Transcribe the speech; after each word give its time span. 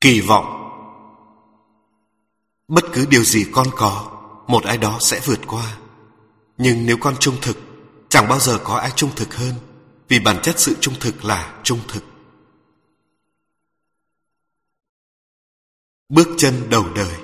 Kỳ 0.00 0.20
vọng 0.20 0.54
Bất 2.68 2.84
cứ 2.92 3.06
điều 3.10 3.24
gì 3.24 3.46
con 3.52 3.66
có, 3.76 4.18
một 4.46 4.64
ai 4.64 4.78
đó 4.78 4.98
sẽ 5.00 5.20
vượt 5.24 5.40
qua. 5.46 5.78
Nhưng 6.58 6.86
nếu 6.86 6.96
con 7.00 7.16
trung 7.20 7.36
thực, 7.42 7.56
chẳng 8.08 8.28
bao 8.28 8.38
giờ 8.38 8.60
có 8.64 8.76
ai 8.76 8.90
trung 8.96 9.10
thực 9.16 9.34
hơn, 9.34 9.54
vì 10.08 10.18
bản 10.18 10.36
chất 10.42 10.58
sự 10.58 10.76
trung 10.80 10.94
thực 11.00 11.24
là 11.24 11.60
trung 11.62 11.80
thực. 11.88 12.04
Bước 16.08 16.28
chân 16.38 16.70
đầu 16.70 16.86
đời 16.94 17.14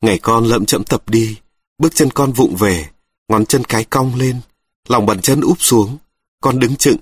Ngày 0.00 0.18
con 0.18 0.44
lậm 0.44 0.66
chậm 0.66 0.84
tập 0.84 1.08
đi, 1.08 1.38
bước 1.78 1.94
chân 1.94 2.10
con 2.10 2.32
vụng 2.32 2.56
về, 2.56 2.90
ngón 3.28 3.46
chân 3.46 3.64
cái 3.64 3.84
cong 3.84 4.14
lên, 4.14 4.40
lòng 4.88 5.06
bàn 5.06 5.20
chân 5.20 5.40
úp 5.40 5.62
xuống, 5.62 5.98
con 6.40 6.58
đứng 6.58 6.76
chững, 6.76 6.96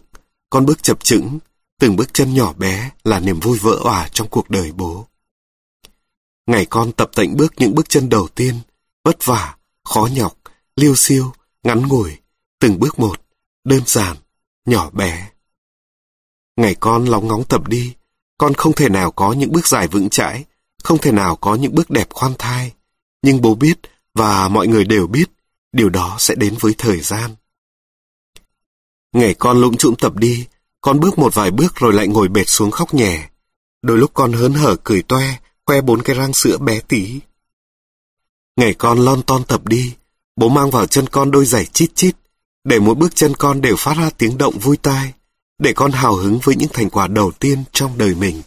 con 0.50 0.66
bước 0.66 0.82
chập 0.82 1.04
chững, 1.04 1.38
từng 1.78 1.96
bước 1.96 2.14
chân 2.14 2.34
nhỏ 2.34 2.52
bé 2.52 2.90
là 3.04 3.20
niềm 3.20 3.40
vui 3.40 3.58
vỡ 3.58 3.78
òa 3.82 4.08
trong 4.12 4.28
cuộc 4.28 4.50
đời 4.50 4.72
bố. 4.72 5.06
Ngày 6.46 6.66
con 6.66 6.92
tập 6.92 7.10
tạnh 7.14 7.36
bước 7.36 7.52
những 7.56 7.74
bước 7.74 7.88
chân 7.88 8.08
đầu 8.08 8.28
tiên, 8.34 8.60
vất 9.04 9.16
vả, 9.24 9.56
khó 9.84 10.08
nhọc, 10.12 10.36
liêu 10.76 10.94
siêu, 10.96 11.32
ngắn 11.62 11.88
ngủi, 11.88 12.16
từng 12.58 12.78
bước 12.78 12.98
một, 12.98 13.20
đơn 13.64 13.82
giản, 13.86 14.16
nhỏ 14.64 14.90
bé. 14.90 15.30
Ngày 16.56 16.74
con 16.80 17.04
lóng 17.04 17.28
ngóng 17.28 17.44
tập 17.44 17.68
đi, 17.68 17.94
con 18.38 18.54
không 18.54 18.72
thể 18.72 18.88
nào 18.88 19.12
có 19.12 19.32
những 19.32 19.52
bước 19.52 19.66
dài 19.66 19.88
vững 19.88 20.10
chãi, 20.10 20.44
không 20.82 20.98
thể 20.98 21.12
nào 21.12 21.36
có 21.36 21.54
những 21.54 21.74
bước 21.74 21.90
đẹp 21.90 22.10
khoan 22.10 22.34
thai. 22.38 22.72
Nhưng 23.22 23.40
bố 23.40 23.54
biết 23.54 23.78
và 24.14 24.48
mọi 24.48 24.66
người 24.66 24.84
đều 24.84 25.06
biết, 25.06 25.30
điều 25.72 25.88
đó 25.88 26.16
sẽ 26.18 26.34
đến 26.34 26.54
với 26.60 26.74
thời 26.78 27.00
gian. 27.00 27.34
Ngày 29.12 29.34
con 29.34 29.60
lũng 29.60 29.76
trụm 29.76 29.94
tập 29.94 30.16
đi, 30.16 30.46
con 30.80 31.00
bước 31.00 31.18
một 31.18 31.34
vài 31.34 31.50
bước 31.50 31.76
rồi 31.76 31.92
lại 31.92 32.08
ngồi 32.08 32.28
bệt 32.28 32.48
xuống 32.48 32.70
khóc 32.70 32.94
nhẹ. 32.94 33.28
Đôi 33.82 33.98
lúc 33.98 34.10
con 34.14 34.32
hớn 34.32 34.54
hở 34.54 34.76
cười 34.84 35.02
toe, 35.02 35.38
khoe 35.66 35.80
bốn 35.80 36.02
cái 36.02 36.16
răng 36.16 36.32
sữa 36.32 36.58
bé 36.58 36.80
tí. 36.80 37.20
Ngày 38.56 38.74
con 38.74 38.98
lon 38.98 39.22
ton 39.22 39.44
tập 39.44 39.66
đi, 39.66 39.94
bố 40.36 40.48
mang 40.48 40.70
vào 40.70 40.86
chân 40.86 41.06
con 41.06 41.30
đôi 41.30 41.44
giày 41.44 41.66
chít 41.66 41.94
chít, 41.94 42.16
để 42.64 42.78
mỗi 42.78 42.94
bước 42.94 43.14
chân 43.14 43.34
con 43.34 43.60
đều 43.60 43.76
phát 43.78 43.96
ra 43.96 44.10
tiếng 44.18 44.38
động 44.38 44.58
vui 44.58 44.76
tai, 44.76 45.12
để 45.58 45.72
con 45.72 45.92
hào 45.92 46.14
hứng 46.14 46.38
với 46.42 46.56
những 46.56 46.68
thành 46.72 46.90
quả 46.90 47.06
đầu 47.06 47.30
tiên 47.30 47.64
trong 47.72 47.98
đời 47.98 48.14
mình. 48.14 48.42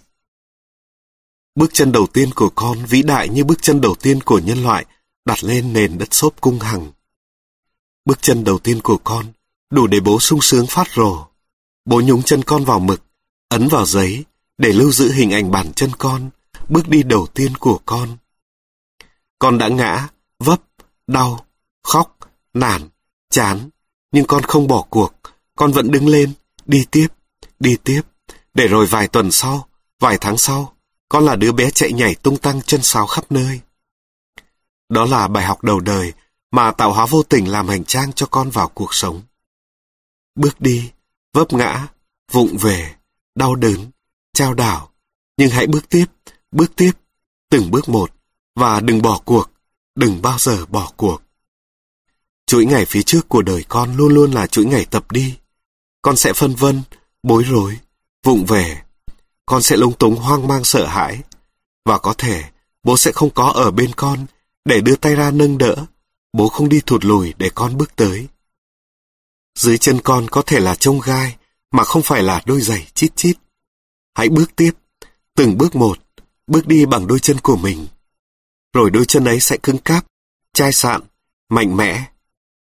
Bước 1.56 1.69
chân 1.73 1.91
đầu 1.91 2.08
tiên 2.08 2.30
của 2.36 2.50
con 2.50 2.86
vĩ 2.86 3.02
đại 3.02 3.30
như 3.30 3.44
bước 3.44 3.61
chân 3.61 3.81
đầu 3.81 3.95
tiên 3.95 4.22
của 4.22 4.39
nhân 4.39 4.63
loại 4.63 4.86
đặt 5.25 5.44
lên 5.44 5.73
nền 5.73 5.97
đất 5.97 6.13
xốp 6.13 6.41
cung 6.41 6.59
hằng. 6.59 6.91
Bước 8.06 8.22
chân 8.22 8.44
đầu 8.44 8.59
tiên 8.59 8.81
của 8.81 8.97
con 8.97 9.25
đủ 9.69 9.88
để 9.88 10.00
bố 10.00 10.19
sung 10.19 10.41
sướng 10.41 10.67
phát 10.67 10.88
rồ. 10.95 11.25
Bố 11.86 12.02
nhúng 12.02 12.24
chân 12.24 12.44
con 12.44 12.66
vào 12.66 12.80
mực, 12.80 13.04
ấn 13.50 13.68
vào 13.68 13.86
giấy 13.86 14.26
để 14.58 14.74
lưu 14.74 14.92
giữ 14.92 15.12
hình 15.12 15.32
ảnh 15.32 15.52
bản 15.52 15.74
chân 15.74 15.92
con, 15.98 16.30
bước 16.70 16.90
đi 16.90 17.04
đầu 17.04 17.28
tiên 17.34 17.58
của 17.58 17.80
con. 17.86 18.18
Con 19.40 19.58
đã 19.58 19.68
ngã, 19.68 20.08
vấp, 20.40 20.62
đau, 21.08 21.46
khóc, 21.84 22.18
nản, 22.54 22.90
chán, 23.30 23.70
nhưng 24.12 24.26
con 24.26 24.44
không 24.44 24.68
bỏ 24.68 24.86
cuộc, 24.90 25.14
con 25.56 25.72
vẫn 25.72 25.92
đứng 25.92 26.08
lên, 26.08 26.34
đi 26.66 26.86
tiếp, 26.92 27.08
đi 27.59 27.78
tiếp, 27.84 28.02
để 28.54 28.68
rồi 28.68 28.86
vài 28.86 29.08
tuần 29.08 29.32
sau, 29.32 29.68
vài 30.00 30.18
tháng 30.22 30.38
sau, 30.38 30.76
con 31.09 31.26
là 31.26 31.36
đứa 31.36 31.52
bé 31.52 31.72
chạy 31.72 31.94
nhảy 31.94 32.16
tung 32.16 32.38
tăng 32.38 32.62
chân 32.62 32.82
sáo 32.82 33.08
khắp 33.08 33.26
nơi. 33.30 33.59
Đó 34.90 35.06
là 35.06 35.28
bài 35.28 35.46
học 35.46 35.64
đầu 35.64 35.80
đời 35.80 36.14
mà 36.52 36.72
tạo 36.72 36.94
hóa 36.94 37.06
vô 37.06 37.24
tình 37.24 37.52
làm 37.52 37.68
hành 37.68 37.84
trang 37.84 38.14
cho 38.14 38.26
con 38.26 38.50
vào 38.50 38.68
cuộc 38.68 38.94
sống. 38.94 39.22
Bước 40.36 40.62
đi, 40.62 40.92
vấp 41.34 41.54
ngã, 41.54 41.88
vụng 42.32 42.58
về, 42.58 42.96
đau 43.36 43.56
đớn, 43.56 43.92
trao 44.34 44.54
đảo, 44.54 44.92
nhưng 45.38 45.50
hãy 45.50 45.68
bước 45.68 45.90
tiếp, 45.90 46.06
bước 46.52 46.76
tiếp, 46.76 46.92
từng 47.50 47.72
bước 47.72 47.90
một, 47.90 48.12
và 48.56 48.80
đừng 48.80 49.02
bỏ 49.02 49.22
cuộc, 49.26 49.52
đừng 49.96 50.22
bao 50.22 50.38
giờ 50.40 50.66
bỏ 50.66 50.91
cuộc. 50.97 51.22
Chuỗi 52.46 52.66
ngày 52.66 52.86
phía 52.86 53.02
trước 53.02 53.30
của 53.30 53.41
đời 53.41 53.66
con 53.70 53.96
luôn 53.96 54.14
luôn 54.14 54.31
là 54.31 54.47
chuỗi 54.47 54.66
ngày 54.66 54.86
tập 54.86 55.12
đi. 55.12 55.38
Con 56.02 56.16
sẽ 56.16 56.34
phân 56.34 56.56
vân, 56.56 56.81
bối 57.24 57.44
rối, 57.44 57.78
vụng 58.24 58.46
về. 58.46 58.81
Con 59.46 59.62
sẽ 59.62 59.78
lúng 59.78 59.94
túng 59.94 60.16
hoang 60.16 60.47
mang 60.47 60.64
sợ 60.64 60.86
hãi. 60.86 61.22
Và 61.86 61.97
có 61.97 62.14
thể 62.18 62.44
bố 62.84 62.97
sẽ 62.97 63.12
không 63.12 63.30
có 63.30 63.50
ở 63.50 63.72
bên 63.72 63.91
con 63.96 64.25
để 64.66 64.81
đưa 64.81 64.96
tay 64.96 65.16
ra 65.16 65.31
nâng 65.31 65.58
đỡ. 65.58 65.86
Bố 66.34 66.47
không 66.47 66.70
đi 66.70 66.81
thụt 66.86 67.06
lùi 67.06 67.34
để 67.38 67.50
con 67.56 67.78
bước 67.78 67.96
tới. 67.96 68.28
Dưới 69.56 69.78
chân 69.78 70.00
con 70.03 70.28
có 70.31 70.41
thể 70.45 70.59
là 70.59 70.75
trông 70.75 71.00
gai, 71.00 71.38
mà 71.72 71.84
không 71.84 72.01
phải 72.01 72.23
là 72.23 72.41
đôi 72.45 72.62
giày 72.62 72.88
chít 72.94 73.16
chít. 73.16 73.38
Hãy 74.16 74.29
bước 74.29 74.56
tiếp, 74.56 74.72
từng 75.35 75.57
bước 75.57 75.75
một, 75.75 75.97
bước 76.47 76.67
đi 76.67 76.85
bằng 76.85 77.07
đôi 77.07 77.19
chân 77.19 77.39
của 77.39 77.56
mình. 77.56 77.88
Rồi 78.73 78.90
đôi 78.90 79.06
chân 79.06 79.25
ấy 79.25 79.40
sẽ 79.40 79.57
cứng 79.63 79.78
cáp, 79.78 80.06
chai 80.53 80.73
sạn, 80.73 81.01
mạnh 81.50 81.78
mẽ. 81.78 82.11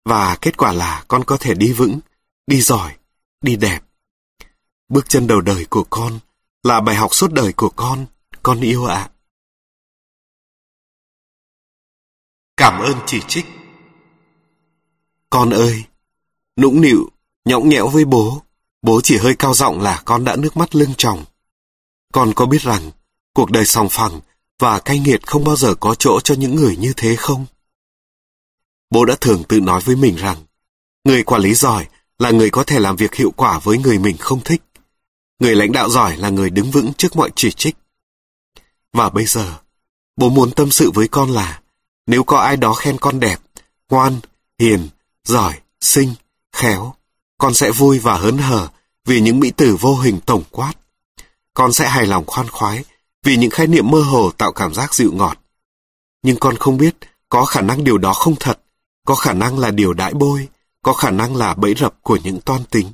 Và 0.05 0.37
kết 0.41 0.57
quả 0.57 0.71
là 0.71 1.03
con 1.07 1.23
có 1.23 1.37
thể 1.37 1.53
đi 1.53 1.73
vững, 1.73 1.99
đi 2.47 2.61
giỏi, 2.61 2.95
đi 3.41 3.55
đẹp. 3.55 3.79
Bước 4.89 5.09
chân 5.09 5.27
đầu 5.27 5.41
đời 5.41 5.65
của 5.69 5.83
con 5.89 6.19
là 6.63 6.81
bài 6.81 6.95
học 6.95 7.15
suốt 7.15 7.33
đời 7.33 7.53
của 7.53 7.69
con, 7.69 8.05
con 8.43 8.61
yêu 8.61 8.85
ạ. 8.85 9.09
Cảm 12.57 12.81
ơn 12.81 12.99
chỉ 13.05 13.21
trích. 13.27 13.45
Con 15.29 15.49
ơi, 15.49 15.83
nũng 16.57 16.81
nịu, 16.81 17.09
nhõng 17.45 17.69
nhẽo 17.69 17.87
với 17.87 18.05
bố, 18.05 18.41
bố 18.81 19.01
chỉ 19.01 19.17
hơi 19.17 19.35
cao 19.35 19.53
giọng 19.53 19.81
là 19.81 20.01
con 20.05 20.23
đã 20.23 20.35
nước 20.35 20.57
mắt 20.57 20.75
lưng 20.75 20.93
tròng. 20.97 21.25
Con 22.13 22.33
có 22.33 22.45
biết 22.45 22.61
rằng, 22.61 22.91
cuộc 23.33 23.51
đời 23.51 23.65
sòng 23.65 23.89
phẳng 23.89 24.19
và 24.59 24.79
cay 24.79 24.99
nghiệt 24.99 25.27
không 25.27 25.43
bao 25.43 25.55
giờ 25.55 25.75
có 25.75 25.95
chỗ 25.95 26.19
cho 26.23 26.35
những 26.35 26.55
người 26.55 26.77
như 26.77 26.93
thế 26.97 27.15
không? 27.15 27.45
Bố 28.89 29.05
đã 29.05 29.15
thường 29.21 29.43
tự 29.43 29.59
nói 29.59 29.81
với 29.81 29.95
mình 29.95 30.15
rằng, 30.15 30.37
người 31.03 31.23
quản 31.23 31.41
lý 31.41 31.53
giỏi 31.53 31.87
là 32.19 32.31
người 32.31 32.49
có 32.49 32.63
thể 32.63 32.79
làm 32.79 32.95
việc 32.95 33.15
hiệu 33.15 33.31
quả 33.31 33.59
với 33.59 33.77
người 33.77 33.99
mình 33.99 34.17
không 34.17 34.43
thích. 34.43 34.61
Người 35.39 35.55
lãnh 35.55 35.71
đạo 35.71 35.89
giỏi 35.89 36.17
là 36.17 36.29
người 36.29 36.49
đứng 36.49 36.71
vững 36.71 36.93
trước 36.93 37.15
mọi 37.15 37.29
chỉ 37.35 37.51
trích. 37.51 37.75
Và 38.93 39.09
bây 39.09 39.25
giờ, 39.25 39.59
bố 40.15 40.29
muốn 40.29 40.51
tâm 40.51 40.71
sự 40.71 40.91
với 40.91 41.07
con 41.07 41.31
là, 41.31 41.61
nếu 42.07 42.23
có 42.23 42.37
ai 42.37 42.57
đó 42.57 42.73
khen 42.73 42.97
con 42.97 43.19
đẹp, 43.19 43.39
ngoan, 43.89 44.19
hiền, 44.59 44.89
giỏi, 45.23 45.59
xinh, 45.81 46.13
khéo, 46.53 46.93
con 47.37 47.53
sẽ 47.53 47.71
vui 47.71 47.99
và 47.99 48.17
hớn 48.17 48.37
hở 48.37 48.67
vì 49.05 49.21
những 49.21 49.39
mỹ 49.39 49.51
tử 49.51 49.77
vô 49.79 49.95
hình 49.95 50.19
tổng 50.25 50.43
quát. 50.51 50.73
Con 51.53 51.73
sẽ 51.73 51.89
hài 51.89 52.05
lòng 52.05 52.23
khoan 52.27 52.47
khoái 52.49 52.83
vì 53.23 53.37
những 53.37 53.49
khái 53.49 53.67
niệm 53.67 53.91
mơ 53.91 54.01
hồ 54.01 54.31
tạo 54.31 54.53
cảm 54.53 54.73
giác 54.73 54.93
dịu 54.93 55.11
ngọt. 55.13 55.37
Nhưng 56.23 56.37
con 56.39 56.57
không 56.57 56.77
biết 56.77 56.95
có 57.29 57.45
khả 57.45 57.61
năng 57.61 57.83
điều 57.83 57.97
đó 57.97 58.13
không 58.13 58.35
thật, 58.39 58.59
có 59.05 59.15
khả 59.15 59.33
năng 59.33 59.59
là 59.59 59.71
điều 59.71 59.93
đãi 59.93 60.13
bôi, 60.13 60.47
có 60.81 60.93
khả 60.93 61.11
năng 61.11 61.35
là 61.35 61.53
bẫy 61.53 61.75
rập 61.75 61.95
của 62.01 62.17
những 62.23 62.41
toan 62.41 62.63
tính. 62.63 62.91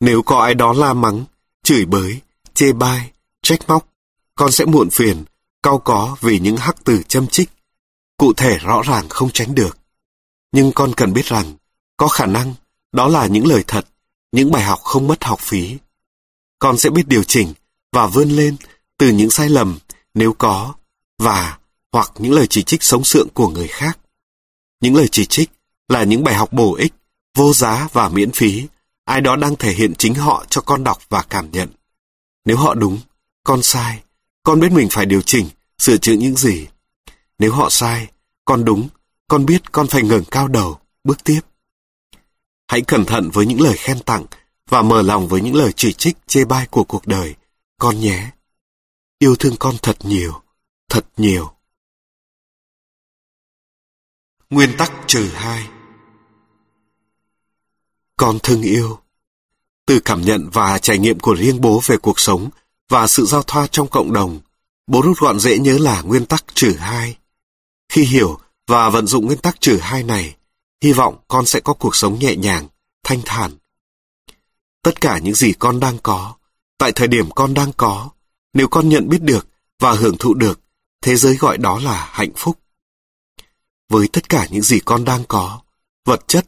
Nếu 0.00 0.22
có 0.22 0.42
ai 0.42 0.54
đó 0.54 0.72
la 0.72 0.92
mắng, 0.92 1.24
chửi 1.62 1.84
bới, 1.84 2.20
chê 2.54 2.72
bai, 2.72 3.10
trách 3.42 3.68
móc, 3.68 3.88
con 4.34 4.52
sẽ 4.52 4.64
muộn 4.64 4.90
phiền, 4.90 5.24
cau 5.62 5.78
có 5.78 6.16
vì 6.20 6.38
những 6.38 6.56
hắc 6.56 6.76
từ 6.84 7.02
châm 7.08 7.26
chích. 7.26 7.50
Cụ 8.16 8.32
thể 8.32 8.58
rõ 8.58 8.82
ràng 8.82 9.08
không 9.08 9.30
tránh 9.30 9.54
được. 9.54 9.78
Nhưng 10.52 10.72
con 10.72 10.92
cần 10.96 11.12
biết 11.12 11.26
rằng, 11.26 11.54
có 11.96 12.08
khả 12.08 12.26
năng, 12.26 12.54
đó 12.92 13.08
là 13.08 13.26
những 13.26 13.46
lời 13.46 13.64
thật, 13.66 13.86
những 14.32 14.50
bài 14.50 14.62
học 14.62 14.80
không 14.82 15.06
mất 15.06 15.24
học 15.24 15.40
phí. 15.40 15.76
Con 16.58 16.78
sẽ 16.78 16.90
biết 16.90 17.08
điều 17.08 17.22
chỉnh 17.22 17.52
và 17.92 18.06
vươn 18.06 18.30
lên 18.30 18.56
từ 18.98 19.08
những 19.08 19.30
sai 19.30 19.48
lầm 19.48 19.78
nếu 20.14 20.32
có 20.32 20.74
và 21.18 21.58
hoặc 21.92 22.12
những 22.18 22.32
lời 22.32 22.46
chỉ 22.50 22.62
trích 22.62 22.82
sống 22.82 23.04
sượng 23.04 23.28
của 23.28 23.48
người 23.48 23.68
khác. 23.68 23.98
Những 24.80 24.94
lời 24.94 25.08
chỉ 25.12 25.26
trích 25.26 25.50
là 25.88 26.04
những 26.04 26.24
bài 26.24 26.34
học 26.34 26.52
bổ 26.52 26.74
ích, 26.74 26.92
vô 27.34 27.52
giá 27.52 27.88
và 27.92 28.08
miễn 28.08 28.32
phí. 28.32 28.66
Ai 29.04 29.20
đó 29.20 29.36
đang 29.36 29.56
thể 29.56 29.72
hiện 29.72 29.94
chính 29.98 30.14
họ 30.14 30.44
cho 30.50 30.60
con 30.60 30.84
đọc 30.84 30.98
và 31.08 31.22
cảm 31.22 31.50
nhận. 31.50 31.68
Nếu 32.44 32.56
họ 32.56 32.74
đúng, 32.74 32.98
con 33.44 33.62
sai, 33.62 34.02
con 34.42 34.60
biết 34.60 34.72
mình 34.72 34.88
phải 34.90 35.06
điều 35.06 35.22
chỉnh, 35.22 35.48
sửa 35.78 35.96
chữa 35.96 36.12
những 36.12 36.36
gì. 36.36 36.66
Nếu 37.38 37.52
họ 37.52 37.70
sai, 37.70 38.08
con 38.44 38.64
đúng, 38.64 38.88
con 39.28 39.46
biết 39.46 39.72
con 39.72 39.86
phải 39.86 40.02
ngẩng 40.02 40.24
cao 40.24 40.48
đầu, 40.48 40.78
bước 41.04 41.24
tiếp. 41.24 41.40
Hãy 42.68 42.82
cẩn 42.82 43.04
thận 43.04 43.30
với 43.32 43.46
những 43.46 43.60
lời 43.60 43.76
khen 43.76 44.00
tặng 44.00 44.26
và 44.68 44.82
mở 44.82 45.02
lòng 45.02 45.28
với 45.28 45.40
những 45.40 45.54
lời 45.54 45.72
chỉ 45.76 45.92
trích 45.92 46.16
chê 46.26 46.44
bai 46.44 46.66
của 46.66 46.84
cuộc 46.84 47.06
đời, 47.06 47.34
con 47.78 48.00
nhé. 48.00 48.30
Yêu 49.18 49.36
thương 49.36 49.56
con 49.58 49.74
thật 49.82 49.96
nhiều, 50.02 50.42
thật 50.88 51.06
nhiều. 51.16 51.50
Nguyên 54.50 54.76
tắc 54.78 54.92
trừ 55.06 55.30
hai 55.34 55.68
Con 58.16 58.38
thương 58.42 58.62
yêu 58.62 58.98
Từ 59.86 60.00
cảm 60.00 60.20
nhận 60.20 60.50
và 60.52 60.78
trải 60.78 60.98
nghiệm 60.98 61.20
của 61.20 61.34
riêng 61.34 61.60
bố 61.60 61.80
về 61.86 61.96
cuộc 61.96 62.20
sống 62.20 62.50
và 62.88 63.06
sự 63.06 63.26
giao 63.26 63.42
thoa 63.42 63.66
trong 63.66 63.88
cộng 63.88 64.12
đồng, 64.12 64.40
bố 64.86 65.02
rút 65.02 65.18
gọn 65.18 65.40
dễ 65.40 65.58
nhớ 65.58 65.78
là 65.78 66.02
nguyên 66.02 66.26
tắc 66.26 66.44
trừ 66.54 66.76
hai. 66.78 67.16
Khi 67.88 68.04
hiểu 68.04 68.38
và 68.66 68.90
vận 68.90 69.06
dụng 69.06 69.26
nguyên 69.26 69.38
tắc 69.38 69.60
trừ 69.60 69.78
hai 69.82 70.02
này, 70.02 70.36
hy 70.84 70.92
vọng 70.92 71.16
con 71.28 71.46
sẽ 71.46 71.60
có 71.60 71.72
cuộc 71.72 71.96
sống 71.96 72.18
nhẹ 72.18 72.36
nhàng, 72.36 72.68
thanh 73.04 73.20
thản. 73.24 73.56
Tất 74.82 75.00
cả 75.00 75.18
những 75.18 75.34
gì 75.34 75.52
con 75.58 75.80
đang 75.80 75.98
có, 76.02 76.34
Tại 76.78 76.92
thời 76.92 77.08
điểm 77.08 77.30
con 77.30 77.54
đang 77.54 77.72
có, 77.76 78.10
nếu 78.52 78.68
con 78.68 78.88
nhận 78.88 79.08
biết 79.08 79.22
được 79.22 79.48
và 79.80 79.92
hưởng 79.92 80.16
thụ 80.18 80.34
được, 80.34 80.60
thế 81.02 81.16
giới 81.16 81.36
gọi 81.36 81.58
đó 81.58 81.78
là 81.78 82.08
hạnh 82.12 82.32
phúc. 82.36 82.58
Với 83.88 84.08
tất 84.08 84.28
cả 84.28 84.46
những 84.50 84.62
gì 84.62 84.80
con 84.80 85.04
đang 85.04 85.24
có, 85.24 85.60
vật 86.04 86.28
chất, 86.28 86.46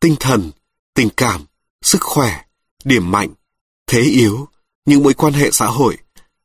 tinh 0.00 0.16
thần, 0.20 0.50
tình 0.94 1.08
cảm, 1.16 1.44
sức 1.82 2.02
khỏe, 2.02 2.42
điểm 2.84 3.10
mạnh, 3.10 3.28
thế 3.86 4.00
yếu, 4.00 4.48
những 4.84 5.02
mối 5.02 5.14
quan 5.14 5.32
hệ 5.32 5.50
xã 5.50 5.66
hội, 5.66 5.98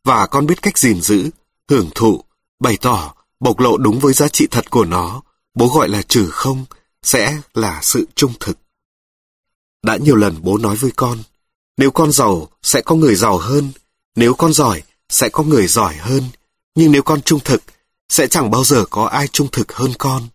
và 0.03 0.27
con 0.27 0.45
biết 0.45 0.61
cách 0.61 0.77
gìn 0.77 1.01
giữ, 1.01 1.29
hưởng 1.69 1.89
thụ, 1.95 2.23
bày 2.59 2.77
tỏ, 2.81 3.15
bộc 3.39 3.59
lộ 3.59 3.77
đúng 3.77 3.99
với 3.99 4.13
giá 4.13 4.27
trị 4.27 4.47
thật 4.51 4.71
của 4.71 4.85
nó, 4.85 5.21
bố 5.53 5.67
gọi 5.67 5.89
là 5.89 6.01
trừ 6.01 6.29
không, 6.31 6.65
sẽ 7.03 7.41
là 7.53 7.79
sự 7.83 8.07
trung 8.15 8.33
thực. 8.39 8.57
Đã 9.83 9.97
nhiều 9.97 10.15
lần 10.15 10.35
bố 10.41 10.57
nói 10.57 10.75
với 10.75 10.91
con, 10.95 11.23
nếu 11.77 11.91
con 11.91 12.11
giàu 12.11 12.47
sẽ 12.63 12.81
có 12.81 12.95
người 12.95 13.15
giàu 13.15 13.37
hơn, 13.37 13.71
nếu 14.15 14.33
con 14.33 14.53
giỏi 14.53 14.83
sẽ 15.09 15.29
có 15.29 15.43
người 15.43 15.67
giỏi 15.67 15.95
hơn, 15.95 16.23
nhưng 16.75 16.91
nếu 16.91 17.03
con 17.03 17.21
trung 17.21 17.39
thực 17.39 17.63
sẽ 18.09 18.27
chẳng 18.27 18.51
bao 18.51 18.63
giờ 18.63 18.85
có 18.89 19.05
ai 19.05 19.27
trung 19.27 19.47
thực 19.51 19.73
hơn 19.73 19.91
con. 19.97 20.27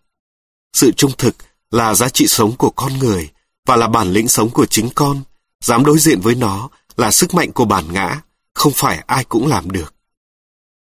Sự 0.73 0.91
trung 0.91 1.11
thực 1.17 1.35
là 1.71 1.93
giá 1.93 2.09
trị 2.09 2.27
sống 2.27 2.55
của 2.57 2.69
con 2.69 2.99
người 2.99 3.29
và 3.65 3.75
là 3.75 3.87
bản 3.87 4.11
lĩnh 4.11 4.27
sống 4.27 4.49
của 4.49 4.65
chính 4.65 4.89
con. 4.95 5.21
Dám 5.63 5.85
đối 5.85 5.99
diện 5.99 6.19
với 6.21 6.35
nó 6.35 6.69
là 6.97 7.11
sức 7.11 7.33
mạnh 7.33 7.51
của 7.51 7.65
bản 7.65 7.93
ngã, 7.93 8.21
không 8.53 8.73
phải 8.75 9.03
ai 9.07 9.23
cũng 9.23 9.47
làm 9.47 9.71
được. 9.71 9.93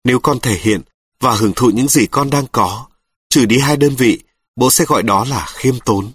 Nếu 0.04 0.20
con 0.20 0.40
thể 0.40 0.58
hiện 0.58 0.80
và 1.20 1.34
hưởng 1.34 1.52
thụ 1.56 1.70
những 1.70 1.88
gì 1.88 2.06
con 2.06 2.30
đang 2.30 2.46
có, 2.52 2.86
trừ 3.28 3.46
đi 3.46 3.58
hai 3.58 3.76
đơn 3.76 3.94
vị, 3.96 4.20
bố 4.56 4.70
sẽ 4.70 4.84
gọi 4.84 5.02
đó 5.02 5.24
là 5.24 5.46
khiêm 5.48 5.74
tốn. 5.84 6.10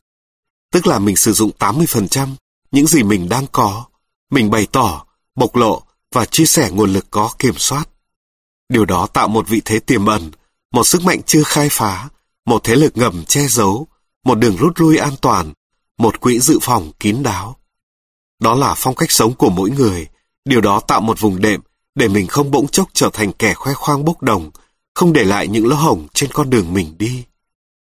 Tức 0.72 0.88
là 0.88 1.00
mình 1.00 1.16
sử 1.16 1.34
dụng 1.34 1.52
80% 1.60 2.28
những 2.72 2.88
gì 2.88 3.04
mình 3.04 3.30
đang 3.30 3.48
có, 3.52 3.86
mình 4.32 4.50
bày 4.50 4.68
tỏ, 4.72 5.06
bộc 5.36 5.56
lộ 5.56 5.82
và 6.12 6.26
chia 6.26 6.46
sẻ 6.46 6.70
nguồn 6.72 6.94
lực 6.94 7.06
có 7.12 7.32
kiểm 7.40 7.58
soát. 7.58 7.90
Điều 8.70 8.86
đó 8.86 9.08
tạo 9.08 9.28
một 9.28 9.48
vị 9.48 9.62
thế 9.66 9.80
tiềm 9.80 10.06
ẩn, 10.06 10.32
một 10.72 10.84
sức 10.84 11.04
mạnh 11.04 11.22
chưa 11.26 11.44
khai 11.44 11.68
phá, 11.72 12.10
một 12.46 12.64
thế 12.64 12.76
lực 12.76 12.98
ngầm 12.98 13.26
che 13.26 13.48
giấu, 13.48 13.88
một 14.26 14.36
đường 14.36 14.58
rút 14.58 14.80
lui 14.80 14.98
an 14.98 15.14
toàn, 15.22 15.54
một 15.98 16.22
quỹ 16.22 16.40
dự 16.40 16.60
phòng 16.62 16.92
kín 17.00 17.24
đáo. 17.24 17.56
Đó 18.40 18.56
là 18.56 18.74
phong 18.78 18.96
cách 18.96 19.12
sống 19.12 19.34
của 19.34 19.50
mỗi 19.50 19.70
người, 19.70 20.08
điều 20.46 20.62
đó 20.62 20.80
tạo 20.80 21.02
một 21.02 21.20
vùng 21.20 21.42
đệm 21.42 21.62
để 21.96 22.08
mình 22.08 22.28
không 22.28 22.52
bỗng 22.52 22.68
chốc 22.68 22.90
trở 22.94 23.10
thành 23.14 23.34
kẻ 23.34 23.54
khoe 23.54 23.74
khoang 23.74 24.06
bốc 24.06 24.22
đồng, 24.22 24.52
không 24.94 25.14
để 25.14 25.24
lại 25.24 25.48
những 25.48 25.68
lỗ 25.68 25.76
hổng 25.76 26.08
trên 26.14 26.32
con 26.34 26.50
đường 26.50 26.74
mình 26.74 26.98
đi. 26.98 27.24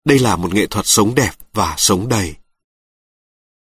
Đây 0.06 0.19
là 0.19 0.36
một 0.36 0.53
nghệ 0.53 0.68
thuật 0.68 0.88
sống 0.88 1.15
đẹp 1.15 1.31
và 1.53 1.75
sống 1.77 2.07
đầy. 2.07 2.36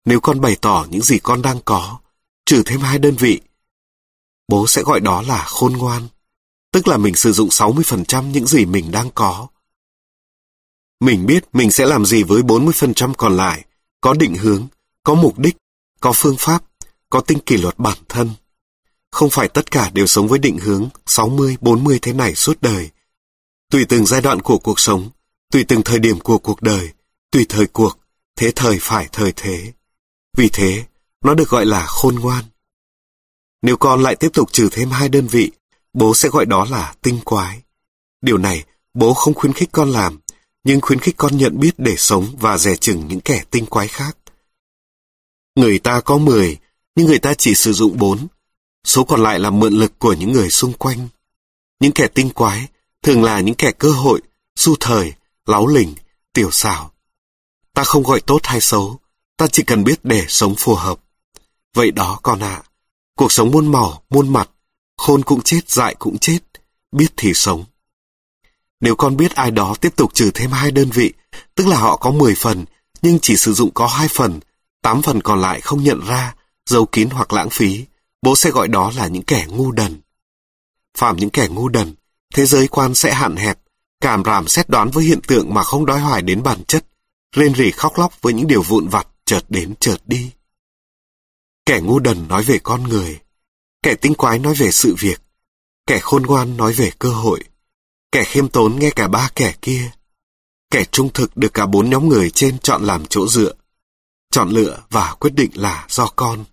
Nếu 0.05 0.21
con 0.21 0.41
bày 0.41 0.57
tỏ 0.61 0.87
những 0.91 1.03
gì 1.03 1.19
con 1.19 1.43
đang 1.43 1.61
có, 1.65 1.99
trừ 2.47 2.63
thêm 2.67 2.81
hai 2.81 2.99
đơn 2.99 3.17
vị, 3.17 3.41
bố 4.49 4.67
sẽ 4.67 4.83
gọi 4.83 5.01
đó 5.01 5.23
là 5.23 5.45
khôn 5.45 5.73
ngoan, 5.73 6.09
tức 6.73 6.89
là 6.89 6.97
mình 6.97 7.15
sử 7.15 7.33
dụng 7.33 7.49
60% 7.49 8.31
những 8.31 8.47
gì 8.47 8.65
mình 8.65 8.91
đang 8.91 9.11
có. 9.15 9.47
Mình 11.01 11.27
biết 11.27 11.45
mình 11.53 11.71
sẽ 11.71 11.87
làm 11.87 12.07
gì 12.07 12.23
với 12.23 12.43
40% 12.43 13.15
còn 13.15 13.37
lại, 13.37 13.65
có 14.01 14.15
định 14.15 14.35
hướng, 14.35 14.67
có 15.03 15.15
mục 15.15 15.39
đích, 15.39 15.57
có 16.01 16.13
phương 16.15 16.37
pháp, 16.39 16.65
có 17.11 17.21
tinh 17.21 17.39
kỷ 17.39 17.57
luật 17.57 17.79
bản 17.79 17.99
thân. 18.09 18.31
Không 19.11 19.31
phải 19.31 19.49
tất 19.49 19.71
cả 19.71 19.91
đều 19.91 20.07
sống 20.07 20.29
với 20.29 20.39
định 20.39 20.59
hướng 20.59 20.89
60-40 21.07 21.99
thế 22.03 22.13
này 22.13 22.35
suốt 22.35 22.59
đời. 22.61 22.91
Tùy 23.71 23.85
từng 23.89 24.07
giai 24.07 24.21
đoạn 24.21 24.43
của 24.43 24.59
cuộc 24.59 24.81
sống, 24.81 25.11
tùy 25.53 25.65
từng 25.69 25.83
thời 25.83 25.99
điểm 25.99 26.21
của 26.21 26.39
cuộc 26.39 26.63
đời, 26.63 26.93
tùy 27.31 27.47
thời 27.49 27.67
cuộc, 27.67 27.99
thế 28.37 28.53
thời 28.57 28.79
phải 28.81 29.09
thời 29.13 29.33
thế. 29.37 29.73
Vì 30.37 30.49
thế, 30.53 30.85
nó 31.25 31.35
được 31.35 31.49
gọi 31.49 31.67
là 31.67 31.87
khôn 31.87 32.15
ngoan. 32.15 32.45
Nếu 33.63 33.77
con 33.77 34.03
lại 34.03 34.17
tiếp 34.17 34.31
tục 34.33 34.53
trừ 34.53 34.69
thêm 34.73 34.91
hai 34.91 35.09
đơn 35.09 35.27
vị, 35.27 35.51
bố 35.93 36.15
sẽ 36.15 36.29
gọi 36.29 36.47
đó 36.47 36.67
là 36.71 36.95
tinh 37.03 37.21
quái. 37.25 37.63
Điều 38.23 38.39
này, 38.39 38.65
bố 38.95 39.15
không 39.15 39.35
khuyến 39.35 39.53
khích 39.53 39.69
con 39.73 39.91
làm, 39.91 40.21
nhưng 40.65 40.81
khuyến 40.81 40.99
khích 40.99 41.15
con 41.17 41.37
nhận 41.37 41.61
biết 41.61 41.75
để 41.79 41.97
sống 41.97 42.37
và 42.41 42.59
dè 42.59 42.77
chừng 42.77 43.09
những 43.09 43.21
kẻ 43.21 43.45
tinh 43.51 43.67
quái 43.67 43.89
khác. 43.89 44.17
Người 45.55 45.79
ta 45.79 46.01
có 46.01 46.19
10, 46.19 46.59
nhưng 46.97 47.07
người 47.07 47.19
ta 47.19 47.35
chỉ 47.35 47.55
sử 47.55 47.73
dụng 47.73 47.99
4. 47.99 48.27
Số 48.85 49.05
còn 49.05 49.23
lại 49.23 49.39
là 49.39 49.51
mượn 49.51 49.73
lực 49.73 49.99
của 49.99 50.13
những 50.13 50.33
người 50.33 50.51
xung 50.51 50.73
quanh. 50.73 51.09
Những 51.81 51.93
kẻ 51.93 52.09
tinh 52.15 52.31
quái 52.31 52.69
thường 53.03 53.23
là 53.23 53.41
những 53.41 53.55
kẻ 53.55 53.73
cơ 53.79 53.91
hội, 53.91 54.21
su 54.57 54.75
thời, 54.81 55.13
láo 55.47 55.67
lỉnh, 55.67 55.95
tiểu 56.33 56.51
xảo. 56.51 56.91
Ta 57.75 57.85
không 57.85 58.03
gọi 58.03 58.21
tốt 58.21 58.41
hay 58.43 58.61
xấu, 58.61 59.01
ta 59.37 59.47
chỉ 59.47 59.63
cần 59.63 59.85
biết 59.85 60.05
để 60.05 60.25
sống 60.29 60.55
phù 60.59 60.75
hợp. 60.75 60.99
Vậy 61.75 61.91
đó 61.91 62.21
con 62.23 62.41
ạ, 62.41 62.55
à, 62.55 62.63
cuộc 63.17 63.33
sống 63.33 63.51
muôn 63.51 63.73
màu, 63.73 64.03
muôn 64.11 64.33
mặt, 64.33 64.51
khôn 64.97 65.23
cũng 65.23 65.41
chết, 65.43 65.71
dại 65.71 65.95
cũng 65.99 66.19
chết, 66.19 66.39
biết 66.93 67.09
thì 67.17 67.35
sống. 67.35 67.65
Nếu 68.81 68.97
con 68.97 69.17
biết 69.17 69.35
ai 69.35 69.51
đó 69.51 69.75
tiếp 69.81 69.97
tục 69.97 70.15
trừ 70.15 70.31
thêm 70.35 70.51
hai 70.51 70.71
đơn 70.71 70.91
vị, 70.91 71.13
tức 71.55 71.67
là 71.67 71.77
họ 71.77 71.97
có 71.97 72.11
10 72.11 72.35
phần, 72.35 72.65
nhưng 73.03 73.19
chỉ 73.23 73.37
sử 73.37 73.53
dụng 73.53 73.71
có 73.75 73.87
hai 73.87 74.09
phần, 74.09 74.41
8 74.83 75.03
phần 75.03 75.21
còn 75.21 75.41
lại 75.41 75.61
không 75.61 75.83
nhận 75.83 76.07
ra, 76.07 76.35
giấu 76.67 76.87
kín 76.87 77.11
hoặc 77.11 77.33
lãng 77.33 77.51
phí, 77.51 77.85
bố 78.23 78.37
sẽ 78.37 78.51
gọi 78.51 78.69
đó 78.69 78.93
là 78.97 79.07
những 79.07 79.23
kẻ 79.23 79.47
ngu 79.49 79.73
đần. 79.73 80.01
Phạm 80.99 81.17
những 81.17 81.31
kẻ 81.31 81.49
ngu 81.49 81.69
đần, 81.69 81.95
thế 82.35 82.47
giới 82.47 82.69
quan 82.69 82.95
sẽ 82.95 83.15
hạn 83.15 83.37
hẹp, 83.37 83.59
cảm 84.01 84.23
ràm 84.25 84.49
xét 84.49 84.69
đoán 84.69 84.91
với 84.91 85.05
hiện 85.05 85.21
tượng 85.29 85.55
mà 85.55 85.63
không 85.63 85.87
đói 85.87 86.01
hoài 86.01 86.23
đến 86.23 86.43
bản 86.43 86.65
chất, 86.65 86.87
rên 87.37 87.55
rỉ 87.55 87.71
khóc 87.71 87.99
lóc 87.99 88.23
với 88.23 88.33
những 88.33 88.47
điều 88.47 88.63
vụn 88.63 88.89
vặt 88.89 89.09
chợt 89.25 89.45
đến 89.49 89.75
chợt 89.81 89.97
đi. 90.07 90.31
Kẻ 91.67 91.81
ngu 91.81 91.99
đần 91.99 92.29
nói 92.29 92.43
về 92.43 92.59
con 92.63 92.83
người, 92.83 93.21
kẻ 93.83 93.95
tinh 93.95 94.15
quái 94.15 94.39
nói 94.39 94.55
về 94.55 94.71
sự 94.71 94.95
việc, 94.99 95.23
kẻ 95.87 95.99
khôn 95.99 96.23
ngoan 96.23 96.57
nói 96.57 96.73
về 96.73 96.91
cơ 96.99 97.11
hội, 97.11 97.41
kẻ 98.13 98.25
khiêm 98.25 98.49
tốn 98.49 98.79
nghe 98.79 98.91
cả 98.91 99.09
ba 99.09 99.31
kẻ 99.35 99.55
kia, 99.63 99.91
kẻ 100.71 100.85
trung 100.85 101.13
thực 101.13 101.37
được 101.37 101.55
cả 101.55 101.67
bốn 101.67 101.91
nhóm 101.91 102.09
người 102.09 102.31
trên 102.31 102.59
chọn 102.59 102.85
làm 102.85 103.07
chỗ 103.07 103.29
dựa, 103.29 103.53
chọn 104.31 104.51
lựa 104.51 104.83
và 104.91 105.15
quyết 105.21 105.35
định 105.35 105.51
là 105.55 105.87
do 105.89 106.13
con. 106.17 106.45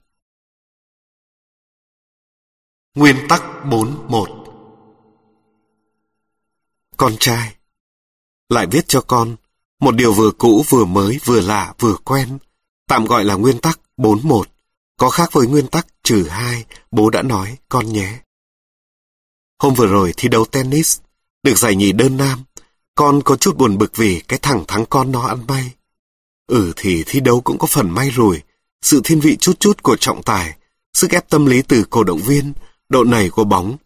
Nguyên 2.95 3.15
tắc 3.29 3.43
41 3.65 4.42
con 6.97 7.15
trai 7.19 7.55
Lại 8.49 8.67
viết 8.71 8.87
cho 8.87 9.01
con 9.01 9.35
một 9.79 9.95
điều 9.95 10.13
vừa 10.13 10.31
cũ 10.31 10.65
vừa 10.69 10.85
mới 10.85 11.19
vừa 11.25 11.41
lạ 11.41 11.73
vừa 11.79 11.95
quen 11.95 12.37
tạm 12.87 13.05
gọi 13.05 13.23
là 13.23 13.35
nguyên 13.35 13.59
tắc 13.59 13.79
41 13.97 14.49
có 14.97 15.09
khác 15.09 15.29
với 15.31 15.47
nguyên 15.47 15.67
tắc 15.67 15.87
trừ 16.03 16.27
2 16.29 16.65
bố 16.91 17.09
đã 17.09 17.21
nói 17.21 17.57
con 17.69 17.93
nhé. 17.93 18.19
Hôm 19.59 19.73
vừa 19.73 19.88
rồi 19.88 20.13
thi 20.17 20.29
đấu 20.29 20.45
tennis 20.45 21.00
được 21.43 21.57
giải 21.57 21.75
nhì 21.75 21.91
đơn 21.91 22.17
nam 22.17 22.43
con 22.95 23.21
có 23.23 23.35
chút 23.35 23.57
buồn 23.57 23.77
bực 23.77 23.95
vì 23.95 24.21
cái 24.27 24.39
thằng 24.41 24.63
thắng 24.67 24.85
con 24.85 25.12
nó 25.12 25.27
ăn 25.27 25.47
may. 25.47 25.71
Ừ 26.47 26.73
thì 26.75 27.03
thi 27.07 27.19
đấu 27.19 27.41
cũng 27.41 27.57
có 27.57 27.67
phần 27.67 27.89
may 27.89 28.09
rồi 28.09 28.41
sự 28.81 29.01
thiên 29.03 29.19
vị 29.19 29.38
chút 29.39 29.59
chút 29.59 29.83
của 29.83 29.97
trọng 29.97 30.23
tài, 30.23 30.57
sức 30.93 31.12
ép 31.12 31.29
tâm 31.29 31.45
lý 31.45 31.62
từ 31.62 31.83
cổ 31.89 32.03
động 32.03 32.19
viên, 32.19 32.53
độ 32.89 33.03
nảy 33.03 33.29
của 33.29 33.43
bóng, 33.43 33.77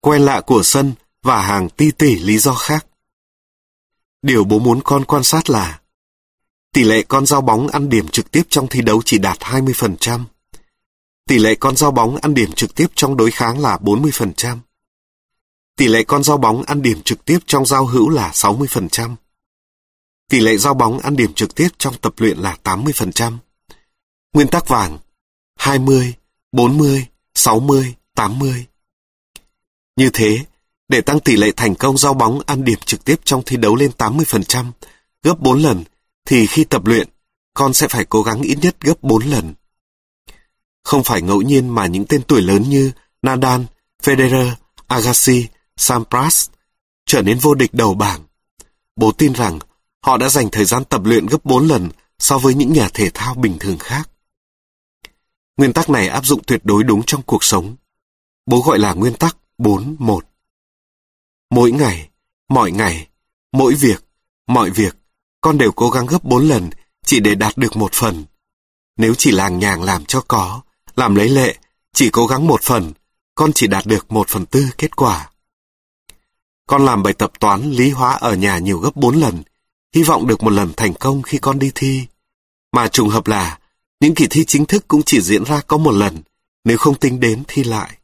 quen 0.00 0.22
lạ 0.22 0.40
của 0.40 0.62
sân 0.62 0.92
và 1.22 1.42
hàng 1.42 1.68
ti 1.68 1.90
tỷ 1.90 2.16
lý 2.16 2.38
do 2.38 2.54
khác. 2.54 2.86
Điều 4.22 4.44
bố 4.44 4.58
muốn 4.58 4.80
con 4.84 5.04
quan 5.04 5.24
sát 5.24 5.50
là 5.50 5.80
tỷ 6.72 6.84
lệ 6.84 7.02
con 7.02 7.26
giao 7.26 7.40
bóng 7.40 7.68
ăn 7.68 7.88
điểm 7.88 8.08
trực 8.08 8.30
tiếp 8.30 8.42
trong 8.48 8.66
thi 8.68 8.82
đấu 8.82 9.02
chỉ 9.04 9.18
đạt 9.18 9.38
20%. 9.38 10.24
Tỷ 11.28 11.38
lệ 11.38 11.54
con 11.54 11.76
giao 11.76 11.90
bóng 11.90 12.16
ăn 12.16 12.34
điểm 12.34 12.52
trực 12.52 12.74
tiếp 12.74 12.86
trong 12.94 13.16
đối 13.16 13.30
kháng 13.30 13.58
là 13.58 13.76
40%. 13.76 14.58
Tỷ 15.76 15.88
lệ 15.88 16.04
con 16.04 16.24
giao 16.24 16.38
bóng 16.38 16.62
ăn 16.62 16.82
điểm 16.82 17.02
trực 17.02 17.24
tiếp 17.24 17.38
trong 17.46 17.66
giao 17.66 17.86
hữu 17.86 18.08
là 18.08 18.30
60%. 18.30 19.14
Tỷ 20.30 20.40
lệ 20.40 20.56
giao 20.56 20.74
bóng 20.74 20.98
ăn 20.98 21.16
điểm 21.16 21.34
trực 21.34 21.54
tiếp 21.54 21.68
trong 21.78 21.94
tập 21.98 22.14
luyện 22.16 22.38
là 22.38 22.56
80%. 22.64 23.38
Nguyên 24.32 24.48
tắc 24.48 24.68
vàng 24.68 24.98
20, 25.56 26.14
40, 26.52 27.06
60, 27.34 27.94
80. 28.14 28.66
Như 29.96 30.10
thế, 30.12 30.44
để 30.90 31.00
tăng 31.00 31.20
tỷ 31.20 31.36
lệ 31.36 31.52
thành 31.56 31.74
công 31.74 31.98
giao 31.98 32.14
bóng 32.14 32.40
ăn 32.46 32.64
điểm 32.64 32.78
trực 32.84 33.04
tiếp 33.04 33.20
trong 33.24 33.42
thi 33.46 33.56
đấu 33.56 33.76
lên 33.76 33.90
80%, 33.98 34.70
gấp 35.22 35.38
4 35.38 35.58
lần, 35.58 35.84
thì 36.26 36.46
khi 36.46 36.64
tập 36.64 36.86
luyện, 36.86 37.08
con 37.54 37.74
sẽ 37.74 37.88
phải 37.88 38.04
cố 38.04 38.22
gắng 38.22 38.42
ít 38.42 38.58
nhất 38.62 38.76
gấp 38.80 39.02
4 39.02 39.22
lần. 39.22 39.54
Không 40.84 41.04
phải 41.04 41.22
ngẫu 41.22 41.42
nhiên 41.42 41.68
mà 41.68 41.86
những 41.86 42.04
tên 42.06 42.22
tuổi 42.22 42.42
lớn 42.42 42.62
như 42.62 42.92
Nadal, 43.22 43.60
Federer, 44.02 44.50
Agassi, 44.86 45.46
Sampras 45.76 46.48
trở 47.06 47.22
nên 47.22 47.38
vô 47.38 47.54
địch 47.54 47.74
đầu 47.74 47.94
bảng. 47.94 48.20
Bố 48.96 49.12
tin 49.12 49.32
rằng 49.32 49.58
họ 50.02 50.16
đã 50.16 50.28
dành 50.28 50.48
thời 50.52 50.64
gian 50.64 50.84
tập 50.84 51.00
luyện 51.04 51.26
gấp 51.26 51.44
4 51.44 51.68
lần 51.68 51.88
so 52.18 52.38
với 52.38 52.54
những 52.54 52.72
nhà 52.72 52.88
thể 52.94 53.10
thao 53.14 53.34
bình 53.34 53.56
thường 53.60 53.78
khác. 53.78 54.10
Nguyên 55.56 55.72
tắc 55.72 55.90
này 55.90 56.08
áp 56.08 56.26
dụng 56.26 56.42
tuyệt 56.46 56.60
đối 56.64 56.84
đúng 56.84 57.02
trong 57.06 57.22
cuộc 57.22 57.44
sống. 57.44 57.76
Bố 58.46 58.60
gọi 58.60 58.78
là 58.78 58.92
nguyên 58.92 59.14
tắc 59.14 59.36
4-1. 59.58 60.20
Mỗi 61.50 61.72
ngày, 61.72 62.08
mọi 62.48 62.72
ngày, 62.72 63.08
mỗi 63.52 63.74
việc, 63.74 64.04
mọi 64.46 64.70
việc, 64.70 64.96
con 65.40 65.58
đều 65.58 65.72
cố 65.72 65.90
gắng 65.90 66.06
gấp 66.06 66.24
bốn 66.24 66.48
lần 66.48 66.70
chỉ 67.04 67.20
để 67.20 67.34
đạt 67.34 67.56
được 67.56 67.76
một 67.76 67.92
phần. 67.92 68.24
Nếu 68.96 69.14
chỉ 69.14 69.30
làng 69.30 69.58
nhàng 69.58 69.82
làm 69.82 70.04
cho 70.04 70.24
có, 70.28 70.60
làm 70.96 71.14
lấy 71.14 71.28
lệ, 71.28 71.56
chỉ 71.92 72.10
cố 72.10 72.26
gắng 72.26 72.46
một 72.46 72.62
phần, 72.62 72.92
con 73.34 73.52
chỉ 73.52 73.66
đạt 73.66 73.86
được 73.86 74.12
một 74.12 74.28
phần 74.28 74.46
tư 74.46 74.66
kết 74.78 74.96
quả. 74.96 75.30
Con 76.66 76.84
làm 76.84 77.02
bài 77.02 77.12
tập 77.12 77.32
toán 77.40 77.70
lý 77.70 77.90
hóa 77.90 78.12
ở 78.12 78.34
nhà 78.34 78.58
nhiều 78.58 78.78
gấp 78.78 78.96
bốn 78.96 79.16
lần, 79.16 79.42
hy 79.94 80.02
vọng 80.02 80.26
được 80.26 80.42
một 80.42 80.50
lần 80.50 80.72
thành 80.76 80.94
công 80.94 81.22
khi 81.22 81.38
con 81.38 81.58
đi 81.58 81.72
thi. 81.74 82.06
Mà 82.72 82.88
trùng 82.88 83.08
hợp 83.08 83.26
là, 83.26 83.58
những 84.00 84.14
kỳ 84.14 84.26
thi 84.30 84.44
chính 84.44 84.66
thức 84.66 84.84
cũng 84.88 85.02
chỉ 85.06 85.20
diễn 85.20 85.44
ra 85.44 85.60
có 85.66 85.76
một 85.76 85.92
lần, 85.92 86.22
nếu 86.64 86.78
không 86.78 86.94
tính 86.94 87.20
đến 87.20 87.42
thi 87.48 87.64
lại. 87.64 87.98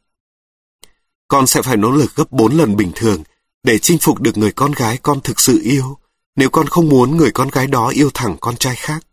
Con 1.27 1.47
sẽ 1.47 1.61
phải 1.61 1.77
nỗ 1.77 1.91
lực 1.91 2.15
gấp 2.15 2.31
bốn 2.31 2.57
lần 2.57 2.75
bình 2.75 2.91
thường 2.95 3.23
để 3.63 3.79
chinh 3.79 3.97
phục 4.01 4.21
được 4.21 4.37
người 4.37 4.51
con 4.51 4.71
gái 4.71 4.97
con 4.97 5.21
thực 5.21 5.39
sự 5.39 5.61
yêu, 5.63 5.97
nếu 6.35 6.49
con 6.49 6.67
không 6.67 6.89
muốn 6.89 7.17
người 7.17 7.31
con 7.31 7.49
gái 7.49 7.67
đó 7.67 7.87
yêu 7.87 8.09
thẳng 8.13 8.37
con 8.41 8.57
trai 8.57 8.75
khác. 8.75 9.05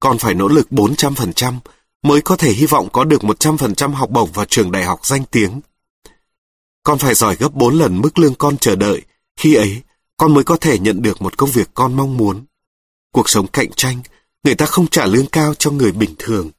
Con 0.00 0.18
phải 0.18 0.34
nỗ 0.34 0.48
lực 0.48 0.66
400% 0.70 1.58
mới 2.02 2.22
có 2.22 2.36
thể 2.36 2.52
hy 2.52 2.66
vọng 2.66 2.88
có 2.92 3.04
được 3.04 3.20
100% 3.20 3.92
học 3.92 4.10
bổng 4.10 4.32
vào 4.32 4.44
trường 4.44 4.72
đại 4.72 4.84
học 4.84 5.06
danh 5.06 5.24
tiếng. 5.30 5.60
Con 6.82 6.98
phải 6.98 7.14
giỏi 7.14 7.36
gấp 7.36 7.54
4 7.54 7.74
lần 7.74 8.00
mức 8.00 8.18
lương 8.18 8.34
con 8.34 8.56
chờ 8.56 8.76
đợi, 8.76 9.02
khi 9.36 9.54
ấy 9.54 9.82
con 10.16 10.34
mới 10.34 10.44
có 10.44 10.56
thể 10.56 10.78
nhận 10.78 11.02
được 11.02 11.22
một 11.22 11.38
công 11.38 11.50
việc 11.50 11.68
con 11.74 11.96
mong 11.96 12.16
muốn. 12.16 12.44
Cuộc 13.12 13.28
sống 13.28 13.46
cạnh 13.46 13.70
tranh, 13.76 14.02
người 14.44 14.54
ta 14.54 14.66
không 14.66 14.86
trả 14.86 15.06
lương 15.06 15.26
cao 15.26 15.54
cho 15.54 15.70
người 15.70 15.92
bình 15.92 16.14
thường. 16.18 16.50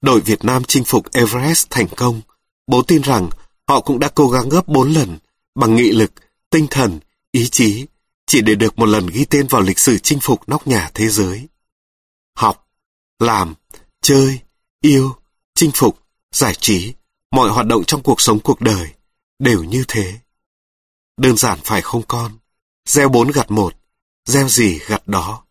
Đội 0.00 0.20
Việt 0.20 0.44
Nam 0.44 0.64
chinh 0.64 0.84
phục 0.84 1.12
Everest 1.12 1.66
thành 1.70 1.86
công, 1.96 2.20
bố 2.66 2.82
tin 2.82 3.02
rằng 3.02 3.28
họ 3.68 3.80
cũng 3.80 3.98
đã 3.98 4.08
cố 4.14 4.28
gắng 4.28 4.48
gấp 4.48 4.68
bốn 4.68 4.92
lần 4.92 5.18
bằng 5.54 5.76
nghị 5.76 5.92
lực, 5.92 6.12
tinh 6.50 6.66
thần, 6.70 7.00
ý 7.32 7.48
chí, 7.48 7.86
chỉ 8.26 8.40
để 8.40 8.54
được 8.54 8.78
một 8.78 8.86
lần 8.86 9.06
ghi 9.06 9.24
tên 9.24 9.46
vào 9.46 9.62
lịch 9.62 9.78
sử 9.78 9.98
chinh 9.98 10.18
phục 10.22 10.48
nóc 10.48 10.66
nhà 10.66 10.90
thế 10.94 11.08
giới. 11.08 11.48
Học, 12.36 12.68
làm, 13.18 13.54
chơi, 14.02 14.40
yêu, 14.80 15.16
chinh 15.54 15.70
phục, 15.74 15.98
giải 16.32 16.54
trí, 16.54 16.94
mọi 17.30 17.50
hoạt 17.50 17.66
động 17.66 17.84
trong 17.84 18.02
cuộc 18.02 18.20
sống 18.20 18.40
cuộc 18.40 18.60
đời 18.60 18.90
đều 19.38 19.64
như 19.64 19.84
thế. 19.88 20.18
Đơn 21.16 21.36
giản 21.36 21.58
phải 21.64 21.82
không 21.82 22.02
con? 22.08 22.38
Gieo 22.88 23.08
bốn 23.08 23.30
gặt 23.30 23.50
một, 23.50 23.74
gieo 24.24 24.48
gì 24.48 24.78
gặt 24.78 25.08
đó. 25.08 25.44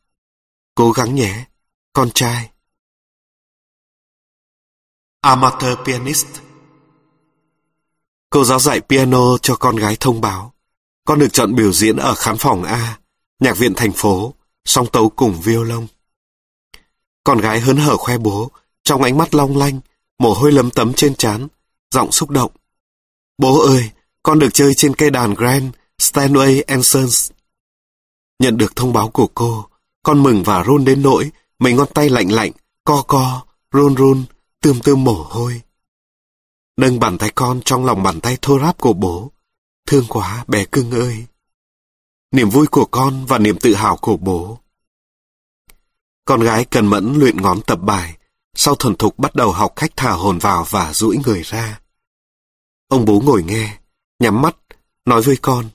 Cố 0.76 0.92
gắng 0.92 1.16
nhé, 1.16 1.46
con 1.94 2.12
trai. 2.12 2.52
Amateur 5.22 5.78
pianist 5.86 6.28
Cô 8.30 8.44
giáo 8.44 8.60
dạy 8.60 8.82
piano 8.82 9.38
cho 9.38 9.56
con 9.56 9.76
gái 9.76 9.98
thông 10.00 10.22
báo. 10.22 10.54
Con 11.06 11.20
được 11.20 11.34
chọn 11.34 11.56
biểu 11.56 11.72
diễn 11.72 11.98
ở 11.98 12.16
khán 12.16 12.38
phòng 12.38 12.64
A, 12.64 13.00
nhạc 13.40 13.58
viện 13.58 13.74
thành 13.76 13.92
phố, 13.92 14.34
song 14.66 14.88
tấu 14.92 15.10
cùng 15.10 15.42
violon. 15.42 15.88
Con 17.24 17.38
gái 17.38 17.60
hớn 17.60 17.78
hở 17.78 17.98
khoe 17.98 18.18
bố, 18.18 18.52
trong 18.84 19.02
ánh 19.02 19.18
mắt 19.18 19.36
long 19.36 19.58
lanh, 19.58 19.80
mồ 20.20 20.34
hôi 20.34 20.52
lấm 20.52 20.72
tấm 20.72 20.94
trên 20.94 21.16
trán, 21.16 21.48
giọng 21.92 22.12
xúc 22.12 22.30
động. 22.30 22.52
Bố 23.38 23.60
ơi, 23.60 23.90
con 24.24 24.40
được 24.40 24.54
chơi 24.54 24.74
trên 24.74 24.96
cây 24.96 25.10
đàn 25.10 25.34
Grand 25.34 25.66
Steinway 26.02 26.64
and 26.68 26.86
Sons. 26.86 27.32
Nhận 28.40 28.58
được 28.58 28.76
thông 28.76 28.94
báo 28.94 29.10
của 29.10 29.28
cô, 29.28 29.66
con 30.04 30.24
mừng 30.24 30.44
và 30.44 30.64
run 30.64 30.86
đến 30.86 31.02
nỗi, 31.02 31.32
mấy 31.60 31.74
ngón 31.74 31.88
tay 31.94 32.10
lạnh 32.10 32.32
lạnh, 32.32 32.52
co 32.84 33.02
co, 33.02 33.42
run 33.72 33.96
run, 33.96 34.24
tươm 34.62 34.80
tươm 34.80 35.04
mồ 35.04 35.24
hôi. 35.30 35.62
Nâng 36.78 37.00
bàn 37.00 37.18
tay 37.18 37.32
con 37.36 37.62
trong 37.66 37.86
lòng 37.86 38.04
bàn 38.04 38.22
tay 38.22 38.38
thô 38.42 38.60
ráp 38.60 38.78
của 38.78 38.94
bố. 38.94 39.32
Thương 39.88 40.06
quá, 40.10 40.46
bé 40.48 40.66
cưng 40.66 40.92
ơi. 40.92 41.26
Niềm 42.32 42.50
vui 42.50 42.68
của 42.68 42.86
con 42.86 43.26
và 43.26 43.38
niềm 43.38 43.58
tự 43.60 43.74
hào 43.74 43.98
của 43.98 44.18
bố. 44.18 44.60
Con 46.26 46.42
gái 46.42 46.66
cần 46.66 46.88
mẫn 46.88 47.14
luyện 47.20 47.42
ngón 47.42 47.62
tập 47.62 47.76
bài, 47.76 48.18
sau 48.54 48.76
thuần 48.76 48.96
thục 48.96 49.20
bắt 49.20 49.36
đầu 49.36 49.52
học 49.52 49.74
cách 49.76 49.92
thả 49.96 50.12
hồn 50.12 50.38
vào 50.38 50.66
và 50.70 50.94
duỗi 50.94 51.18
người 51.26 51.42
ra. 51.42 51.80
Ông 52.88 53.06
bố 53.06 53.22
ngồi 53.26 53.44
nghe, 53.44 53.78
nhắm 54.20 54.42
mắt, 54.42 54.56
nói 55.06 55.22
với 55.22 55.38
con. 55.42 55.70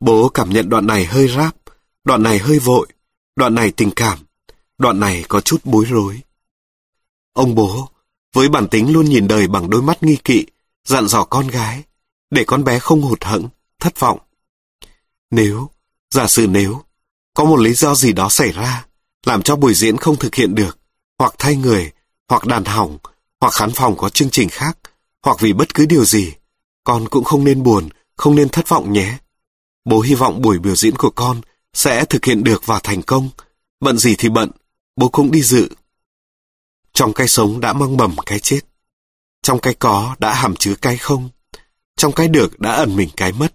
Bố 0.00 0.28
cảm 0.28 0.50
nhận 0.50 0.68
đoạn 0.68 0.86
này 0.86 1.04
hơi 1.04 1.28
ráp, 1.28 1.56
đoạn 2.04 2.22
này 2.22 2.38
hơi 2.38 2.58
vội, 2.58 2.86
đoạn 3.36 3.54
này 3.54 3.70
tình 3.70 3.90
cảm, 3.96 4.18
đoạn 4.78 5.00
này 5.00 5.24
có 5.28 5.40
chút 5.40 5.60
bối 5.64 5.84
rối. 5.84 6.20
Ông 7.32 7.54
bố, 7.54 7.88
với 8.34 8.48
bản 8.48 8.68
tính 8.68 8.92
luôn 8.92 9.04
nhìn 9.04 9.28
đời 9.28 9.46
bằng 9.46 9.70
đôi 9.70 9.82
mắt 9.82 10.02
nghi 10.02 10.16
kỵ, 10.24 10.46
dặn 10.84 11.08
dò 11.08 11.24
con 11.24 11.48
gái, 11.48 11.82
để 12.30 12.44
con 12.44 12.64
bé 12.64 12.78
không 12.78 13.02
hụt 13.02 13.24
hẫng, 13.24 13.48
thất 13.80 14.00
vọng. 14.00 14.18
Nếu, 15.30 15.70
giả 16.10 16.26
sử 16.26 16.46
nếu, 16.46 16.82
có 17.34 17.44
một 17.44 17.60
lý 17.60 17.74
do 17.74 17.94
gì 17.94 18.12
đó 18.12 18.28
xảy 18.28 18.52
ra, 18.52 18.86
làm 19.26 19.42
cho 19.42 19.56
buổi 19.56 19.74
diễn 19.74 19.96
không 19.96 20.16
thực 20.16 20.34
hiện 20.34 20.54
được, 20.54 20.78
hoặc 21.18 21.34
thay 21.38 21.56
người, 21.56 21.92
hoặc 22.28 22.46
đàn 22.46 22.64
hỏng, 22.64 22.98
hoặc 23.40 23.54
khán 23.54 23.72
phòng 23.72 23.96
có 23.96 24.08
chương 24.08 24.30
trình 24.30 24.48
khác, 24.48 24.78
hoặc 25.22 25.36
vì 25.40 25.52
bất 25.52 25.74
cứ 25.74 25.86
điều 25.86 26.04
gì, 26.04 26.32
con 26.84 27.08
cũng 27.08 27.24
không 27.24 27.44
nên 27.44 27.62
buồn, 27.62 27.88
không 28.16 28.34
nên 28.34 28.48
thất 28.48 28.68
vọng 28.68 28.92
nhé. 28.92 29.18
Bố 29.84 30.00
hy 30.00 30.14
vọng 30.14 30.42
buổi 30.42 30.58
biểu 30.58 30.76
diễn 30.76 30.96
của 30.96 31.10
con 31.10 31.40
sẽ 31.74 32.04
thực 32.04 32.24
hiện 32.24 32.44
được 32.44 32.66
và 32.66 32.80
thành 32.82 33.02
công. 33.02 33.28
Bận 33.80 33.98
gì 33.98 34.14
thì 34.18 34.28
bận, 34.28 34.50
bố 34.96 35.08
cũng 35.08 35.30
đi 35.30 35.42
dự. 35.42 35.68
Trong 36.94 37.12
cái 37.12 37.28
sống 37.28 37.60
đã 37.60 37.72
mang 37.72 37.96
bầm 37.96 38.16
cái 38.26 38.38
chết. 38.38 38.60
Trong 39.42 39.58
cái 39.60 39.74
có 39.74 40.16
đã 40.18 40.34
hàm 40.34 40.56
chứa 40.56 40.74
cái 40.74 40.96
không. 40.96 41.28
Trong 41.96 42.12
cái 42.12 42.28
được 42.28 42.60
đã 42.60 42.72
ẩn 42.72 42.96
mình 42.96 43.08
cái 43.16 43.32
mất. 43.32 43.54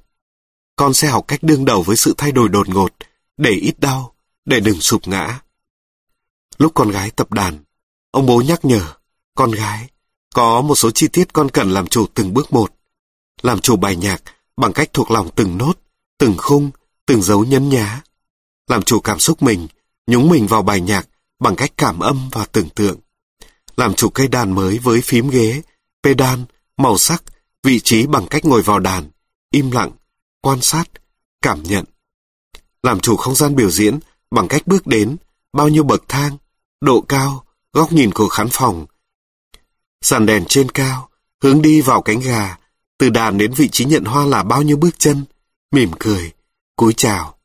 Con 0.75 0.93
sẽ 0.93 1.07
học 1.07 1.25
cách 1.27 1.43
đương 1.43 1.65
đầu 1.65 1.81
với 1.83 1.95
sự 1.95 2.13
thay 2.17 2.31
đổi 2.31 2.49
đột 2.49 2.69
ngột, 2.69 2.93
để 3.37 3.51
ít 3.51 3.79
đau, 3.79 4.13
để 4.45 4.59
đừng 4.59 4.81
sụp 4.81 5.07
ngã. 5.07 5.39
Lúc 6.57 6.71
con 6.75 6.91
gái 6.91 7.11
tập 7.11 7.33
đàn, 7.33 7.63
ông 8.11 8.25
bố 8.25 8.41
nhắc 8.41 8.65
nhở, 8.65 8.93
con 9.35 9.51
gái, 9.51 9.89
có 10.33 10.61
một 10.61 10.75
số 10.75 10.91
chi 10.91 11.07
tiết 11.07 11.33
con 11.33 11.49
cần 11.49 11.71
làm 11.71 11.87
chủ 11.87 12.05
từng 12.13 12.33
bước 12.33 12.53
một. 12.53 12.73
Làm 13.41 13.61
chủ 13.61 13.75
bài 13.75 13.95
nhạc 13.95 14.23
bằng 14.57 14.73
cách 14.73 14.89
thuộc 14.93 15.11
lòng 15.11 15.29
từng 15.35 15.57
nốt, 15.57 15.73
từng 16.17 16.35
khung, 16.37 16.71
từng 17.05 17.21
dấu 17.21 17.45
nhấn 17.45 17.69
nhá. 17.69 18.01
Làm 18.67 18.83
chủ 18.83 18.99
cảm 18.99 19.19
xúc 19.19 19.41
mình, 19.41 19.67
nhúng 20.07 20.29
mình 20.29 20.47
vào 20.47 20.61
bài 20.61 20.81
nhạc 20.81 21.07
bằng 21.39 21.55
cách 21.55 21.71
cảm 21.77 21.99
âm 21.99 22.29
và 22.31 22.45
tưởng 22.45 22.69
tượng. 22.69 22.99
Làm 23.79 23.93
chủ 23.93 24.09
cây 24.09 24.27
đàn 24.27 24.51
mới 24.55 24.79
với 24.79 25.01
phím 25.01 25.29
ghế, 25.29 25.61
pedal, 26.03 26.39
màu 26.77 26.97
sắc, 26.97 27.23
vị 27.63 27.79
trí 27.79 28.07
bằng 28.07 28.27
cách 28.29 28.45
ngồi 28.45 28.61
vào 28.61 28.79
đàn, 28.79 29.09
im 29.51 29.71
lặng, 29.71 29.91
quan 30.41 30.61
sát, 30.61 30.83
cảm 31.41 31.63
nhận. 31.63 31.85
Làm 32.83 32.99
chủ 32.99 33.15
không 33.15 33.35
gian 33.35 33.55
biểu 33.55 33.71
diễn 33.71 33.99
bằng 34.31 34.47
cách 34.47 34.67
bước 34.67 34.87
đến, 34.87 35.17
bao 35.53 35.69
nhiêu 35.69 35.83
bậc 35.83 36.03
thang, 36.07 36.37
độ 36.81 37.01
cao, 37.01 37.45
góc 37.73 37.91
nhìn 37.93 38.11
của 38.11 38.27
khán 38.27 38.47
phòng. 38.51 38.85
Sàn 40.01 40.25
đèn 40.25 40.45
trên 40.47 40.69
cao, 40.69 41.09
hướng 41.41 41.61
đi 41.61 41.81
vào 41.81 42.01
cánh 42.01 42.19
gà, 42.19 42.57
từ 42.97 43.09
đàn 43.09 43.37
đến 43.37 43.53
vị 43.53 43.69
trí 43.69 43.85
nhận 43.85 44.03
hoa 44.03 44.25
là 44.25 44.43
bao 44.43 44.61
nhiêu 44.61 44.77
bước 44.77 44.99
chân, 44.99 45.25
mỉm 45.71 45.91
cười, 45.99 46.31
cúi 46.75 46.93
chào. 46.93 47.37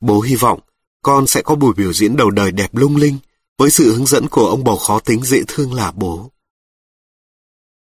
Bố 0.00 0.20
hy 0.20 0.34
vọng 0.34 0.60
con 1.02 1.26
sẽ 1.26 1.42
có 1.42 1.54
buổi 1.54 1.74
biểu 1.76 1.92
diễn 1.92 2.16
đầu 2.16 2.30
đời 2.30 2.52
đẹp 2.52 2.74
lung 2.74 2.96
linh 2.96 3.18
với 3.60 3.70
sự 3.70 3.92
hướng 3.92 4.06
dẫn 4.06 4.28
của 4.28 4.46
ông 4.46 4.64
bầu 4.64 4.76
khó 4.76 5.00
tính 5.00 5.22
dễ 5.24 5.42
thương 5.48 5.74
là 5.74 5.92
bố. 5.92 6.30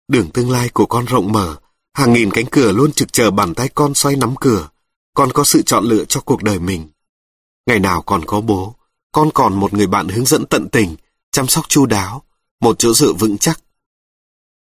Đường 0.08 0.30
tương 0.30 0.50
lai 0.50 0.68
của 0.68 0.86
con 0.86 1.04
rộng 1.04 1.32
mở, 1.32 1.56
hàng 1.94 2.12
nghìn 2.12 2.30
cánh 2.30 2.46
cửa 2.50 2.72
luôn 2.72 2.92
trực 2.92 3.12
chờ 3.12 3.30
bàn 3.30 3.54
tay 3.54 3.68
con 3.74 3.94
xoay 3.94 4.16
nắm 4.16 4.34
cửa. 4.40 4.68
Con 5.14 5.32
có 5.32 5.44
sự 5.44 5.62
chọn 5.62 5.84
lựa 5.84 6.04
cho 6.04 6.20
cuộc 6.20 6.42
đời 6.42 6.58
mình. 6.58 6.88
Ngày 7.66 7.78
nào 7.78 8.02
còn 8.02 8.24
có 8.24 8.40
bố, 8.40 8.74
con 9.12 9.30
còn 9.34 9.60
một 9.60 9.74
người 9.74 9.86
bạn 9.86 10.08
hướng 10.08 10.24
dẫn 10.26 10.46
tận 10.46 10.68
tình, 10.72 10.96
chăm 11.30 11.48
sóc 11.48 11.68
chu 11.68 11.86
đáo, 11.86 12.22
một 12.60 12.78
chỗ 12.78 12.92
dựa 12.92 13.12
vững 13.12 13.38
chắc. 13.38 13.60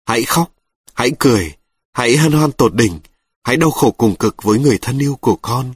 Hãy 0.06 0.22
khóc, 0.22 0.52
hãy 0.94 1.10
cười, 1.18 1.56
hãy 1.92 2.16
hân 2.16 2.32
hoan 2.32 2.52
tột 2.52 2.74
đỉnh, 2.74 2.98
hãy 3.42 3.56
đau 3.56 3.70
khổ 3.70 3.90
cùng 3.90 4.16
cực 4.16 4.42
với 4.42 4.58
người 4.58 4.78
thân 4.80 4.98
yêu 4.98 5.18
của 5.20 5.36
con. 5.36 5.74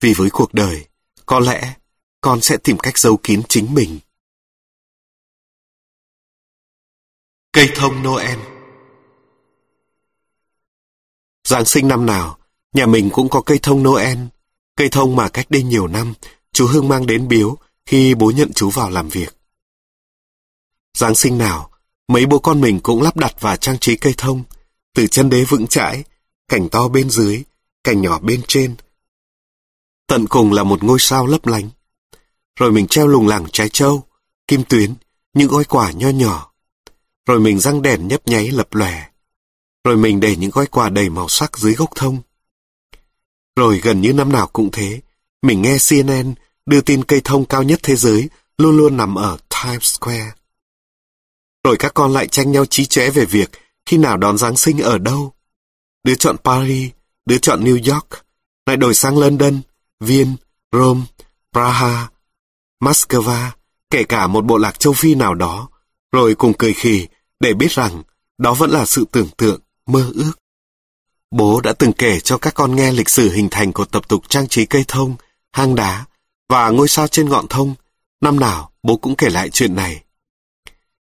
Vì 0.00 0.14
với 0.14 0.30
cuộc 0.30 0.54
đời, 0.54 0.86
có 1.26 1.40
lẽ 1.40 1.74
con 2.20 2.40
sẽ 2.40 2.56
tìm 2.56 2.78
cách 2.78 2.98
giấu 2.98 3.16
kín 3.16 3.42
chính 3.48 3.74
mình. 3.74 3.98
Cây 7.52 7.68
thông 7.74 8.02
Noel 8.02 8.38
Giáng 11.44 11.64
sinh 11.64 11.88
năm 11.88 12.06
nào, 12.06 12.38
nhà 12.72 12.86
mình 12.86 13.10
cũng 13.12 13.28
có 13.28 13.40
cây 13.40 13.58
thông 13.62 13.82
Noel. 13.82 14.18
Cây 14.76 14.88
thông 14.88 15.16
mà 15.16 15.28
cách 15.28 15.46
đây 15.50 15.62
nhiều 15.62 15.86
năm, 15.86 16.14
chú 16.52 16.66
Hương 16.66 16.88
mang 16.88 17.06
đến 17.06 17.28
biếu 17.28 17.56
khi 17.86 18.14
bố 18.14 18.30
nhận 18.30 18.52
chú 18.52 18.70
vào 18.70 18.90
làm 18.90 19.08
việc. 19.08 19.36
Giáng 20.94 21.14
sinh 21.14 21.38
nào, 21.38 21.70
mấy 22.08 22.26
bố 22.26 22.38
con 22.38 22.60
mình 22.60 22.80
cũng 22.80 23.02
lắp 23.02 23.16
đặt 23.16 23.34
và 23.40 23.56
trang 23.56 23.78
trí 23.78 23.96
cây 23.96 24.14
thông, 24.16 24.42
từ 24.94 25.06
chân 25.06 25.30
đế 25.30 25.44
vững 25.44 25.66
chãi, 25.66 26.04
cảnh 26.48 26.68
to 26.68 26.88
bên 26.88 27.10
dưới, 27.10 27.42
cảnh 27.84 28.02
nhỏ 28.02 28.18
bên 28.18 28.42
trên. 28.48 28.74
Tận 30.06 30.26
cùng 30.28 30.52
là 30.52 30.62
một 30.64 30.84
ngôi 30.84 30.98
sao 31.00 31.26
lấp 31.26 31.46
lánh. 31.46 31.70
Rồi 32.56 32.72
mình 32.72 32.86
treo 32.86 33.06
lùng 33.06 33.28
lẳng 33.28 33.46
trái 33.52 33.68
trâu, 33.68 34.04
kim 34.46 34.64
tuyến, 34.64 34.94
những 35.34 35.48
gói 35.48 35.64
quả 35.64 35.90
nho 35.90 36.08
nhỏ. 36.08 36.49
Rồi 37.26 37.40
mình 37.40 37.60
răng 37.60 37.82
đèn 37.82 38.08
nhấp 38.08 38.26
nháy 38.26 38.50
lập 38.50 38.74
lòe. 38.74 39.04
Rồi 39.84 39.96
mình 39.96 40.20
để 40.20 40.36
những 40.36 40.50
gói 40.50 40.66
quà 40.66 40.88
đầy 40.88 41.10
màu 41.10 41.28
sắc 41.28 41.58
dưới 41.58 41.74
gốc 41.74 41.90
thông. 41.94 42.22
Rồi 43.56 43.80
gần 43.82 44.00
như 44.00 44.12
năm 44.12 44.32
nào 44.32 44.46
cũng 44.46 44.70
thế, 44.70 45.00
mình 45.42 45.62
nghe 45.62 45.76
CNN 45.88 46.34
đưa 46.66 46.80
tin 46.80 47.04
cây 47.04 47.20
thông 47.24 47.44
cao 47.44 47.62
nhất 47.62 47.80
thế 47.82 47.96
giới 47.96 48.28
luôn 48.58 48.76
luôn 48.76 48.96
nằm 48.96 49.14
ở 49.14 49.38
Times 49.48 49.98
Square. 49.98 50.32
rồi 51.64 51.76
các 51.78 51.94
con 51.94 52.12
lại 52.12 52.28
tranh 52.28 52.52
nhau 52.52 52.66
trí 52.66 52.86
chóe 52.86 53.10
về 53.10 53.24
việc 53.24 53.50
khi 53.86 53.98
nào 53.98 54.16
đón 54.16 54.38
Giáng 54.38 54.56
sinh 54.56 54.78
ở 54.78 54.98
đâu. 54.98 55.32
Đứa 56.04 56.14
chọn 56.14 56.36
Paris, 56.44 56.90
đứa 57.26 57.38
chọn 57.38 57.64
New 57.64 57.94
York, 57.94 58.08
lại 58.66 58.76
đổi 58.76 58.94
sang 58.94 59.18
London, 59.18 59.60
Viên, 60.00 60.36
Rome, 60.72 61.00
Praha, 61.52 62.08
Moscow, 62.80 63.50
kể 63.90 64.04
cả 64.04 64.26
một 64.26 64.44
bộ 64.44 64.56
lạc 64.56 64.78
châu 64.78 64.92
Phi 64.92 65.14
nào 65.14 65.34
đó, 65.34 65.68
rồi 66.12 66.34
cùng 66.34 66.52
cười 66.58 66.72
khì 66.72 67.06
để 67.40 67.54
biết 67.54 67.70
rằng 67.70 68.02
đó 68.38 68.54
vẫn 68.54 68.70
là 68.70 68.86
sự 68.86 69.04
tưởng 69.12 69.28
tượng, 69.36 69.60
mơ 69.86 70.10
ước. 70.14 70.32
Bố 71.30 71.60
đã 71.60 71.72
từng 71.72 71.92
kể 71.92 72.20
cho 72.20 72.38
các 72.38 72.54
con 72.54 72.76
nghe 72.76 72.92
lịch 72.92 73.08
sử 73.08 73.32
hình 73.32 73.48
thành 73.50 73.72
của 73.72 73.84
tập 73.84 74.08
tục 74.08 74.28
trang 74.28 74.48
trí 74.48 74.66
cây 74.66 74.84
thông, 74.88 75.16
hang 75.52 75.74
đá 75.74 76.04
và 76.48 76.70
ngôi 76.70 76.88
sao 76.88 77.08
trên 77.08 77.28
ngọn 77.28 77.48
thông. 77.48 77.74
Năm 78.20 78.40
nào 78.40 78.70
bố 78.82 78.96
cũng 78.96 79.16
kể 79.16 79.30
lại 79.30 79.50
chuyện 79.50 79.74
này. 79.76 80.04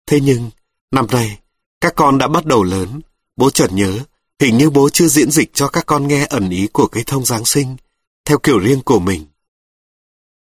Thế 0.07 0.21
nhưng, 0.21 0.51
năm 0.91 1.07
nay, 1.11 1.39
các 1.81 1.95
con 1.97 2.19
đã 2.19 2.29
bắt 2.29 2.47
đầu 2.47 2.63
lớn. 2.63 3.01
Bố 3.37 3.51
chợt 3.51 3.73
nhớ, 3.73 3.99
hình 4.41 4.59
như 4.59 4.71
bố 4.71 4.89
chưa 4.89 5.07
diễn 5.07 5.31
dịch 5.31 5.51
cho 5.55 5.69
các 5.69 5.87
con 5.87 6.09
nghe 6.09 6.27
ẩn 6.31 6.51
ý 6.51 6.69
của 6.73 6.87
cây 6.87 7.05
thông 7.07 7.25
Giáng 7.25 7.45
sinh, 7.45 7.77
theo 8.25 8.39
kiểu 8.39 8.59
riêng 8.59 8.83
của 8.83 8.99
mình. 8.99 9.27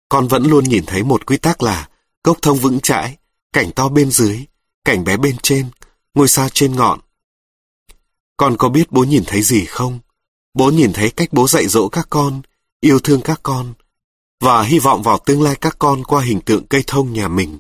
Con 0.09 0.27
vẫn 0.27 0.43
luôn 0.43 0.63
nhìn 0.63 0.85
thấy 0.85 1.03
một 1.03 1.25
quy 1.25 1.37
tắc 1.37 1.63
là 1.63 1.89
gốc 2.23 2.37
thông 2.41 2.57
vững 2.57 2.79
chãi, 2.79 3.17
cảnh 3.53 3.71
to 3.71 3.89
bên 3.89 4.11
dưới, 4.11 4.45
cảnh 4.85 5.03
bé 5.03 5.17
bên 5.17 5.37
trên, 5.43 5.69
ngôi 6.13 6.27
sao 6.27 6.49
trên 6.49 6.75
ngọn. 6.75 6.99
Con 8.37 8.57
có 8.57 8.69
biết 8.69 8.91
bố 8.91 9.03
nhìn 9.03 9.23
thấy 9.27 9.41
gì 9.41 9.65
không? 9.65 9.99
Bố 10.53 10.71
nhìn 10.71 10.93
thấy 10.93 11.11
cách 11.11 11.29
bố 11.31 11.47
dạy 11.47 11.67
dỗ 11.67 11.89
các 11.89 12.07
con, 12.09 12.41
yêu 12.79 12.99
thương 12.99 13.21
các 13.21 13.39
con, 13.43 13.73
và 14.39 14.63
hy 14.63 14.79
vọng 14.79 15.03
vào 15.03 15.19
tương 15.25 15.41
lai 15.41 15.55
các 15.55 15.75
con 15.79 16.03
qua 16.03 16.23
hình 16.23 16.41
tượng 16.41 16.67
cây 16.67 16.83
thông 16.87 17.13
nhà 17.13 17.27
mình. 17.27 17.59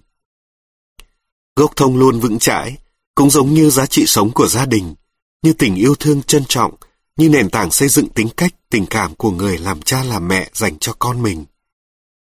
Gốc 1.55 1.75
thông 1.75 1.97
luôn 1.97 2.19
vững 2.19 2.39
chãi, 2.39 2.77
cũng 3.15 3.29
giống 3.29 3.53
như 3.53 3.69
giá 3.69 3.85
trị 3.85 4.05
sống 4.07 4.31
của 4.31 4.47
gia 4.47 4.65
đình, 4.65 4.95
như 5.41 5.53
tình 5.53 5.75
yêu 5.75 5.95
thương 5.95 6.23
trân 6.23 6.45
trọng, 6.45 6.75
như 7.17 7.29
nền 7.29 7.49
tảng 7.49 7.71
xây 7.71 7.89
dựng 7.89 8.09
tính 8.09 8.29
cách, 8.37 8.53
tình 8.69 8.85
cảm 8.85 9.15
của 9.15 9.31
người 9.31 9.57
làm 9.57 9.81
cha 9.81 10.03
làm 10.03 10.27
mẹ 10.27 10.49
dành 10.53 10.79
cho 10.79 10.93
con 10.99 11.21
mình. 11.21 11.45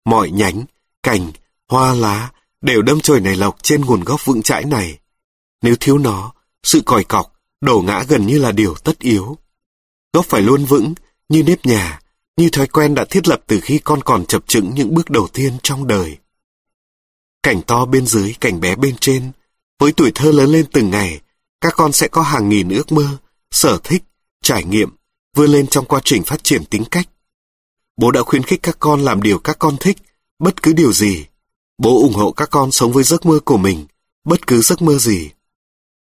Mọi 0.05 0.31
nhánh, 0.31 0.65
cành, 1.03 1.33
hoa 1.69 1.95
lá 1.95 2.31
đều 2.61 2.83
đâm 2.83 3.01
chồi 3.01 3.21
nảy 3.21 3.37
lộc 3.37 3.63
trên 3.63 3.81
nguồn 3.81 4.05
gốc 4.05 4.25
vững 4.25 4.43
chãi 4.43 4.65
này. 4.65 4.99
Nếu 5.63 5.77
thiếu 5.81 5.99
nó, 5.99 6.33
sự 6.63 6.81
còi 6.87 7.05
cọc, 7.05 7.33
đổ 7.61 7.83
ngã 7.87 8.05
gần 8.09 8.27
như 8.27 8.39
là 8.39 8.53
điều 8.53 8.75
tất 8.75 8.99
yếu. 8.99 9.39
Gốc 10.13 10.27
phải 10.27 10.43
luôn 10.43 10.65
vững, 10.65 10.95
như 11.29 11.43
nếp 11.43 11.67
nhà, 11.67 12.01
như 12.37 12.49
thói 12.51 12.67
quen 12.67 12.95
đã 12.95 13.05
thiết 13.05 13.29
lập 13.29 13.41
từ 13.47 13.61
khi 13.61 13.79
con 13.79 14.03
còn 14.03 14.27
chập 14.27 14.49
chững 14.49 14.75
những 14.75 14.95
bước 14.95 15.11
đầu 15.11 15.29
tiên 15.33 15.53
trong 15.63 15.87
đời. 15.87 16.17
Cảnh 17.43 17.63
to 17.67 17.85
bên 17.85 18.07
dưới, 18.07 18.35
cảnh 18.41 18.61
bé 18.61 18.77
bên 18.77 18.97
trên, 19.01 19.33
với 19.79 19.93
tuổi 19.93 20.13
thơ 20.15 20.33
lớn 20.33 20.51
lên 20.51 20.67
từng 20.73 20.91
ngày, 20.91 21.21
các 21.61 21.73
con 21.77 21.93
sẽ 21.93 22.09
có 22.09 22.23
hàng 22.23 22.49
nghìn 22.49 22.69
ước 22.69 22.93
mơ, 22.93 23.17
sở 23.51 23.79
thích, 23.85 24.03
trải 24.43 24.65
nghiệm, 24.65 24.91
vươn 25.37 25.51
lên 25.51 25.67
trong 25.67 25.85
quá 25.85 26.01
trình 26.05 26.23
phát 26.23 26.45
triển 26.45 26.65
tính 26.65 26.85
cách. 26.91 27.09
Bố 27.97 28.11
đã 28.11 28.23
khuyến 28.23 28.43
khích 28.43 28.63
các 28.63 28.77
con 28.81 29.01
làm 29.01 29.23
điều 29.23 29.39
các 29.39 29.57
con 29.59 29.77
thích, 29.81 29.97
bất 30.39 30.63
cứ 30.63 30.73
điều 30.73 30.93
gì. 30.93 31.27
Bố 31.81 32.01
ủng 32.01 32.15
hộ 32.15 32.33
các 32.33 32.51
con 32.51 32.73
sống 32.73 32.93
với 32.93 33.05
giấc 33.05 33.27
mơ 33.27 33.41
của 33.45 33.57
mình, 33.57 33.87
bất 34.25 34.47
cứ 34.47 34.63
giấc 34.63 34.83
mơ 34.83 34.99
gì. 34.99 35.31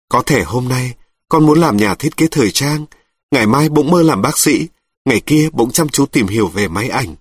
Có 0.10 0.24
thể 0.26 0.44
hôm 0.44 0.70
nay, 0.70 0.94
con 1.30 1.46
muốn 1.46 1.60
làm 1.60 1.78
nhà 1.78 1.96
thiết 1.96 2.18
kế 2.18 2.28
thời 2.32 2.52
trang, 2.52 2.86
ngày 3.32 3.48
mai 3.48 3.70
bỗng 3.70 3.92
mơ 3.92 4.02
làm 4.04 4.22
bác 4.22 4.40
sĩ, 4.40 4.68
ngày 5.06 5.22
kia 5.26 5.50
bỗng 5.54 5.72
chăm 5.72 5.90
chú 5.90 6.06
tìm 6.06 6.28
hiểu 6.28 6.48
về 6.48 6.68
máy 6.68 6.90
ảnh. 6.90 7.16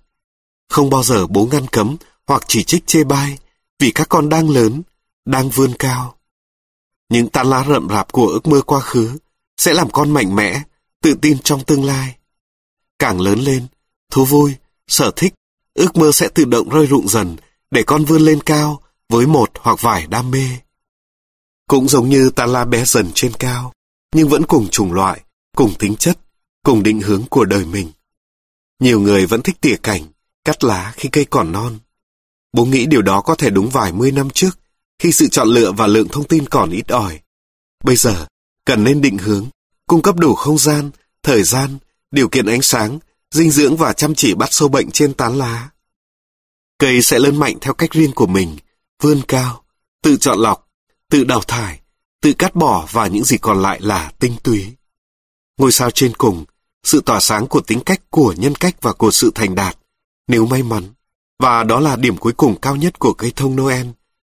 Không 0.69 0.89
bao 0.89 1.03
giờ 1.03 1.27
bố 1.27 1.45
ngăn 1.51 1.67
cấm 1.67 1.95
hoặc 2.27 2.43
chỉ 2.47 2.63
trích 2.63 2.87
chê 2.87 3.03
bai, 3.03 3.37
vì 3.79 3.91
các 3.91 4.09
con 4.09 4.29
đang 4.29 4.49
lớn, 4.49 4.81
đang 5.25 5.49
vươn 5.49 5.73
cao. 5.79 6.15
Những 7.09 7.29
tán 7.29 7.49
lá 7.49 7.65
rậm 7.69 7.89
rạp 7.89 8.11
của 8.11 8.27
ước 8.27 8.47
mơ 8.47 8.61
quá 8.61 8.79
khứ 8.79 9.17
sẽ 9.57 9.73
làm 9.73 9.89
con 9.91 10.11
mạnh 10.11 10.35
mẽ, 10.35 10.61
tự 11.01 11.15
tin 11.21 11.39
trong 11.39 11.63
tương 11.63 11.85
lai. 11.85 12.17
Càng 12.99 13.21
lớn 13.21 13.39
lên, 13.39 13.67
thú 14.11 14.25
vui, 14.25 14.55
sở 14.87 15.11
thích, 15.15 15.33
ước 15.73 15.97
mơ 15.97 16.11
sẽ 16.11 16.27
tự 16.27 16.45
động 16.45 16.69
rơi 16.69 16.85
rụng 16.85 17.07
dần 17.07 17.35
để 17.75 17.83
con 17.83 18.05
vươn 18.05 18.21
lên 18.21 18.41
cao 18.41 18.81
với 19.09 19.27
một 19.27 19.49
hoặc 19.59 19.81
vài 19.81 20.07
đam 20.07 20.31
mê. 20.31 20.47
Cũng 21.67 21.87
giống 21.87 22.09
như 22.09 22.29
ta 22.29 22.45
la 22.45 22.65
bé 22.65 22.85
dần 22.85 23.11
trên 23.13 23.33
cao, 23.33 23.73
nhưng 24.13 24.29
vẫn 24.29 24.45
cùng 24.45 24.67
chủng 24.67 24.93
loại, 24.93 25.21
cùng 25.55 25.73
tính 25.79 25.95
chất, 25.95 26.19
cùng 26.63 26.83
định 26.83 27.01
hướng 27.01 27.23
của 27.29 27.45
đời 27.45 27.65
mình. 27.65 27.91
Nhiều 28.79 28.99
người 28.99 29.25
vẫn 29.25 29.41
thích 29.41 29.55
tỉa 29.61 29.75
cảnh, 29.83 30.01
cắt 30.45 30.63
lá 30.63 30.93
khi 30.95 31.09
cây 31.09 31.25
còn 31.25 31.51
non. 31.51 31.79
Bố 32.53 32.65
nghĩ 32.65 32.85
điều 32.85 33.01
đó 33.01 33.21
có 33.21 33.35
thể 33.35 33.49
đúng 33.49 33.69
vài 33.69 33.91
mươi 33.91 34.11
năm 34.11 34.29
trước, 34.29 34.59
khi 34.99 35.11
sự 35.11 35.27
chọn 35.27 35.47
lựa 35.47 35.71
và 35.71 35.87
lượng 35.87 36.07
thông 36.07 36.27
tin 36.27 36.45
còn 36.49 36.69
ít 36.69 36.87
ỏi. 36.87 37.19
Bây 37.83 37.95
giờ, 37.95 38.25
cần 38.65 38.83
nên 38.83 39.01
định 39.01 39.17
hướng, 39.17 39.47
cung 39.87 40.01
cấp 40.01 40.15
đủ 40.15 40.35
không 40.35 40.57
gian, 40.57 40.91
thời 41.23 41.43
gian, 41.43 41.77
điều 42.11 42.29
kiện 42.29 42.45
ánh 42.45 42.61
sáng, 42.61 42.99
dinh 43.31 43.51
dưỡng 43.51 43.77
và 43.77 43.93
chăm 43.93 44.15
chỉ 44.15 44.33
bắt 44.33 44.53
sâu 44.53 44.69
bệnh 44.69 44.91
trên 44.91 45.13
tán 45.13 45.37
lá. 45.37 45.69
Cây 46.77 47.01
sẽ 47.01 47.19
lớn 47.19 47.35
mạnh 47.35 47.57
theo 47.61 47.73
cách 47.73 47.91
riêng 47.91 48.11
của 48.11 48.27
mình, 48.27 48.57
vươn 49.01 49.21
cao, 49.27 49.63
tự 50.01 50.17
chọn 50.17 50.39
lọc, 50.39 50.69
tự 51.09 51.23
đào 51.23 51.41
thải, 51.41 51.79
tự 52.21 52.33
cắt 52.33 52.55
bỏ 52.55 52.87
và 52.91 53.07
những 53.07 53.23
gì 53.23 53.37
còn 53.37 53.61
lại 53.61 53.81
là 53.81 54.11
tinh 54.19 54.35
túy. 54.43 54.73
Ngôi 55.57 55.71
sao 55.71 55.91
trên 55.91 56.13
cùng, 56.17 56.45
sự 56.83 57.01
tỏa 57.01 57.19
sáng 57.19 57.47
của 57.47 57.61
tính 57.61 57.79
cách, 57.85 58.01
của 58.09 58.33
nhân 58.37 58.55
cách 58.55 58.75
và 58.81 58.93
của 58.93 59.11
sự 59.11 59.31
thành 59.35 59.55
đạt, 59.55 59.77
nếu 60.27 60.45
may 60.45 60.63
mắn, 60.63 60.83
và 61.39 61.63
đó 61.63 61.79
là 61.79 61.95
điểm 61.95 62.17
cuối 62.17 62.33
cùng 62.33 62.55
cao 62.61 62.75
nhất 62.75 62.99
của 62.99 63.13
cây 63.13 63.33
thông 63.35 63.55
Noel, 63.55 63.87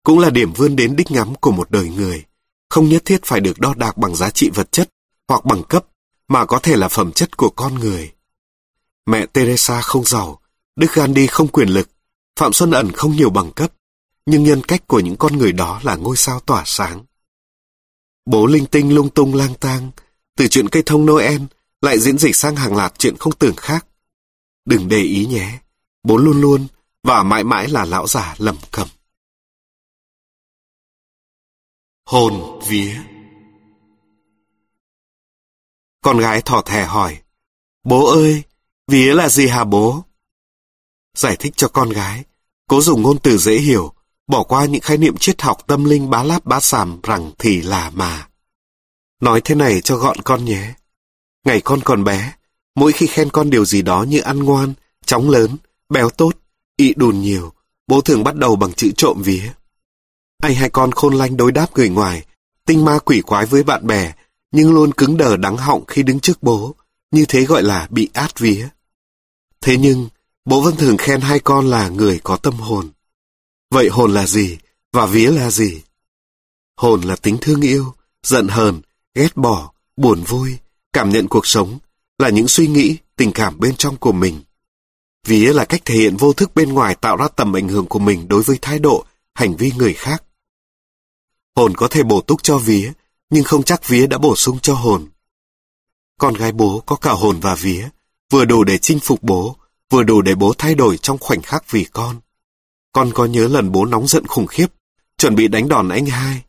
cũng 0.03 0.19
là 0.19 0.31
điểm 0.31 0.53
vươn 0.53 0.77
đến 0.77 0.97
đích 0.97 1.11
ngắm 1.11 1.35
của 1.35 1.51
một 1.51 1.71
đời 1.71 1.89
người, 1.89 2.25
không 2.69 2.89
nhất 2.89 3.03
thiết 3.05 3.25
phải 3.25 3.41
được 3.41 3.61
đo 3.61 3.75
đạc 3.75 3.97
bằng 3.97 4.15
giá 4.17 4.31
trị 4.31 4.51
vật 4.55 4.73
chất 4.73 4.91
hoặc 5.29 5.45
bằng 5.45 5.63
cấp, 5.63 5.87
mà 6.29 6.47
có 6.47 6.59
thể 6.59 6.77
là 6.77 6.89
phẩm 6.89 7.13
chất 7.13 7.37
của 7.37 7.51
con 7.51 7.75
người. 7.75 8.13
Mẹ 9.07 9.27
Teresa 9.27 9.81
không 9.81 10.05
giàu, 10.05 10.41
Đức 10.77 10.95
Gandhi 10.95 11.27
không 11.27 11.49
quyền 11.49 11.69
lực, 11.69 11.89
Phạm 12.37 12.53
Xuân 12.53 12.71
Ẩn 12.71 12.93
không 12.93 13.17
nhiều 13.17 13.31
bằng 13.31 13.53
cấp, 13.53 13.73
nhưng 14.27 14.43
nhân 14.43 14.63
cách 14.69 14.87
của 14.87 15.01
những 15.01 15.17
con 15.17 15.39
người 15.39 15.53
đó 15.53 15.81
là 15.83 15.97
ngôi 15.97 16.17
sao 16.17 16.41
tỏa 16.41 16.63
sáng. 16.67 17.05
Bố 18.27 18.47
linh 18.47 18.67
tinh 18.67 18.95
lung 18.95 19.11
tung 19.11 19.35
lang 19.35 19.55
tang, 19.55 19.91
từ 20.37 20.49
chuyện 20.49 20.69
cây 20.69 20.83
thông 20.87 21.07
Noel 21.07 21.43
lại 21.81 21.99
diễn 21.99 22.19
dịch 22.19 22.37
sang 22.37 22.57
hàng 22.57 22.77
loạt 22.77 22.99
chuyện 22.99 23.17
không 23.17 23.33
tưởng 23.33 23.57
khác. 23.57 23.87
Đừng 24.65 24.89
để 24.89 24.99
ý 24.99 25.27
nhé, 25.27 25.59
bố 26.03 26.17
luôn 26.17 26.41
luôn 26.41 26.67
và 27.03 27.23
mãi 27.23 27.45
mãi 27.45 27.69
là 27.69 27.85
lão 27.85 28.07
già 28.07 28.35
lầm 28.39 28.57
cầm. 28.71 28.89
Hồn 32.07 32.61
vía 32.69 32.97
Con 36.03 36.19
gái 36.19 36.43
thỏ 36.43 36.63
thẻ 36.63 36.85
hỏi, 36.87 37.23
Bố 37.85 38.07
ơi, 38.07 38.43
vía 38.87 39.15
là 39.15 39.29
gì 39.29 39.47
hả 39.47 39.65
bố? 39.65 40.06
Giải 41.17 41.37
thích 41.37 41.53
cho 41.57 41.69
con 41.69 41.91
gái, 41.91 42.25
cố 42.69 42.81
dùng 42.81 43.03
ngôn 43.03 43.19
từ 43.19 43.39
dễ 43.39 43.55
hiểu, 43.55 43.93
bỏ 44.27 44.43
qua 44.43 44.65
những 44.65 44.81
khái 44.81 44.99
niệm 44.99 45.17
triết 45.17 45.43
học 45.43 45.67
tâm 45.67 45.85
linh 45.85 46.11
bá 46.11 46.23
láp 46.23 46.45
bá 46.45 46.61
sàm 46.61 47.01
rằng 47.03 47.33
thì 47.39 47.63
là 47.63 47.91
mà. 47.91 48.29
Nói 49.21 49.41
thế 49.45 49.55
này 49.55 49.81
cho 49.81 49.97
gọn 49.97 50.17
con 50.25 50.45
nhé. 50.45 50.75
Ngày 51.45 51.61
con 51.61 51.81
còn 51.85 52.05
bé, 52.05 52.33
mỗi 52.75 52.93
khi 52.93 53.07
khen 53.07 53.31
con 53.31 53.51
điều 53.51 53.65
gì 53.65 53.83
đó 53.83 54.03
như 54.03 54.21
ăn 54.21 54.39
ngoan, 54.39 54.75
chóng 55.07 55.31
lớn, 55.31 55.57
béo 55.89 56.11
tốt, 56.11 56.33
ị 56.77 56.95
đùn 56.97 57.21
nhiều, 57.21 57.53
bố 57.87 58.01
thường 58.01 58.25
bắt 58.25 58.37
đầu 58.37 58.57
bằng 58.57 58.73
chữ 58.73 58.91
trộm 58.97 59.23
vía. 59.23 59.53
Anh 60.43 60.55
hai 60.55 60.71
con 60.71 60.93
khôn 60.93 61.15
lanh 61.15 61.37
đối 61.37 61.53
đáp 61.53 61.67
người 61.75 61.89
ngoài, 61.89 62.25
tinh 62.67 62.85
ma 62.85 62.99
quỷ 62.99 63.21
quái 63.21 63.47
với 63.47 63.63
bạn 63.63 63.87
bè, 63.87 64.13
nhưng 64.53 64.75
luôn 64.75 64.93
cứng 64.93 65.17
đờ 65.17 65.37
đắng 65.37 65.57
họng 65.57 65.87
khi 65.87 66.03
đứng 66.03 66.21
trước 66.21 66.43
bố, 66.43 66.75
như 67.11 67.25
thế 67.29 67.45
gọi 67.45 67.63
là 67.63 67.87
bị 67.91 68.11
át 68.13 68.39
vía. 68.39 68.69
Thế 69.61 69.77
nhưng, 69.77 70.09
bố 70.47 70.61
vẫn 70.61 70.77
thường 70.77 70.97
khen 70.97 71.21
hai 71.21 71.41
con 71.41 71.67
là 71.67 71.89
người 71.89 72.21
có 72.25 72.37
tâm 72.37 72.55
hồn. 72.55 72.91
Vậy 73.71 73.89
hồn 73.89 74.15
là 74.15 74.27
gì, 74.27 74.59
và 74.93 75.07
vía 75.07 75.31
là 75.31 75.51
gì? 75.51 75.83
Hồn 76.77 77.01
là 77.01 77.17
tính 77.17 77.39
thương 77.41 77.61
yêu, 77.61 77.95
giận 78.23 78.49
hờn, 78.49 78.81
ghét 79.15 79.37
bỏ, 79.37 79.73
buồn 79.97 80.23
vui, 80.23 80.59
cảm 80.93 81.11
nhận 81.11 81.29
cuộc 81.29 81.47
sống, 81.47 81.79
là 82.19 82.29
những 82.29 82.49
suy 82.49 82.67
nghĩ, 82.67 82.97
tình 83.17 83.33
cảm 83.33 83.61
bên 83.61 83.77
trong 83.77 83.97
của 83.97 84.13
mình. 84.13 84.43
Vía 85.27 85.53
là 85.53 85.65
cách 85.65 85.83
thể 85.85 85.95
hiện 85.95 86.17
vô 86.17 86.33
thức 86.33 86.55
bên 86.55 86.73
ngoài 86.73 86.95
tạo 86.95 87.17
ra 87.17 87.29
tầm 87.29 87.57
ảnh 87.57 87.69
hưởng 87.69 87.87
của 87.87 87.99
mình 87.99 88.29
đối 88.29 88.43
với 88.43 88.59
thái 88.63 88.79
độ, 88.79 89.05
hành 89.35 89.57
vi 89.57 89.73
người 89.77 89.95
khác. 89.95 90.23
Hồn 91.57 91.75
có 91.77 91.89
thể 91.89 92.03
bổ 92.03 92.21
túc 92.21 92.43
cho 92.43 92.59
vía, 92.59 92.93
nhưng 93.31 93.45
không 93.45 93.63
chắc 93.63 93.89
vía 93.89 94.07
đã 94.07 94.19
bổ 94.19 94.37
sung 94.37 94.59
cho 94.63 94.75
hồn. 94.75 95.09
Con 96.19 96.35
gái 96.35 96.53
bố 96.53 96.83
có 96.87 96.97
cả 96.97 97.13
hồn 97.13 97.41
và 97.41 97.55
vía, 97.55 97.89
vừa 98.31 98.45
đủ 98.45 98.65
để 98.65 98.79
chinh 98.79 98.99
phục 99.01 99.23
bố, 99.23 99.57
vừa 99.91 100.03
đủ 100.03 100.23
để 100.23 100.35
bố 100.35 100.53
thay 100.59 100.75
đổi 100.75 100.99
trong 100.99 101.19
khoảnh 101.19 101.43
khắc 101.43 101.71
vì 101.71 101.85
con. 101.85 102.21
Con 102.93 103.11
có 103.15 103.25
nhớ 103.25 103.49
lần 103.49 103.73
bố 103.73 103.85
nóng 103.85 104.09
giận 104.09 104.27
khủng 104.27 104.47
khiếp, 104.47 104.67
chuẩn 105.19 105.35
bị 105.35 105.49
đánh 105.49 105.69
đòn 105.69 105.89
anh 105.89 106.07
hai. 106.07 106.43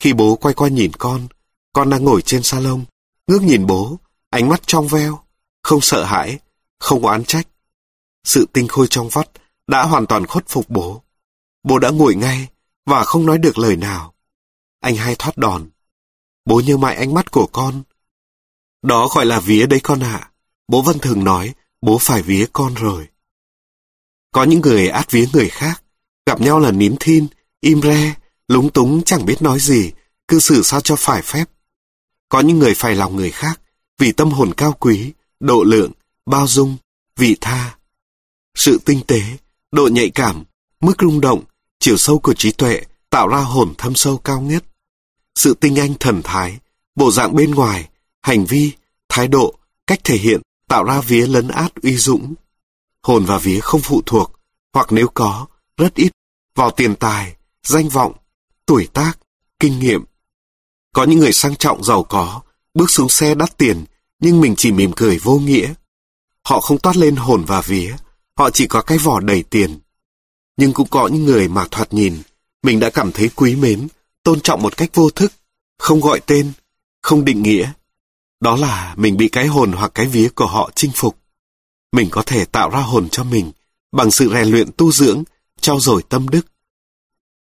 Khi 0.00 0.12
bố 0.12 0.36
quay 0.36 0.54
qua 0.54 0.68
nhìn 0.68 0.92
con, 0.98 1.28
con 1.72 1.90
đang 1.90 2.04
ngồi 2.04 2.22
trên 2.22 2.42
salon, 2.42 2.84
ngước 3.26 3.42
nhìn 3.42 3.66
bố, 3.66 3.98
ánh 4.30 4.48
mắt 4.48 4.66
trong 4.66 4.88
veo, 4.88 5.20
không 5.62 5.80
sợ 5.80 6.04
hãi, 6.04 6.38
không 6.78 7.02
oán 7.02 7.24
trách. 7.24 7.48
Sự 8.24 8.46
tinh 8.52 8.68
khôi 8.68 8.86
trong 8.90 9.08
vắt 9.08 9.28
đã 9.66 9.82
hoàn 9.82 10.06
toàn 10.06 10.26
khuất 10.26 10.44
phục 10.48 10.70
bố. 10.70 11.02
Bố 11.62 11.78
đã 11.78 11.90
ngồi 11.90 12.14
ngay 12.14 12.48
và 12.86 13.04
không 13.04 13.26
nói 13.26 13.38
được 13.38 13.58
lời 13.58 13.76
nào. 13.76 14.14
anh 14.80 14.96
hai 14.96 15.16
thoát 15.18 15.36
đòn. 15.36 15.70
Bố 16.44 16.60
nhớ 16.60 16.76
mãi 16.76 16.96
ánh 16.96 17.14
mắt 17.14 17.30
của 17.30 17.48
con. 17.52 17.82
Đó 18.82 19.08
gọi 19.14 19.26
là 19.26 19.40
vía 19.40 19.66
đấy 19.66 19.80
con 19.82 20.00
ạ. 20.00 20.30
Bố 20.68 20.82
vâng 20.82 20.92
Văn 20.92 21.00
thường 21.00 21.24
nói, 21.24 21.54
bố 21.82 21.98
phải 22.00 22.22
vía 22.22 22.46
con 22.52 22.74
rồi. 22.74 23.08
Có 24.32 24.44
những 24.44 24.60
người 24.60 24.88
át 24.88 25.10
vía 25.10 25.26
người 25.32 25.48
khác, 25.48 25.82
gặp 26.26 26.40
nhau 26.40 26.58
là 26.58 26.70
nín 26.70 26.96
thin, 27.00 27.26
im 27.60 27.82
re, 27.82 28.14
lúng 28.48 28.70
túng 28.70 29.02
chẳng 29.02 29.26
biết 29.26 29.42
nói 29.42 29.60
gì, 29.60 29.92
cư 30.28 30.38
xử 30.38 30.62
sao 30.62 30.80
cho 30.80 30.96
phải 30.96 31.22
phép. 31.22 31.44
Có 32.28 32.40
những 32.40 32.58
người 32.58 32.74
phải 32.74 32.94
lòng 32.94 33.16
người 33.16 33.30
khác, 33.30 33.60
vì 33.98 34.12
tâm 34.12 34.30
hồn 34.30 34.54
cao 34.54 34.72
quý, 34.72 35.12
độ 35.40 35.62
lượng, 35.62 35.92
bao 36.26 36.46
dung, 36.46 36.76
vị 37.16 37.36
tha. 37.40 37.76
Sự 38.54 38.80
tinh 38.84 39.00
tế, 39.06 39.20
độ 39.72 39.88
nhạy 39.88 40.10
cảm, 40.10 40.44
mức 40.80 40.94
rung 41.00 41.20
động, 41.20 41.44
chiều 41.78 41.96
sâu 41.96 42.18
của 42.18 42.34
trí 42.34 42.52
tuệ 42.52 42.82
tạo 43.10 43.28
ra 43.28 43.38
hồn 43.38 43.74
thâm 43.78 43.94
sâu 43.94 44.18
cao 44.18 44.40
nhất. 44.40 44.64
Sự 45.34 45.54
tinh 45.54 45.76
anh 45.76 45.94
thần 46.00 46.20
thái, 46.24 46.58
bộ 46.94 47.10
dạng 47.10 47.34
bên 47.36 47.50
ngoài, 47.50 47.88
hành 48.22 48.44
vi, 48.44 48.72
thái 49.08 49.28
độ, 49.28 49.54
cách 49.86 50.00
thể 50.04 50.16
hiện 50.16 50.40
tạo 50.68 50.84
ra 50.84 51.00
vía 51.00 51.26
lấn 51.26 51.48
át 51.48 51.74
uy 51.82 51.96
dũng. 51.96 52.34
Hồn 53.02 53.24
và 53.24 53.38
vía 53.38 53.60
không 53.60 53.80
phụ 53.80 54.02
thuộc, 54.06 54.32
hoặc 54.72 54.86
nếu 54.90 55.08
có, 55.14 55.46
rất 55.76 55.94
ít, 55.94 56.12
vào 56.54 56.70
tiền 56.70 56.96
tài, 56.96 57.36
danh 57.62 57.88
vọng, 57.88 58.12
tuổi 58.66 58.88
tác, 58.92 59.18
kinh 59.60 59.78
nghiệm. 59.78 60.04
Có 60.94 61.04
những 61.04 61.18
người 61.18 61.32
sang 61.32 61.56
trọng 61.56 61.84
giàu 61.84 62.02
có, 62.04 62.40
bước 62.74 62.90
xuống 62.90 63.08
xe 63.08 63.34
đắt 63.34 63.58
tiền, 63.58 63.84
nhưng 64.20 64.40
mình 64.40 64.54
chỉ 64.56 64.72
mỉm 64.72 64.92
cười 64.96 65.18
vô 65.18 65.38
nghĩa. 65.38 65.74
Họ 66.44 66.60
không 66.60 66.78
toát 66.78 66.96
lên 66.96 67.16
hồn 67.16 67.44
và 67.46 67.60
vía, 67.60 67.96
họ 68.36 68.50
chỉ 68.50 68.66
có 68.66 68.82
cái 68.82 68.98
vỏ 68.98 69.20
đầy 69.20 69.42
tiền. 69.42 69.78
Nhưng 70.56 70.72
cũng 70.72 70.88
có 70.88 71.08
những 71.08 71.24
người 71.24 71.48
mà 71.48 71.66
thoạt 71.70 71.92
nhìn, 71.92 72.22
mình 72.62 72.80
đã 72.80 72.90
cảm 72.90 73.12
thấy 73.12 73.30
quý 73.34 73.56
mến, 73.56 73.88
tôn 74.22 74.40
trọng 74.40 74.62
một 74.62 74.76
cách 74.76 74.90
vô 74.94 75.10
thức, 75.10 75.32
không 75.78 76.00
gọi 76.00 76.20
tên, 76.26 76.52
không 77.02 77.24
định 77.24 77.42
nghĩa. 77.42 77.72
Đó 78.40 78.56
là 78.56 78.94
mình 78.96 79.16
bị 79.16 79.28
cái 79.28 79.46
hồn 79.46 79.72
hoặc 79.72 79.90
cái 79.94 80.06
vía 80.06 80.28
của 80.34 80.46
họ 80.46 80.70
chinh 80.74 80.90
phục. 80.94 81.18
Mình 81.92 82.08
có 82.10 82.22
thể 82.26 82.44
tạo 82.44 82.70
ra 82.70 82.80
hồn 82.80 83.08
cho 83.08 83.24
mình 83.24 83.52
bằng 83.92 84.10
sự 84.10 84.30
rèn 84.32 84.48
luyện 84.48 84.70
tu 84.76 84.92
dưỡng, 84.92 85.24
trau 85.60 85.80
dồi 85.80 86.02
tâm 86.08 86.28
đức. 86.28 86.46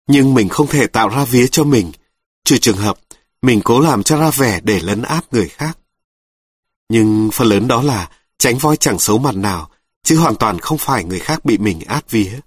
Nhưng 0.08 0.34
mình 0.34 0.48
không 0.48 0.66
thể 0.66 0.86
tạo 0.86 1.08
ra 1.08 1.24
vía 1.24 1.46
cho 1.46 1.64
mình, 1.64 1.92
trừ 2.44 2.58
trường 2.58 2.76
hợp 2.76 2.98
mình 3.42 3.60
cố 3.64 3.80
làm 3.80 4.02
cho 4.02 4.18
ra 4.18 4.30
vẻ 4.30 4.60
để 4.60 4.80
lấn 4.80 5.02
áp 5.02 5.32
người 5.32 5.48
khác. 5.48 5.78
Nhưng 6.88 7.30
phần 7.32 7.48
lớn 7.48 7.68
đó 7.68 7.82
là 7.82 8.10
tránh 8.38 8.58
voi 8.58 8.76
chẳng 8.76 8.98
xấu 8.98 9.18
mặt 9.18 9.34
nào, 9.34 9.70
chứ 10.02 10.18
hoàn 10.18 10.36
toàn 10.36 10.58
không 10.58 10.78
phải 10.78 11.04
người 11.04 11.18
khác 11.18 11.44
bị 11.44 11.58
mình 11.58 11.80
át 11.80 12.10
vía. 12.10 12.40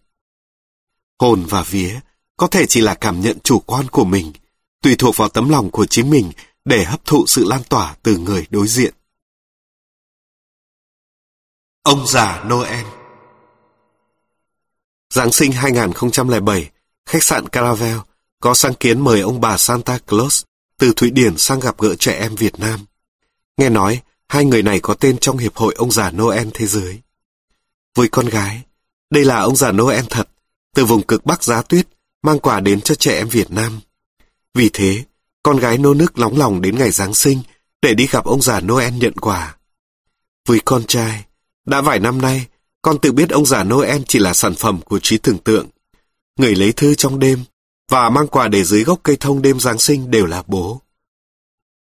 Hồn 1.19 1.45
và 1.49 1.63
vía 1.63 1.99
có 2.37 2.47
thể 2.47 2.65
chỉ 2.65 2.81
là 2.81 2.95
cảm 2.95 3.21
nhận 3.21 3.39
chủ 3.43 3.59
quan 3.59 3.87
của 3.87 4.05
mình, 4.05 4.33
tùy 4.81 4.95
thuộc 4.95 5.17
vào 5.17 5.29
tấm 5.29 5.49
lòng 5.49 5.71
của 5.71 5.85
chính 5.85 6.09
mình 6.09 6.31
để 6.65 6.84
hấp 6.84 7.06
thụ 7.06 7.25
sự 7.28 7.45
lan 7.47 7.62
tỏa 7.69 7.95
từ 8.04 8.17
người 8.17 8.45
đối 8.49 8.67
diện. 8.67 8.93
Ông 11.84 12.08
già 12.08 12.43
Noel 12.47 12.86
Giáng 15.13 15.32
sinh 15.32 15.51
2007, 15.51 16.71
khách 17.06 17.23
sạn 17.23 17.47
Caravel 17.49 17.97
có 18.39 18.54
sáng 18.54 18.73
kiến 18.73 19.01
mời 19.01 19.21
ông 19.21 19.41
bà 19.41 19.58
Santa 19.58 19.97
Claus 19.97 20.43
từ 20.78 20.93
Thụy 20.95 21.12
Điển 21.12 21.38
sang 21.38 21.60
gặp 21.60 21.80
gỡ 21.80 21.95
trẻ 21.95 22.13
em 22.19 22.36
Việt 22.36 22.60
Nam. 22.60 22.86
Nghe 23.58 23.69
nói, 23.69 24.01
hai 24.28 24.45
người 24.45 24.63
này 24.63 24.80
có 24.80 24.93
tên 24.93 25.17
trong 25.17 25.38
Hiệp 25.38 25.56
hội 25.56 25.73
ông 25.78 25.91
già 25.91 26.12
Noel 26.12 26.47
Thế 26.54 26.67
giới. 26.67 27.01
Với 27.95 28.08
con 28.10 28.25
gái, 28.25 28.62
đây 29.10 29.25
là 29.25 29.39
ông 29.39 29.56
già 29.56 29.71
Noel 29.71 30.06
thật, 30.10 30.30
từ 30.75 30.86
vùng 30.86 31.04
cực 31.04 31.25
Bắc 31.25 31.43
giá 31.43 31.62
tuyết, 31.62 31.88
mang 32.21 32.39
quà 32.39 32.60
đến 32.60 32.82
cho 32.82 32.95
trẻ 32.95 33.17
em 33.17 33.30
Việt 33.30 33.51
Nam. 33.51 33.80
Vì 34.54 34.69
thế, 34.73 35.04
con 35.45 35.58
gái 35.58 35.77
nô 35.77 35.93
nức 35.93 36.17
nóng 36.17 36.38
lòng 36.38 36.62
đến 36.62 36.77
ngày 36.77 36.91
Giáng 36.91 37.13
sinh 37.13 37.41
để 37.81 37.93
đi 37.93 38.08
gặp 38.08 38.25
ông 38.25 38.41
già 38.41 38.60
Noel 38.62 38.93
nhận 38.93 39.13
quà. 39.13 39.58
Với 40.47 40.60
con 40.65 40.84
trai, 40.86 41.25
đã 41.65 41.81
vài 41.81 41.99
năm 41.99 42.21
nay, 42.21 42.47
con 42.81 42.99
tự 42.99 43.12
biết 43.12 43.29
ông 43.29 43.45
già 43.45 43.63
Noel 43.63 44.01
chỉ 44.08 44.19
là 44.19 44.34
sản 44.34 44.55
phẩm 44.55 44.81
của 44.81 44.99
trí 44.99 45.17
tưởng 45.17 45.38
tượng. 45.38 45.67
Người 46.39 46.55
lấy 46.55 46.71
thư 46.71 46.95
trong 46.95 47.19
đêm 47.19 47.43
và 47.91 48.10
mang 48.10 48.27
quà 48.27 48.47
để 48.47 48.63
dưới 48.63 48.84
gốc 48.84 48.99
cây 49.03 49.17
thông 49.19 49.41
đêm 49.41 49.60
Giáng 49.60 49.79
sinh 49.79 50.12
đều 50.12 50.25
là 50.25 50.43
bố. 50.47 50.81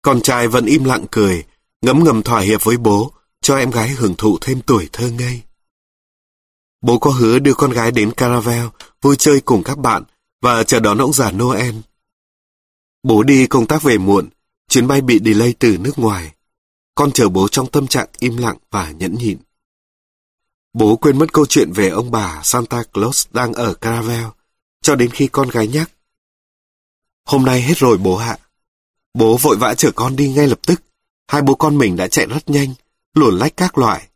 Con 0.01 0.21
trai 0.21 0.47
vẫn 0.47 0.65
im 0.65 0.83
lặng 0.83 1.05
cười, 1.11 1.43
ngấm 1.81 2.03
ngầm 2.03 2.23
thỏa 2.23 2.39
hiệp 2.39 2.63
với 2.63 2.77
bố, 2.77 3.11
cho 3.41 3.57
em 3.57 3.71
gái 3.71 3.89
hưởng 3.89 4.15
thụ 4.15 4.37
thêm 4.41 4.61
tuổi 4.61 4.89
thơ 4.93 5.09
ngây. 5.09 5.41
Bố 6.81 6.99
có 6.99 7.11
hứa 7.11 7.39
đưa 7.39 7.53
con 7.53 7.71
gái 7.71 7.91
đến 7.91 8.11
Caravel, 8.11 8.65
vui 9.01 9.15
chơi 9.15 9.41
cùng 9.41 9.63
các 9.63 9.77
bạn 9.77 10.03
và 10.41 10.63
chờ 10.63 10.79
đón 10.79 10.97
ông 10.97 11.13
già 11.13 11.31
Noel. 11.31 11.75
Bố 13.03 13.23
đi 13.23 13.47
công 13.47 13.65
tác 13.65 13.83
về 13.83 13.97
muộn, 13.97 14.29
chuyến 14.69 14.87
bay 14.87 15.01
bị 15.01 15.19
delay 15.25 15.53
từ 15.59 15.77
nước 15.77 15.99
ngoài. 15.99 16.33
Con 16.95 17.11
chờ 17.11 17.29
bố 17.29 17.47
trong 17.47 17.71
tâm 17.71 17.87
trạng 17.87 18.07
im 18.19 18.37
lặng 18.37 18.57
và 18.71 18.91
nhẫn 18.91 19.15
nhịn. 19.15 19.37
Bố 20.73 20.95
quên 20.95 21.17
mất 21.19 21.33
câu 21.33 21.45
chuyện 21.45 21.71
về 21.71 21.89
ông 21.89 22.11
bà 22.11 22.41
Santa 22.43 22.83
Claus 22.83 23.27
đang 23.31 23.53
ở 23.53 23.73
Caravel, 23.73 24.25
cho 24.81 24.95
đến 24.95 25.09
khi 25.09 25.27
con 25.27 25.49
gái 25.49 25.67
nhắc. 25.67 25.91
Hôm 27.25 27.45
nay 27.45 27.61
hết 27.61 27.77
rồi 27.77 27.97
bố 27.97 28.15
ạ. 28.15 28.37
Bố 29.13 29.37
vội 29.37 29.57
vã 29.57 29.75
chở 29.75 29.91
con 29.95 30.15
đi 30.15 30.29
ngay 30.29 30.47
lập 30.47 30.59
tức. 30.67 30.81
Hai 31.27 31.41
bố 31.41 31.55
con 31.55 31.77
mình 31.77 31.95
đã 31.95 32.07
chạy 32.07 32.25
rất 32.25 32.49
nhanh, 32.49 32.73
luồn 33.13 33.37
lách 33.37 33.57
các 33.57 33.77
loại. 33.77 34.07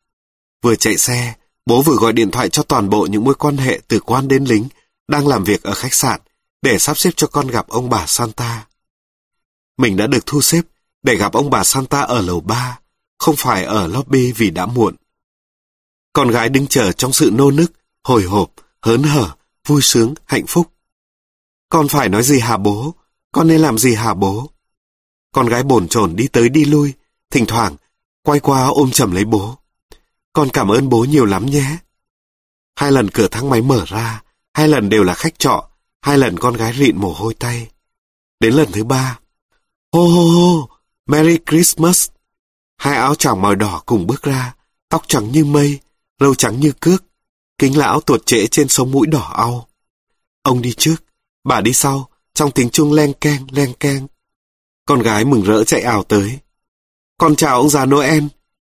Vừa 0.61 0.75
chạy 0.75 0.97
xe, 0.97 1.33
bố 1.65 1.81
vừa 1.81 1.95
gọi 1.95 2.13
điện 2.13 2.31
thoại 2.31 2.49
cho 2.49 2.63
toàn 2.63 2.89
bộ 2.89 3.05
những 3.05 3.23
mối 3.23 3.35
quan 3.35 3.57
hệ 3.57 3.81
từ 3.87 3.99
quan 3.99 4.27
đến 4.27 4.43
lính 4.43 4.67
đang 5.07 5.27
làm 5.27 5.43
việc 5.43 5.63
ở 5.63 5.73
khách 5.73 5.93
sạn 5.93 6.21
để 6.61 6.79
sắp 6.79 6.97
xếp 6.97 7.11
cho 7.15 7.27
con 7.27 7.47
gặp 7.47 7.67
ông 7.67 7.89
bà 7.89 8.05
Santa. 8.07 8.65
Mình 9.77 9.97
đã 9.97 10.07
được 10.07 10.25
thu 10.25 10.41
xếp 10.41 10.61
để 11.03 11.15
gặp 11.15 11.33
ông 11.33 11.49
bà 11.49 11.63
Santa 11.63 12.01
ở 12.01 12.21
lầu 12.21 12.39
3, 12.39 12.79
không 13.19 13.35
phải 13.37 13.63
ở 13.63 13.87
lobby 13.87 14.31
vì 14.31 14.49
đã 14.49 14.65
muộn. 14.65 14.95
Con 16.13 16.31
gái 16.31 16.49
đứng 16.49 16.67
chờ 16.67 16.91
trong 16.91 17.13
sự 17.13 17.31
nô 17.33 17.51
nức, 17.51 17.71
hồi 18.03 18.23
hộp, 18.23 18.53
hớn 18.81 19.03
hở, 19.03 19.35
vui 19.67 19.81
sướng, 19.81 20.13
hạnh 20.25 20.45
phúc. 20.47 20.67
Con 21.69 21.87
phải 21.87 22.09
nói 22.09 22.23
gì 22.23 22.39
hả 22.39 22.57
bố? 22.57 22.93
Con 23.31 23.47
nên 23.47 23.61
làm 23.61 23.77
gì 23.77 23.95
hả 23.95 24.13
bố? 24.13 24.49
Con 25.31 25.47
gái 25.47 25.63
bồn 25.63 25.87
chồn 25.87 26.15
đi 26.15 26.27
tới 26.27 26.49
đi 26.49 26.65
lui, 26.65 26.93
thỉnh 27.31 27.45
thoảng 27.45 27.75
quay 28.23 28.39
qua 28.39 28.67
ôm 28.67 28.91
chầm 28.91 29.11
lấy 29.11 29.25
bố. 29.25 29.57
Con 30.33 30.49
cảm 30.53 30.71
ơn 30.71 30.89
bố 30.89 31.05
nhiều 31.05 31.25
lắm 31.25 31.45
nhé. 31.45 31.77
Hai 32.75 32.91
lần 32.91 33.09
cửa 33.09 33.27
thang 33.27 33.49
máy 33.49 33.61
mở 33.61 33.85
ra, 33.87 34.23
hai 34.53 34.67
lần 34.67 34.89
đều 34.89 35.03
là 35.03 35.13
khách 35.13 35.39
trọ, 35.39 35.69
hai 36.01 36.17
lần 36.17 36.39
con 36.39 36.53
gái 36.53 36.73
rịn 36.73 36.97
mồ 36.97 37.13
hôi 37.13 37.33
tay. 37.33 37.71
Đến 38.39 38.53
lần 38.53 38.71
thứ 38.71 38.83
ba, 38.83 39.19
hô 39.93 40.07
hô 40.07 40.21
hô, 40.21 40.69
Merry 41.05 41.37
Christmas. 41.49 42.09
Hai 42.77 42.95
áo 42.95 43.15
choàng 43.15 43.41
màu 43.41 43.55
đỏ 43.55 43.83
cùng 43.85 44.07
bước 44.07 44.21
ra, 44.21 44.55
tóc 44.89 45.03
trắng 45.07 45.31
như 45.31 45.45
mây, 45.45 45.79
râu 46.19 46.35
trắng 46.35 46.59
như 46.59 46.71
cước, 46.79 47.03
kính 47.57 47.77
lão 47.77 48.01
tuột 48.01 48.25
trễ 48.25 48.47
trên 48.47 48.67
sống 48.67 48.91
mũi 48.91 49.07
đỏ 49.07 49.33
au. 49.35 49.67
Ông 50.41 50.61
đi 50.61 50.73
trước, 50.77 50.95
bà 51.43 51.61
đi 51.61 51.73
sau, 51.73 52.09
trong 52.33 52.51
tiếng 52.51 52.69
chuông 52.69 52.93
len 52.93 53.13
keng, 53.21 53.47
len 53.51 53.73
keng. 53.79 54.07
Con 54.85 55.01
gái 55.01 55.25
mừng 55.25 55.43
rỡ 55.43 55.63
chạy 55.63 55.81
ảo 55.81 56.03
tới. 56.03 56.39
Con 57.17 57.35
chào 57.35 57.55
ông 57.57 57.69
già 57.69 57.85
Noel. 57.85 58.23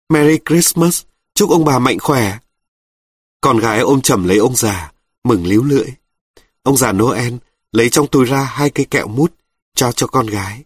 Merry 0.08 0.38
Christmas, 0.48 1.02
chúc 1.34 1.50
ông 1.50 1.64
bà 1.64 1.78
mạnh 1.78 1.98
khỏe. 1.98 2.38
Con 3.40 3.58
gái 3.58 3.80
ôm 3.80 4.00
chầm 4.00 4.24
lấy 4.24 4.38
ông 4.38 4.56
già, 4.56 4.92
mừng 5.24 5.46
líu 5.46 5.64
lưỡi. 5.64 5.88
Ông 6.62 6.76
già 6.76 6.92
Noel 6.92 7.34
lấy 7.72 7.90
trong 7.90 8.06
túi 8.06 8.24
ra 8.24 8.44
hai 8.44 8.70
cây 8.70 8.86
kẹo 8.90 9.08
mút, 9.08 9.34
cho 9.74 9.92
cho 9.92 10.06
con 10.06 10.26
gái. 10.26 10.64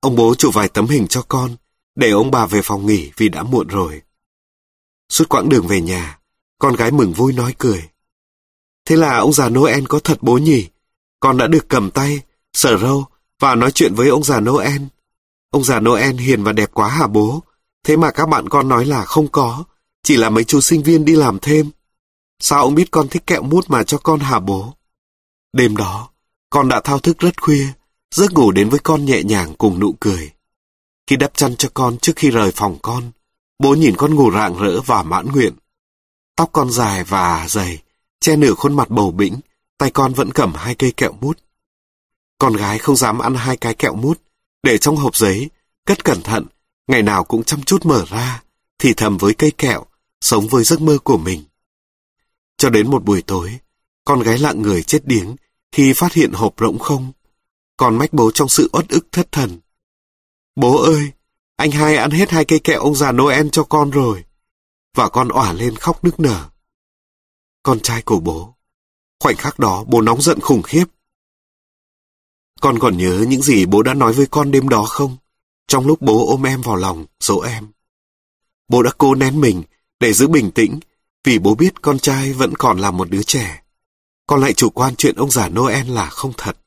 Ông 0.00 0.16
bố 0.16 0.34
chụp 0.34 0.54
vài 0.54 0.68
tấm 0.68 0.86
hình 0.86 1.06
cho 1.08 1.22
con, 1.28 1.56
để 1.94 2.10
ông 2.10 2.30
bà 2.30 2.46
về 2.46 2.60
phòng 2.64 2.86
nghỉ 2.86 3.10
vì 3.16 3.28
đã 3.28 3.42
muộn 3.42 3.66
rồi. 3.66 4.02
Suốt 5.08 5.28
quãng 5.28 5.48
đường 5.48 5.66
về 5.66 5.80
nhà, 5.80 6.18
con 6.58 6.76
gái 6.76 6.90
mừng 6.90 7.12
vui 7.12 7.32
nói 7.32 7.54
cười. 7.58 7.88
Thế 8.84 8.96
là 8.96 9.16
ông 9.18 9.32
già 9.32 9.48
Noel 9.48 9.84
có 9.88 9.98
thật 9.98 10.18
bố 10.20 10.38
nhỉ? 10.38 10.68
Con 11.20 11.36
đã 11.36 11.46
được 11.46 11.68
cầm 11.68 11.90
tay, 11.90 12.20
sở 12.52 12.76
râu 12.78 13.04
và 13.40 13.54
nói 13.54 13.72
chuyện 13.72 13.94
với 13.94 14.08
ông 14.08 14.24
già 14.24 14.40
Noel. 14.40 14.82
Ông 15.50 15.64
già 15.64 15.80
Noel 15.80 16.16
hiền 16.16 16.44
và 16.44 16.52
đẹp 16.52 16.70
quá 16.72 16.88
hả 16.88 17.06
bố? 17.06 17.42
Thế 17.84 17.96
mà 17.96 18.10
các 18.10 18.28
bạn 18.28 18.48
con 18.48 18.68
nói 18.68 18.84
là 18.84 19.04
không 19.04 19.28
có, 19.28 19.64
chỉ 20.02 20.16
là 20.16 20.30
mấy 20.30 20.44
chú 20.44 20.60
sinh 20.60 20.82
viên 20.82 21.04
đi 21.04 21.16
làm 21.16 21.38
thêm. 21.38 21.70
Sao 22.40 22.62
ông 22.62 22.74
biết 22.74 22.90
con 22.90 23.08
thích 23.08 23.26
kẹo 23.26 23.42
mút 23.42 23.70
mà 23.70 23.82
cho 23.82 23.98
con 23.98 24.20
hả 24.20 24.40
bố? 24.40 24.74
Đêm 25.52 25.76
đó, 25.76 26.08
con 26.50 26.68
đã 26.68 26.80
thao 26.80 26.98
thức 26.98 27.18
rất 27.18 27.42
khuya, 27.42 27.66
giấc 28.14 28.32
ngủ 28.32 28.50
đến 28.50 28.68
với 28.68 28.80
con 28.82 29.04
nhẹ 29.04 29.22
nhàng 29.22 29.54
cùng 29.54 29.78
nụ 29.78 29.94
cười. 30.00 30.32
Khi 31.06 31.16
đắp 31.16 31.34
chăn 31.34 31.56
cho 31.56 31.68
con 31.74 31.98
trước 31.98 32.12
khi 32.16 32.30
rời 32.30 32.50
phòng 32.50 32.78
con, 32.82 33.10
bố 33.58 33.74
nhìn 33.74 33.96
con 33.96 34.14
ngủ 34.14 34.30
rạng 34.30 34.58
rỡ 34.58 34.80
và 34.80 35.02
mãn 35.02 35.26
nguyện. 35.26 35.52
Tóc 36.36 36.50
con 36.52 36.70
dài 36.70 37.04
và 37.04 37.46
dày, 37.48 37.82
che 38.20 38.36
nửa 38.36 38.54
khuôn 38.54 38.76
mặt 38.76 38.90
bầu 38.90 39.10
bĩnh, 39.10 39.40
tay 39.78 39.90
con 39.90 40.12
vẫn 40.12 40.32
cầm 40.32 40.54
hai 40.54 40.74
cây 40.74 40.92
kẹo 40.96 41.12
mút. 41.20 41.38
Con 42.38 42.56
gái 42.56 42.78
không 42.78 42.96
dám 42.96 43.18
ăn 43.18 43.34
hai 43.34 43.56
cái 43.56 43.74
kẹo 43.74 43.94
mút, 43.94 44.20
để 44.62 44.78
trong 44.78 44.96
hộp 44.96 45.16
giấy, 45.16 45.50
cất 45.86 46.04
cẩn 46.04 46.22
thận, 46.22 46.44
ngày 46.86 47.02
nào 47.02 47.24
cũng 47.24 47.44
chăm 47.44 47.62
chút 47.62 47.86
mở 47.86 48.04
ra, 48.08 48.42
thì 48.78 48.94
thầm 48.94 49.18
với 49.18 49.34
cây 49.34 49.52
kẹo, 49.58 49.84
sống 50.20 50.48
với 50.48 50.64
giấc 50.64 50.80
mơ 50.80 50.98
của 51.04 51.18
mình. 51.18 51.44
Cho 52.56 52.70
đến 52.70 52.90
một 52.90 53.04
buổi 53.04 53.22
tối, 53.22 53.58
con 54.04 54.20
gái 54.20 54.38
lặng 54.38 54.62
người 54.62 54.82
chết 54.82 55.06
điếng 55.06 55.36
khi 55.72 55.92
phát 55.96 56.12
hiện 56.12 56.32
hộp 56.32 56.54
rỗng 56.58 56.78
không 56.78 57.12
còn 57.78 57.98
mách 57.98 58.12
bố 58.12 58.30
trong 58.34 58.48
sự 58.48 58.68
uất 58.72 58.88
ức 58.88 59.06
thất 59.12 59.32
thần. 59.32 59.60
Bố 60.56 60.82
ơi, 60.82 61.12
anh 61.56 61.70
hai 61.70 61.96
ăn 61.96 62.10
hết 62.10 62.30
hai 62.30 62.44
cây 62.44 62.60
kẹo 62.64 62.80
ông 62.80 62.94
già 62.94 63.12
Noel 63.12 63.48
cho 63.52 63.64
con 63.64 63.90
rồi. 63.90 64.24
Và 64.94 65.08
con 65.08 65.28
òa 65.28 65.52
lên 65.52 65.76
khóc 65.76 66.04
nức 66.04 66.20
nở. 66.20 66.48
Con 67.62 67.80
trai 67.80 68.02
của 68.02 68.20
bố. 68.20 68.54
Khoảnh 69.20 69.36
khắc 69.36 69.58
đó 69.58 69.84
bố 69.86 70.00
nóng 70.00 70.22
giận 70.22 70.40
khủng 70.40 70.62
khiếp. 70.62 70.84
Con 72.60 72.78
còn 72.78 72.96
nhớ 72.96 73.24
những 73.28 73.42
gì 73.42 73.66
bố 73.66 73.82
đã 73.82 73.94
nói 73.94 74.12
với 74.12 74.26
con 74.26 74.50
đêm 74.50 74.68
đó 74.68 74.84
không? 74.84 75.16
Trong 75.68 75.86
lúc 75.86 76.02
bố 76.02 76.30
ôm 76.30 76.46
em 76.46 76.60
vào 76.60 76.76
lòng, 76.76 77.06
dỗ 77.20 77.40
em. 77.40 77.68
Bố 78.68 78.82
đã 78.82 78.90
cố 78.98 79.14
nén 79.14 79.40
mình 79.40 79.62
để 80.00 80.12
giữ 80.12 80.28
bình 80.28 80.50
tĩnh 80.50 80.80
vì 81.24 81.38
bố 81.38 81.54
biết 81.54 81.82
con 81.82 81.98
trai 81.98 82.32
vẫn 82.32 82.54
còn 82.54 82.78
là 82.78 82.90
một 82.90 83.10
đứa 83.10 83.22
trẻ. 83.22 83.62
Con 84.26 84.40
lại 84.40 84.54
chủ 84.54 84.70
quan 84.70 84.96
chuyện 84.96 85.16
ông 85.16 85.30
già 85.30 85.48
Noel 85.48 85.90
là 85.90 86.10
không 86.10 86.32
thật. 86.36 86.58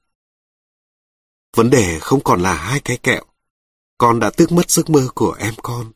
Vấn 1.55 1.69
đề 1.69 1.99
không 1.99 2.23
còn 2.23 2.41
là 2.41 2.53
hai 2.53 2.79
cái 2.79 2.97
kẹo. 2.97 3.23
Con 3.97 4.19
đã 4.19 4.29
tước 4.29 4.51
mất 4.51 4.71
giấc 4.71 4.89
mơ 4.89 5.07
của 5.15 5.35
em 5.39 5.53
con. 5.63 5.91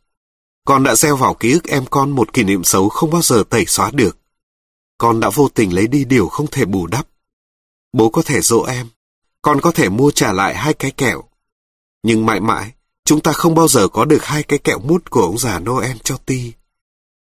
Con 0.65 0.83
đã 0.83 0.95
gieo 0.95 1.15
vào 1.15 1.33
ký 1.33 1.51
ức 1.51 1.67
em 1.67 1.85
con 1.85 2.11
một 2.11 2.33
kỷ 2.33 2.43
niệm 2.43 2.63
xấu 2.63 2.89
không 2.89 3.09
bao 3.09 3.21
giờ 3.21 3.43
tẩy 3.49 3.65
xóa 3.65 3.91
được. 3.93 4.17
Con 4.97 5.19
đã 5.19 5.29
vô 5.29 5.49
tình 5.49 5.73
lấy 5.73 5.87
đi 5.87 6.05
điều 6.05 6.27
không 6.27 6.47
thể 6.47 6.65
bù 6.65 6.87
đắp. 6.87 7.07
Bố 7.93 8.09
có 8.09 8.21
thể 8.21 8.41
dỗ 8.41 8.63
em. 8.63 8.87
Con 9.41 9.61
có 9.61 9.71
thể 9.71 9.89
mua 9.89 10.11
trả 10.11 10.33
lại 10.33 10.55
hai 10.55 10.73
cái 10.73 10.91
kẹo. 10.91 11.23
Nhưng 12.03 12.25
mãi 12.25 12.39
mãi, 12.39 12.71
chúng 13.05 13.21
ta 13.21 13.33
không 13.33 13.55
bao 13.55 13.67
giờ 13.67 13.87
có 13.87 14.05
được 14.05 14.25
hai 14.25 14.43
cái 14.43 14.59
kẹo 14.59 14.79
mút 14.79 15.09
của 15.09 15.21
ông 15.21 15.37
già 15.37 15.59
Noel 15.59 15.97
cho 16.03 16.17
Ti. 16.17 16.53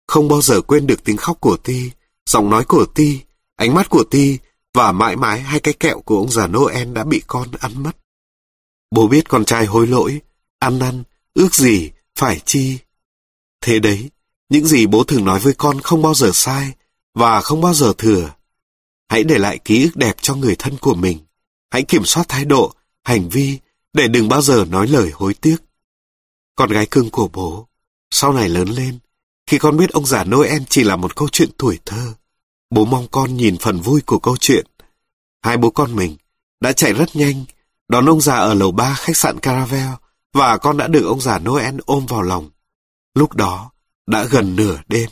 Không 0.06 0.28
bao 0.28 0.42
giờ 0.42 0.60
quên 0.60 0.86
được 0.86 1.04
tiếng 1.04 1.16
khóc 1.16 1.40
của 1.40 1.56
Ti, 1.56 1.90
giọng 2.26 2.50
nói 2.50 2.64
của 2.64 2.86
Ti, 2.94 3.20
ánh 3.56 3.74
mắt 3.74 3.90
của 3.90 4.04
Ti 4.10 4.38
và 4.74 4.92
mãi 4.92 5.16
mãi 5.16 5.40
hai 5.40 5.60
cái 5.60 5.74
kẹo 5.74 6.00
của 6.00 6.18
ông 6.18 6.30
già 6.30 6.46
Noel 6.46 6.92
đã 6.92 7.04
bị 7.04 7.22
con 7.26 7.48
ăn 7.60 7.82
mất. 7.82 7.96
Bố 8.92 9.08
biết 9.08 9.28
con 9.28 9.44
trai 9.44 9.66
hối 9.66 9.86
lỗi, 9.86 10.20
ăn 10.58 10.78
năn, 10.78 11.02
ước 11.34 11.54
gì, 11.54 11.90
phải 12.16 12.40
chi. 12.44 12.78
Thế 13.60 13.78
đấy, 13.78 14.10
những 14.48 14.66
gì 14.66 14.86
bố 14.86 15.04
thường 15.04 15.24
nói 15.24 15.40
với 15.40 15.54
con 15.54 15.80
không 15.80 16.02
bao 16.02 16.14
giờ 16.14 16.30
sai 16.34 16.72
và 17.14 17.40
không 17.40 17.60
bao 17.60 17.74
giờ 17.74 17.92
thừa. 17.98 18.34
Hãy 19.08 19.24
để 19.24 19.38
lại 19.38 19.58
ký 19.58 19.84
ức 19.84 19.96
đẹp 19.96 20.16
cho 20.20 20.34
người 20.34 20.56
thân 20.56 20.76
của 20.76 20.94
mình. 20.94 21.18
Hãy 21.70 21.82
kiểm 21.82 22.04
soát 22.04 22.28
thái 22.28 22.44
độ, 22.44 22.74
hành 23.04 23.28
vi 23.28 23.58
để 23.92 24.08
đừng 24.08 24.28
bao 24.28 24.42
giờ 24.42 24.64
nói 24.70 24.88
lời 24.88 25.10
hối 25.10 25.34
tiếc. 25.34 25.56
Con 26.56 26.70
gái 26.70 26.86
cưng 26.86 27.10
của 27.10 27.28
bố, 27.28 27.68
sau 28.10 28.32
này 28.32 28.48
lớn 28.48 28.68
lên, 28.68 28.98
khi 29.46 29.58
con 29.58 29.76
biết 29.76 29.90
ông 29.90 30.06
già 30.06 30.24
Noel 30.24 30.62
chỉ 30.68 30.84
là 30.84 30.96
một 30.96 31.16
câu 31.16 31.28
chuyện 31.28 31.50
tuổi 31.58 31.78
thơ, 31.84 32.14
bố 32.70 32.84
mong 32.84 33.06
con 33.10 33.36
nhìn 33.36 33.56
phần 33.58 33.80
vui 33.80 34.00
của 34.00 34.18
câu 34.18 34.36
chuyện. 34.36 34.66
Hai 35.42 35.56
bố 35.56 35.70
con 35.70 35.96
mình 35.96 36.16
đã 36.60 36.72
chạy 36.72 36.92
rất 36.92 37.16
nhanh, 37.16 37.44
đón 37.92 38.06
ông 38.06 38.20
già 38.20 38.36
ở 38.36 38.54
lầu 38.54 38.72
ba 38.72 38.94
khách 38.94 39.16
sạn 39.16 39.40
Caravel 39.40 39.88
và 40.32 40.58
con 40.58 40.76
đã 40.76 40.88
được 40.88 41.06
ông 41.06 41.20
già 41.20 41.38
Noel 41.38 41.74
ôm 41.86 42.06
vào 42.06 42.22
lòng. 42.22 42.50
Lúc 43.14 43.34
đó, 43.34 43.70
đã 44.06 44.24
gần 44.24 44.56
nửa 44.56 44.80
đêm. 44.88 45.10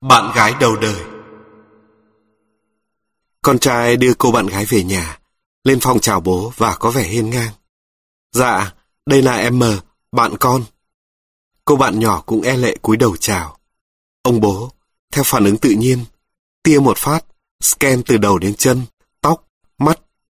Bạn 0.00 0.32
gái 0.34 0.54
đầu 0.60 0.76
đời 0.76 1.02
Con 3.42 3.58
trai 3.58 3.96
đưa 3.96 4.14
cô 4.14 4.32
bạn 4.32 4.46
gái 4.46 4.64
về 4.64 4.82
nhà, 4.84 5.18
lên 5.64 5.80
phòng 5.80 6.00
chào 6.00 6.20
bố 6.20 6.52
và 6.56 6.76
có 6.76 6.90
vẻ 6.90 7.02
hiên 7.02 7.30
ngang. 7.30 7.52
Dạ, 8.32 8.74
đây 9.06 9.22
là 9.22 9.36
em 9.36 9.58
M, 9.58 9.62
bạn 10.12 10.34
con. 10.40 10.64
Cô 11.64 11.76
bạn 11.76 11.98
nhỏ 11.98 12.22
cũng 12.26 12.42
e 12.42 12.56
lệ 12.56 12.76
cúi 12.82 12.96
đầu 12.96 13.16
chào. 13.16 13.58
Ông 14.22 14.40
bố, 14.40 14.72
theo 15.12 15.24
phản 15.24 15.44
ứng 15.44 15.56
tự 15.56 15.70
nhiên, 15.70 16.04
tia 16.62 16.78
một 16.78 16.98
phát, 16.98 17.24
scan 17.60 18.02
từ 18.06 18.16
đầu 18.16 18.38
đến 18.38 18.54
chân, 18.54 18.82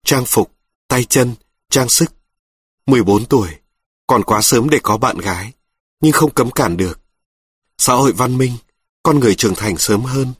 trang 0.05 0.25
phục, 0.25 0.51
tay 0.87 1.03
chân, 1.03 1.35
trang 1.69 1.89
sức. 1.89 2.13
14 2.85 3.25
tuổi, 3.25 3.49
còn 4.07 4.23
quá 4.23 4.41
sớm 4.41 4.69
để 4.69 4.79
có 4.83 4.97
bạn 4.97 5.17
gái, 5.17 5.51
nhưng 6.01 6.11
không 6.11 6.31
cấm 6.31 6.51
cản 6.51 6.77
được. 6.77 6.99
Xã 7.77 7.93
hội 7.93 8.11
văn 8.11 8.37
minh, 8.37 8.57
con 9.03 9.19
người 9.19 9.35
trưởng 9.35 9.55
thành 9.55 9.77
sớm 9.77 10.01
hơn. 10.01 10.33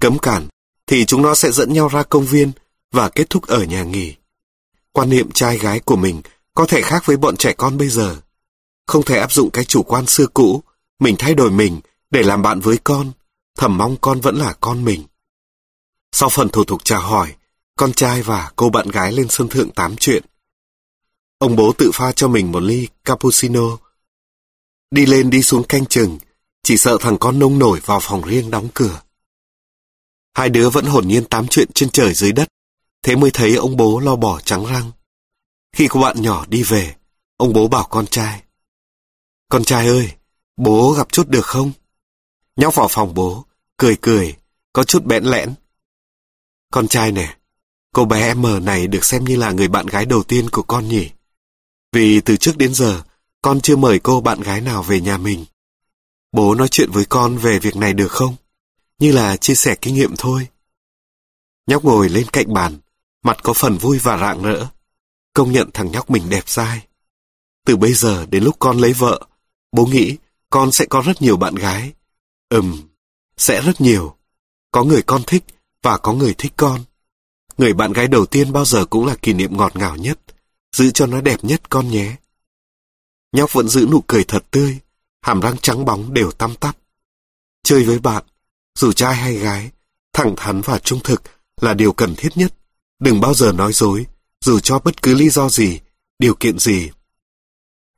Cấm 0.00 0.18
cản, 0.18 0.48
thì 0.86 1.04
chúng 1.04 1.22
nó 1.22 1.34
sẽ 1.34 1.50
dẫn 1.52 1.72
nhau 1.72 1.88
ra 1.88 2.02
công 2.02 2.24
viên 2.24 2.52
và 2.92 3.08
kết 3.08 3.30
thúc 3.30 3.46
ở 3.46 3.64
nhà 3.64 3.84
nghỉ. 3.84 4.14
Quan 4.92 5.10
niệm 5.10 5.32
trai 5.32 5.58
gái 5.58 5.80
của 5.80 5.96
mình 5.96 6.22
có 6.54 6.66
thể 6.66 6.82
khác 6.82 7.02
với 7.06 7.16
bọn 7.16 7.36
trẻ 7.36 7.52
con 7.52 7.78
bây 7.78 7.88
giờ. 7.88 8.20
Không 8.86 9.04
thể 9.04 9.18
áp 9.18 9.32
dụng 9.32 9.50
cái 9.50 9.64
chủ 9.64 9.82
quan 9.82 10.06
xưa 10.06 10.26
cũ, 10.34 10.62
mình 10.98 11.16
thay 11.18 11.34
đổi 11.34 11.50
mình 11.50 11.80
để 12.10 12.22
làm 12.22 12.42
bạn 12.42 12.60
với 12.60 12.78
con, 12.84 13.12
thầm 13.58 13.78
mong 13.78 13.96
con 14.00 14.20
vẫn 14.20 14.36
là 14.36 14.52
con 14.60 14.84
mình. 14.84 15.04
Sau 16.12 16.28
phần 16.28 16.48
thủ 16.48 16.64
tục 16.64 16.84
chào 16.84 17.00
hỏi, 17.00 17.34
con 17.80 17.92
trai 17.92 18.22
và 18.22 18.52
cô 18.56 18.70
bạn 18.70 18.88
gái 18.88 19.12
lên 19.12 19.26
sân 19.30 19.48
thượng 19.48 19.70
tám 19.70 19.96
chuyện. 19.96 20.22
Ông 21.38 21.56
bố 21.56 21.72
tự 21.78 21.90
pha 21.94 22.12
cho 22.12 22.28
mình 22.28 22.52
một 22.52 22.60
ly 22.60 22.88
cappuccino. 23.04 23.78
Đi 24.90 25.06
lên 25.06 25.30
đi 25.30 25.42
xuống 25.42 25.64
canh 25.64 25.86
chừng, 25.86 26.18
chỉ 26.62 26.76
sợ 26.76 26.98
thằng 27.00 27.16
con 27.20 27.38
nông 27.38 27.58
nổi 27.58 27.80
vào 27.84 28.00
phòng 28.02 28.22
riêng 28.22 28.50
đóng 28.50 28.68
cửa. 28.74 29.00
Hai 30.34 30.48
đứa 30.48 30.70
vẫn 30.70 30.84
hồn 30.84 31.08
nhiên 31.08 31.24
tám 31.24 31.46
chuyện 31.48 31.68
trên 31.74 31.90
trời 31.90 32.14
dưới 32.14 32.32
đất, 32.32 32.48
thế 33.02 33.16
mới 33.16 33.30
thấy 33.30 33.54
ông 33.54 33.76
bố 33.76 34.00
lo 34.00 34.16
bỏ 34.16 34.40
trắng 34.40 34.66
răng. 34.66 34.90
Khi 35.72 35.88
cô 35.90 36.00
bạn 36.00 36.22
nhỏ 36.22 36.46
đi 36.48 36.62
về, 36.62 36.94
ông 37.36 37.52
bố 37.52 37.68
bảo 37.68 37.86
con 37.90 38.06
trai. 38.06 38.42
Con 39.48 39.64
trai 39.64 39.86
ơi, 39.86 40.12
bố 40.56 40.92
gặp 40.92 41.12
chút 41.12 41.28
được 41.28 41.46
không? 41.46 41.72
Nhóc 42.56 42.74
vào 42.74 42.88
phòng 42.90 43.14
bố, 43.14 43.44
cười 43.76 43.96
cười, 44.00 44.36
có 44.72 44.84
chút 44.84 45.04
bẽn 45.04 45.24
lẽn. 45.24 45.54
Con 46.70 46.88
trai 46.88 47.12
nè, 47.12 47.39
cô 47.92 48.04
bé 48.04 48.34
M 48.34 48.64
này 48.64 48.86
được 48.86 49.04
xem 49.04 49.24
như 49.24 49.36
là 49.36 49.52
người 49.52 49.68
bạn 49.68 49.86
gái 49.86 50.06
đầu 50.06 50.22
tiên 50.22 50.50
của 50.50 50.62
con 50.62 50.88
nhỉ? 50.88 51.10
Vì 51.92 52.20
từ 52.20 52.36
trước 52.36 52.56
đến 52.56 52.74
giờ, 52.74 53.02
con 53.42 53.60
chưa 53.60 53.76
mời 53.76 53.98
cô 53.98 54.20
bạn 54.20 54.40
gái 54.40 54.60
nào 54.60 54.82
về 54.82 55.00
nhà 55.00 55.18
mình. 55.18 55.44
Bố 56.32 56.54
nói 56.54 56.68
chuyện 56.68 56.90
với 56.90 57.04
con 57.04 57.36
về 57.36 57.58
việc 57.58 57.76
này 57.76 57.92
được 57.92 58.12
không? 58.12 58.36
Như 58.98 59.12
là 59.12 59.36
chia 59.36 59.54
sẻ 59.54 59.74
kinh 59.80 59.94
nghiệm 59.94 60.14
thôi. 60.18 60.48
Nhóc 61.66 61.84
ngồi 61.84 62.08
lên 62.08 62.26
cạnh 62.32 62.54
bàn, 62.54 62.78
mặt 63.22 63.36
có 63.42 63.52
phần 63.52 63.78
vui 63.78 63.98
và 63.98 64.18
rạng 64.18 64.42
rỡ. 64.42 64.66
Công 65.34 65.52
nhận 65.52 65.70
thằng 65.74 65.92
nhóc 65.92 66.10
mình 66.10 66.30
đẹp 66.30 66.48
dai. 66.48 66.86
Từ 67.66 67.76
bây 67.76 67.92
giờ 67.92 68.26
đến 68.26 68.44
lúc 68.44 68.56
con 68.58 68.78
lấy 68.78 68.92
vợ, 68.92 69.26
bố 69.72 69.86
nghĩ 69.86 70.16
con 70.50 70.72
sẽ 70.72 70.84
có 70.84 71.02
rất 71.06 71.22
nhiều 71.22 71.36
bạn 71.36 71.54
gái. 71.54 71.92
Ừm, 72.48 72.82
sẽ 73.36 73.62
rất 73.62 73.80
nhiều. 73.80 74.16
Có 74.72 74.84
người 74.84 75.02
con 75.02 75.22
thích 75.26 75.44
và 75.82 75.98
có 75.98 76.12
người 76.12 76.34
thích 76.34 76.52
con. 76.56 76.84
Người 77.60 77.72
bạn 77.72 77.92
gái 77.92 78.08
đầu 78.08 78.26
tiên 78.26 78.52
bao 78.52 78.64
giờ 78.64 78.84
cũng 78.84 79.06
là 79.06 79.16
kỷ 79.22 79.32
niệm 79.32 79.56
ngọt 79.56 79.76
ngào 79.76 79.96
nhất, 79.96 80.18
giữ 80.76 80.90
cho 80.90 81.06
nó 81.06 81.20
đẹp 81.20 81.44
nhất 81.44 81.70
con 81.70 81.88
nhé. 81.88 82.16
Nhóc 83.32 83.52
vẫn 83.52 83.68
giữ 83.68 83.86
nụ 83.90 84.04
cười 84.06 84.24
thật 84.24 84.44
tươi, 84.50 84.78
hàm 85.22 85.40
răng 85.40 85.58
trắng 85.58 85.84
bóng 85.84 86.14
đều 86.14 86.30
tăm 86.30 86.54
tắp. 86.54 86.76
Chơi 87.64 87.84
với 87.84 87.98
bạn, 87.98 88.24
dù 88.78 88.92
trai 88.92 89.14
hay 89.14 89.34
gái, 89.34 89.70
thẳng 90.12 90.34
thắn 90.36 90.60
và 90.60 90.78
trung 90.78 91.00
thực 91.04 91.22
là 91.60 91.74
điều 91.74 91.92
cần 91.92 92.14
thiết 92.16 92.36
nhất. 92.36 92.54
Đừng 92.98 93.20
bao 93.20 93.34
giờ 93.34 93.52
nói 93.52 93.72
dối, 93.72 94.06
dù 94.44 94.60
cho 94.60 94.78
bất 94.78 95.02
cứ 95.02 95.14
lý 95.14 95.30
do 95.30 95.48
gì, 95.48 95.80
điều 96.18 96.34
kiện 96.34 96.58
gì. 96.58 96.90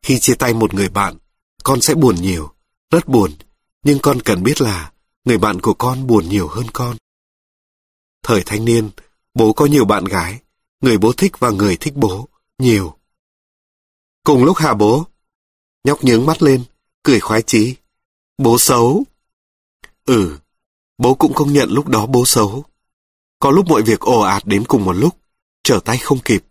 Khi 0.03 0.19
chia 0.19 0.35
tay 0.35 0.55
một 0.55 0.75
người 0.75 0.89
bạn, 0.89 1.17
con 1.65 1.81
sẽ 1.81 1.95
buồn 1.95 2.17
nhiều, 2.23 2.53
rất 2.91 3.09
buồn, 3.09 3.33
nhưng 3.83 3.99
con 3.99 4.23
cần 4.23 4.43
biết 4.43 4.61
là 4.61 4.93
người 5.25 5.39
bạn 5.39 5.61
của 5.61 5.75
con 5.75 6.07
buồn 6.07 6.29
nhiều 6.29 6.49
hơn 6.49 6.67
con. 6.73 6.97
Thời 8.23 8.43
thanh 8.47 8.65
niên, 8.65 8.91
bố 9.35 9.53
có 9.53 9.67
nhiều 9.67 9.85
bạn 9.85 10.05
gái, 10.05 10.41
người 10.81 10.99
bố 10.99 11.13
thích 11.13 11.33
và 11.39 11.51
người 11.51 11.77
thích 11.77 11.95
bố, 11.97 12.29
nhiều. 12.59 12.97
Cùng 14.25 14.45
lúc 14.45 14.57
hả 14.57 14.75
bố? 14.75 15.07
Nhóc 15.85 16.05
nhướng 16.05 16.27
mắt 16.27 16.43
lên, 16.43 16.65
cười 17.03 17.21
khoái 17.21 17.43
chí. 17.43 17.77
Bố 18.39 18.59
xấu. 18.59 19.05
Ừ, 20.05 20.39
bố 20.99 21.15
cũng 21.15 21.35
công 21.35 21.53
nhận 21.53 21.71
lúc 21.71 21.89
đó 21.89 22.07
bố 22.07 22.25
xấu. 22.27 22.65
Có 23.39 23.51
lúc 23.51 23.67
mọi 23.69 23.83
việc 23.83 24.01
ồ 24.01 24.21
ạt 24.21 24.47
đến 24.47 24.65
cùng 24.65 24.85
một 24.85 24.93
lúc, 24.93 25.17
trở 25.65 25.81
tay 25.85 25.99
không 25.99 26.19
kịp. 26.25 26.45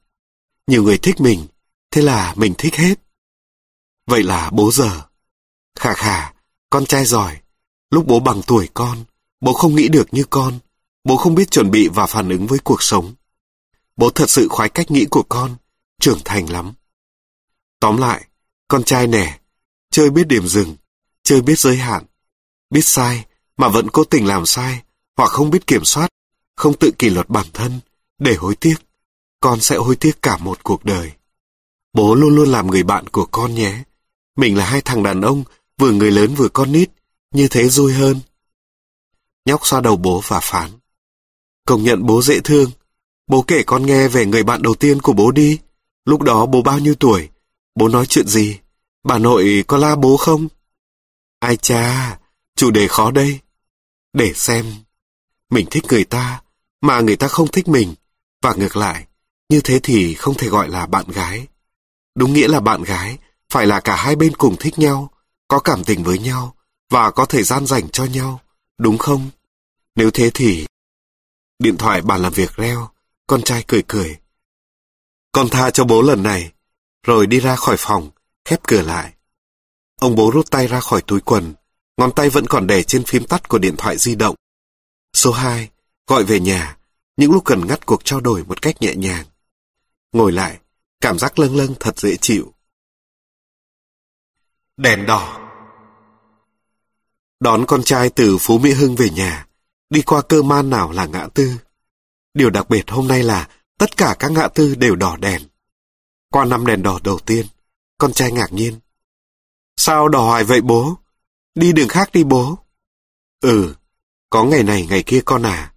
Nhiều 0.68 0.84
người 0.84 0.98
thích 0.98 1.22
mình, 1.22 1.48
thế 1.92 2.02
là 2.02 2.34
mình 2.38 2.54
thích 2.58 2.76
hết. 2.76 2.96
Vậy 4.08 4.24
là 4.24 4.50
bố 4.50 4.72
giờ. 4.72 5.02
Khà 5.80 5.94
khà, 5.94 6.34
con 6.70 6.86
trai 6.86 7.06
giỏi. 7.06 7.38
Lúc 7.90 8.08
bố 8.08 8.20
bằng 8.20 8.42
tuổi 8.48 8.70
con, 8.74 9.06
bố 9.42 9.54
không 9.54 9.76
nghĩ 9.76 9.88
được 9.88 10.08
như 10.12 10.24
con. 10.30 10.60
Bố 11.04 11.18
không 11.18 11.36
biết 11.36 11.52
chuẩn 11.52 11.72
bị 11.72 11.88
và 11.88 12.06
phản 12.06 12.30
ứng 12.30 12.48
với 12.48 12.60
cuộc 12.60 12.84
sống. 12.84 13.14
Bố 13.98 14.10
thật 14.10 14.30
sự 14.30 14.48
khoái 14.48 14.70
cách 14.70 14.92
nghĩ 14.92 15.06
của 15.06 15.24
con, 15.30 15.56
trưởng 16.00 16.20
thành 16.26 16.50
lắm. 16.50 16.74
Tóm 17.80 17.98
lại, 17.98 18.28
con 18.68 18.84
trai 18.84 19.08
nè, 19.08 19.40
chơi 19.92 20.10
biết 20.10 20.28
điểm 20.28 20.48
dừng, 20.48 20.76
chơi 21.24 21.42
biết 21.42 21.60
giới 21.60 21.78
hạn, 21.78 22.06
biết 22.70 22.86
sai 22.86 23.26
mà 23.58 23.70
vẫn 23.70 23.90
cố 23.90 24.04
tình 24.04 24.26
làm 24.26 24.46
sai, 24.46 24.82
hoặc 25.18 25.28
không 25.28 25.50
biết 25.50 25.68
kiểm 25.68 25.86
soát, 25.86 26.10
không 26.56 26.74
tự 26.78 26.92
kỷ 27.00 27.10
luật 27.10 27.30
bản 27.30 27.46
thân, 27.54 27.80
để 28.20 28.36
hối 28.36 28.56
tiếc. 28.56 28.76
Con 29.40 29.62
sẽ 29.62 29.78
hối 29.78 29.96
tiếc 29.96 30.22
cả 30.22 30.38
một 30.38 30.64
cuộc 30.64 30.86
đời. 30.86 31.12
Bố 31.94 32.16
luôn 32.16 32.36
luôn 32.36 32.50
làm 32.50 32.68
người 32.68 32.84
bạn 32.84 33.08
của 33.08 33.26
con 33.26 33.56
nhé. 33.56 33.84
Mình 34.36 34.58
là 34.58 34.66
hai 34.66 34.82
thằng 34.82 35.04
đàn 35.04 35.22
ông, 35.22 35.44
vừa 35.78 35.92
người 35.92 36.12
lớn 36.12 36.36
vừa 36.36 36.50
con 36.50 36.72
nít, 36.72 36.90
như 37.34 37.48
thế 37.48 37.68
vui 37.68 37.94
hơn. 37.94 38.20
Nhóc 39.46 39.68
xoa 39.68 39.82
đầu 39.82 39.96
bố 39.96 40.22
và 40.28 40.40
phán. 40.40 40.72
Công 41.66 41.84
nhận 41.84 42.06
bố 42.06 42.22
dễ 42.22 42.40
thương, 42.40 42.72
Bố 43.32 43.42
kể 43.42 43.64
con 43.64 43.86
nghe 43.86 44.08
về 44.08 44.26
người 44.26 44.44
bạn 44.44 44.62
đầu 44.62 44.76
tiên 44.76 45.02
của 45.02 45.14
bố 45.14 45.32
đi. 45.32 45.60
Lúc 46.06 46.22
đó 46.22 46.46
bố 46.46 46.62
bao 46.62 46.80
nhiêu 46.80 46.96
tuổi? 46.96 47.30
Bố 47.76 47.88
nói 47.88 48.06
chuyện 48.06 48.28
gì? 48.28 48.60
Bà 49.04 49.18
nội 49.18 49.64
có 49.68 49.78
la 49.78 49.96
bố 49.96 50.18
không? 50.18 50.48
Ai 51.40 51.58
cha, 51.58 52.20
chủ 52.56 52.72
đề 52.72 52.88
khó 52.88 53.12
đây. 53.12 53.40
Để 54.14 54.34
xem. 54.34 54.74
Mình 55.50 55.68
thích 55.72 55.84
người 55.90 56.04
ta, 56.04 56.42
mà 56.82 57.00
người 57.00 57.16
ta 57.16 57.28
không 57.28 57.48
thích 57.48 57.68
mình. 57.68 57.96
Và 58.42 58.54
ngược 58.54 58.76
lại, 58.76 59.06
như 59.50 59.62
thế 59.62 59.80
thì 59.84 60.14
không 60.14 60.36
thể 60.36 60.48
gọi 60.48 60.70
là 60.70 60.86
bạn 60.86 61.06
gái. 61.08 61.48
Đúng 62.16 62.34
nghĩa 62.34 62.48
là 62.48 62.60
bạn 62.60 62.84
gái, 62.84 63.18
phải 63.50 63.66
là 63.66 63.80
cả 63.80 63.96
hai 63.96 64.16
bên 64.16 64.36
cùng 64.36 64.56
thích 64.60 64.80
nhau, 64.80 65.12
có 65.48 65.60
cảm 65.60 65.84
tình 65.84 66.04
với 66.04 66.20
nhau, 66.20 66.56
và 66.90 67.12
có 67.12 67.26
thời 67.26 67.44
gian 67.44 67.66
dành 67.66 67.90
cho 67.90 68.06
nhau, 68.06 68.42
đúng 68.80 68.98
không? 68.98 69.30
Nếu 69.96 70.12
thế 70.12 70.32
thì... 70.34 70.66
Điện 71.62 71.78
thoại 71.78 72.02
bàn 72.02 72.22
làm 72.22 72.34
việc 72.34 72.56
reo, 72.56 72.90
con 73.28 73.42
trai 73.42 73.64
cười 73.68 73.84
cười. 73.88 74.18
Con 75.32 75.50
tha 75.50 75.72
cho 75.72 75.86
bố 75.86 76.02
lần 76.02 76.24
này, 76.24 76.52
rồi 77.04 77.28
đi 77.28 77.40
ra 77.40 77.56
khỏi 77.56 77.76
phòng, 77.80 78.10
khép 78.46 78.60
cửa 78.68 78.82
lại. 78.82 79.14
Ông 80.00 80.16
bố 80.16 80.32
rút 80.32 80.52
tay 80.52 80.68
ra 80.68 80.80
khỏi 80.80 81.02
túi 81.08 81.20
quần, 81.22 81.54
ngón 81.98 82.12
tay 82.16 82.30
vẫn 82.30 82.48
còn 82.48 82.68
để 82.68 82.84
trên 82.84 83.04
phím 83.04 83.26
tắt 83.26 83.50
của 83.50 83.58
điện 83.58 83.76
thoại 83.78 83.98
di 83.98 84.16
động. 84.16 84.36
Số 85.14 85.32
2, 85.32 85.70
gọi 86.08 86.24
về 86.24 86.40
nhà, 86.40 86.78
những 87.18 87.32
lúc 87.32 87.46
cần 87.46 87.68
ngắt 87.68 87.86
cuộc 87.86 88.06
trao 88.06 88.22
đổi 88.22 88.44
một 88.44 88.62
cách 88.62 88.82
nhẹ 88.82 88.96
nhàng. 88.96 89.26
Ngồi 90.12 90.32
lại, 90.32 90.60
cảm 91.02 91.20
giác 91.20 91.40
lâng 91.40 91.56
lâng 91.56 91.76
thật 91.80 92.00
dễ 92.00 92.16
chịu. 92.18 92.54
Đèn 94.78 95.06
đỏ 95.06 95.50
Đón 97.40 97.66
con 97.66 97.84
trai 97.84 98.10
từ 98.10 98.38
Phú 98.38 98.58
Mỹ 98.58 98.72
Hưng 98.72 98.96
về 98.96 99.10
nhà, 99.10 99.48
đi 99.92 100.02
qua 100.02 100.22
cơ 100.22 100.42
man 100.42 100.70
nào 100.70 100.92
là 100.92 101.06
ngã 101.06 101.28
tư. 101.34 101.58
Điều 102.34 102.50
đặc 102.50 102.70
biệt 102.70 102.90
hôm 102.90 103.08
nay 103.08 103.24
là 103.24 103.50
tất 103.78 103.98
cả 103.98 104.16
các 104.20 104.32
ngã 104.32 104.48
tư 104.48 104.76
đều 104.76 104.96
đỏ 104.96 105.18
đèn. 105.18 105.42
Qua 106.32 106.46
năm 106.46 106.66
đèn 106.66 106.84
đỏ 106.84 107.00
đầu 107.04 107.20
tiên, 107.20 107.46
con 107.98 108.14
trai 108.14 108.32
ngạc 108.32 108.54
nhiên. 108.54 108.80
Sao 109.78 110.10
đỏ 110.10 110.26
hoài 110.26 110.44
vậy 110.44 110.62
bố? 110.62 110.96
Đi 111.56 111.74
đường 111.74 111.88
khác 111.88 112.10
đi 112.14 112.24
bố. 112.24 112.58
Ừ, 113.42 113.76
có 114.30 114.44
ngày 114.44 114.64
này 114.64 114.88
ngày 114.90 115.04
kia 115.04 115.22
con 115.26 115.44
à. 115.44 115.74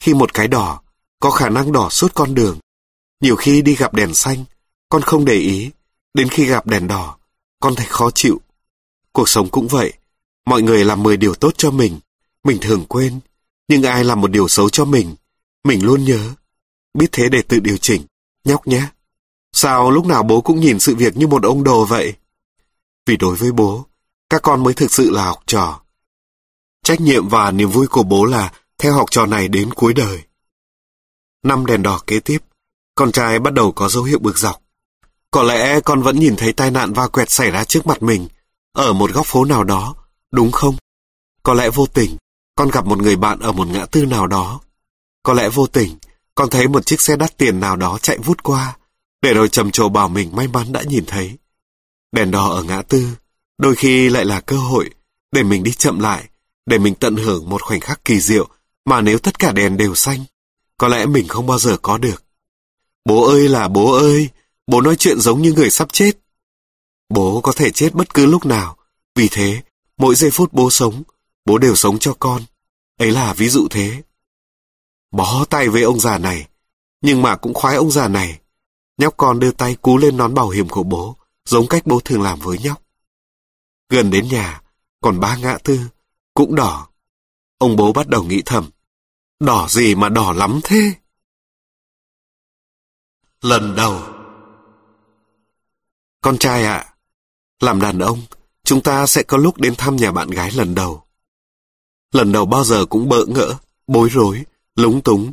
Khi 0.00 0.14
một 0.14 0.34
cái 0.34 0.48
đỏ, 0.48 0.80
có 1.20 1.30
khả 1.30 1.48
năng 1.48 1.72
đỏ 1.72 1.88
suốt 1.90 2.14
con 2.14 2.34
đường. 2.34 2.58
Nhiều 3.20 3.36
khi 3.36 3.62
đi 3.62 3.74
gặp 3.74 3.94
đèn 3.94 4.14
xanh, 4.14 4.44
con 4.88 5.02
không 5.02 5.24
để 5.24 5.34
ý. 5.34 5.70
Đến 6.14 6.28
khi 6.28 6.46
gặp 6.46 6.66
đèn 6.66 6.88
đỏ, 6.88 7.16
con 7.60 7.74
thấy 7.74 7.86
khó 7.86 8.10
chịu. 8.10 8.40
Cuộc 9.12 9.28
sống 9.28 9.48
cũng 9.48 9.68
vậy. 9.68 9.92
Mọi 10.46 10.62
người 10.62 10.84
làm 10.84 11.02
10 11.02 11.16
điều 11.16 11.34
tốt 11.34 11.54
cho 11.56 11.70
mình. 11.70 12.00
Mình 12.44 12.58
thường 12.60 12.84
quên. 12.88 13.20
Nhưng 13.68 13.82
ai 13.82 14.04
làm 14.04 14.20
một 14.20 14.30
điều 14.30 14.48
xấu 14.48 14.68
cho 14.68 14.84
mình, 14.84 15.14
mình 15.64 15.84
luôn 15.84 16.04
nhớ. 16.04 16.30
Biết 16.98 17.08
thế 17.12 17.28
để 17.28 17.42
tự 17.42 17.60
điều 17.60 17.76
chỉnh. 17.76 18.06
Nhóc 18.44 18.66
nhé. 18.66 18.88
Sao 19.52 19.90
lúc 19.90 20.06
nào 20.06 20.22
bố 20.22 20.40
cũng 20.40 20.60
nhìn 20.60 20.78
sự 20.78 20.94
việc 20.94 21.16
như 21.16 21.26
một 21.26 21.42
ông 21.42 21.64
đồ 21.64 21.84
vậy? 21.84 22.14
Vì 23.06 23.16
đối 23.16 23.36
với 23.36 23.52
bố, 23.52 23.86
các 24.30 24.42
con 24.42 24.62
mới 24.62 24.74
thực 24.74 24.92
sự 24.92 25.10
là 25.10 25.24
học 25.24 25.42
trò. 25.46 25.80
Trách 26.84 27.00
nhiệm 27.00 27.28
và 27.28 27.50
niềm 27.50 27.70
vui 27.70 27.86
của 27.86 28.02
bố 28.02 28.24
là 28.24 28.52
theo 28.78 28.92
học 28.92 29.10
trò 29.10 29.26
này 29.26 29.48
đến 29.48 29.74
cuối 29.74 29.94
đời. 29.94 30.22
Năm 31.42 31.66
đèn 31.66 31.82
đỏ 31.82 32.00
kế 32.06 32.20
tiếp, 32.20 32.38
con 32.94 33.12
trai 33.12 33.38
bắt 33.38 33.54
đầu 33.54 33.72
có 33.72 33.88
dấu 33.88 34.02
hiệu 34.02 34.18
bực 34.18 34.38
dọc. 34.38 34.62
Có 35.30 35.42
lẽ 35.42 35.80
con 35.80 36.02
vẫn 36.02 36.18
nhìn 36.18 36.36
thấy 36.36 36.52
tai 36.52 36.70
nạn 36.70 36.92
va 36.92 37.08
quẹt 37.08 37.30
xảy 37.30 37.50
ra 37.50 37.64
trước 37.64 37.86
mặt 37.86 38.02
mình, 38.02 38.28
ở 38.72 38.92
một 38.92 39.10
góc 39.12 39.26
phố 39.26 39.44
nào 39.44 39.64
đó, 39.64 39.94
đúng 40.32 40.52
không? 40.52 40.76
Có 41.42 41.54
lẽ 41.54 41.70
vô 41.70 41.86
tình, 41.86 42.16
con 42.54 42.70
gặp 42.70 42.86
một 42.86 42.98
người 42.98 43.16
bạn 43.16 43.38
ở 43.38 43.52
một 43.52 43.68
ngã 43.68 43.86
tư 43.86 44.06
nào 44.06 44.26
đó. 44.26 44.60
Có 45.22 45.32
lẽ 45.32 45.48
vô 45.48 45.66
tình, 45.66 45.96
con 46.34 46.50
thấy 46.50 46.68
một 46.68 46.86
chiếc 46.86 47.00
xe 47.00 47.16
đắt 47.16 47.36
tiền 47.36 47.60
nào 47.60 47.76
đó 47.76 47.98
chạy 48.02 48.18
vút 48.18 48.42
qua, 48.42 48.76
để 49.22 49.34
rồi 49.34 49.48
trầm 49.48 49.70
trồ 49.70 49.88
bảo 49.88 50.08
mình 50.08 50.36
may 50.36 50.48
mắn 50.48 50.72
đã 50.72 50.82
nhìn 50.82 51.04
thấy. 51.06 51.36
Đèn 52.12 52.30
đỏ 52.30 52.48
ở 52.48 52.62
ngã 52.62 52.82
tư, 52.82 53.08
đôi 53.58 53.74
khi 53.74 54.08
lại 54.08 54.24
là 54.24 54.40
cơ 54.40 54.56
hội 54.56 54.90
để 55.32 55.42
mình 55.42 55.62
đi 55.62 55.72
chậm 55.72 55.98
lại, 55.98 56.28
để 56.66 56.78
mình 56.78 56.94
tận 56.94 57.16
hưởng 57.16 57.48
một 57.48 57.62
khoảnh 57.62 57.80
khắc 57.80 58.04
kỳ 58.04 58.20
diệu 58.20 58.48
mà 58.84 59.00
nếu 59.00 59.18
tất 59.18 59.38
cả 59.38 59.52
đèn 59.52 59.76
đều 59.76 59.94
xanh, 59.94 60.24
có 60.78 60.88
lẽ 60.88 61.06
mình 61.06 61.28
không 61.28 61.46
bao 61.46 61.58
giờ 61.58 61.76
có 61.82 61.98
được. 61.98 62.24
Bố 63.04 63.28
ơi 63.28 63.48
là 63.48 63.68
bố 63.68 63.92
ơi, 63.92 64.28
bố 64.66 64.80
nói 64.80 64.96
chuyện 64.96 65.20
giống 65.20 65.42
như 65.42 65.52
người 65.52 65.70
sắp 65.70 65.92
chết. 65.92 66.12
Bố 67.08 67.40
có 67.40 67.52
thể 67.52 67.70
chết 67.70 67.94
bất 67.94 68.14
cứ 68.14 68.26
lúc 68.26 68.46
nào, 68.46 68.76
vì 69.14 69.28
thế, 69.30 69.62
mỗi 69.98 70.14
giây 70.14 70.30
phút 70.30 70.52
bố 70.52 70.70
sống, 70.70 71.02
bố 71.44 71.58
đều 71.58 71.74
sống 71.74 71.98
cho 71.98 72.14
con. 72.18 72.42
Ấy 72.98 73.10
là 73.10 73.34
ví 73.34 73.48
dụ 73.48 73.68
thế. 73.70 74.02
Bó 75.10 75.44
tay 75.44 75.68
với 75.68 75.82
ông 75.82 76.00
già 76.00 76.18
này, 76.18 76.48
nhưng 77.00 77.22
mà 77.22 77.36
cũng 77.36 77.54
khoái 77.54 77.76
ông 77.76 77.90
già 77.90 78.08
này. 78.08 78.40
Nhóc 78.98 79.16
con 79.16 79.40
đưa 79.40 79.52
tay 79.52 79.76
cú 79.82 79.98
lên 79.98 80.16
nón 80.16 80.34
bảo 80.34 80.48
hiểm 80.48 80.68
của 80.68 80.82
bố, 80.82 81.16
giống 81.44 81.66
cách 81.68 81.86
bố 81.86 82.00
thường 82.00 82.22
làm 82.22 82.38
với 82.38 82.58
nhóc. 82.58 82.82
Gần 83.88 84.10
đến 84.10 84.28
nhà, 84.28 84.62
còn 85.00 85.20
ba 85.20 85.36
ngã 85.36 85.58
tư, 85.64 85.80
cũng 86.34 86.54
đỏ. 86.54 86.88
Ông 87.58 87.76
bố 87.76 87.92
bắt 87.92 88.08
đầu 88.08 88.24
nghĩ 88.24 88.42
thầm, 88.46 88.70
đỏ 89.40 89.66
gì 89.68 89.94
mà 89.94 90.08
đỏ 90.08 90.32
lắm 90.32 90.60
thế? 90.64 90.94
Lần 93.40 93.76
đầu 93.76 94.02
Con 96.20 96.38
trai 96.38 96.64
ạ, 96.64 96.94
làm 97.60 97.80
đàn 97.80 97.98
ông, 97.98 98.22
chúng 98.64 98.82
ta 98.82 99.06
sẽ 99.06 99.22
có 99.22 99.36
lúc 99.36 99.60
đến 99.60 99.74
thăm 99.78 99.96
nhà 99.96 100.12
bạn 100.12 100.30
gái 100.30 100.50
lần 100.50 100.74
đầu. 100.74 101.03
Lần 102.14 102.32
đầu 102.32 102.46
bao 102.46 102.64
giờ 102.64 102.86
cũng 102.86 103.08
bỡ 103.08 103.24
ngỡ, 103.24 103.54
bối 103.86 104.08
rối, 104.12 104.44
lúng 104.76 105.00
túng. 105.00 105.32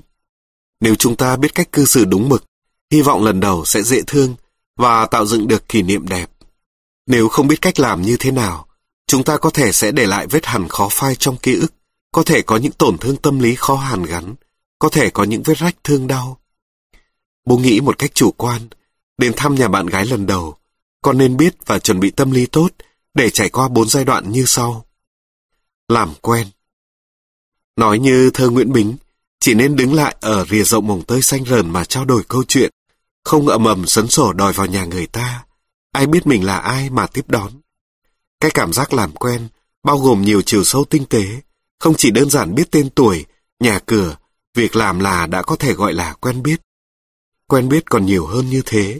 Nếu 0.79 0.95
chúng 0.95 1.15
ta 1.15 1.35
biết 1.35 1.55
cách 1.55 1.71
cư 1.71 1.85
xử 1.85 2.05
đúng 2.05 2.29
mực, 2.29 2.43
hy 2.91 3.01
vọng 3.01 3.23
lần 3.23 3.39
đầu 3.39 3.65
sẽ 3.65 3.83
dễ 3.83 4.01
thương 4.07 4.35
và 4.77 5.05
tạo 5.05 5.25
dựng 5.25 5.47
được 5.47 5.69
kỷ 5.69 5.81
niệm 5.81 6.07
đẹp. 6.07 6.31
Nếu 7.07 7.29
không 7.29 7.47
biết 7.47 7.61
cách 7.61 7.79
làm 7.79 8.01
như 8.01 8.15
thế 8.19 8.31
nào, 8.31 8.67
chúng 9.07 9.23
ta 9.23 9.37
có 9.37 9.49
thể 9.49 9.71
sẽ 9.71 9.91
để 9.91 10.05
lại 10.05 10.27
vết 10.27 10.45
hằn 10.45 10.67
khó 10.67 10.87
phai 10.91 11.15
trong 11.15 11.37
ký 11.37 11.55
ức, 11.55 11.73
có 12.11 12.23
thể 12.23 12.41
có 12.41 12.57
những 12.57 12.71
tổn 12.71 12.97
thương 12.97 13.17
tâm 13.17 13.39
lý 13.39 13.55
khó 13.55 13.75
hàn 13.75 14.03
gắn, 14.03 14.35
có 14.79 14.89
thể 14.89 15.09
có 15.09 15.23
những 15.23 15.43
vết 15.45 15.57
rách 15.57 15.75
thương 15.83 16.07
đau. 16.07 16.39
Bố 17.45 17.57
nghĩ 17.57 17.81
một 17.81 17.97
cách 17.97 18.11
chủ 18.13 18.31
quan, 18.31 18.61
đến 19.17 19.33
thăm 19.35 19.55
nhà 19.55 19.67
bạn 19.67 19.85
gái 19.85 20.05
lần 20.05 20.25
đầu, 20.25 20.55
con 21.01 21.17
nên 21.17 21.37
biết 21.37 21.55
và 21.65 21.79
chuẩn 21.79 21.99
bị 21.99 22.11
tâm 22.11 22.31
lý 22.31 22.45
tốt 22.45 22.69
để 23.13 23.29
trải 23.29 23.49
qua 23.49 23.67
bốn 23.67 23.89
giai 23.89 24.05
đoạn 24.05 24.31
như 24.31 24.43
sau. 24.45 24.85
Làm 25.87 26.13
quen 26.21 26.47
Nói 27.81 27.99
như 27.99 28.29
thơ 28.33 28.49
Nguyễn 28.49 28.71
Bính, 28.71 28.97
chỉ 29.39 29.53
nên 29.53 29.75
đứng 29.75 29.93
lại 29.93 30.15
ở 30.21 30.45
rìa 30.45 30.63
rộng 30.63 30.87
mồng 30.87 31.03
tơi 31.03 31.21
xanh 31.21 31.45
rờn 31.45 31.69
mà 31.69 31.85
trao 31.85 32.05
đổi 32.05 32.23
câu 32.27 32.43
chuyện, 32.47 32.71
không 33.23 33.47
ầm 33.47 33.65
ầm 33.65 33.87
sấn 33.87 34.07
sổ 34.07 34.33
đòi 34.33 34.53
vào 34.53 34.67
nhà 34.67 34.85
người 34.85 35.07
ta. 35.07 35.45
Ai 35.91 36.07
biết 36.07 36.27
mình 36.27 36.45
là 36.45 36.57
ai 36.57 36.89
mà 36.89 37.07
tiếp 37.07 37.25
đón. 37.27 37.51
Cái 38.39 38.51
cảm 38.51 38.73
giác 38.73 38.93
làm 38.93 39.11
quen 39.11 39.47
bao 39.83 39.97
gồm 39.97 40.21
nhiều 40.21 40.41
chiều 40.41 40.63
sâu 40.63 40.85
tinh 40.85 41.05
tế, 41.05 41.23
không 41.79 41.95
chỉ 41.97 42.11
đơn 42.11 42.29
giản 42.29 42.55
biết 42.55 42.71
tên 42.71 42.89
tuổi, 42.89 43.25
nhà 43.59 43.79
cửa, 43.85 44.15
việc 44.55 44.75
làm 44.75 44.99
là 44.99 45.27
đã 45.27 45.41
có 45.41 45.55
thể 45.55 45.73
gọi 45.73 45.93
là 45.93 46.13
quen 46.13 46.43
biết. 46.43 46.61
Quen 47.47 47.69
biết 47.69 47.89
còn 47.89 48.05
nhiều 48.05 48.25
hơn 48.25 48.49
như 48.49 48.61
thế. 48.65 48.99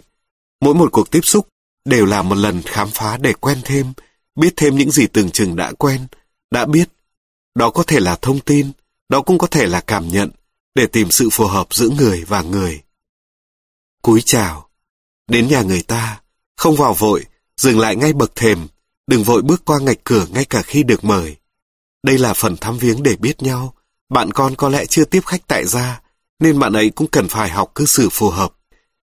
Mỗi 0.60 0.74
một 0.74 0.92
cuộc 0.92 1.10
tiếp 1.10 1.22
xúc 1.22 1.48
đều 1.84 2.06
là 2.06 2.22
một 2.22 2.36
lần 2.36 2.62
khám 2.62 2.88
phá 2.90 3.16
để 3.16 3.32
quen 3.32 3.58
thêm, 3.64 3.92
biết 4.36 4.52
thêm 4.56 4.76
những 4.76 4.90
gì 4.90 5.06
tưởng 5.06 5.30
chừng 5.30 5.56
đã 5.56 5.72
quen, 5.72 6.06
đã 6.50 6.66
biết. 6.66 6.88
Đó 7.54 7.70
có 7.70 7.82
thể 7.82 8.00
là 8.00 8.16
thông 8.22 8.40
tin, 8.40 8.72
đó 9.08 9.22
cũng 9.22 9.38
có 9.38 9.46
thể 9.46 9.66
là 9.66 9.80
cảm 9.80 10.08
nhận, 10.08 10.30
để 10.74 10.86
tìm 10.86 11.10
sự 11.10 11.28
phù 11.32 11.46
hợp 11.46 11.74
giữa 11.74 11.88
người 11.88 12.24
và 12.24 12.42
người. 12.42 12.82
Cúi 14.02 14.22
chào. 14.22 14.68
Đến 15.28 15.48
nhà 15.48 15.62
người 15.62 15.82
ta, 15.82 16.20
không 16.56 16.76
vào 16.76 16.94
vội, 16.94 17.24
dừng 17.56 17.78
lại 17.78 17.96
ngay 17.96 18.12
bậc 18.12 18.34
thềm, 18.34 18.66
đừng 19.06 19.24
vội 19.24 19.42
bước 19.42 19.64
qua 19.64 19.78
ngạch 19.78 20.04
cửa 20.04 20.26
ngay 20.30 20.44
cả 20.44 20.62
khi 20.62 20.82
được 20.82 21.04
mời. 21.04 21.36
Đây 22.02 22.18
là 22.18 22.34
phần 22.34 22.56
thăm 22.56 22.78
viếng 22.78 23.02
để 23.02 23.16
biết 23.16 23.42
nhau, 23.42 23.74
bạn 24.08 24.32
con 24.32 24.54
có 24.56 24.68
lẽ 24.68 24.86
chưa 24.86 25.04
tiếp 25.04 25.26
khách 25.26 25.46
tại 25.46 25.66
gia, 25.66 26.00
nên 26.38 26.58
bạn 26.58 26.72
ấy 26.72 26.90
cũng 26.90 27.06
cần 27.06 27.28
phải 27.28 27.50
học 27.50 27.72
cư 27.74 27.86
xử 27.86 28.08
phù 28.08 28.30
hợp. 28.30 28.52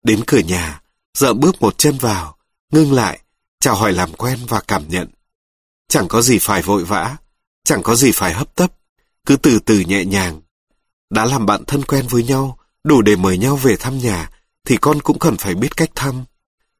Đến 0.03 0.23
cửa 0.27 0.39
nhà, 0.39 0.81
dậm 1.17 1.39
bước 1.39 1.61
một 1.61 1.77
chân 1.77 1.97
vào, 1.97 2.37
ngưng 2.71 2.93
lại, 2.93 3.19
chào 3.59 3.75
hỏi 3.75 3.93
làm 3.93 4.13
quen 4.13 4.39
và 4.47 4.61
cảm 4.67 4.87
nhận. 4.87 5.07
Chẳng 5.87 6.07
có 6.07 6.21
gì 6.21 6.39
phải 6.39 6.61
vội 6.61 6.83
vã, 6.83 7.17
chẳng 7.63 7.83
có 7.83 7.95
gì 7.95 8.11
phải 8.11 8.33
hấp 8.33 8.55
tấp, 8.55 8.71
cứ 9.25 9.35
từ 9.35 9.59
từ 9.59 9.79
nhẹ 9.79 10.05
nhàng. 10.05 10.41
Đã 11.09 11.25
làm 11.25 11.45
bạn 11.45 11.65
thân 11.65 11.85
quen 11.85 12.05
với 12.09 12.23
nhau, 12.23 12.57
đủ 12.83 13.01
để 13.01 13.15
mời 13.15 13.37
nhau 13.37 13.55
về 13.55 13.75
thăm 13.75 13.97
nhà, 13.97 14.29
thì 14.65 14.77
con 14.77 15.01
cũng 15.01 15.19
cần 15.19 15.37
phải 15.37 15.55
biết 15.55 15.77
cách 15.77 15.89
thăm. 15.95 16.23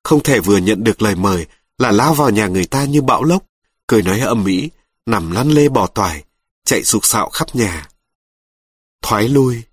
Không 0.04 0.24
thể 0.24 0.40
vừa 0.40 0.58
nhận 0.58 0.84
được 0.84 1.02
lời 1.02 1.16
mời 1.16 1.46
là 1.78 1.92
lao 1.92 2.14
vào 2.14 2.30
nhà 2.30 2.48
người 2.48 2.66
ta 2.66 2.86
như 2.86 3.02
bão 3.02 3.24
lốc, 3.24 3.44
cười 3.88 4.02
nói 4.02 4.20
âm 4.20 4.44
mỹ, 4.44 4.70
nằm 5.06 5.32
lăn 5.32 5.50
lê 5.50 5.70
bỏ 5.70 5.88
toài, 5.88 6.24
chạy 6.66 6.84
sục 6.84 7.06
sạo 7.06 7.30
khắp 7.30 7.56
nhà. 7.56 7.88
Thoái 9.02 9.30
lui. 9.30 9.64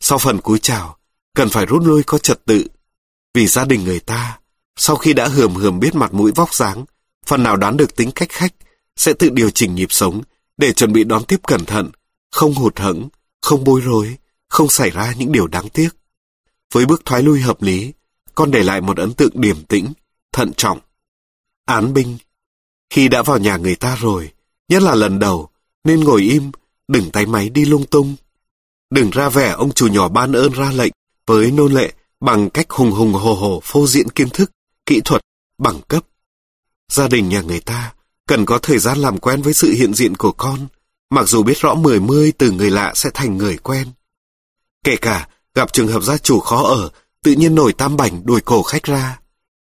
Sau 0.00 0.18
phần 0.18 0.40
cúi 0.40 0.58
chào, 0.58 0.96
cần 1.34 1.48
phải 1.48 1.66
rút 1.66 1.82
lui 1.82 2.02
có 2.02 2.18
trật 2.18 2.44
tự. 2.46 2.66
Vì 3.34 3.46
gia 3.46 3.64
đình 3.64 3.84
người 3.84 4.00
ta, 4.00 4.38
sau 4.76 4.96
khi 4.96 5.12
đã 5.12 5.28
hườm 5.28 5.54
hườm 5.54 5.80
biết 5.80 5.94
mặt 5.94 6.14
mũi 6.14 6.32
vóc 6.34 6.54
dáng, 6.54 6.84
phần 7.26 7.42
nào 7.42 7.56
đoán 7.56 7.76
được 7.76 7.96
tính 7.96 8.10
cách 8.14 8.28
khách, 8.28 8.52
sẽ 8.96 9.12
tự 9.12 9.30
điều 9.30 9.50
chỉnh 9.50 9.74
nhịp 9.74 9.92
sống 9.92 10.22
để 10.56 10.72
chuẩn 10.72 10.92
bị 10.92 11.04
đón 11.04 11.24
tiếp 11.24 11.40
cẩn 11.46 11.64
thận, 11.64 11.90
không 12.30 12.54
hụt 12.54 12.78
hẫng, 12.78 13.08
không 13.42 13.64
bối 13.64 13.80
rối, 13.80 14.16
không 14.48 14.68
xảy 14.68 14.90
ra 14.90 15.14
những 15.18 15.32
điều 15.32 15.46
đáng 15.46 15.68
tiếc. 15.68 15.88
Với 16.72 16.86
bước 16.86 17.02
thoái 17.04 17.22
lui 17.22 17.40
hợp 17.40 17.62
lý, 17.62 17.92
con 18.34 18.50
để 18.50 18.62
lại 18.62 18.80
một 18.80 18.96
ấn 18.96 19.14
tượng 19.14 19.32
điềm 19.34 19.64
tĩnh, 19.64 19.92
thận 20.32 20.52
trọng. 20.56 20.78
Án 21.64 21.94
binh. 21.94 22.18
Khi 22.90 23.08
đã 23.08 23.22
vào 23.22 23.38
nhà 23.38 23.56
người 23.56 23.76
ta 23.76 23.96
rồi, 24.00 24.32
nhất 24.68 24.82
là 24.82 24.94
lần 24.94 25.18
đầu, 25.18 25.48
nên 25.84 26.00
ngồi 26.00 26.22
im, 26.22 26.50
đừng 26.88 27.10
tay 27.10 27.26
máy 27.26 27.48
đi 27.48 27.64
lung 27.64 27.86
tung. 27.86 28.16
Đừng 28.90 29.10
ra 29.10 29.28
vẻ 29.28 29.50
ông 29.50 29.72
chủ 29.72 29.86
nhỏ 29.86 30.08
ban 30.08 30.32
ơn 30.32 30.52
ra 30.52 30.72
lệnh 30.72 30.92
với 31.26 31.50
nô 31.50 31.68
lệ 31.68 31.92
bằng 32.20 32.50
cách 32.50 32.70
hùng 32.70 32.90
hùng 32.90 33.12
hồ 33.12 33.34
hồ 33.34 33.60
phô 33.64 33.86
diễn 33.86 34.08
kiến 34.08 34.28
thức, 34.30 34.50
kỹ 34.86 35.00
thuật, 35.04 35.22
bằng 35.58 35.80
cấp. 35.88 36.04
Gia 36.92 37.08
đình 37.08 37.28
nhà 37.28 37.40
người 37.40 37.60
ta 37.60 37.94
cần 38.30 38.46
có 38.46 38.58
thời 38.58 38.78
gian 38.78 38.98
làm 38.98 39.18
quen 39.18 39.42
với 39.42 39.54
sự 39.54 39.72
hiện 39.72 39.94
diện 39.94 40.16
của 40.16 40.32
con, 40.32 40.66
mặc 41.10 41.28
dù 41.28 41.42
biết 41.42 41.58
rõ 41.60 41.74
mười 41.74 42.00
mươi 42.00 42.32
từ 42.38 42.50
người 42.50 42.70
lạ 42.70 42.92
sẽ 42.94 43.10
thành 43.14 43.36
người 43.36 43.56
quen. 43.56 43.88
Kể 44.84 44.96
cả 44.96 45.28
gặp 45.54 45.72
trường 45.72 45.88
hợp 45.88 46.02
gia 46.02 46.18
chủ 46.18 46.40
khó 46.40 46.62
ở, 46.62 46.90
tự 47.22 47.32
nhiên 47.32 47.54
nổi 47.54 47.72
tam 47.72 47.96
bảnh 47.96 48.22
đuổi 48.24 48.40
cổ 48.40 48.62
khách 48.62 48.82
ra. 48.82 49.20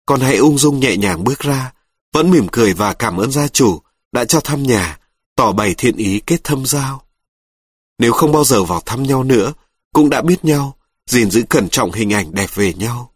Con 0.07 0.21
hãy 0.21 0.37
ung 0.37 0.59
dung 0.59 0.81
nhẹ 0.81 0.97
nhàng 0.97 1.25
bước 1.25 1.39
ra, 1.39 1.73
vẫn 2.12 2.31
mỉm 2.31 2.47
cười 2.53 2.75
và 2.75 2.95
cảm 2.95 3.17
ơn 3.17 3.33
gia 3.33 3.49
chủ 3.49 3.81
đã 4.12 4.25
cho 4.25 4.41
thăm 4.41 4.62
nhà, 4.62 4.99
tỏ 5.37 5.53
bày 5.53 5.75
thiện 5.79 5.97
ý 5.97 6.21
kết 6.27 6.45
thâm 6.45 6.67
giao. 6.67 7.03
Nếu 7.99 8.12
không 8.12 8.33
bao 8.33 8.45
giờ 8.45 8.65
vào 8.65 8.83
thăm 8.87 9.03
nhau 9.03 9.25
nữa, 9.25 9.53
cũng 9.95 10.11
đã 10.11 10.23
biết 10.23 10.45
nhau, 10.45 10.77
gìn 11.11 11.31
giữ 11.31 11.43
cẩn 11.49 11.69
trọng 11.69 11.93
hình 11.93 12.12
ảnh 12.12 12.35
đẹp 12.35 12.51
về 12.55 12.75
nhau. 12.75 13.12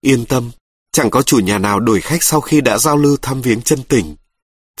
Yên 0.00 0.24
tâm, 0.24 0.50
chẳng 0.92 1.10
có 1.10 1.22
chủ 1.22 1.38
nhà 1.38 1.58
nào 1.58 1.80
đuổi 1.80 2.00
khách 2.00 2.22
sau 2.22 2.40
khi 2.40 2.60
đã 2.60 2.78
giao 2.78 2.96
lưu 2.96 3.16
thăm 3.22 3.42
viếng 3.42 3.62
chân 3.62 3.82
tình. 3.88 4.16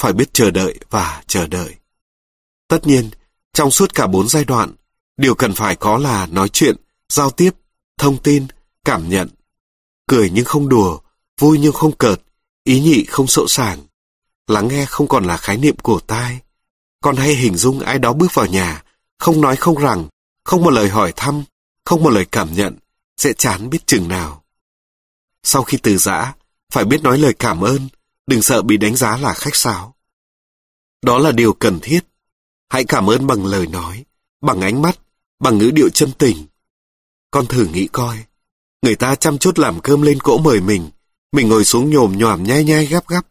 Phải 0.00 0.12
biết 0.12 0.30
chờ 0.32 0.50
đợi 0.50 0.78
và 0.90 1.22
chờ 1.26 1.46
đợi. 1.46 1.74
Tất 2.68 2.86
nhiên, 2.86 3.10
trong 3.52 3.70
suốt 3.70 3.94
cả 3.94 4.06
bốn 4.06 4.28
giai 4.28 4.44
đoạn, 4.44 4.74
điều 5.16 5.34
cần 5.34 5.52
phải 5.52 5.76
có 5.76 5.98
là 5.98 6.26
nói 6.26 6.48
chuyện, 6.48 6.76
giao 7.08 7.30
tiếp, 7.30 7.50
thông 7.98 8.22
tin, 8.22 8.46
cảm 8.84 9.08
nhận. 9.08 9.28
Cười 10.06 10.30
nhưng 10.30 10.44
không 10.44 10.68
đùa, 10.68 10.98
vui 11.40 11.58
nhưng 11.58 11.72
không 11.72 11.96
cợt, 11.96 12.22
ý 12.64 12.80
nhị 12.80 13.04
không 13.04 13.26
sộ 13.26 13.48
sàng. 13.48 13.82
Lắng 14.46 14.68
nghe 14.68 14.86
không 14.86 15.08
còn 15.08 15.24
là 15.24 15.36
khái 15.36 15.56
niệm 15.56 15.76
của 15.76 16.00
tai. 16.00 16.40
Còn 17.00 17.16
hay 17.16 17.34
hình 17.34 17.56
dung 17.56 17.80
ai 17.80 17.98
đó 17.98 18.12
bước 18.12 18.34
vào 18.34 18.46
nhà, 18.46 18.82
không 19.18 19.40
nói 19.40 19.56
không 19.56 19.78
rằng, 19.78 20.08
không 20.44 20.62
một 20.62 20.70
lời 20.70 20.88
hỏi 20.88 21.12
thăm, 21.16 21.44
không 21.84 22.02
một 22.02 22.10
lời 22.10 22.26
cảm 22.32 22.54
nhận, 22.54 22.78
sẽ 23.16 23.32
chán 23.32 23.70
biết 23.70 23.86
chừng 23.86 24.08
nào. 24.08 24.44
Sau 25.42 25.62
khi 25.62 25.78
từ 25.82 25.96
giã, 25.96 26.34
phải 26.72 26.84
biết 26.84 27.02
nói 27.02 27.18
lời 27.18 27.34
cảm 27.38 27.60
ơn, 27.60 27.88
đừng 28.26 28.42
sợ 28.42 28.62
bị 28.62 28.76
đánh 28.76 28.96
giá 28.96 29.16
là 29.16 29.34
khách 29.34 29.56
sáo. 29.56 29.94
Đó 31.02 31.18
là 31.18 31.32
điều 31.32 31.52
cần 31.52 31.78
thiết. 31.82 32.00
Hãy 32.68 32.84
cảm 32.84 33.10
ơn 33.10 33.26
bằng 33.26 33.46
lời 33.46 33.66
nói, 33.66 34.04
bằng 34.40 34.60
ánh 34.60 34.82
mắt, 34.82 34.98
bằng 35.40 35.58
ngữ 35.58 35.70
điệu 35.74 35.88
chân 35.88 36.12
tình. 36.18 36.46
Con 37.30 37.46
thử 37.46 37.66
nghĩ 37.66 37.88
coi, 37.92 38.24
người 38.82 38.96
ta 38.96 39.14
chăm 39.14 39.38
chút 39.38 39.58
làm 39.58 39.80
cơm 39.80 40.02
lên 40.02 40.20
cỗ 40.20 40.38
mời 40.38 40.60
mình, 40.60 40.90
mình 41.32 41.48
ngồi 41.48 41.64
xuống 41.64 41.90
nhồm 41.90 42.18
nhòm 42.18 42.44
nhai 42.44 42.64
nhai 42.64 42.86
gắp 42.86 43.08
gắp, 43.08 43.26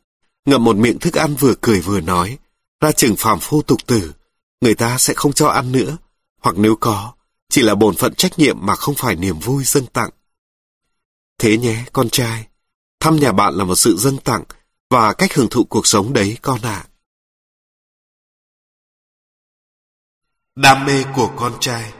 ngậm 0.46 0.64
một 0.64 0.76
miệng 0.76 1.00
thức 1.00 1.14
ăn 1.14 1.36
vừa 1.36 1.54
cười 1.62 1.82
vừa 1.82 2.02
nói, 2.02 2.38
ra 2.82 2.92
chừng 2.92 3.16
phàm 3.18 3.40
phu 3.40 3.62
tục 3.62 3.80
tử, 3.86 4.14
người 4.62 4.76
ta 4.76 4.98
sẽ 4.98 5.14
không 5.14 5.34
cho 5.34 5.48
ăn 5.48 5.72
nữa, 5.72 5.98
hoặc 6.42 6.56
nếu 6.58 6.76
có, 6.76 7.14
chỉ 7.50 7.62
là 7.62 7.76
bổn 7.76 7.96
phận 7.96 8.16
trách 8.16 8.40
nhiệm 8.40 8.58
mà 8.66 8.76
không 8.76 8.96
phải 8.96 9.16
niềm 9.16 9.40
vui 9.40 9.64
dâng 9.64 9.86
tặng. 9.86 10.10
Thế 11.38 11.58
nhé, 11.58 11.84
con 11.94 12.10
trai, 12.10 12.48
thăm 13.00 13.16
nhà 13.16 13.32
bạn 13.32 13.54
là 13.54 13.64
một 13.64 13.76
sự 13.76 13.98
dâng 13.98 14.18
tặng 14.18 14.44
và 14.92 15.14
cách 15.14 15.34
hưởng 15.34 15.48
thụ 15.50 15.64
cuộc 15.64 15.88
sống 15.88 16.14
đấy 16.14 16.38
con 16.42 16.62
ạ. 16.62 16.86
Đam 20.56 20.86
mê 20.86 21.04
của 21.16 21.34
con 21.38 21.58
trai 21.60 21.94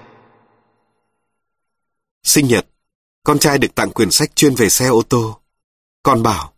Sinh 2.24 2.48
nhật, 2.48 2.68
con 3.24 3.40
trai 3.40 3.58
được 3.58 3.76
tặng 3.76 3.92
quyển 3.92 4.12
sách 4.12 4.36
chuyên 4.36 4.56
về 4.56 4.70
xe 4.70 4.88
ô 4.88 5.02
tô. 5.02 5.40
Con 6.04 6.24
bảo, 6.24 6.54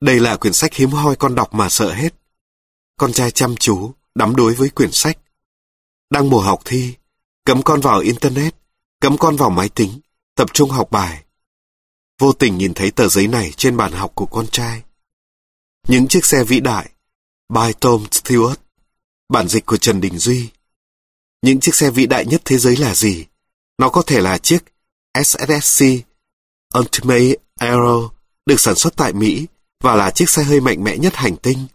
đây 0.00 0.20
là 0.20 0.36
quyển 0.36 0.52
sách 0.52 0.74
hiếm 0.74 0.90
hoi 0.90 1.16
con 1.16 1.34
đọc 1.34 1.54
mà 1.54 1.68
sợ 1.68 1.92
hết. 1.92 2.14
Con 2.96 3.12
trai 3.12 3.30
chăm 3.30 3.56
chú, 3.56 3.92
đắm 4.14 4.36
đuối 4.36 4.54
với 4.54 4.70
quyển 4.70 4.92
sách. 4.92 5.18
Đang 6.10 6.30
mùa 6.30 6.40
học 6.40 6.60
thi, 6.64 6.94
cấm 7.44 7.62
con 7.62 7.80
vào 7.80 8.00
Internet, 8.00 8.54
cấm 9.00 9.18
con 9.18 9.36
vào 9.36 9.50
máy 9.50 9.68
tính, 9.68 10.00
tập 10.34 10.48
trung 10.52 10.70
học 10.70 10.90
bài. 10.90 11.24
Vô 12.18 12.32
tình 12.32 12.58
nhìn 12.58 12.74
thấy 12.74 12.90
tờ 12.90 13.08
giấy 13.08 13.26
này 13.26 13.52
trên 13.56 13.76
bàn 13.76 13.92
học 13.92 14.12
của 14.14 14.26
con 14.26 14.46
trai. 14.46 14.82
Những 15.88 16.08
chiếc 16.08 16.24
xe 16.24 16.44
vĩ 16.44 16.60
đại, 16.60 16.90
by 17.48 17.72
Tom 17.80 18.04
Stewart, 18.04 18.54
bản 19.28 19.48
dịch 19.48 19.66
của 19.66 19.76
Trần 19.76 20.00
Đình 20.00 20.18
Duy. 20.18 20.48
Những 21.42 21.60
chiếc 21.60 21.74
xe 21.74 21.90
vĩ 21.90 22.06
đại 22.06 22.26
nhất 22.26 22.42
thế 22.44 22.58
giới 22.58 22.76
là 22.76 22.94
gì? 22.94 23.24
Nó 23.78 23.88
có 23.88 24.02
thể 24.02 24.20
là 24.20 24.38
chiếc 24.38 24.64
SSC 25.24 25.84
Ultimate 26.78 27.34
Aero 27.60 28.10
được 28.46 28.60
sản 28.60 28.74
xuất 28.74 28.96
tại 28.96 29.12
Mỹ 29.12 29.46
và 29.82 29.96
là 29.96 30.10
chiếc 30.10 30.30
xe 30.30 30.42
hơi 30.42 30.60
mạnh 30.60 30.84
mẽ 30.84 30.96
nhất 30.96 31.16
hành 31.16 31.36
tinh. 31.36 31.66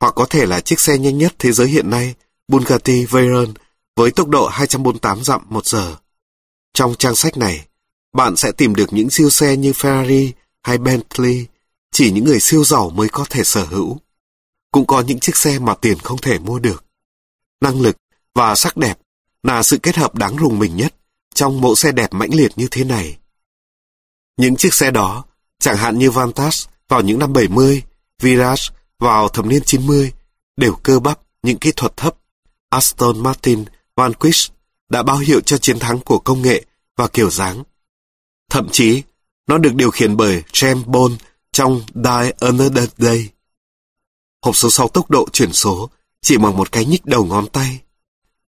Hoặc 0.00 0.14
có 0.16 0.26
thể 0.30 0.46
là 0.46 0.60
chiếc 0.60 0.80
xe 0.80 0.98
nhanh 0.98 1.18
nhất 1.18 1.34
thế 1.38 1.52
giới 1.52 1.68
hiện 1.68 1.90
nay, 1.90 2.14
Bugatti 2.48 3.04
Veyron, 3.04 3.54
với 3.96 4.10
tốc 4.10 4.28
độ 4.28 4.46
248 4.46 5.24
dặm 5.24 5.42
một 5.48 5.66
giờ. 5.66 5.96
Trong 6.74 6.94
trang 6.98 7.16
sách 7.16 7.36
này, 7.36 7.66
bạn 8.12 8.36
sẽ 8.36 8.52
tìm 8.52 8.74
được 8.74 8.92
những 8.92 9.10
siêu 9.10 9.30
xe 9.30 9.56
như 9.56 9.72
Ferrari 9.72 10.30
hay 10.62 10.78
Bentley, 10.78 11.46
chỉ 11.92 12.10
những 12.10 12.24
người 12.24 12.40
siêu 12.40 12.64
giàu 12.64 12.90
mới 12.90 13.08
có 13.08 13.24
thể 13.30 13.44
sở 13.44 13.64
hữu. 13.64 13.98
Cũng 14.72 14.86
có 14.86 15.00
những 15.00 15.20
chiếc 15.20 15.36
xe 15.36 15.58
mà 15.58 15.74
tiền 15.74 15.98
không 15.98 16.18
thể 16.18 16.38
mua 16.38 16.58
được. 16.58 16.84
Năng 17.60 17.80
lực 17.80 17.96
và 18.34 18.54
sắc 18.54 18.76
đẹp 18.76 18.98
là 19.42 19.62
sự 19.62 19.78
kết 19.82 19.96
hợp 19.96 20.14
đáng 20.14 20.36
rùng 20.36 20.58
mình 20.58 20.76
nhất 20.76 20.94
trong 21.34 21.60
mẫu 21.60 21.74
xe 21.74 21.92
đẹp 21.92 22.12
mãnh 22.12 22.34
liệt 22.34 22.58
như 22.58 22.68
thế 22.70 22.84
này. 22.84 23.18
Những 24.36 24.56
chiếc 24.56 24.74
xe 24.74 24.90
đó, 24.90 25.24
chẳng 25.58 25.76
hạn 25.76 25.98
như 25.98 26.10
Vantage 26.10 26.56
vào 26.88 27.00
những 27.00 27.18
năm 27.18 27.32
70, 27.32 27.82
Virage 28.18 28.62
vào 28.98 29.28
thập 29.28 29.46
niên 29.46 29.62
90, 29.64 30.12
đều 30.56 30.74
cơ 30.82 31.00
bắp 31.00 31.20
những 31.42 31.58
kỹ 31.58 31.72
thuật 31.76 31.96
thấp. 31.96 32.16
Aston 32.68 33.22
Martin, 33.22 33.64
Vanquish 33.96 34.52
đã 34.88 35.02
báo 35.02 35.18
hiệu 35.18 35.40
cho 35.40 35.58
chiến 35.58 35.78
thắng 35.78 36.00
của 36.00 36.18
công 36.18 36.42
nghệ 36.42 36.64
và 36.96 37.08
kiểu 37.08 37.30
dáng. 37.30 37.62
Thậm 38.50 38.68
chí, 38.72 39.02
nó 39.46 39.58
được 39.58 39.74
điều 39.74 39.90
khiển 39.90 40.16
bởi 40.16 40.42
James 40.52 40.84
Bond 40.84 41.12
trong 41.52 41.82
Die 41.94 42.32
Another 42.40 42.88
Day. 42.98 43.28
Hộp 44.42 44.56
số 44.56 44.70
6 44.70 44.88
tốc 44.88 45.10
độ 45.10 45.28
chuyển 45.32 45.52
số 45.52 45.90
chỉ 46.20 46.36
bằng 46.36 46.56
một 46.56 46.72
cái 46.72 46.84
nhích 46.84 47.06
đầu 47.06 47.24
ngón 47.24 47.46
tay. 47.46 47.80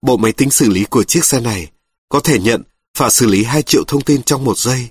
Bộ 0.02 0.18
máy 0.18 0.32
tính 0.32 0.52
xử 0.52 0.70
lý 0.70 0.86
của 0.86 1.04
chiếc 1.04 1.26
xe 1.26 1.40
này 1.40 1.72
có 2.10 2.20
thể 2.20 2.40
nhận 2.40 2.64
và 2.98 3.10
xử 3.10 3.26
lý 3.26 3.44
2 3.44 3.62
triệu 3.62 3.84
thông 3.88 4.02
tin 4.02 4.24
trong 4.24 4.44
một 4.44 4.58
giây. 4.58 4.90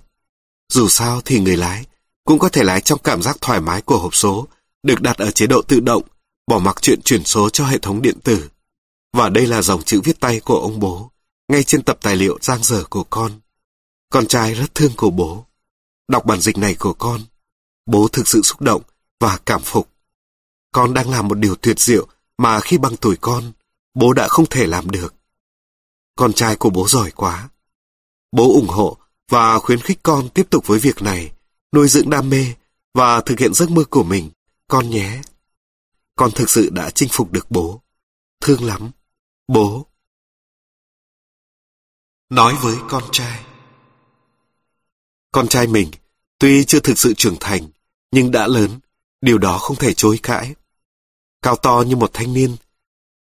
Dù 0.72 0.88
sao 0.88 1.20
thì 1.24 1.40
người 1.40 1.56
lái 1.56 1.84
cũng 2.24 2.38
có 2.38 2.48
thể 2.48 2.62
lái 2.64 2.80
trong 2.80 2.98
cảm 3.04 3.22
giác 3.22 3.36
thoải 3.40 3.60
mái 3.60 3.82
của 3.82 3.98
hộp 3.98 4.14
số 4.14 4.48
được 4.82 5.00
đặt 5.00 5.18
ở 5.18 5.30
chế 5.30 5.46
độ 5.46 5.62
tự 5.62 5.80
động, 5.80 6.02
bỏ 6.46 6.58
mặc 6.58 6.76
chuyện 6.82 7.02
chuyển 7.02 7.24
số 7.24 7.50
cho 7.50 7.66
hệ 7.66 7.78
thống 7.78 8.02
điện 8.02 8.20
tử. 8.20 8.48
Và 9.12 9.28
đây 9.28 9.46
là 9.46 9.62
dòng 9.62 9.82
chữ 9.82 10.00
viết 10.04 10.20
tay 10.20 10.40
của 10.40 10.58
ông 10.58 10.80
bố, 10.80 11.10
ngay 11.48 11.64
trên 11.64 11.82
tập 11.82 11.98
tài 12.02 12.16
liệu 12.16 12.38
giang 12.40 12.62
dở 12.62 12.84
của 12.90 13.04
con. 13.04 13.32
Con 14.10 14.26
trai 14.26 14.54
rất 14.54 14.74
thương 14.74 14.92
của 14.96 15.10
bố. 15.10 15.46
Đọc 16.08 16.26
bản 16.26 16.40
dịch 16.40 16.58
này 16.58 16.74
của 16.74 16.92
con, 16.92 17.20
bố 17.86 18.08
thực 18.08 18.28
sự 18.28 18.42
xúc 18.42 18.60
động 18.60 18.82
và 19.20 19.38
cảm 19.46 19.60
phục. 19.64 19.88
Con 20.72 20.94
đang 20.94 21.10
làm 21.10 21.28
một 21.28 21.34
điều 21.34 21.54
tuyệt 21.54 21.78
diệu 21.78 22.06
mà 22.38 22.60
khi 22.60 22.78
bằng 22.78 22.96
tuổi 22.96 23.16
con, 23.20 23.52
bố 23.94 24.12
đã 24.12 24.28
không 24.28 24.46
thể 24.50 24.66
làm 24.66 24.90
được. 24.90 25.14
Con 26.16 26.32
trai 26.32 26.56
của 26.56 26.70
bố 26.70 26.88
giỏi 26.88 27.10
quá. 27.10 27.48
Bố 28.32 28.52
ủng 28.52 28.68
hộ 28.68 28.96
và 29.28 29.58
khuyến 29.58 29.80
khích 29.80 29.98
con 30.02 30.28
tiếp 30.28 30.46
tục 30.50 30.66
với 30.66 30.78
việc 30.78 31.02
này, 31.02 31.32
nuôi 31.72 31.88
dưỡng 31.88 32.10
đam 32.10 32.30
mê 32.30 32.54
và 32.94 33.20
thực 33.20 33.38
hiện 33.38 33.54
giấc 33.54 33.70
mơ 33.70 33.84
của 33.90 34.04
mình, 34.04 34.30
con 34.68 34.90
nhé. 34.90 35.22
Con 36.16 36.30
thực 36.34 36.50
sự 36.50 36.70
đã 36.72 36.90
chinh 36.90 37.08
phục 37.12 37.32
được 37.32 37.50
bố. 37.50 37.82
Thương 38.40 38.64
lắm. 38.64 38.90
Bố. 39.48 39.86
Nói 42.30 42.54
với 42.62 42.76
con 42.88 43.02
trai. 43.12 43.44
Con 45.32 45.48
trai 45.48 45.66
mình, 45.66 45.90
tuy 46.38 46.64
chưa 46.64 46.80
thực 46.80 46.98
sự 46.98 47.14
trưởng 47.14 47.36
thành, 47.40 47.68
nhưng 48.12 48.30
đã 48.30 48.46
lớn, 48.46 48.80
điều 49.20 49.38
đó 49.38 49.58
không 49.58 49.76
thể 49.76 49.94
chối 49.94 50.18
cãi. 50.22 50.54
Cao 51.42 51.56
to 51.56 51.84
như 51.86 51.96
một 51.96 52.10
thanh 52.12 52.32
niên, 52.32 52.56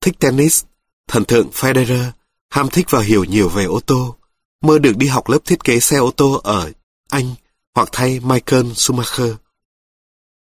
thích 0.02 0.16
tennis, 0.20 0.64
thần 1.08 1.26
tượng 1.26 1.50
Federer, 1.50 2.12
ham 2.50 2.70
thích 2.70 2.86
và 2.90 3.02
hiểu 3.02 3.24
nhiều 3.24 3.50
về 3.50 3.64
ô 3.64 3.80
tô, 3.80 4.16
mơ 4.62 4.80
được 4.80 4.98
đi 4.98 5.08
học 5.08 5.30
lớp 5.30 5.40
thiết 5.46 5.64
kế 5.64 5.80
xe 5.80 5.98
ô 5.98 6.12
tô 6.12 6.42
ở 6.44 6.72
Anh 7.10 7.36
hoặc 7.76 7.90
thay 7.92 8.20
Michael 8.20 8.74
Schumacher. 8.74 9.34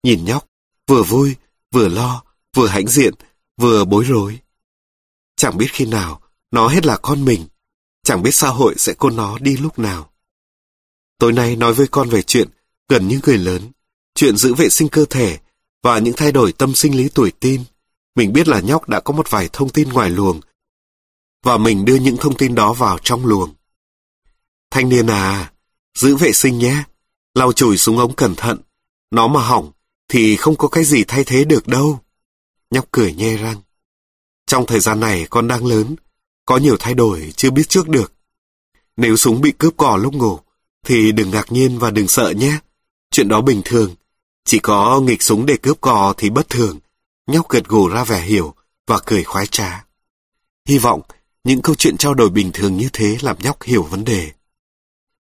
Nhìn 0.02 0.24
nhóc, 0.24 0.46
vừa 0.86 1.02
vui, 1.02 1.36
vừa 1.72 1.88
lo, 1.88 2.22
vừa 2.56 2.66
hãnh 2.66 2.88
diện, 2.88 3.14
vừa 3.56 3.84
bối 3.84 4.04
rối. 4.04 4.40
Chẳng 5.36 5.58
biết 5.58 5.66
khi 5.70 5.86
nào 5.86 6.20
nó 6.50 6.68
hết 6.68 6.86
là 6.86 6.96
con 6.96 7.24
mình, 7.24 7.46
chẳng 8.02 8.22
biết 8.22 8.34
xã 8.34 8.48
hội 8.48 8.74
sẽ 8.78 8.94
cô 8.98 9.10
nó 9.10 9.38
đi 9.38 9.56
lúc 9.56 9.78
nào. 9.78 10.10
Tối 11.18 11.32
nay 11.32 11.56
nói 11.56 11.74
với 11.74 11.86
con 11.86 12.08
về 12.08 12.22
chuyện 12.22 12.48
gần 12.88 13.08
như 13.08 13.20
người 13.26 13.38
lớn, 13.38 13.72
chuyện 14.16 14.36
giữ 14.36 14.54
vệ 14.54 14.68
sinh 14.68 14.88
cơ 14.88 15.04
thể 15.10 15.38
và 15.82 15.98
những 15.98 16.14
thay 16.16 16.32
đổi 16.32 16.52
tâm 16.52 16.74
sinh 16.74 16.96
lý 16.96 17.08
tuổi 17.08 17.32
tin. 17.40 17.64
Mình 18.14 18.32
biết 18.32 18.48
là 18.48 18.60
nhóc 18.60 18.88
đã 18.88 19.00
có 19.00 19.12
một 19.12 19.30
vài 19.30 19.48
thông 19.52 19.68
tin 19.68 19.88
ngoài 19.88 20.10
luồng 20.10 20.40
và 21.46 21.58
mình 21.58 21.84
đưa 21.84 21.96
những 21.96 22.16
thông 22.16 22.36
tin 22.36 22.54
đó 22.54 22.72
vào 22.72 22.98
trong 23.02 23.26
luồng. 23.26 23.54
Thanh 24.70 24.88
niên 24.88 25.06
à, 25.06 25.52
giữ 25.98 26.16
vệ 26.16 26.32
sinh 26.32 26.58
nhé. 26.58 26.82
Lau 27.34 27.52
chùi 27.52 27.76
súng 27.76 27.98
ống 27.98 28.14
cẩn 28.14 28.34
thận. 28.34 28.58
Nó 29.10 29.28
mà 29.28 29.40
hỏng, 29.40 29.72
thì 30.08 30.36
không 30.36 30.56
có 30.56 30.68
cái 30.68 30.84
gì 30.84 31.04
thay 31.08 31.24
thế 31.24 31.44
được 31.44 31.66
đâu. 31.66 32.00
Nhóc 32.70 32.86
cười 32.90 33.14
nhe 33.14 33.36
răng. 33.36 33.60
Trong 34.46 34.66
thời 34.66 34.80
gian 34.80 35.00
này 35.00 35.26
con 35.30 35.48
đang 35.48 35.66
lớn, 35.66 35.96
có 36.46 36.56
nhiều 36.56 36.76
thay 36.80 36.94
đổi 36.94 37.32
chưa 37.36 37.50
biết 37.50 37.68
trước 37.68 37.88
được. 37.88 38.12
Nếu 38.96 39.16
súng 39.16 39.40
bị 39.40 39.52
cướp 39.58 39.76
cò 39.76 39.96
lúc 39.96 40.14
ngủ, 40.14 40.38
thì 40.84 41.12
đừng 41.12 41.30
ngạc 41.30 41.52
nhiên 41.52 41.78
và 41.78 41.90
đừng 41.90 42.08
sợ 42.08 42.30
nhé. 42.30 42.58
Chuyện 43.10 43.28
đó 43.28 43.40
bình 43.40 43.62
thường. 43.64 43.94
Chỉ 44.46 44.58
có 44.58 45.00
nghịch 45.00 45.22
súng 45.22 45.46
để 45.46 45.56
cướp 45.62 45.80
cò 45.80 46.14
thì 46.16 46.30
bất 46.30 46.48
thường. 46.48 46.78
Nhóc 47.26 47.48
gật 47.48 47.64
gù 47.64 47.88
ra 47.88 48.04
vẻ 48.04 48.22
hiểu 48.22 48.54
và 48.86 48.98
cười 49.06 49.24
khoái 49.24 49.46
trá. 49.46 49.84
Hy 50.68 50.78
vọng 50.78 51.00
những 51.44 51.62
câu 51.62 51.74
chuyện 51.74 51.96
trao 51.96 52.14
đổi 52.14 52.30
bình 52.30 52.50
thường 52.52 52.76
như 52.76 52.88
thế 52.92 53.16
làm 53.20 53.36
nhóc 53.40 53.62
hiểu 53.62 53.82
vấn 53.82 54.04
đề. 54.04 54.32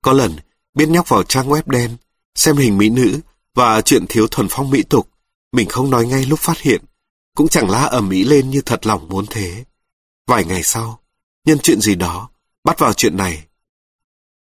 Có 0.01 0.13
lần, 0.13 0.35
biết 0.73 0.89
nhóc 0.89 1.09
vào 1.09 1.23
trang 1.23 1.49
web 1.49 1.63
đen, 1.65 1.97
xem 2.35 2.57
hình 2.57 2.77
mỹ 2.77 2.89
nữ 2.89 3.19
và 3.55 3.81
chuyện 3.81 4.05
thiếu 4.09 4.27
thuần 4.27 4.47
phong 4.49 4.69
mỹ 4.69 4.83
tục, 4.83 5.09
mình 5.51 5.69
không 5.69 5.89
nói 5.89 6.07
ngay 6.07 6.25
lúc 6.25 6.39
phát 6.39 6.59
hiện, 6.59 6.81
cũng 7.35 7.47
chẳng 7.47 7.69
la 7.69 7.83
ầm 7.83 8.09
ĩ 8.09 8.23
lên 8.23 8.49
như 8.49 8.61
thật 8.61 8.85
lòng 8.85 9.09
muốn 9.09 9.25
thế. 9.29 9.63
Vài 10.27 10.45
ngày 10.45 10.63
sau, 10.63 10.99
nhân 11.45 11.59
chuyện 11.59 11.81
gì 11.81 11.95
đó, 11.95 12.29
bắt 12.63 12.79
vào 12.79 12.93
chuyện 12.93 13.17
này. 13.17 13.45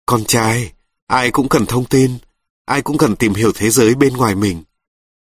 Con 0.06 0.24
trai, 0.24 0.72
ai 1.06 1.30
cũng 1.30 1.48
cần 1.48 1.66
thông 1.66 1.84
tin, 1.84 2.18
ai 2.66 2.82
cũng 2.82 2.98
cần 2.98 3.16
tìm 3.16 3.34
hiểu 3.34 3.52
thế 3.54 3.70
giới 3.70 3.94
bên 3.94 4.12
ngoài 4.12 4.34
mình. 4.34 4.62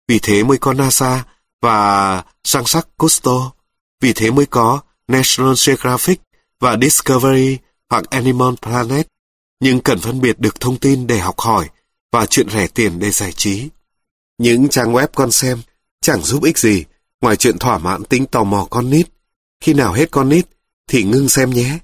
Vì 0.08 0.20
thế 0.20 0.44
mới 0.44 0.58
có 0.58 0.74
NASA 0.74 1.24
và 1.62 2.24
sang 2.44 2.66
sắc 2.66 2.88
Cousteau. 2.98 3.56
Vì 4.02 4.14
thế 4.14 4.32
mới 4.32 4.46
có 4.46 4.82
National 5.08 5.54
Geographic 5.68 6.22
và 6.60 6.78
Discovery 6.82 7.58
hoặc 7.90 8.10
Animal 8.10 8.54
Planet. 8.62 9.08
Nhưng 9.60 9.80
cần 9.80 10.00
phân 10.00 10.22
biệt 10.22 10.40
được 10.40 10.60
thông 10.60 10.78
tin 10.78 11.08
để 11.08 11.20
học 11.20 11.40
hỏi 11.40 11.70
và 12.12 12.26
chuyện 12.26 12.50
rẻ 12.50 12.68
tiền 12.68 13.00
để 13.00 13.12
giải 13.12 13.32
trí. 13.32 13.70
Những 14.38 14.70
trang 14.70 14.94
web 14.94 15.08
con 15.16 15.32
xem 15.32 15.62
chẳng 16.02 16.22
giúp 16.22 16.44
ích 16.44 16.58
gì 16.58 16.86
ngoài 17.22 17.36
chuyện 17.36 17.60
thỏa 17.60 17.78
mãn 17.78 18.04
tính 18.04 18.26
tò 18.26 18.44
mò 18.44 18.68
con 18.70 18.90
nít. 18.90 19.08
Khi 19.64 19.74
nào 19.74 19.94
hết 19.94 20.12
con 20.12 20.30
nít 20.30 20.46
thì 20.88 21.04
ngưng 21.04 21.30
xem 21.30 21.50
nhé. 21.50 21.80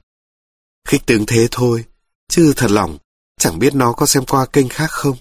Khích 0.87 1.05
tướng 1.05 1.25
thế 1.25 1.47
thôi, 1.51 1.85
chứ 2.29 2.53
thật 2.55 2.71
lòng 2.71 2.97
chẳng 3.39 3.59
biết 3.59 3.75
nó 3.75 3.93
có 3.93 4.05
xem 4.05 4.25
qua 4.25 4.45
kênh 4.45 4.69
khác 4.69 4.91
không. 4.91 5.17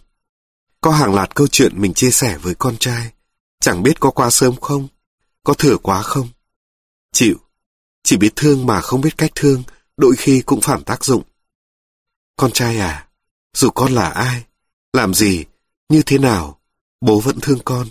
Có 0.81 0.91
hàng 0.91 1.14
loạt 1.14 1.35
câu 1.35 1.47
chuyện 1.47 1.81
mình 1.81 1.95
chia 1.95 2.11
sẻ 2.11 2.39
với 2.39 2.55
con 2.55 2.76
trai, 2.76 3.12
chẳng 3.61 3.83
biết 3.83 4.01
có 4.01 4.11
quá 4.11 4.31
sớm 4.31 4.57
không, 4.57 4.89
có 5.45 5.55
thừa 5.55 5.76
quá 5.76 6.03
không. 6.03 6.28
Chịu, 7.12 7.37
chỉ 8.03 8.16
biết 8.16 8.33
thương 8.37 8.66
mà 8.66 8.81
không 8.81 9.01
biết 9.01 9.16
cách 9.18 9.31
thương, 9.35 9.62
đôi 9.97 10.16
khi 10.16 10.43
cũng 10.47 10.61
phản 10.61 10.85
tác 10.85 11.05
dụng. 11.05 11.22
Con 12.37 12.53
trai 12.53 12.78
à, 12.78 13.09
dù 13.57 13.70
con 13.70 13.93
là 13.93 14.09
ai, 14.09 14.45
làm 14.93 15.14
gì, 15.14 15.45
như 15.89 16.03
thế 16.07 16.18
nào, 16.18 16.61
bố 17.01 17.20
vẫn 17.20 17.41
thương 17.41 17.59
con. 17.64 17.89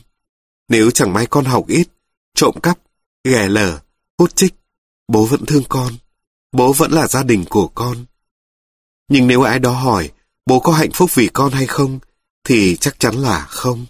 Nếu 0.67 0.91
chẳng 0.91 1.13
may 1.13 1.25
con 1.25 1.45
học 1.45 1.65
ít, 1.67 1.87
trộm 2.35 2.55
cắp, 2.63 2.79
ghẻ 3.23 3.47
lở, 3.47 3.79
hút 4.17 4.35
chích, 4.35 4.55
bố 5.07 5.25
vẫn 5.25 5.45
thương 5.45 5.63
con. 5.69 5.93
Bố 6.51 6.73
vẫn 6.73 6.91
là 6.91 7.07
gia 7.07 7.23
đình 7.23 7.45
của 7.49 7.67
con. 7.67 8.05
Nhưng 9.07 9.27
nếu 9.27 9.41
ai 9.41 9.59
đó 9.59 9.71
hỏi 9.71 10.11
bố 10.45 10.59
có 10.59 10.71
hạnh 10.71 10.91
phúc 10.93 11.09
vì 11.13 11.27
con 11.33 11.51
hay 11.51 11.67
không, 11.67 11.99
thì 12.43 12.77
chắc 12.77 12.99
chắn 12.99 13.15
là 13.15 13.45
không. 13.45 13.85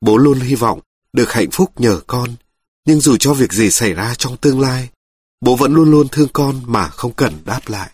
Bố 0.00 0.16
luôn 0.16 0.40
hy 0.40 0.54
vọng 0.54 0.80
được 1.12 1.32
hạnh 1.32 1.50
phúc 1.52 1.80
nhờ 1.80 2.00
con, 2.06 2.34
nhưng 2.84 3.00
dù 3.00 3.16
cho 3.16 3.34
việc 3.34 3.52
gì 3.52 3.70
xảy 3.70 3.92
ra 3.92 4.14
trong 4.14 4.36
tương 4.36 4.60
lai, 4.60 4.88
bố 5.40 5.56
vẫn 5.56 5.74
luôn 5.74 5.90
luôn 5.90 6.08
thương 6.08 6.28
con 6.32 6.62
mà 6.66 6.88
không 6.88 7.12
cần 7.12 7.42
đáp 7.44 7.60
lại. 7.66 7.90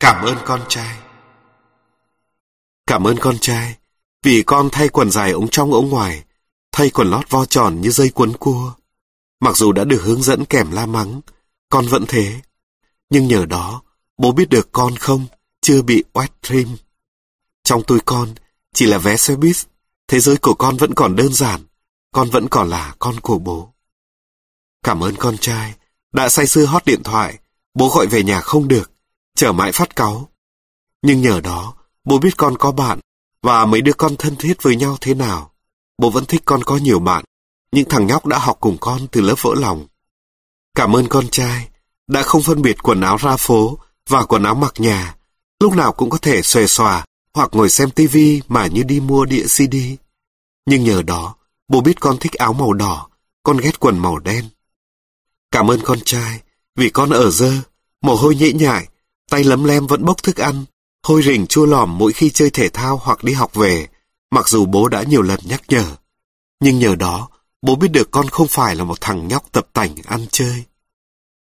Cảm 0.00 0.24
ơn 0.24 0.38
con 0.44 0.62
trai 0.68 0.98
Cảm 2.86 3.06
ơn 3.06 3.16
con 3.20 3.38
trai, 3.40 3.76
vì 4.22 4.42
con 4.42 4.68
thay 4.72 4.88
quần 4.88 5.10
dài 5.10 5.30
ống 5.30 5.48
trong 5.48 5.72
ống 5.72 5.88
ngoài, 5.88 6.24
thay 6.72 6.90
quần 6.90 7.10
lót 7.10 7.30
vo 7.30 7.44
tròn 7.44 7.80
như 7.80 7.90
dây 7.90 8.10
quấn 8.10 8.32
cua. 8.36 8.74
Mặc 9.40 9.56
dù 9.56 9.72
đã 9.72 9.84
được 9.84 10.02
hướng 10.02 10.22
dẫn 10.22 10.44
kèm 10.44 10.70
la 10.70 10.86
mắng, 10.86 11.20
con 11.68 11.86
vẫn 11.86 12.04
thế. 12.08 12.40
Nhưng 13.10 13.26
nhờ 13.26 13.46
đó, 13.46 13.82
bố 14.16 14.32
biết 14.32 14.48
được 14.48 14.68
con 14.72 14.96
không, 14.96 15.26
chưa 15.64 15.82
bị 15.82 16.04
wet 16.12 16.28
dream 16.42 16.76
Trong 17.62 17.82
tôi 17.86 17.98
con, 18.04 18.34
chỉ 18.74 18.86
là 18.86 18.98
vé 18.98 19.16
xe 19.16 19.36
buýt, 19.36 19.56
thế 20.08 20.20
giới 20.20 20.36
của 20.36 20.54
con 20.54 20.76
vẫn 20.76 20.94
còn 20.94 21.16
đơn 21.16 21.32
giản, 21.32 21.60
con 22.12 22.30
vẫn 22.30 22.48
còn 22.48 22.70
là 22.70 22.94
con 22.98 23.20
của 23.20 23.38
bố. 23.38 23.72
Cảm 24.82 25.04
ơn 25.04 25.16
con 25.16 25.38
trai, 25.38 25.74
đã 26.12 26.28
say 26.28 26.46
sưa 26.46 26.64
hót 26.64 26.84
điện 26.84 27.02
thoại, 27.02 27.38
bố 27.74 27.88
gọi 27.88 28.06
về 28.06 28.22
nhà 28.22 28.40
không 28.40 28.68
được, 28.68 28.92
trở 29.36 29.52
mãi 29.52 29.72
phát 29.72 29.96
cáu. 29.96 30.28
Nhưng 31.02 31.20
nhờ 31.20 31.40
đó, 31.40 31.74
bố 32.04 32.18
biết 32.18 32.36
con 32.36 32.58
có 32.58 32.72
bạn, 32.72 33.00
và 33.42 33.66
mấy 33.66 33.82
đứa 33.82 33.92
con 33.92 34.16
thân 34.16 34.36
thiết 34.36 34.62
với 34.62 34.76
nhau 34.76 34.96
thế 35.00 35.14
nào. 35.14 35.52
Bố 35.98 36.10
vẫn 36.10 36.24
thích 36.24 36.42
con 36.44 36.64
có 36.64 36.76
nhiều 36.76 36.98
bạn, 36.98 37.24
những 37.72 37.88
thằng 37.88 38.06
nhóc 38.06 38.26
đã 38.26 38.38
học 38.38 38.56
cùng 38.60 38.76
con 38.80 39.06
từ 39.12 39.20
lớp 39.20 39.36
vỡ 39.42 39.54
lòng. 39.54 39.86
Cảm 40.74 40.96
ơn 40.96 41.08
con 41.08 41.28
trai, 41.28 41.68
đã 42.08 42.22
không 42.22 42.42
phân 42.42 42.62
biệt 42.62 42.82
quần 42.82 43.00
áo 43.00 43.16
ra 43.16 43.36
phố 43.36 43.78
và 44.08 44.24
quần 44.24 44.42
áo 44.42 44.54
mặc 44.54 44.74
nhà, 44.76 45.16
lúc 45.64 45.74
nào 45.74 45.92
cũng 45.92 46.10
có 46.10 46.18
thể 46.18 46.42
xòe 46.42 46.66
xòa 46.66 47.04
hoặc 47.34 47.48
ngồi 47.52 47.70
xem 47.70 47.90
tivi 47.90 48.42
mà 48.48 48.66
như 48.66 48.82
đi 48.82 49.00
mua 49.00 49.24
đĩa 49.24 49.42
CD. 49.42 49.76
Nhưng 50.66 50.84
nhờ 50.84 51.02
đó, 51.02 51.34
bố 51.68 51.80
biết 51.80 52.00
con 52.00 52.18
thích 52.18 52.32
áo 52.32 52.52
màu 52.52 52.72
đỏ, 52.72 53.08
con 53.42 53.56
ghét 53.56 53.80
quần 53.80 53.98
màu 53.98 54.18
đen. 54.18 54.44
Cảm 55.50 55.70
ơn 55.70 55.80
con 55.84 55.98
trai, 56.04 56.40
vì 56.76 56.90
con 56.90 57.10
ở 57.10 57.30
dơ, 57.30 57.52
mồ 58.02 58.14
hôi 58.14 58.34
nhễ 58.34 58.52
nhại, 58.52 58.88
tay 59.30 59.44
lấm 59.44 59.64
lem 59.64 59.86
vẫn 59.86 60.04
bốc 60.04 60.22
thức 60.22 60.36
ăn, 60.36 60.64
hôi 61.02 61.22
rình 61.22 61.46
chua 61.46 61.66
lòm 61.66 61.98
mỗi 61.98 62.12
khi 62.12 62.30
chơi 62.30 62.50
thể 62.50 62.68
thao 62.68 63.00
hoặc 63.02 63.24
đi 63.24 63.32
học 63.32 63.54
về, 63.54 63.88
mặc 64.30 64.48
dù 64.48 64.66
bố 64.66 64.88
đã 64.88 65.02
nhiều 65.02 65.22
lần 65.22 65.40
nhắc 65.44 65.62
nhở. 65.68 65.96
Nhưng 66.60 66.78
nhờ 66.78 66.94
đó, 66.94 67.28
bố 67.62 67.76
biết 67.76 67.88
được 67.88 68.10
con 68.10 68.28
không 68.28 68.48
phải 68.48 68.76
là 68.76 68.84
một 68.84 69.00
thằng 69.00 69.28
nhóc 69.28 69.52
tập 69.52 69.66
tành 69.72 69.94
ăn 70.04 70.26
chơi. 70.30 70.64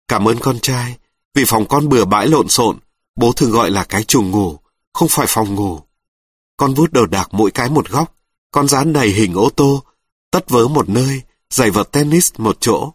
Cảm 0.07 0.27
ơn 0.27 0.39
con 0.39 0.59
trai, 0.59 0.97
vì 1.33 1.43
phòng 1.47 1.67
con 1.67 1.89
bừa 1.89 2.05
bãi 2.05 2.27
lộn 2.27 2.49
xộn, 2.49 2.77
bố 3.15 3.31
thường 3.31 3.51
gọi 3.51 3.71
là 3.71 3.83
cái 3.83 4.03
chuồng 4.03 4.31
ngủ, 4.31 4.57
không 4.93 5.07
phải 5.07 5.25
phòng 5.29 5.55
ngủ. 5.55 5.79
Con 6.57 6.73
vút 6.73 6.91
đầu 6.93 7.05
đạc 7.05 7.27
mỗi 7.31 7.51
cái 7.51 7.69
một 7.69 7.89
góc, 7.89 8.15
con 8.51 8.67
dán 8.67 8.93
đầy 8.93 9.09
hình 9.09 9.33
ô 9.33 9.49
tô, 9.49 9.83
tất 10.31 10.49
vớ 10.49 10.67
một 10.67 10.89
nơi, 10.89 11.21
giày 11.49 11.71
vợt 11.71 11.91
tennis 11.91 12.31
một 12.37 12.57
chỗ. 12.59 12.93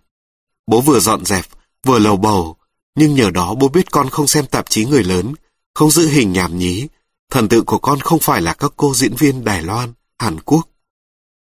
Bố 0.66 0.80
vừa 0.80 1.00
dọn 1.00 1.24
dẹp, 1.24 1.44
vừa 1.86 1.98
lầu 1.98 2.16
bầu, 2.16 2.56
nhưng 2.94 3.14
nhờ 3.14 3.30
đó 3.30 3.54
bố 3.54 3.68
biết 3.68 3.90
con 3.90 4.10
không 4.10 4.26
xem 4.26 4.46
tạp 4.46 4.70
chí 4.70 4.84
người 4.84 5.04
lớn, 5.04 5.34
không 5.74 5.90
giữ 5.90 6.08
hình 6.08 6.32
nhảm 6.32 6.58
nhí. 6.58 6.88
Thần 7.30 7.48
tượng 7.48 7.64
của 7.64 7.78
con 7.78 8.00
không 8.00 8.18
phải 8.18 8.42
là 8.42 8.54
các 8.54 8.72
cô 8.76 8.94
diễn 8.94 9.14
viên 9.14 9.44
Đài 9.44 9.62
Loan, 9.62 9.92
Hàn 10.18 10.40
Quốc. 10.40 10.68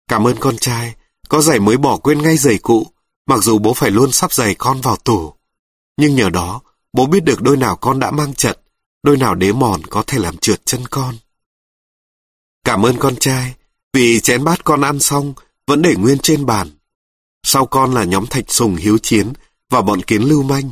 Cảm 0.08 0.28
ơn 0.28 0.38
con 0.40 0.58
trai, 0.58 0.96
có 1.30 1.42
giày 1.42 1.60
mới 1.60 1.78
bỏ 1.78 1.98
quên 1.98 2.22
ngay 2.22 2.38
giày 2.38 2.58
cũ, 2.58 2.88
mặc 3.26 3.44
dù 3.44 3.60
bố 3.60 3.74
phải 3.74 3.92
luôn 3.92 4.12
sắp 4.12 4.34
giày 4.34 4.56
con 4.56 4.82
vào 4.82 4.96
tủ. 4.96 5.34
Nhưng 5.98 6.16
nhờ 6.16 6.30
đó, 6.30 6.62
bố 6.94 7.06
biết 7.06 7.24
được 7.24 7.42
đôi 7.42 7.58
nào 7.58 7.76
con 7.76 8.00
đã 8.00 8.12
mang 8.12 8.34
chật, 8.34 8.62
đôi 9.06 9.18
nào 9.18 9.36
đế 9.36 9.52
mòn 9.52 9.82
có 9.90 10.04
thể 10.08 10.20
làm 10.20 10.38
trượt 10.38 10.66
chân 10.66 10.88
con. 10.88 11.16
Cảm 12.64 12.86
ơn 12.86 12.98
con 12.98 13.16
trai, 13.16 13.56
vì 13.94 14.20
chén 14.20 14.44
bát 14.44 14.64
con 14.64 14.82
ăn 14.82 15.00
xong 15.00 15.34
vẫn 15.68 15.82
để 15.82 15.96
nguyên 15.96 16.20
trên 16.20 16.46
bàn. 16.46 16.72
Sau 17.44 17.66
con 17.66 17.94
là 17.94 18.04
nhóm 18.04 18.26
thạch 18.28 18.52
sùng 18.52 18.76
hiếu 18.76 18.98
chiến 18.98 19.34
và 19.70 19.82
bọn 19.82 20.02
kiến 20.02 20.22
lưu 20.22 20.44
manh. 20.44 20.70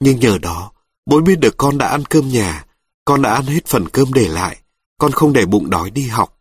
Nhưng 0.00 0.20
nhờ 0.20 0.38
đó, 0.38 0.72
bố 1.06 1.20
biết 1.20 1.40
được 1.40 1.56
con 1.56 1.78
đã 1.78 1.88
ăn 1.88 2.04
cơm 2.04 2.28
nhà, 2.28 2.64
con 3.04 3.22
đã 3.22 3.34
ăn 3.34 3.46
hết 3.46 3.66
phần 3.66 3.88
cơm 3.88 4.12
để 4.12 4.28
lại, 4.28 4.60
con 4.98 5.12
không 5.12 5.32
để 5.32 5.46
bụng 5.46 5.70
đói 5.70 5.90
đi 5.90 6.08
học. 6.08 6.40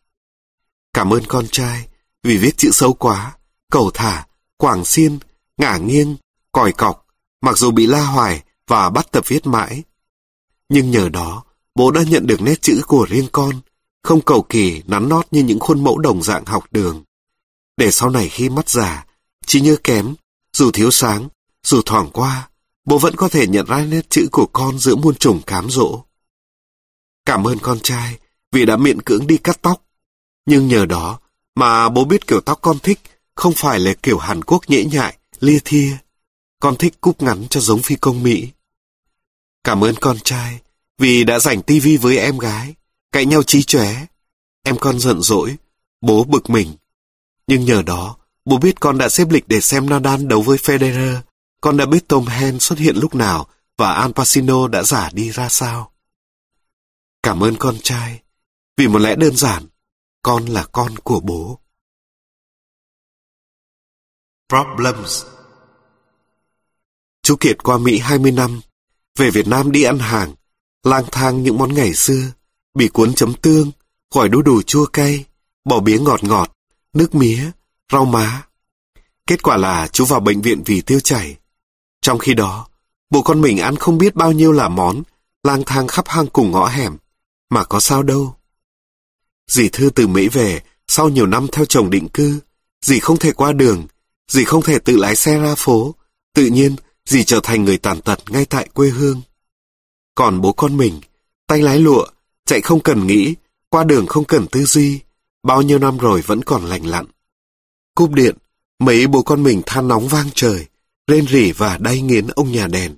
Cảm 0.94 1.14
ơn 1.14 1.24
con 1.28 1.48
trai, 1.52 1.88
vì 2.24 2.38
viết 2.38 2.58
chữ 2.58 2.72
xấu 2.72 2.94
quá, 2.94 3.38
cầu 3.72 3.92
thả, 3.94 4.28
quảng 4.58 4.86
xiên, 4.86 5.20
ngả 5.58 5.78
nghiêng, 5.78 6.16
còi 6.52 6.72
cọc, 6.72 7.06
mặc 7.42 7.58
dù 7.58 7.72
bị 7.72 7.86
la 7.86 8.06
hoài 8.06 8.44
và 8.68 8.90
bắt 8.90 9.12
tập 9.12 9.24
viết 9.28 9.48
mãi. 9.48 9.84
Nhưng 10.70 10.92
nhờ 10.92 11.10
đó, 11.10 11.44
bố 11.76 11.92
đã 11.92 12.04
nhận 12.04 12.28
được 12.28 12.42
nét 12.42 12.62
chữ 12.62 12.82
của 12.88 13.06
riêng 13.10 13.28
con, 13.32 13.62
không 14.04 14.22
cầu 14.22 14.46
kỳ 14.50 14.82
nắn 14.88 15.10
nót 15.10 15.28
như 15.32 15.44
những 15.44 15.60
khuôn 15.60 15.84
mẫu 15.84 15.98
đồng 15.98 16.24
dạng 16.24 16.46
học 16.46 16.66
đường. 16.72 17.04
Để 17.78 17.92
sau 17.92 18.10
này 18.10 18.30
khi 18.30 18.50
mắt 18.50 18.70
già, 18.70 19.06
trí 19.46 19.62
nhớ 19.62 19.76
kém, 19.84 20.16
dù 20.54 20.72
thiếu 20.72 20.92
sáng, 20.92 21.30
dù 21.64 21.82
thoảng 21.86 22.10
qua, 22.14 22.50
bố 22.86 22.98
vẫn 22.98 23.16
có 23.16 23.30
thể 23.30 23.48
nhận 23.48 23.66
ra 23.66 23.86
nét 23.86 24.10
chữ 24.10 24.28
của 24.32 24.46
con 24.54 24.80
giữa 24.80 24.96
muôn 24.96 25.16
trùng 25.16 25.42
cám 25.42 25.70
dỗ. 25.70 26.04
Cảm 27.26 27.48
ơn 27.48 27.58
con 27.60 27.80
trai 27.80 28.18
vì 28.52 28.66
đã 28.66 28.78
miễn 28.78 29.02
cưỡng 29.02 29.28
đi 29.28 29.38
cắt 29.38 29.62
tóc. 29.62 29.86
Nhưng 30.46 30.68
nhờ 30.68 30.86
đó 30.86 31.20
mà 31.56 31.90
bố 31.90 32.06
biết 32.06 32.28
kiểu 32.28 32.42
tóc 32.42 32.60
con 32.62 32.80
thích 32.80 33.00
không 33.36 33.54
phải 33.54 33.80
là 33.80 33.94
kiểu 34.04 34.18
Hàn 34.18 34.44
Quốc 34.44 34.70
nhễ 34.70 34.84
nhại, 34.84 35.18
lia 35.40 35.60
thia. 35.66 35.98
Con 36.60 36.76
thích 36.76 37.02
cúp 37.02 37.22
ngắn 37.22 37.48
cho 37.50 37.60
giống 37.60 37.82
phi 37.82 37.96
công 37.96 38.24
Mỹ. 38.24 38.48
Cảm 39.64 39.84
ơn 39.84 39.96
con 40.02 40.18
trai 40.24 40.62
vì 40.98 41.24
đã 41.24 41.40
dành 41.40 41.62
tivi 41.62 41.98
với 41.98 42.18
em 42.18 42.38
gái, 42.38 42.76
cãi 43.12 43.26
nhau 43.26 43.44
trí 43.44 43.64
chóe. 43.64 44.06
Em 44.64 44.78
con 44.80 45.00
giận 45.00 45.22
dỗi, 45.22 45.56
bố 46.02 46.24
bực 46.24 46.50
mình. 46.50 46.74
Nhưng 47.48 47.66
nhờ 47.66 47.82
đó, 47.82 48.18
bố 48.46 48.58
biết 48.58 48.80
con 48.80 48.98
đã 48.98 49.10
xếp 49.10 49.28
lịch 49.30 49.48
để 49.48 49.62
xem 49.62 49.90
Nadal 49.90 50.26
đấu 50.26 50.42
với 50.42 50.58
Federer. 50.58 51.22
Con 51.62 51.78
đã 51.78 51.86
biết 51.86 52.08
Tom 52.08 52.26
Hanks 52.26 52.64
xuất 52.64 52.80
hiện 52.80 52.96
lúc 52.96 53.16
nào 53.16 53.48
và 53.78 53.94
Al 53.94 54.12
Pacino 54.12 54.68
đã 54.68 54.84
giả 54.84 55.10
đi 55.14 55.32
ra 55.32 55.50
sao. 55.50 55.92
Cảm 57.24 57.44
ơn 57.44 57.56
con 57.60 57.76
trai, 57.84 58.22
vì 58.78 58.88
một 58.88 59.00
lẽ 59.00 59.16
đơn 59.16 59.36
giản, 59.36 59.66
con 60.22 60.46
là 60.46 60.66
con 60.72 60.98
của 60.98 61.20
bố. 61.20 61.60
Problems 64.50 65.26
Chú 67.22 67.36
Kiệt 67.40 67.64
qua 67.64 67.78
Mỹ 67.78 68.00
20 68.00 68.32
năm, 68.32 68.62
về 69.18 69.30
Việt 69.30 69.48
Nam 69.48 69.72
đi 69.72 69.84
ăn 69.84 70.00
hàng, 70.00 70.34
lang 70.84 71.06
thang 71.12 71.44
những 71.44 71.58
món 71.58 71.74
ngày 71.74 71.94
xưa, 71.94 72.32
bị 72.74 72.88
cuốn 72.88 73.14
chấm 73.14 73.34
tương, 73.34 73.72
gỏi 74.14 74.30
đu 74.30 74.42
đủ 74.42 74.62
chua 74.62 74.86
cay, 74.86 75.26
bò 75.66 75.80
bía 75.80 76.00
ngọt 76.00 76.24
ngọt, 76.24 76.52
nước 76.94 77.16
mía, 77.16 77.52
rau 77.92 78.06
má. 78.06 78.44
Kết 79.28 79.44
quả 79.44 79.58
là 79.58 79.88
chú 79.88 80.06
vào 80.06 80.20
bệnh 80.20 80.42
viện 80.42 80.64
vì 80.66 80.82
tiêu 80.82 81.00
chảy. 81.00 81.38
Trong 82.02 82.20
khi 82.20 82.34
đó, 82.34 82.68
bộ 83.10 83.22
con 83.22 83.42
mình 83.42 83.58
ăn 83.58 83.76
không 83.76 83.98
biết 83.98 84.16
bao 84.16 84.32
nhiêu 84.32 84.52
là 84.52 84.70
món, 84.70 85.04
lang 85.44 85.64
thang 85.66 85.88
khắp 85.88 86.08
hang 86.08 86.28
cùng 86.28 86.52
ngõ 86.52 86.68
hẻm, 86.68 86.98
mà 87.50 87.64
có 87.64 87.80
sao 87.80 88.04
đâu. 88.04 88.36
Dì 89.48 89.70
Thư 89.70 89.90
từ 89.90 90.08
Mỹ 90.08 90.28
về, 90.28 90.62
sau 90.88 91.10
nhiều 91.10 91.28
năm 91.28 91.48
theo 91.52 91.66
chồng 91.66 91.90
định 91.90 92.08
cư, 92.10 92.40
dì 92.82 93.00
không 93.00 93.18
thể 93.18 93.32
qua 93.32 93.54
đường, 93.54 93.88
dì 94.28 94.44
không 94.44 94.62
thể 94.62 94.80
tự 94.80 94.98
lái 94.98 95.16
xe 95.16 95.38
ra 95.38 95.56
phố, 95.58 95.96
tự 96.34 96.46
nhiên 96.46 96.76
dì 97.06 97.24
trở 97.24 97.40
thành 97.44 97.64
người 97.64 97.78
tàn 97.78 98.02
tật 98.02 98.20
ngay 98.30 98.46
tại 98.46 98.70
quê 98.74 98.90
hương. 98.90 99.22
Còn 100.16 100.42
bố 100.42 100.54
con 100.54 100.78
mình, 100.78 101.02
tay 101.48 101.62
lái 101.62 101.80
lụa, 101.80 102.06
chạy 102.46 102.62
không 102.62 102.80
cần 102.80 103.08
nghĩ, 103.08 103.36
qua 103.70 103.84
đường 103.84 104.08
không 104.08 104.26
cần 104.26 104.48
tư 104.48 104.66
duy, 104.66 105.00
bao 105.44 105.62
nhiêu 105.62 105.80
năm 105.80 105.98
rồi 105.98 106.22
vẫn 106.22 106.44
còn 106.44 106.66
lành 106.66 106.86
lặn. 106.86 107.06
Cúp 107.96 108.12
điện, 108.14 108.38
mấy 108.80 109.08
bố 109.08 109.24
con 109.24 109.44
mình 109.44 109.62
than 109.66 109.88
nóng 109.88 110.08
vang 110.08 110.30
trời, 110.36 110.66
rên 111.08 111.28
rỉ 111.28 111.52
và 111.52 111.78
đay 111.78 112.02
nghiến 112.02 112.28
ông 112.28 112.52
nhà 112.52 112.68
đèn. 112.68 112.96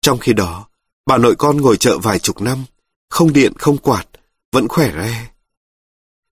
Trong 0.00 0.18
khi 0.18 0.32
đó, 0.32 0.68
bà 1.06 1.18
nội 1.18 1.34
con 1.36 1.56
ngồi 1.56 1.76
chợ 1.76 1.98
vài 1.98 2.18
chục 2.18 2.40
năm, 2.40 2.64
không 3.10 3.32
điện 3.32 3.52
không 3.58 3.78
quạt, 3.78 4.06
vẫn 4.52 4.68
khỏe 4.68 4.92
re. 4.92 5.30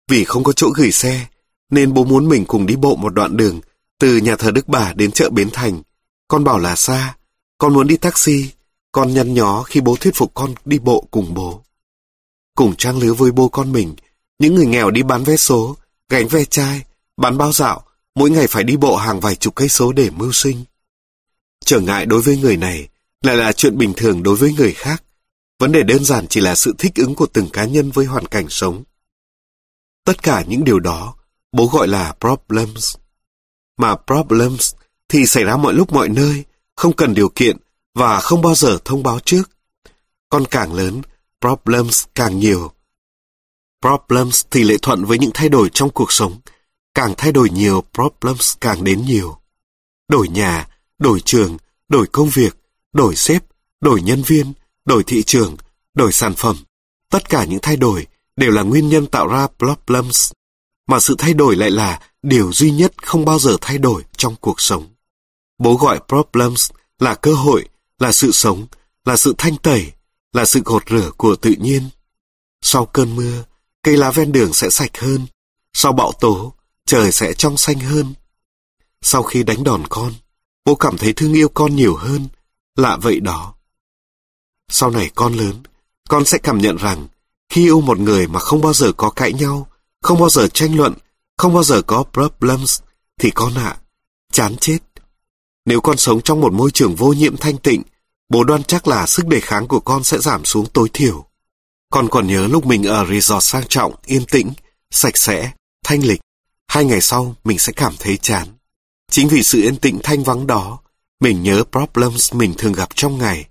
Vì 0.08 0.24
không 0.24 0.44
có 0.44 0.52
chỗ 0.52 0.70
gửi 0.70 0.92
xe, 0.92 1.28
nên 1.70 1.94
bố 1.94 2.04
muốn 2.04 2.30
mình 2.30 2.46
cùng 2.46 2.66
đi 2.66 2.76
bộ 2.76 2.96
một 2.96 3.14
đoạn 3.14 3.38
đường 3.38 3.60
từ 4.00 4.18
nhà 4.18 4.36
thờ 4.36 4.52
Đức 4.52 4.68
Bà 4.68 4.94
đến 4.94 5.12
chợ 5.12 5.30
Bến 5.30 5.50
Thành. 5.54 5.82
Con 6.28 6.43
bảo 6.43 6.59
là 6.59 6.76
xa, 6.76 7.17
con 7.57 7.73
muốn 7.73 7.88
đi 7.88 7.97
taxi, 7.97 8.51
con 8.91 9.13
nhăn 9.13 9.34
nhó 9.34 9.63
khi 9.63 9.82
bố 9.82 9.95
thuyết 9.95 10.15
phục 10.15 10.32
con 10.34 10.53
đi 10.65 10.80
bộ 10.80 11.07
cùng 11.11 11.34
bố. 11.34 11.61
Cùng 12.55 12.76
trang 12.76 12.99
lứa 12.99 13.13
với 13.13 13.32
bố 13.32 13.49
con 13.49 13.71
mình, 13.71 13.95
những 14.39 14.55
người 14.55 14.65
nghèo 14.65 14.91
đi 14.91 15.03
bán 15.03 15.23
vé 15.23 15.38
số, 15.38 15.76
gánh 16.09 16.28
ve 16.28 16.45
chai, 16.45 16.84
bán 17.17 17.38
bao 17.38 17.51
dạo, 17.51 17.86
mỗi 18.15 18.30
ngày 18.30 18.47
phải 18.47 18.63
đi 18.63 18.78
bộ 18.78 18.95
hàng 18.95 19.19
vài 19.19 19.36
chục 19.36 19.55
cây 19.55 19.69
số 19.69 19.91
để 19.91 20.09
mưu 20.09 20.32
sinh. 20.32 20.65
Trở 21.65 21.80
ngại 21.80 22.05
đối 22.05 22.21
với 22.21 22.38
người 22.38 22.57
này 22.57 22.89
lại 23.21 23.38
là 23.38 23.51
chuyện 23.51 23.78
bình 23.78 23.93
thường 23.97 24.23
đối 24.23 24.36
với 24.36 24.53
người 24.53 24.73
khác. 24.73 25.03
Vấn 25.59 25.71
đề 25.71 25.84
đơn 25.84 26.05
giản 26.05 26.28
chỉ 26.28 26.39
là 26.39 26.55
sự 26.55 26.76
thích 26.78 26.95
ứng 26.95 27.15
của 27.15 27.28
từng 27.34 27.49
cá 27.49 27.65
nhân 27.65 27.91
với 27.91 28.05
hoàn 28.05 28.26
cảnh 28.26 28.49
sống. 28.49 28.84
Tất 30.05 30.23
cả 30.23 30.43
những 30.47 30.63
điều 30.63 30.80
đó, 30.80 31.15
bố 31.51 31.67
gọi 31.67 31.88
là 31.88 32.15
problems. 32.19 32.95
Mà 33.78 33.95
problems 34.07 34.73
thì 35.10 35.26
xảy 35.26 35.43
ra 35.43 35.58
mọi 35.58 35.74
lúc 35.74 35.93
mọi 35.93 36.10
nơi, 36.10 36.43
không 36.76 36.93
cần 36.93 37.14
điều 37.14 37.30
kiện 37.30 37.58
và 37.95 38.20
không 38.20 38.41
bao 38.41 38.56
giờ 38.56 38.78
thông 38.86 39.03
báo 39.03 39.20
trước. 39.20 39.43
Con 40.30 40.45
càng 40.51 40.74
lớn, 40.74 41.01
problems 41.41 42.03
càng 42.16 42.39
nhiều. 42.39 42.72
Problems 43.82 44.45
thì 44.51 44.64
lệ 44.64 44.78
thuận 44.82 45.06
với 45.06 45.20
những 45.20 45.32
thay 45.34 45.49
đổi 45.49 45.70
trong 45.74 45.89
cuộc 45.89 46.12
sống. 46.12 46.39
Càng 46.93 47.14
thay 47.18 47.32
đổi 47.32 47.49
nhiều, 47.49 47.84
problems 47.93 48.53
càng 48.62 48.84
đến 48.84 49.06
nhiều. 49.06 49.38
Đổi 50.10 50.28
nhà, 50.28 50.68
đổi 50.99 51.20
trường, 51.20 51.58
đổi 51.89 52.08
công 52.08 52.30
việc, 52.30 52.58
đổi 52.93 53.16
sếp, 53.16 53.43
đổi 53.82 54.01
nhân 54.01 54.24
viên, 54.24 54.53
đổi 54.86 55.03
thị 55.03 55.24
trường, 55.24 55.58
đổi 55.93 56.12
sản 56.12 56.34
phẩm. 56.34 56.58
Tất 57.10 57.30
cả 57.30 57.45
những 57.45 57.60
thay 57.62 57.78
đổi 57.78 58.08
đều 58.36 58.51
là 58.51 58.62
nguyên 58.62 58.89
nhân 58.89 59.08
tạo 59.08 59.28
ra 59.28 59.47
problems. 59.58 60.32
Mà 60.88 60.99
sự 60.99 61.16
thay 61.18 61.34
đổi 61.34 61.56
lại 61.56 61.72
là 61.72 61.99
điều 62.24 62.53
duy 62.53 62.72
nhất 62.72 62.93
không 63.06 63.26
bao 63.26 63.39
giờ 63.39 63.58
thay 63.62 63.78
đổi 63.78 64.03
trong 64.18 64.36
cuộc 64.41 64.62
sống. 64.62 64.95
Bố 65.58 65.76
gọi 65.76 65.99
problems 66.08 66.72
là 66.99 67.16
cơ 67.16 67.34
hội, 67.34 67.68
là 67.99 68.12
sự 68.12 68.32
sống, 68.32 68.68
là 69.06 69.18
sự 69.18 69.36
thanh 69.38 69.58
tẩy, 69.58 69.91
là 70.34 70.45
sự 70.45 70.62
gột 70.66 70.84
rửa 70.89 71.12
của 71.18 71.36
tự 71.36 71.53
nhiên. 71.60 71.89
Sau 72.62 72.86
cơn 72.86 73.16
mưa, 73.16 73.43
cây 73.84 73.97
lá 73.97 74.12
ven 74.12 74.32
đường 74.32 74.53
sẽ 74.53 74.70
sạch 74.70 74.97
hơn. 74.97 75.26
Sau 75.74 75.93
bão 75.93 76.12
tố, 76.12 76.53
trời 76.86 77.12
sẽ 77.12 77.34
trong 77.34 77.58
xanh 77.58 77.80
hơn. 77.80 78.14
Sau 79.01 79.24
khi 79.24 79.43
đánh 79.43 79.64
đòn 79.64 79.84
con, 79.89 80.14
bố 80.66 80.76
cảm 80.76 80.97
thấy 80.97 81.14
thương 81.14 81.34
yêu 81.34 81.49
con 81.49 81.76
nhiều 81.76 81.95
hơn. 81.95 82.28
Lạ 82.76 82.97
vậy 83.01 83.20
đó. 83.20 83.53
Sau 84.70 84.89
này 84.89 85.12
con 85.16 85.34
lớn, 85.34 85.64
con 86.10 86.26
sẽ 86.26 86.38
cảm 86.38 86.58
nhận 86.58 86.76
rằng 86.76 87.08
khi 87.49 87.64
yêu 87.64 87.82
một 87.82 87.99
người 87.99 88.28
mà 88.28 88.39
không 88.39 88.62
bao 88.62 88.74
giờ 88.74 88.91
có 88.97 89.10
cãi 89.10 89.34
nhau, 89.34 89.68
không 90.01 90.20
bao 90.20 90.30
giờ 90.30 90.47
tranh 90.47 90.78
luận, 90.78 90.93
không 91.38 91.53
bao 91.53 91.64
giờ 91.64 91.82
có 91.82 92.03
problems, 92.14 92.80
thì 93.20 93.32
con 93.32 93.53
ạ, 93.56 93.78
chán 94.32 94.56
chết. 94.62 94.78
Nếu 95.66 95.82
con 95.82 95.97
sống 95.97 96.22
trong 96.22 96.41
một 96.41 96.53
môi 96.53 96.72
trường 96.72 96.95
vô 96.95 97.13
nhiễm 97.13 97.38
thanh 97.38 97.57
tịnh, 97.57 97.82
bố 98.30 98.43
đoan 98.43 98.63
chắc 98.63 98.88
là 98.88 99.05
sức 99.05 99.28
đề 99.28 99.39
kháng 99.39 99.68
của 99.68 99.80
con 99.80 100.03
sẽ 100.03 100.18
giảm 100.18 100.45
xuống 100.45 100.66
tối 100.74 100.89
thiểu. 100.93 101.26
Con 101.89 102.09
còn 102.09 102.28
nhớ 102.28 102.47
lúc 102.47 102.66
mình 102.66 102.84
ở 102.84 103.05
resort 103.05 103.43
sang 103.43 103.63
trọng, 103.70 103.95
yên 104.05 104.26
tĩnh, 104.26 104.53
sạch 104.91 105.18
sẽ, 105.18 105.51
thanh 105.84 106.05
lịch. 106.05 106.22
Hai 106.68 106.86
ngày 106.86 107.01
sau, 107.01 107.36
mình 107.43 107.59
sẽ 107.59 107.74
cảm 107.74 107.93
thấy 107.99 108.18
chán. 108.18 108.47
Chính 109.11 109.28
vì 109.28 109.43
sự 109.43 109.61
yên 109.61 109.78
tĩnh 109.78 109.99
thanh 110.03 110.24
vắng 110.24 110.47
đó, 110.47 110.80
mình 111.20 111.43
nhớ 111.43 111.63
problems 111.72 112.34
mình 112.34 112.53
thường 112.57 112.74
gặp 112.74 112.89
trong 112.95 113.18
ngày. 113.18 113.45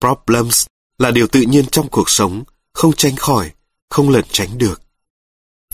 Problems 0.00 0.66
là 0.98 1.10
điều 1.10 1.26
tự 1.26 1.40
nhiên 1.40 1.66
trong 1.66 1.88
cuộc 1.88 2.10
sống, 2.10 2.44
không 2.72 2.92
tránh 2.92 3.16
khỏi, 3.16 3.50
không 3.90 4.10
lẩn 4.10 4.24
tránh 4.30 4.58
được. 4.58 4.82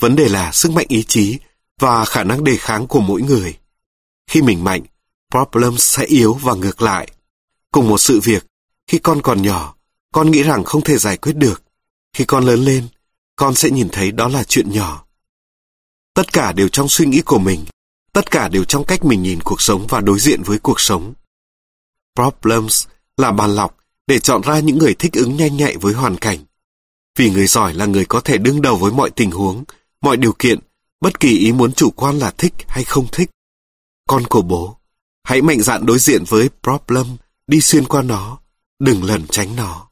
Vấn 0.01 0.15
đề 0.15 0.27
là 0.29 0.51
sức 0.51 0.71
mạnh 0.71 0.85
ý 0.89 1.03
chí 1.03 1.37
và 1.79 2.05
khả 2.05 2.23
năng 2.23 2.43
đề 2.43 2.57
kháng 2.57 2.87
của 2.87 2.99
mỗi 2.99 3.21
người. 3.21 3.57
Khi 4.27 4.41
mình 4.41 4.63
mạnh, 4.63 4.81
problems 5.31 5.81
sẽ 5.81 6.05
yếu 6.05 6.33
và 6.33 6.53
ngược 6.53 6.81
lại. 6.81 7.07
Cùng 7.71 7.87
một 7.89 7.97
sự 7.97 8.19
việc, 8.23 8.45
khi 8.87 8.97
con 8.97 9.21
còn 9.21 9.41
nhỏ, 9.41 9.75
con 10.13 10.31
nghĩ 10.31 10.43
rằng 10.43 10.63
không 10.63 10.81
thể 10.83 10.97
giải 10.97 11.17
quyết 11.17 11.33
được. 11.33 11.63
Khi 12.13 12.25
con 12.25 12.45
lớn 12.45 12.59
lên, 12.59 12.87
con 13.35 13.55
sẽ 13.55 13.69
nhìn 13.69 13.89
thấy 13.91 14.11
đó 14.11 14.27
là 14.27 14.43
chuyện 14.43 14.71
nhỏ. 14.71 15.05
Tất 16.13 16.33
cả 16.33 16.51
đều 16.51 16.67
trong 16.67 16.89
suy 16.89 17.05
nghĩ 17.05 17.21
của 17.21 17.39
mình, 17.39 17.65
tất 18.13 18.31
cả 18.31 18.47
đều 18.47 18.63
trong 18.63 18.83
cách 18.83 19.05
mình 19.05 19.23
nhìn 19.23 19.39
cuộc 19.43 19.61
sống 19.61 19.87
và 19.89 20.01
đối 20.01 20.19
diện 20.19 20.43
với 20.43 20.59
cuộc 20.59 20.79
sống. 20.79 21.13
Problems 22.15 22.87
là 23.17 23.31
bàn 23.31 23.55
lọc 23.55 23.77
để 24.07 24.19
chọn 24.19 24.41
ra 24.41 24.59
những 24.59 24.77
người 24.77 24.93
thích 24.93 25.13
ứng 25.13 25.37
nhanh 25.37 25.57
nhạy 25.57 25.77
với 25.77 25.93
hoàn 25.93 26.15
cảnh. 26.15 26.39
Vì 27.17 27.29
người 27.29 27.47
giỏi 27.47 27.73
là 27.73 27.85
người 27.85 28.05
có 28.05 28.21
thể 28.21 28.37
đương 28.37 28.61
đầu 28.61 28.75
với 28.75 28.91
mọi 28.91 29.09
tình 29.09 29.31
huống, 29.31 29.63
mọi 30.01 30.17
điều 30.17 30.33
kiện, 30.33 30.59
bất 31.01 31.19
kỳ 31.19 31.37
ý 31.37 31.51
muốn 31.51 31.73
chủ 31.73 31.91
quan 31.91 32.19
là 32.19 32.31
thích 32.31 32.53
hay 32.67 32.83
không 32.83 33.07
thích. 33.11 33.29
Con 34.07 34.23
của 34.23 34.41
bố, 34.41 34.77
hãy 35.23 35.41
mạnh 35.41 35.61
dạn 35.61 35.85
đối 35.85 35.99
diện 35.99 36.23
với 36.27 36.49
problem, 36.63 37.05
đi 37.47 37.61
xuyên 37.61 37.85
qua 37.85 38.01
nó, 38.01 38.39
đừng 38.79 39.03
lẩn 39.03 39.27
tránh 39.27 39.55
nó. 39.55 39.87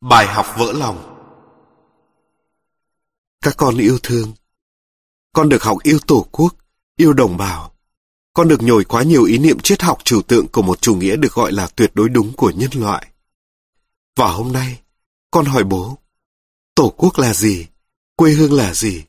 Bài 0.00 0.26
học 0.26 0.46
vỡ 0.58 0.72
lòng 0.72 1.10
Các 3.40 3.54
con 3.56 3.76
yêu 3.76 3.98
thương 4.02 4.32
Con 5.32 5.48
được 5.48 5.62
học 5.62 5.78
yêu 5.82 5.98
Tổ 6.06 6.26
quốc, 6.32 6.56
yêu 6.96 7.12
đồng 7.12 7.36
bào. 7.36 7.74
Con 8.34 8.48
được 8.48 8.62
nhồi 8.62 8.84
quá 8.84 9.02
nhiều 9.02 9.24
ý 9.24 9.38
niệm 9.38 9.58
triết 9.60 9.82
học 9.82 9.98
trừu 10.04 10.22
tượng 10.22 10.46
của 10.48 10.62
một 10.62 10.80
chủ 10.80 10.94
nghĩa 10.94 11.16
được 11.16 11.32
gọi 11.32 11.52
là 11.52 11.68
tuyệt 11.76 11.90
đối 11.94 12.08
đúng 12.08 12.32
của 12.36 12.50
nhân 12.50 12.70
loại. 12.74 13.12
Và 14.16 14.32
hôm 14.32 14.52
nay, 14.52 14.80
con 15.30 15.44
hỏi 15.44 15.64
bố, 15.64 15.98
Tổ 16.74 16.94
quốc 16.96 17.18
là 17.18 17.34
gì? 17.34 17.66
Quê 18.16 18.32
hương 18.32 18.52
là 18.52 18.74
gì? 18.74 19.04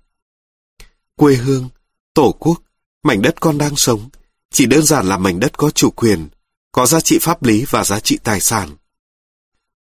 Quê 1.15 1.35
hương, 1.35 1.69
Tổ 2.13 2.31
quốc, 2.39 2.61
mảnh 3.05 3.21
đất 3.21 3.41
con 3.41 3.57
đang 3.57 3.75
sống, 3.75 4.09
chỉ 4.51 4.65
đơn 4.65 4.83
giản 4.83 5.05
là 5.05 5.17
mảnh 5.17 5.39
đất 5.39 5.57
có 5.57 5.69
chủ 5.69 5.89
quyền, 5.89 6.27
có 6.71 6.85
giá 6.85 6.99
trị 6.99 7.17
pháp 7.21 7.43
lý 7.43 7.65
và 7.69 7.83
giá 7.83 7.99
trị 7.99 8.17
tài 8.23 8.41
sản. 8.41 8.75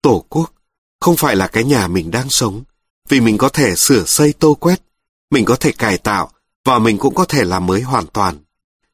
Tổ 0.02 0.24
quốc 0.28 0.52
không 1.00 1.16
phải 1.16 1.36
là 1.36 1.46
cái 1.46 1.64
nhà 1.64 1.88
mình 1.88 2.10
đang 2.10 2.30
sống, 2.30 2.62
vì 3.08 3.20
mình 3.20 3.38
có 3.38 3.48
thể 3.48 3.76
sửa 3.76 4.04
xây 4.04 4.32
tô 4.32 4.54
quét, 4.54 4.82
mình 5.30 5.44
có 5.44 5.56
thể 5.56 5.72
cải 5.72 5.98
tạo 5.98 6.30
và 6.64 6.78
mình 6.78 6.98
cũng 6.98 7.14
có 7.14 7.24
thể 7.24 7.44
làm 7.44 7.66
mới 7.66 7.82
hoàn 7.82 8.06
toàn. 8.06 8.38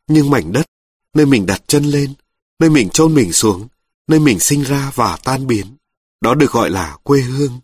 Nhưng 0.06 0.30
mảnh 0.30 0.52
đất, 0.52 0.66
nơi 1.14 1.26
mình 1.26 1.46
đặt 1.46 1.62
chân 1.66 1.84
lên, 1.84 2.14
nơi 2.58 2.70
mình 2.70 2.90
chôn 2.90 3.14
mình 3.14 3.32
xuống, 3.32 3.68
nơi 4.08 4.20
mình 4.20 4.40
sinh 4.40 4.62
ra 4.62 4.92
và 4.94 5.18
tan 5.24 5.46
biến, 5.46 5.76
đó 6.20 6.34
được 6.34 6.52
gọi 6.52 6.70
là 6.70 6.96
quê 7.02 7.20
hương. 7.20 7.60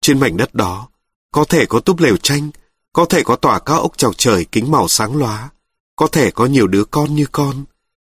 Trên 0.00 0.20
mảnh 0.20 0.36
đất 0.36 0.54
đó, 0.54 0.88
có 1.32 1.44
thể 1.44 1.66
có 1.66 1.80
túp 1.80 2.00
lều 2.00 2.16
tranh, 2.16 2.50
có 2.92 3.04
thể 3.04 3.22
có 3.22 3.36
tòa 3.36 3.58
cao 3.58 3.80
ốc 3.80 3.92
chào 3.96 4.12
trời 4.12 4.44
kính 4.44 4.70
màu 4.70 4.88
sáng 4.88 5.16
lóa, 5.16 5.50
có 5.96 6.06
thể 6.06 6.30
có 6.30 6.46
nhiều 6.46 6.66
đứa 6.66 6.84
con 6.84 7.14
như 7.14 7.26
con. 7.32 7.64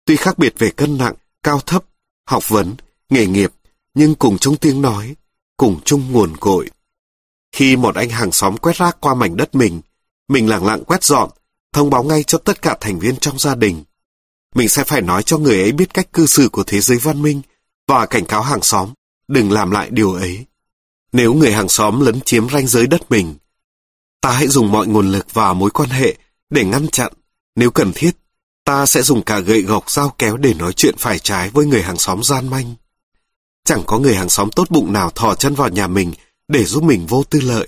Tuy 0.05 0.15
khác 0.15 0.37
biệt 0.37 0.53
về 0.57 0.69
cân 0.69 0.97
nặng, 0.97 1.15
cao 1.43 1.59
thấp, 1.59 1.83
học 2.25 2.49
vấn, 2.49 2.75
nghề 3.09 3.25
nghiệp, 3.25 3.51
nhưng 3.93 4.15
cùng 4.15 4.37
chung 4.37 4.57
tiếng 4.57 4.81
nói, 4.81 5.15
cùng 5.57 5.79
chung 5.85 6.11
nguồn 6.11 6.37
cội. 6.37 6.69
Khi 7.51 7.75
một 7.75 7.95
anh 7.95 8.09
hàng 8.09 8.31
xóm 8.31 8.57
quét 8.57 8.75
rác 8.75 8.97
qua 9.01 9.13
mảnh 9.13 9.37
đất 9.37 9.55
mình, 9.55 9.81
mình 10.27 10.49
lặng 10.49 10.65
lặng 10.65 10.83
quét 10.83 11.03
dọn, 11.03 11.29
thông 11.73 11.89
báo 11.89 12.03
ngay 12.03 12.23
cho 12.23 12.37
tất 12.37 12.61
cả 12.61 12.77
thành 12.79 12.99
viên 12.99 13.15
trong 13.15 13.39
gia 13.39 13.55
đình. 13.55 13.83
Mình 14.55 14.69
sẽ 14.69 14.83
phải 14.83 15.01
nói 15.01 15.23
cho 15.23 15.37
người 15.37 15.61
ấy 15.61 15.71
biết 15.71 15.93
cách 15.93 16.13
cư 16.13 16.25
xử 16.25 16.49
của 16.49 16.63
thế 16.63 16.81
giới 16.81 16.97
văn 16.97 17.21
minh 17.21 17.41
và 17.87 18.05
cảnh 18.05 18.25
cáo 18.25 18.41
hàng 18.41 18.61
xóm 18.61 18.89
đừng 19.27 19.51
làm 19.51 19.71
lại 19.71 19.89
điều 19.91 20.13
ấy. 20.13 20.45
Nếu 21.11 21.33
người 21.33 21.53
hàng 21.53 21.69
xóm 21.69 21.99
lấn 21.99 22.21
chiếm 22.21 22.49
ranh 22.49 22.67
giới 22.67 22.87
đất 22.87 23.11
mình, 23.11 23.35
ta 24.21 24.31
hãy 24.31 24.47
dùng 24.47 24.71
mọi 24.71 24.87
nguồn 24.87 25.11
lực 25.11 25.33
và 25.33 25.53
mối 25.53 25.69
quan 25.69 25.89
hệ 25.89 26.15
để 26.49 26.65
ngăn 26.65 26.87
chặn. 26.87 27.13
Nếu 27.59 27.71
cần 27.71 27.91
thiết, 27.95 28.11
ta 28.65 28.85
sẽ 28.85 29.01
dùng 29.01 29.21
cả 29.21 29.39
gậy 29.39 29.61
gộc 29.61 29.91
dao 29.91 30.15
kéo 30.17 30.37
để 30.37 30.53
nói 30.53 30.73
chuyện 30.73 30.95
phải 30.97 31.19
trái 31.19 31.49
với 31.49 31.65
người 31.65 31.81
hàng 31.81 31.97
xóm 31.97 32.23
gian 32.23 32.47
manh. 32.47 32.75
Chẳng 33.65 33.83
có 33.85 33.99
người 33.99 34.15
hàng 34.15 34.29
xóm 34.29 34.49
tốt 34.55 34.67
bụng 34.69 34.93
nào 34.93 35.09
thò 35.09 35.35
chân 35.35 35.55
vào 35.55 35.69
nhà 35.69 35.87
mình 35.87 36.13
để 36.47 36.65
giúp 36.65 36.83
mình 36.83 37.07
vô 37.07 37.23
tư 37.29 37.39
lợi. 37.41 37.67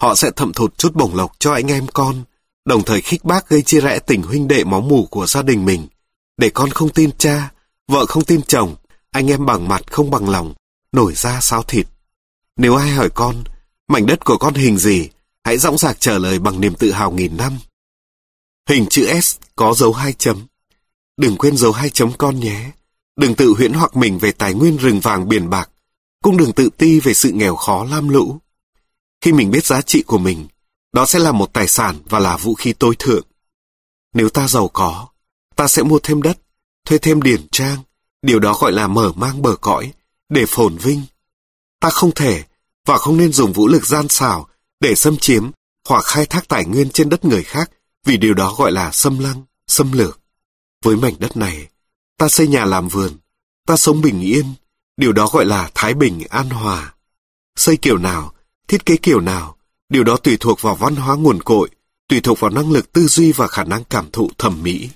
Họ 0.00 0.14
sẽ 0.14 0.30
thậm 0.36 0.52
thụt 0.52 0.78
chút 0.78 0.94
bổng 0.94 1.14
lộc 1.14 1.32
cho 1.38 1.52
anh 1.52 1.70
em 1.70 1.86
con, 1.86 2.24
đồng 2.64 2.82
thời 2.82 3.00
khích 3.00 3.24
bác 3.24 3.48
gây 3.48 3.62
chia 3.62 3.80
rẽ 3.80 3.98
tình 3.98 4.22
huynh 4.22 4.48
đệ 4.48 4.64
máu 4.64 4.80
mủ 4.80 5.06
của 5.10 5.26
gia 5.26 5.42
đình 5.42 5.64
mình, 5.64 5.86
để 6.36 6.50
con 6.50 6.70
không 6.70 6.88
tin 6.88 7.10
cha, 7.18 7.52
vợ 7.88 8.06
không 8.06 8.24
tin 8.24 8.42
chồng, 8.42 8.76
anh 9.10 9.30
em 9.30 9.46
bằng 9.46 9.68
mặt 9.68 9.92
không 9.92 10.10
bằng 10.10 10.28
lòng, 10.28 10.54
nổi 10.92 11.14
ra 11.14 11.40
sao 11.40 11.62
thịt. 11.62 11.86
Nếu 12.56 12.76
ai 12.76 12.90
hỏi 12.90 13.10
con, 13.10 13.44
mảnh 13.88 14.06
đất 14.06 14.24
của 14.24 14.38
con 14.38 14.54
hình 14.54 14.78
gì, 14.78 15.08
hãy 15.44 15.58
dõng 15.58 15.78
dạc 15.78 16.00
trả 16.00 16.18
lời 16.18 16.38
bằng 16.38 16.60
niềm 16.60 16.74
tự 16.74 16.92
hào 16.92 17.10
nghìn 17.10 17.36
năm. 17.36 17.58
Hình 18.68 18.86
chữ 18.90 19.20
S 19.20 19.36
có 19.56 19.74
dấu 19.74 19.92
hai 19.92 20.12
chấm. 20.12 20.46
Đừng 21.16 21.36
quên 21.36 21.56
dấu 21.56 21.72
hai 21.72 21.90
chấm 21.90 22.12
con 22.18 22.40
nhé. 22.40 22.70
Đừng 23.16 23.34
tự 23.34 23.54
huyễn 23.56 23.72
hoặc 23.72 23.96
mình 23.96 24.18
về 24.18 24.32
tài 24.32 24.54
nguyên 24.54 24.76
rừng 24.76 25.00
vàng 25.00 25.28
biển 25.28 25.50
bạc, 25.50 25.70
cũng 26.22 26.36
đừng 26.36 26.52
tự 26.52 26.70
ti 26.70 27.00
về 27.00 27.14
sự 27.14 27.30
nghèo 27.30 27.56
khó 27.56 27.84
lam 27.84 28.08
lũ. 28.08 28.38
Khi 29.20 29.32
mình 29.32 29.50
biết 29.50 29.66
giá 29.66 29.82
trị 29.82 30.02
của 30.06 30.18
mình, 30.18 30.46
đó 30.92 31.06
sẽ 31.06 31.18
là 31.18 31.32
một 31.32 31.52
tài 31.52 31.68
sản 31.68 31.98
và 32.04 32.18
là 32.18 32.36
vũ 32.36 32.54
khí 32.54 32.72
tối 32.72 32.96
thượng. 32.98 33.26
Nếu 34.14 34.28
ta 34.28 34.48
giàu 34.48 34.68
có, 34.68 35.08
ta 35.56 35.68
sẽ 35.68 35.82
mua 35.82 35.98
thêm 36.02 36.22
đất, 36.22 36.38
thuê 36.86 36.98
thêm 36.98 37.22
điển 37.22 37.48
trang, 37.52 37.78
điều 38.22 38.38
đó 38.38 38.58
gọi 38.60 38.72
là 38.72 38.86
mở 38.86 39.12
mang 39.16 39.42
bờ 39.42 39.56
cõi, 39.56 39.92
để 40.28 40.44
phồn 40.48 40.76
vinh. 40.76 41.02
Ta 41.80 41.90
không 41.90 42.12
thể 42.14 42.44
và 42.86 42.98
không 42.98 43.16
nên 43.16 43.32
dùng 43.32 43.52
vũ 43.52 43.68
lực 43.68 43.86
gian 43.86 44.08
xảo 44.08 44.48
để 44.80 44.94
xâm 44.94 45.16
chiếm 45.16 45.50
hoặc 45.88 46.04
khai 46.04 46.26
thác 46.26 46.48
tài 46.48 46.64
nguyên 46.64 46.90
trên 46.90 47.08
đất 47.08 47.24
người 47.24 47.42
khác 47.42 47.70
vì 48.04 48.16
điều 48.16 48.34
đó 48.34 48.54
gọi 48.58 48.72
là 48.72 48.90
xâm 48.92 49.18
lăng, 49.18 49.42
xâm 49.66 49.92
lược. 49.92 50.20
Với 50.84 50.96
mảnh 50.96 51.14
đất 51.18 51.36
này, 51.36 51.68
ta 52.18 52.28
xây 52.28 52.48
nhà 52.48 52.64
làm 52.64 52.88
vườn, 52.88 53.12
ta 53.66 53.76
sống 53.76 54.00
bình 54.00 54.20
yên, 54.20 54.54
điều 54.96 55.12
đó 55.12 55.28
gọi 55.32 55.44
là 55.44 55.70
thái 55.74 55.94
bình 55.94 56.22
an 56.30 56.50
hòa. 56.50 56.94
Xây 57.56 57.76
kiểu 57.76 57.98
nào, 57.98 58.32
thiết 58.68 58.86
kế 58.86 58.96
kiểu 58.96 59.20
nào, 59.20 59.56
điều 59.88 60.04
đó 60.04 60.16
tùy 60.16 60.36
thuộc 60.40 60.62
vào 60.62 60.74
văn 60.74 60.96
hóa 60.96 61.16
nguồn 61.16 61.42
cội, 61.42 61.70
tùy 62.08 62.20
thuộc 62.20 62.40
vào 62.40 62.50
năng 62.50 62.72
lực 62.72 62.92
tư 62.92 63.06
duy 63.06 63.32
và 63.32 63.46
khả 63.46 63.64
năng 63.64 63.84
cảm 63.84 64.10
thụ 64.10 64.30
thẩm 64.38 64.62
mỹ. 64.62 64.90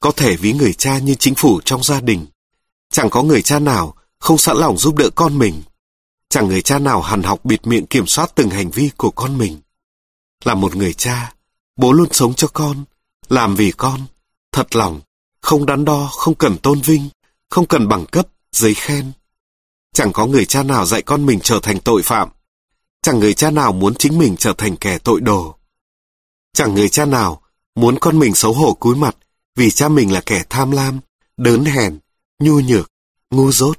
Có 0.00 0.12
thể 0.12 0.36
ví 0.36 0.52
người 0.52 0.72
cha 0.72 0.98
như 0.98 1.14
chính 1.14 1.34
phủ 1.34 1.60
trong 1.64 1.82
gia 1.82 2.00
đình. 2.00 2.26
Chẳng 2.92 3.10
có 3.10 3.22
người 3.22 3.42
cha 3.42 3.58
nào 3.58 3.94
không 4.18 4.38
sẵn 4.38 4.56
lòng 4.56 4.78
giúp 4.78 4.96
đỡ 4.96 5.10
con 5.14 5.38
mình. 5.38 5.62
Chẳng 6.28 6.48
người 6.48 6.62
cha 6.62 6.78
nào 6.78 7.02
hằn 7.02 7.22
học 7.22 7.44
bịt 7.44 7.66
miệng 7.66 7.86
kiểm 7.86 8.06
soát 8.06 8.32
từng 8.34 8.50
hành 8.50 8.70
vi 8.70 8.90
của 8.96 9.10
con 9.10 9.38
mình. 9.38 9.60
Là 10.44 10.54
một 10.54 10.76
người 10.76 10.92
cha, 10.92 11.34
bố 11.76 11.92
luôn 11.92 12.08
sống 12.12 12.34
cho 12.34 12.48
con, 12.48 12.84
làm 13.28 13.56
vì 13.56 13.70
con, 13.70 14.00
thật 14.52 14.76
lòng, 14.76 15.00
không 15.40 15.66
đắn 15.66 15.84
đo, 15.84 16.08
không 16.12 16.34
cần 16.34 16.58
tôn 16.58 16.80
vinh, 16.80 17.08
không 17.50 17.66
cần 17.66 17.88
bằng 17.88 18.06
cấp, 18.06 18.28
giấy 18.52 18.74
khen. 18.74 19.12
Chẳng 19.94 20.12
có 20.12 20.26
người 20.26 20.44
cha 20.44 20.62
nào 20.62 20.86
dạy 20.86 21.02
con 21.02 21.26
mình 21.26 21.40
trở 21.42 21.60
thành 21.62 21.80
tội 21.80 22.02
phạm. 22.02 22.28
Chẳng 23.02 23.20
người 23.20 23.34
cha 23.34 23.50
nào 23.50 23.72
muốn 23.72 23.94
chính 23.94 24.18
mình 24.18 24.36
trở 24.36 24.52
thành 24.58 24.76
kẻ 24.76 24.98
tội 24.98 25.20
đồ. 25.20 25.56
Chẳng 26.52 26.74
người 26.74 26.88
cha 26.88 27.04
nào 27.04 27.42
muốn 27.74 27.98
con 28.00 28.18
mình 28.18 28.34
xấu 28.34 28.52
hổ 28.52 28.74
cúi 28.74 28.96
mặt 28.96 29.16
vì 29.56 29.70
cha 29.70 29.88
mình 29.88 30.12
là 30.12 30.22
kẻ 30.26 30.44
tham 30.50 30.70
lam, 30.70 31.00
đớn 31.36 31.64
hèn, 31.64 31.98
nhu 32.38 32.60
nhược, 32.60 32.90
ngu 33.30 33.52
dốt. 33.52 33.78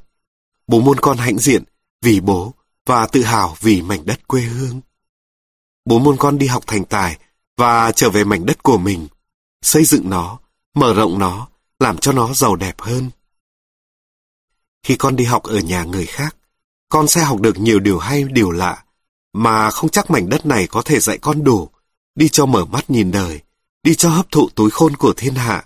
Bố 0.67 0.79
muốn 0.79 0.99
con 0.99 1.17
hãnh 1.17 1.37
diện 1.37 1.63
vì 2.01 2.19
bố 2.19 2.53
và 2.85 3.07
tự 3.07 3.23
hào 3.23 3.57
vì 3.59 3.81
mảnh 3.81 4.05
đất 4.05 4.27
quê 4.27 4.41
hương. 4.41 4.81
Bố 5.85 5.99
muốn 5.99 6.17
con 6.17 6.37
đi 6.37 6.47
học 6.47 6.63
thành 6.67 6.85
tài 6.85 7.17
và 7.57 7.91
trở 7.91 8.09
về 8.09 8.23
mảnh 8.23 8.45
đất 8.45 8.63
của 8.63 8.77
mình, 8.77 9.07
xây 9.61 9.85
dựng 9.85 10.09
nó, 10.09 10.39
mở 10.73 10.93
rộng 10.93 11.19
nó, 11.19 11.47
làm 11.79 11.97
cho 11.97 12.11
nó 12.11 12.33
giàu 12.33 12.55
đẹp 12.55 12.81
hơn. 12.81 13.09
Khi 14.83 14.95
con 14.95 15.15
đi 15.15 15.23
học 15.23 15.43
ở 15.43 15.59
nhà 15.59 15.83
người 15.83 16.05
khác, 16.05 16.35
con 16.89 17.07
sẽ 17.07 17.21
học 17.21 17.41
được 17.41 17.59
nhiều 17.59 17.79
điều 17.79 17.99
hay, 17.99 18.23
điều 18.23 18.51
lạ, 18.51 18.83
mà 19.33 19.71
không 19.71 19.89
chắc 19.89 20.11
mảnh 20.11 20.29
đất 20.29 20.45
này 20.45 20.67
có 20.67 20.81
thể 20.81 20.99
dạy 20.99 21.17
con 21.17 21.43
đủ, 21.43 21.69
đi 22.15 22.29
cho 22.29 22.45
mở 22.45 22.65
mắt 22.65 22.89
nhìn 22.89 23.11
đời, 23.11 23.41
đi 23.83 23.95
cho 23.95 24.09
hấp 24.09 24.31
thụ 24.31 24.49
túi 24.55 24.69
khôn 24.71 24.95
của 24.95 25.13
thiên 25.17 25.35
hạ. 25.35 25.65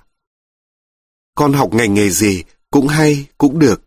Con 1.36 1.54
học 1.54 1.74
ngành 1.74 1.94
nghề 1.94 2.10
gì 2.10 2.44
cũng 2.72 2.88
hay, 2.88 3.26
cũng 3.38 3.60
được, 3.60 3.82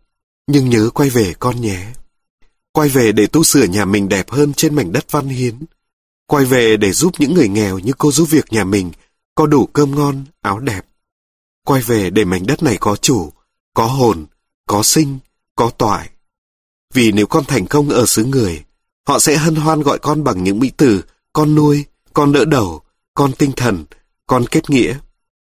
nhưng 0.47 0.69
nhớ 0.69 0.89
quay 0.93 1.09
về 1.09 1.33
con 1.39 1.61
nhé. 1.61 1.93
Quay 2.71 2.89
về 2.89 3.11
để 3.11 3.27
tu 3.27 3.43
sửa 3.43 3.63
nhà 3.63 3.85
mình 3.85 4.09
đẹp 4.09 4.29
hơn 4.29 4.53
trên 4.53 4.75
mảnh 4.75 4.91
đất 4.91 5.11
văn 5.11 5.27
hiến. 5.27 5.55
Quay 6.27 6.45
về 6.45 6.77
để 6.77 6.91
giúp 6.91 7.13
những 7.19 7.33
người 7.33 7.47
nghèo 7.47 7.79
như 7.79 7.93
cô 7.97 8.11
giúp 8.11 8.29
việc 8.29 8.53
nhà 8.53 8.63
mình 8.63 8.91
có 9.35 9.47
đủ 9.47 9.65
cơm 9.65 9.95
ngon, 9.95 10.25
áo 10.41 10.59
đẹp. 10.59 10.85
Quay 11.65 11.81
về 11.81 12.09
để 12.09 12.25
mảnh 12.25 12.45
đất 12.45 12.63
này 12.63 12.77
có 12.79 12.95
chủ, 12.95 13.31
có 13.73 13.85
hồn, 13.85 14.25
có 14.67 14.83
sinh, 14.83 15.19
có 15.55 15.69
toại. 15.69 16.09
Vì 16.93 17.11
nếu 17.11 17.27
con 17.27 17.45
thành 17.45 17.67
công 17.67 17.89
ở 17.89 18.05
xứ 18.05 18.25
người, 18.25 18.63
họ 19.07 19.19
sẽ 19.19 19.37
hân 19.37 19.55
hoan 19.55 19.81
gọi 19.81 19.99
con 19.99 20.23
bằng 20.23 20.43
những 20.43 20.59
mỹ 20.59 20.71
từ 20.77 21.03
con 21.33 21.55
nuôi, 21.55 21.85
con 22.13 22.31
đỡ 22.31 22.45
đầu, 22.45 22.81
con 23.13 23.33
tinh 23.33 23.51
thần, 23.55 23.85
con 24.27 24.45
kết 24.47 24.69
nghĩa. 24.69 24.97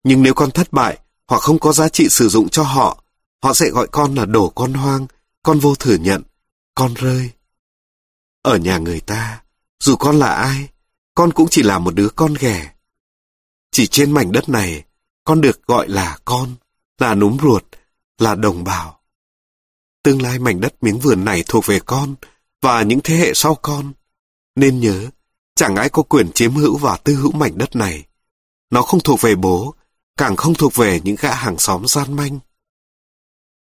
Nhưng 0.03 0.23
nếu 0.23 0.33
con 0.33 0.51
thất 0.51 0.73
bại 0.73 0.99
hoặc 1.27 1.41
không 1.41 1.59
có 1.59 1.73
giá 1.73 1.89
trị 1.89 2.09
sử 2.09 2.29
dụng 2.29 2.49
cho 2.49 2.63
họ, 2.63 3.03
họ 3.43 3.53
sẽ 3.53 3.69
gọi 3.69 3.87
con 3.87 4.15
là 4.15 4.25
đổ 4.25 4.49
con 4.49 4.73
hoang, 4.73 5.07
con 5.43 5.59
vô 5.59 5.75
thừa 5.75 5.95
nhận, 5.95 6.23
con 6.75 6.93
rơi. 6.93 7.29
Ở 8.41 8.57
nhà 8.57 8.77
người 8.77 8.99
ta, 8.99 9.41
dù 9.83 9.95
con 9.95 10.19
là 10.19 10.33
ai, 10.33 10.69
con 11.15 11.33
cũng 11.33 11.47
chỉ 11.51 11.63
là 11.63 11.79
một 11.79 11.95
đứa 11.95 12.09
con 12.09 12.33
ghẻ. 12.39 12.73
Chỉ 13.71 13.87
trên 13.87 14.11
mảnh 14.11 14.31
đất 14.31 14.49
này, 14.49 14.83
con 15.23 15.41
được 15.41 15.67
gọi 15.67 15.89
là 15.89 16.17
con, 16.25 16.55
là 16.97 17.15
núm 17.15 17.37
ruột, 17.41 17.63
là 18.17 18.35
đồng 18.35 18.63
bào. 18.63 18.99
Tương 20.03 20.21
lai 20.21 20.39
mảnh 20.39 20.61
đất 20.61 20.75
miếng 20.81 20.99
vườn 20.99 21.25
này 21.25 21.43
thuộc 21.47 21.65
về 21.65 21.79
con 21.85 22.15
và 22.61 22.83
những 22.83 22.99
thế 23.03 23.15
hệ 23.15 23.33
sau 23.33 23.55
con. 23.55 23.93
Nên 24.55 24.79
nhớ, 24.79 25.09
chẳng 25.55 25.75
ai 25.75 25.89
có 25.89 26.03
quyền 26.03 26.31
chiếm 26.31 26.55
hữu 26.55 26.77
và 26.77 26.97
tư 26.97 27.15
hữu 27.15 27.31
mảnh 27.31 27.57
đất 27.57 27.75
này. 27.75 28.05
Nó 28.69 28.81
không 28.81 28.99
thuộc 28.99 29.21
về 29.21 29.35
bố, 29.35 29.75
càng 30.17 30.35
không 30.35 30.53
thuộc 30.53 30.75
về 30.75 31.01
những 31.03 31.15
gã 31.19 31.35
hàng 31.35 31.59
xóm 31.59 31.87
gian 31.87 32.13
manh. 32.13 32.39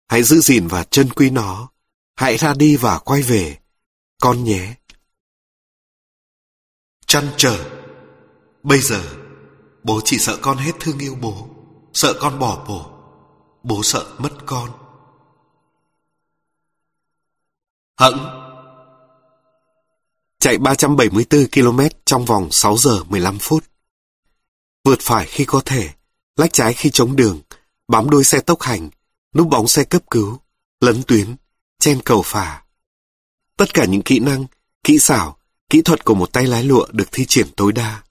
Hãy 0.09 0.23
giữ 0.23 0.41
gìn 0.41 0.67
và 0.69 0.85
trân 0.85 1.11
quý 1.11 1.31
nó. 1.31 1.69
Hãy 2.17 2.37
ra 2.37 2.55
đi 2.55 2.77
và 2.77 2.99
quay 2.99 3.23
về. 3.23 3.59
Con 4.21 4.45
nhé. 4.45 4.75
Chăn 7.07 7.31
trở. 7.37 7.71
Bây 8.63 8.81
giờ, 8.81 9.03
bố 9.83 10.01
chỉ 10.05 10.19
sợ 10.19 10.39
con 10.43 10.57
hết 10.57 10.73
thương 10.81 10.99
yêu 10.99 11.17
bố. 11.21 11.49
Sợ 11.93 12.15
con 12.21 12.39
bỏ 12.39 12.65
bố. 12.69 12.91
Bố 13.63 13.83
sợ 13.83 14.07
mất 14.19 14.47
con. 14.47 14.71
Hững 18.01 18.47
Chạy 20.39 20.59
374 20.59 21.47
km 21.55 21.81
trong 22.05 22.25
vòng 22.25 22.49
6 22.51 22.77
giờ 22.77 23.05
15 23.05 23.39
phút. 23.39 23.65
Vượt 24.85 25.01
phải 25.01 25.27
khi 25.27 25.45
có 25.45 25.63
thể, 25.65 25.91
lách 26.37 26.53
trái 26.53 26.75
khi 26.75 26.91
chống 26.91 27.17
đường, 27.17 27.41
bám 27.89 28.11
đuôi 28.11 28.25
xe 28.25 28.41
tốc 28.41 28.63
hành, 28.63 28.91
núp 29.35 29.49
bóng 29.49 29.69
xe 29.69 29.85
cấp 29.85 30.03
cứu, 30.11 30.41
lấn 30.81 31.03
tuyến, 31.03 31.37
chen 31.79 32.01
cầu 32.05 32.23
phà. 32.23 32.65
Tất 33.57 33.75
cả 33.75 33.85
những 33.85 34.03
kỹ 34.03 34.19
năng, 34.19 34.47
kỹ 34.85 34.99
xảo, 34.99 35.39
kỹ 35.71 35.83
thuật 35.83 36.05
của 36.05 36.15
một 36.15 36.33
tay 36.33 36.47
lái 36.47 36.65
lụa 36.65 36.87
được 36.93 37.09
thi 37.13 37.25
triển 37.29 37.47
tối 37.57 37.73
đa. 37.73 38.03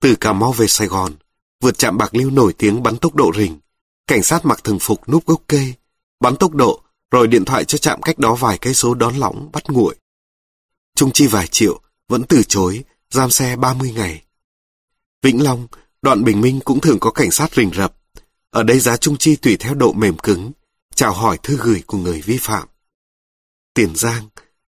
Từ 0.00 0.14
Cà 0.16 0.32
Mau 0.32 0.52
về 0.52 0.66
Sài 0.66 0.86
Gòn, 0.86 1.12
vượt 1.60 1.78
trạm 1.78 1.98
Bạc 1.98 2.14
Liêu 2.14 2.30
nổi 2.30 2.52
tiếng 2.58 2.82
bắn 2.82 2.96
tốc 2.96 3.14
độ 3.14 3.32
rình, 3.36 3.58
cảnh 4.06 4.22
sát 4.22 4.44
mặc 4.44 4.64
thường 4.64 4.78
phục 4.80 5.08
núp 5.08 5.26
gốc 5.26 5.42
cây, 5.46 5.74
bắn 6.20 6.36
tốc 6.36 6.54
độ 6.54 6.82
rồi 7.10 7.28
điện 7.28 7.44
thoại 7.44 7.64
cho 7.64 7.78
trạm 7.78 8.02
cách 8.02 8.18
đó 8.18 8.34
vài 8.34 8.58
cây 8.58 8.74
số 8.74 8.94
đón 8.94 9.16
lõng 9.16 9.52
bắt 9.52 9.70
nguội. 9.70 9.96
Trung 10.96 11.10
chi 11.12 11.26
vài 11.26 11.46
triệu, 11.46 11.80
vẫn 12.08 12.24
từ 12.28 12.42
chối, 12.42 12.84
giam 13.10 13.30
xe 13.30 13.56
30 13.56 13.92
ngày. 13.92 14.22
Vĩnh 15.22 15.42
Long, 15.42 15.66
đoạn 16.02 16.24
Bình 16.24 16.40
Minh 16.40 16.60
cũng 16.64 16.80
thường 16.80 17.00
có 17.00 17.10
cảnh 17.10 17.30
sát 17.30 17.54
rình 17.54 17.70
rập. 17.74 17.96
Ở 18.50 18.62
đây 18.62 18.78
giá 18.78 18.96
trung 18.96 19.16
chi 19.16 19.36
tùy 19.36 19.56
theo 19.56 19.74
độ 19.74 19.92
mềm 19.92 20.18
cứng, 20.18 20.52
chào 20.94 21.12
hỏi 21.12 21.38
thư 21.42 21.56
gửi 21.56 21.82
của 21.86 21.98
người 21.98 22.20
vi 22.20 22.38
phạm. 22.40 22.68
Tiền 23.74 23.96
Giang, 23.96 24.28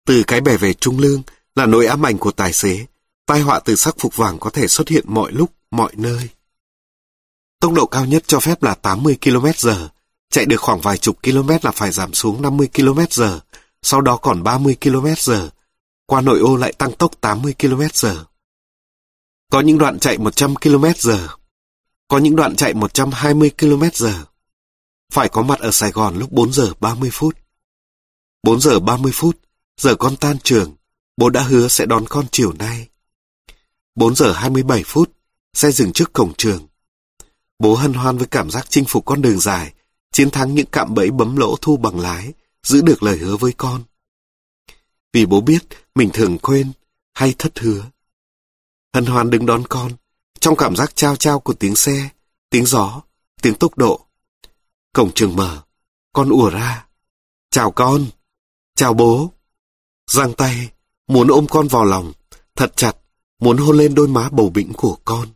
từ 0.07 0.23
cái 0.27 0.41
bè 0.41 0.57
về 0.57 0.75
Trung 0.75 0.99
Lương 0.99 1.23
là 1.55 1.67
nỗi 1.67 1.87
ám 1.87 2.07
ảnh 2.07 2.19
của 2.19 2.31
tài 2.31 2.53
xế. 2.53 2.87
Tai 3.27 3.41
họa 3.41 3.61
từ 3.61 3.77
sắc 3.77 3.95
phục 3.99 4.17
vàng 4.17 4.39
có 4.39 4.51
thể 4.51 4.69
xuất 4.69 4.89
hiện 4.89 5.05
mọi 5.09 5.33
lúc, 5.33 5.53
mọi 5.71 5.93
nơi. 5.97 6.29
Tốc 7.61 7.73
độ 7.73 7.87
cao 7.87 8.07
nhất 8.07 8.23
cho 8.27 8.41
phép 8.41 8.63
là 8.63 8.75
80 8.75 9.17
km 9.23 9.47
h 9.69 9.71
chạy 10.31 10.47
được 10.47 10.61
khoảng 10.61 10.81
vài 10.81 10.99
chục 10.99 11.17
km 11.23 11.49
là 11.63 11.71
phải 11.71 11.93
giảm 11.93 12.15
xuống 12.15 12.43
50 12.43 12.69
km 12.75 13.23
h 13.23 13.23
sau 13.83 14.01
đó 14.01 14.17
còn 14.17 14.43
30 14.43 14.77
km 14.83 15.07
h 15.07 15.33
qua 16.07 16.21
nội 16.21 16.39
ô 16.39 16.57
lại 16.57 16.73
tăng 16.73 16.93
tốc 16.93 17.21
80 17.21 17.55
km 17.59 17.81
h 18.03 18.07
Có 19.51 19.61
những 19.61 19.79
đoạn 19.79 19.99
chạy 19.99 20.19
100 20.19 20.55
km 20.55 20.85
h 20.85 21.11
có 22.09 22.19
những 22.19 22.37
đoạn 22.37 22.57
chạy 22.57 22.75
120 22.75 23.51
km 23.59 23.83
h 23.83 24.07
Phải 25.13 25.29
có 25.29 25.43
mặt 25.43 25.61
ở 25.61 25.71
Sài 25.71 25.91
Gòn 25.91 26.19
lúc 26.19 26.33
4 26.33 26.53
giờ 26.53 26.73
30 26.81 27.11
phút. 27.13 27.37
4 28.43 28.61
giờ 28.61 28.81
30 28.81 29.13
phút, 29.15 29.39
giờ 29.77 29.95
con 29.95 30.17
tan 30.17 30.39
trường, 30.39 30.75
bố 31.17 31.31
đã 31.31 31.43
hứa 31.43 31.69
sẽ 31.69 31.87
đón 31.87 32.05
con 32.09 32.27
chiều 32.33 32.53
nay. 32.53 32.89
4 33.95 34.15
giờ 34.15 34.33
27 34.33 34.83
phút, 34.87 35.13
xe 35.55 35.73
dừng 35.73 35.93
trước 35.93 36.13
cổng 36.13 36.33
trường. 36.39 36.67
Bố 37.59 37.75
hân 37.75 37.93
hoan 37.93 38.19
với 38.19 38.27
cảm 38.27 38.51
giác 38.51 38.67
chinh 38.71 38.85
phục 38.85 39.05
con 39.05 39.23
đường 39.23 39.41
dài, 39.41 39.73
chiến 40.13 40.31
thắng 40.31 40.55
những 40.55 40.67
cạm 40.73 40.95
bẫy 40.95 41.11
bấm 41.11 41.37
lỗ 41.37 41.57
thu 41.61 41.77
bằng 41.77 42.01
lái, 42.01 42.33
giữ 42.63 42.83
được 42.83 43.03
lời 43.03 43.19
hứa 43.19 43.37
với 43.37 43.53
con. 43.53 43.83
Vì 45.13 45.27
bố 45.27 45.41
biết 45.41 45.59
mình 45.95 46.11
thường 46.13 46.39
quên 46.39 46.73
hay 47.15 47.35
thất 47.39 47.59
hứa. 47.59 47.85
Hân 48.95 49.07
hoan 49.07 49.31
đứng 49.31 49.47
đón 49.47 49.63
con, 49.69 49.93
trong 50.41 50.57
cảm 50.57 50.77
giác 50.77 50.97
trao 50.97 51.17
trao 51.17 51.41
của 51.41 51.53
tiếng 51.53 51.77
xe, 51.77 52.09
tiếng 52.51 52.67
gió, 52.67 53.03
tiếng 53.43 53.55
tốc 53.55 53.79
độ. 53.79 54.07
Cổng 54.93 55.13
trường 55.15 55.37
mở, 55.37 55.63
con 56.13 56.29
ùa 56.29 56.51
ra. 56.51 56.87
Chào 57.51 57.71
con, 57.71 58.07
chào 58.75 58.95
bố. 58.95 59.33
Giang 60.11 60.35
tay, 60.35 60.71
muốn 61.13 61.29
ôm 61.29 61.47
con 61.51 61.69
vào 61.69 61.85
lòng, 61.85 62.13
thật 62.57 62.73
chặt, 62.77 62.97
muốn 63.39 63.57
hôn 63.57 63.77
lên 63.77 63.95
đôi 63.95 64.09
má 64.09 64.29
bầu 64.33 64.51
bĩnh 64.51 64.73
của 64.73 64.99
con. 65.05 65.29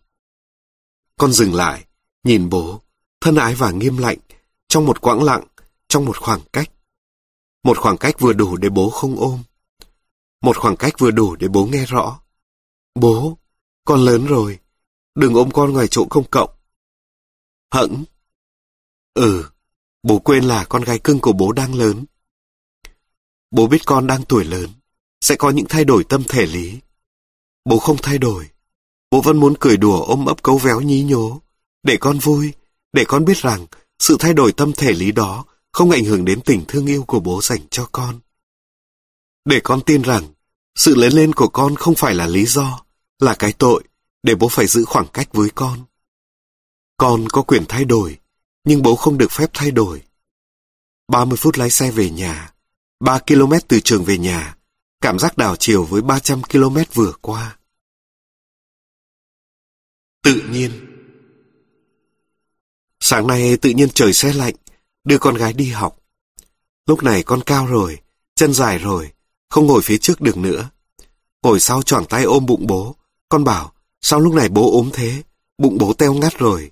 Con 1.19 1.33
dừng 1.33 1.55
lại, 1.55 1.85
nhìn 2.25 2.49
bố, 2.49 2.81
thân 3.21 3.35
ái 3.35 3.55
và 3.55 3.71
nghiêm 3.71 3.97
lạnh, 3.97 4.19
trong 4.69 4.85
một 4.85 5.01
quãng 5.01 5.23
lặng, 5.23 5.45
trong 5.89 6.05
một 6.05 6.19
khoảng 6.19 6.41
cách. 6.53 6.71
Một 7.65 7.79
khoảng 7.79 7.97
cách 7.97 8.21
vừa 8.21 8.33
đủ 8.33 8.57
để 8.57 8.69
bố 8.69 8.91
không 8.91 9.17
ôm. 9.17 9.43
Một 10.43 10.57
khoảng 10.57 10.77
cách 10.77 10.95
vừa 10.99 11.11
đủ 11.11 11.37
để 11.37 11.49
bố 11.49 11.67
nghe 11.67 11.85
rõ. 11.87 12.21
Bố, 12.95 13.39
con 13.85 14.01
lớn 14.01 14.27
rồi, 14.27 14.59
đừng 15.15 15.35
ôm 15.35 15.51
con 15.51 15.73
ngoài 15.73 15.87
chỗ 15.91 16.07
công 16.11 16.25
cộng. 16.31 16.51
Hững. 17.75 18.05
Ừ, 19.15 19.51
bố 20.03 20.19
quên 20.19 20.45
là 20.45 20.65
con 20.65 20.83
gái 20.83 20.99
cưng 20.99 21.21
của 21.21 21.33
bố 21.33 21.53
đang 21.53 21.75
lớn. 21.75 22.05
Bố 23.51 23.67
biết 23.67 23.81
con 23.87 24.07
đang 24.07 24.25
tuổi 24.25 24.45
lớn, 24.45 24.71
sẽ 25.21 25.37
có 25.37 25.51
những 25.51 25.67
thay 25.69 25.85
đổi 25.85 26.05
tâm 26.05 26.23
thể 26.29 26.47
lý. 26.47 26.79
Bố 27.65 27.79
không 27.79 27.97
thay 28.03 28.19
đổi. 28.19 28.49
Bố 29.11 29.21
vẫn 29.21 29.37
muốn 29.37 29.55
cười 29.61 29.77
đùa 29.77 30.03
ôm 30.03 30.27
ấp 30.27 30.43
cấu 30.43 30.59
véo 30.59 30.81
nhí 30.81 31.03
nhố, 31.03 31.41
để 31.83 31.97
con 32.01 32.19
vui, 32.19 32.53
để 32.93 33.05
con 33.09 33.25
biết 33.25 33.37
rằng 33.37 33.67
sự 33.99 34.17
thay 34.19 34.35
đổi 34.35 34.53
tâm 34.53 34.73
thể 34.73 34.93
lý 34.93 35.13
đó 35.13 35.45
không 35.73 35.91
ảnh 35.91 36.05
hưởng 36.05 36.25
đến 36.25 36.41
tình 36.41 36.65
thương 36.69 36.87
yêu 36.87 37.05
của 37.05 37.21
bố 37.21 37.41
dành 37.43 37.61
cho 37.71 37.89
con. 37.93 38.21
Để 39.45 39.61
con 39.65 39.81
tin 39.81 40.03
rằng 40.03 40.25
sự 40.75 40.95
lớn 40.95 41.13
lên 41.13 41.33
của 41.33 41.49
con 41.49 41.77
không 41.77 41.95
phải 41.95 42.15
là 42.15 42.27
lý 42.27 42.47
do, 42.47 42.83
là 43.19 43.35
cái 43.35 43.53
tội 43.53 43.85
để 44.23 44.35
bố 44.35 44.49
phải 44.49 44.67
giữ 44.67 44.85
khoảng 44.85 45.07
cách 45.13 45.29
với 45.33 45.51
con. 45.55 45.85
Con 46.97 47.29
có 47.29 47.43
quyền 47.43 47.65
thay 47.69 47.85
đổi, 47.85 48.19
nhưng 48.65 48.83
bố 48.83 48.97
không 48.97 49.19
được 49.19 49.31
phép 49.31 49.51
thay 49.53 49.71
đổi. 49.71 50.03
30 51.09 51.37
phút 51.37 51.59
lái 51.59 51.71
xe 51.71 51.91
về 51.91 52.11
nhà, 52.11 52.53
3 53.01 53.19
km 53.19 53.53
từ 53.69 53.81
trường 53.81 54.05
về 54.05 54.19
nhà, 54.19 54.56
cảm 55.01 55.19
giác 55.19 55.37
đảo 55.37 55.57
chiều 55.57 55.85
với 55.85 56.03
300 56.03 56.43
km 56.43 56.77
vừa 56.95 57.13
qua. 57.21 57.59
Tự 60.23 60.43
nhiên 60.51 60.97
Sáng 63.09 63.27
nay 63.27 63.57
tự 63.57 63.71
nhiên 63.71 63.89
trời 63.91 64.13
xe 64.13 64.33
lạnh, 64.33 64.55
đưa 65.05 65.19
con 65.19 65.35
gái 65.35 65.53
đi 65.53 65.71
học. 65.71 65.99
Lúc 66.87 67.03
này 67.03 67.23
con 67.23 67.41
cao 67.47 67.67
rồi, 67.67 68.01
chân 68.35 68.53
dài 68.53 68.79
rồi, 68.79 69.13
không 69.49 69.67
ngồi 69.67 69.83
phía 69.83 69.99
trước 69.99 70.21
được 70.21 70.37
nữa. 70.37 70.71
Ngồi 71.43 71.61
sau 71.61 71.83
choàng 71.83 72.05
tay 72.05 72.25
ôm 72.25 72.47
bụng 72.47 72.67
bố, 72.67 72.97
con 73.29 73.45
bảo, 73.45 73.73
sao 74.01 74.21
lúc 74.21 74.35
này 74.35 74.49
bố 74.49 74.73
ốm 74.73 74.91
thế, 74.93 75.23
bụng 75.59 75.79
bố 75.79 75.93
teo 75.93 76.15
ngắt 76.15 76.39
rồi. 76.39 76.71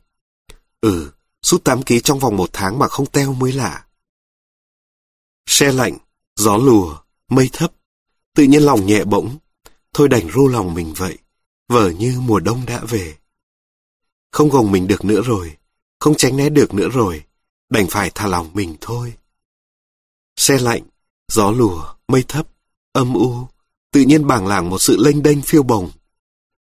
Ừ, 0.80 1.12
sút 1.42 1.64
8 1.64 1.82
ký 1.82 2.00
trong 2.00 2.18
vòng 2.18 2.36
một 2.36 2.50
tháng 2.52 2.78
mà 2.78 2.88
không 2.88 3.06
teo 3.06 3.32
mới 3.32 3.52
lạ. 3.52 3.84
Xe 5.46 5.72
lạnh, 5.72 5.98
gió 6.36 6.56
lùa, 6.56 6.98
mây 7.28 7.50
thấp, 7.52 7.72
tự 8.34 8.44
nhiên 8.44 8.62
lòng 8.62 8.86
nhẹ 8.86 9.04
bỗng, 9.04 9.36
thôi 9.94 10.08
đành 10.08 10.30
ru 10.30 10.48
lòng 10.48 10.74
mình 10.74 10.94
vậy, 10.96 11.18
vờ 11.68 11.90
như 11.90 12.20
mùa 12.20 12.40
đông 12.40 12.66
đã 12.66 12.84
về. 12.88 13.14
Không 14.32 14.48
gồng 14.48 14.72
mình 14.72 14.86
được 14.86 15.04
nữa 15.04 15.22
rồi, 15.24 15.56
không 16.00 16.14
tránh 16.14 16.36
né 16.36 16.48
được 16.48 16.74
nữa 16.74 16.88
rồi, 16.88 17.24
đành 17.70 17.86
phải 17.90 18.10
thả 18.14 18.26
lòng 18.26 18.50
mình 18.54 18.76
thôi. 18.80 19.14
Xe 20.36 20.58
lạnh, 20.58 20.82
gió 21.32 21.50
lùa, 21.50 21.94
mây 22.08 22.24
thấp, 22.28 22.46
âm 22.92 23.14
u, 23.14 23.48
tự 23.92 24.00
nhiên 24.00 24.26
bảng 24.26 24.46
làng 24.46 24.70
một 24.70 24.78
sự 24.78 24.96
lênh 25.00 25.22
đênh 25.22 25.42
phiêu 25.42 25.62
bồng. 25.62 25.90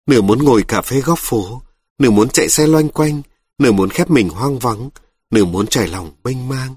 Nửa 0.07 0.21
muốn 0.21 0.45
ngồi 0.45 0.65
cà 0.69 0.83
phê 0.83 1.01
góc 1.01 1.19
phố, 1.19 1.63
nửa 1.99 2.11
muốn 2.11 2.29
chạy 2.29 2.49
xe 2.49 2.67
loanh 2.67 2.89
quanh, 2.89 3.23
nửa 3.59 3.73
muốn 3.73 3.91
khép 3.91 4.11
mình 4.11 4.29
hoang 4.29 4.59
vắng, 4.59 4.91
nửa 5.31 5.45
muốn 5.45 5.67
trải 5.67 5.89
lòng 5.89 6.13
mênh 6.25 6.49
mang. 6.49 6.75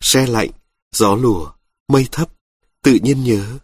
Xe 0.00 0.26
lạnh, 0.26 0.50
gió 0.92 1.14
lùa, 1.14 1.52
mây 1.88 2.08
thấp, 2.12 2.28
tự 2.82 2.98
nhiên 3.02 3.24
nhớ. 3.24 3.58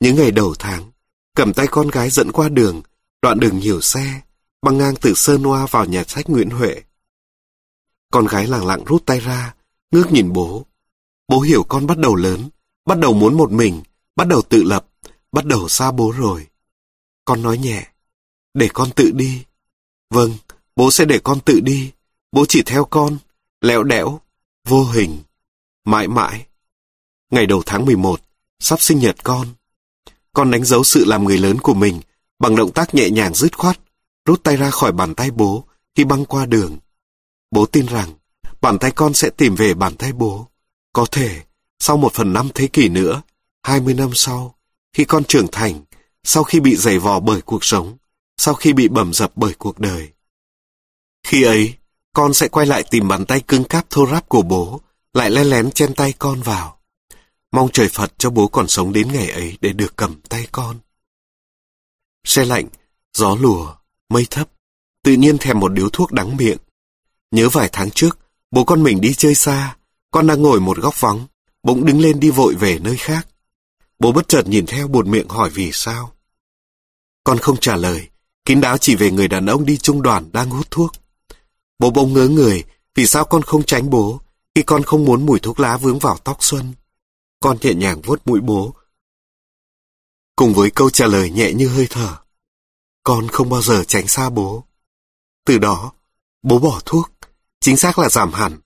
Những 0.00 0.16
ngày 0.16 0.30
đầu 0.30 0.54
tháng, 0.58 0.90
cầm 1.36 1.52
tay 1.52 1.66
con 1.70 1.88
gái 1.88 2.10
dẫn 2.10 2.32
qua 2.32 2.48
đường, 2.48 2.82
đoạn 3.22 3.40
đường 3.40 3.58
nhiều 3.58 3.80
xe, 3.80 4.20
băng 4.62 4.78
ngang 4.78 4.94
từ 5.00 5.14
Sơn 5.14 5.42
Hoa 5.42 5.66
vào 5.70 5.84
nhà 5.84 6.04
sách 6.04 6.30
Nguyễn 6.30 6.50
Huệ. 6.50 6.82
Con 8.10 8.26
gái 8.26 8.46
lặng 8.46 8.66
lặng 8.66 8.84
rút 8.84 9.06
tay 9.06 9.20
ra, 9.20 9.54
ngước 9.90 10.12
nhìn 10.12 10.32
bố. 10.32 10.66
Bố 11.28 11.40
hiểu 11.40 11.64
con 11.68 11.86
bắt 11.86 11.98
đầu 11.98 12.14
lớn, 12.14 12.48
bắt 12.84 12.98
đầu 12.98 13.14
muốn 13.14 13.36
một 13.36 13.52
mình, 13.52 13.82
bắt 14.16 14.28
đầu 14.28 14.42
tự 14.42 14.62
lập, 14.62 14.86
bắt 15.32 15.44
đầu 15.44 15.68
xa 15.68 15.90
bố 15.90 16.12
rồi. 16.16 16.46
Con 17.24 17.42
nói 17.42 17.58
nhẹ, 17.58 17.86
để 18.54 18.68
con 18.74 18.90
tự 18.96 19.10
đi. 19.14 19.44
Vâng, 20.10 20.30
bố 20.76 20.90
sẽ 20.90 21.04
để 21.04 21.18
con 21.24 21.40
tự 21.40 21.60
đi. 21.60 21.92
Bố 22.32 22.44
chỉ 22.48 22.62
theo 22.66 22.84
con, 22.84 23.18
lẹo 23.60 23.82
đẽo, 23.82 24.20
vô 24.68 24.84
hình, 24.84 25.22
mãi 25.84 26.08
mãi. 26.08 26.46
Ngày 27.30 27.46
đầu 27.46 27.62
tháng 27.66 27.86
11, 27.86 28.20
sắp 28.58 28.80
sinh 28.80 28.98
nhật 28.98 29.24
con. 29.24 29.48
Con 30.34 30.50
đánh 30.50 30.64
dấu 30.64 30.84
sự 30.84 31.04
làm 31.04 31.24
người 31.24 31.38
lớn 31.38 31.58
của 31.58 31.74
mình 31.74 32.00
bằng 32.38 32.56
động 32.56 32.72
tác 32.72 32.94
nhẹ 32.94 33.10
nhàng 33.10 33.34
dứt 33.34 33.58
khoát, 33.58 33.80
rút 34.26 34.42
tay 34.42 34.56
ra 34.56 34.70
khỏi 34.70 34.92
bàn 34.92 35.14
tay 35.14 35.30
bố 35.30 35.64
khi 35.94 36.04
băng 36.04 36.24
qua 36.24 36.46
đường. 36.46 36.78
Bố 37.50 37.66
tin 37.66 37.86
rằng 37.86 38.14
bàn 38.60 38.78
tay 38.78 38.90
con 38.90 39.14
sẽ 39.14 39.30
tìm 39.30 39.54
về 39.54 39.74
bàn 39.74 39.96
tay 39.96 40.12
bố. 40.12 40.48
Có 40.92 41.06
thể, 41.10 41.42
sau 41.78 41.96
một 41.96 42.12
phần 42.12 42.32
năm 42.32 42.48
thế 42.54 42.66
kỷ 42.66 42.88
nữa, 42.88 43.22
hai 43.62 43.80
mươi 43.80 43.94
năm 43.94 44.10
sau, 44.14 44.54
khi 44.92 45.04
con 45.04 45.24
trưởng 45.24 45.46
thành, 45.52 45.84
sau 46.24 46.44
khi 46.44 46.60
bị 46.60 46.76
giày 46.76 46.98
vò 46.98 47.20
bởi 47.20 47.40
cuộc 47.42 47.64
sống, 47.64 47.96
sau 48.36 48.54
khi 48.54 48.72
bị 48.72 48.88
bầm 48.88 49.12
dập 49.12 49.32
bởi 49.36 49.54
cuộc 49.54 49.78
đời. 49.78 50.08
Khi 51.26 51.42
ấy, 51.42 51.74
con 52.12 52.34
sẽ 52.34 52.48
quay 52.48 52.66
lại 52.66 52.84
tìm 52.90 53.08
bàn 53.08 53.26
tay 53.26 53.40
cứng 53.40 53.64
cáp 53.64 53.90
thô 53.90 54.06
ráp 54.06 54.28
của 54.28 54.42
bố, 54.42 54.80
lại 55.14 55.30
len 55.30 55.46
lén 55.46 55.70
chen 55.70 55.94
tay 55.94 56.12
con 56.18 56.42
vào. 56.42 56.78
Mong 57.54 57.68
trời 57.72 57.88
Phật 57.88 58.12
cho 58.18 58.30
bố 58.30 58.48
còn 58.48 58.68
sống 58.68 58.92
đến 58.92 59.12
ngày 59.12 59.30
ấy 59.30 59.58
để 59.60 59.72
được 59.72 59.96
cầm 59.96 60.20
tay 60.28 60.46
con. 60.52 60.78
Xe 62.24 62.44
lạnh, 62.44 62.68
gió 63.16 63.36
lùa, 63.40 63.74
mây 64.08 64.26
thấp, 64.30 64.48
tự 65.02 65.12
nhiên 65.12 65.38
thèm 65.38 65.60
một 65.60 65.68
điếu 65.68 65.88
thuốc 65.88 66.12
đắng 66.12 66.36
miệng. 66.36 66.58
Nhớ 67.30 67.48
vài 67.48 67.68
tháng 67.72 67.90
trước, 67.90 68.18
bố 68.50 68.64
con 68.64 68.82
mình 68.82 69.00
đi 69.00 69.14
chơi 69.14 69.34
xa, 69.34 69.76
con 70.10 70.26
đang 70.26 70.42
ngồi 70.42 70.60
một 70.60 70.78
góc 70.78 71.00
vắng, 71.00 71.26
bỗng 71.62 71.84
đứng 71.84 72.00
lên 72.00 72.20
đi 72.20 72.30
vội 72.30 72.54
về 72.54 72.78
nơi 72.78 72.96
khác. 72.96 73.28
Bố 73.98 74.12
bất 74.12 74.28
chợt 74.28 74.42
nhìn 74.46 74.66
theo 74.66 74.88
buồn 74.88 75.10
miệng 75.10 75.28
hỏi 75.28 75.50
vì 75.50 75.70
sao. 75.72 76.12
Con 77.24 77.38
không 77.38 77.56
trả 77.56 77.76
lời, 77.76 78.08
kín 78.44 78.60
đáo 78.60 78.78
chỉ 78.78 78.96
về 78.96 79.10
người 79.10 79.28
đàn 79.28 79.46
ông 79.46 79.64
đi 79.64 79.78
trung 79.78 80.02
đoàn 80.02 80.30
đang 80.32 80.50
hút 80.50 80.70
thuốc. 80.70 80.92
Bố 81.78 81.90
bỗng 81.90 82.12
ngớ 82.12 82.28
người, 82.28 82.64
vì 82.94 83.06
sao 83.06 83.24
con 83.24 83.42
không 83.42 83.62
tránh 83.62 83.90
bố, 83.90 84.20
khi 84.54 84.62
con 84.62 84.82
không 84.82 85.04
muốn 85.04 85.26
mùi 85.26 85.40
thuốc 85.40 85.60
lá 85.60 85.76
vướng 85.76 85.98
vào 85.98 86.18
tóc 86.24 86.36
Xuân. 86.40 86.72
Con 87.44 87.58
nhẹ 87.62 87.74
nhàng 87.74 88.02
vuốt 88.02 88.26
mũi 88.26 88.40
bố. 88.40 88.74
Cùng 90.36 90.54
với 90.54 90.70
câu 90.70 90.90
trả 90.90 91.06
lời 91.06 91.30
nhẹ 91.30 91.52
như 91.52 91.68
hơi 91.68 91.86
thở. 91.90 92.16
Con 93.02 93.28
không 93.28 93.48
bao 93.48 93.62
giờ 93.62 93.84
tránh 93.84 94.08
xa 94.08 94.30
bố. 94.30 94.64
Từ 95.46 95.58
đó, 95.58 95.92
bố 96.42 96.58
bỏ 96.58 96.80
thuốc, 96.84 97.10
chính 97.60 97.76
xác 97.76 97.98
là 97.98 98.08
giảm 98.08 98.32
hẳn. 98.32 98.60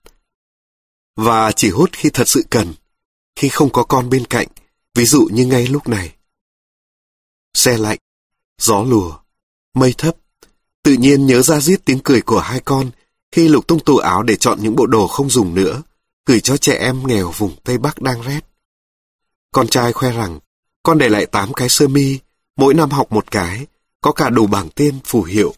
Và 1.15 1.51
chỉ 1.51 1.69
hút 1.69 1.89
khi 1.93 2.09
thật 2.09 2.27
sự 2.27 2.43
cần, 2.49 2.73
khi 3.35 3.49
không 3.49 3.71
có 3.71 3.83
con 3.83 4.09
bên 4.09 4.25
cạnh, 4.25 4.47
ví 4.95 5.05
dụ 5.05 5.27
như 5.31 5.45
ngay 5.45 5.67
lúc 5.67 5.87
này. 5.87 6.15
Xe 7.53 7.77
lạnh, 7.77 7.99
gió 8.61 8.83
lùa, 8.83 9.19
mây 9.73 9.93
thấp, 9.97 10.17
tự 10.83 10.93
nhiên 10.93 11.25
nhớ 11.25 11.41
ra 11.41 11.59
giết 11.59 11.85
tiếng 11.85 11.99
cười 12.03 12.21
của 12.21 12.39
hai 12.39 12.59
con 12.59 12.91
khi 13.31 13.47
lục 13.47 13.67
tung 13.67 13.83
tủ 13.85 13.97
áo 13.97 14.23
để 14.23 14.35
chọn 14.35 14.57
những 14.61 14.75
bộ 14.75 14.85
đồ 14.85 15.07
không 15.07 15.29
dùng 15.29 15.55
nữa, 15.55 15.81
gửi 16.25 16.39
cho 16.39 16.57
trẻ 16.57 16.73
em 16.73 17.07
nghèo 17.07 17.31
vùng 17.31 17.55
Tây 17.63 17.77
Bắc 17.77 18.01
đang 18.01 18.21
rét. 18.21 18.48
Con 19.51 19.67
trai 19.67 19.93
khoe 19.93 20.11
rằng, 20.11 20.39
con 20.83 20.97
để 20.97 21.09
lại 21.09 21.25
8 21.25 21.53
cái 21.53 21.69
sơ 21.69 21.87
mi, 21.87 22.19
mỗi 22.55 22.73
năm 22.73 22.89
học 22.89 23.11
một 23.11 23.31
cái, 23.31 23.65
có 24.01 24.11
cả 24.11 24.29
đủ 24.29 24.47
bảng 24.47 24.69
tên 24.75 24.99
phù 25.05 25.23
hiệu. 25.23 25.53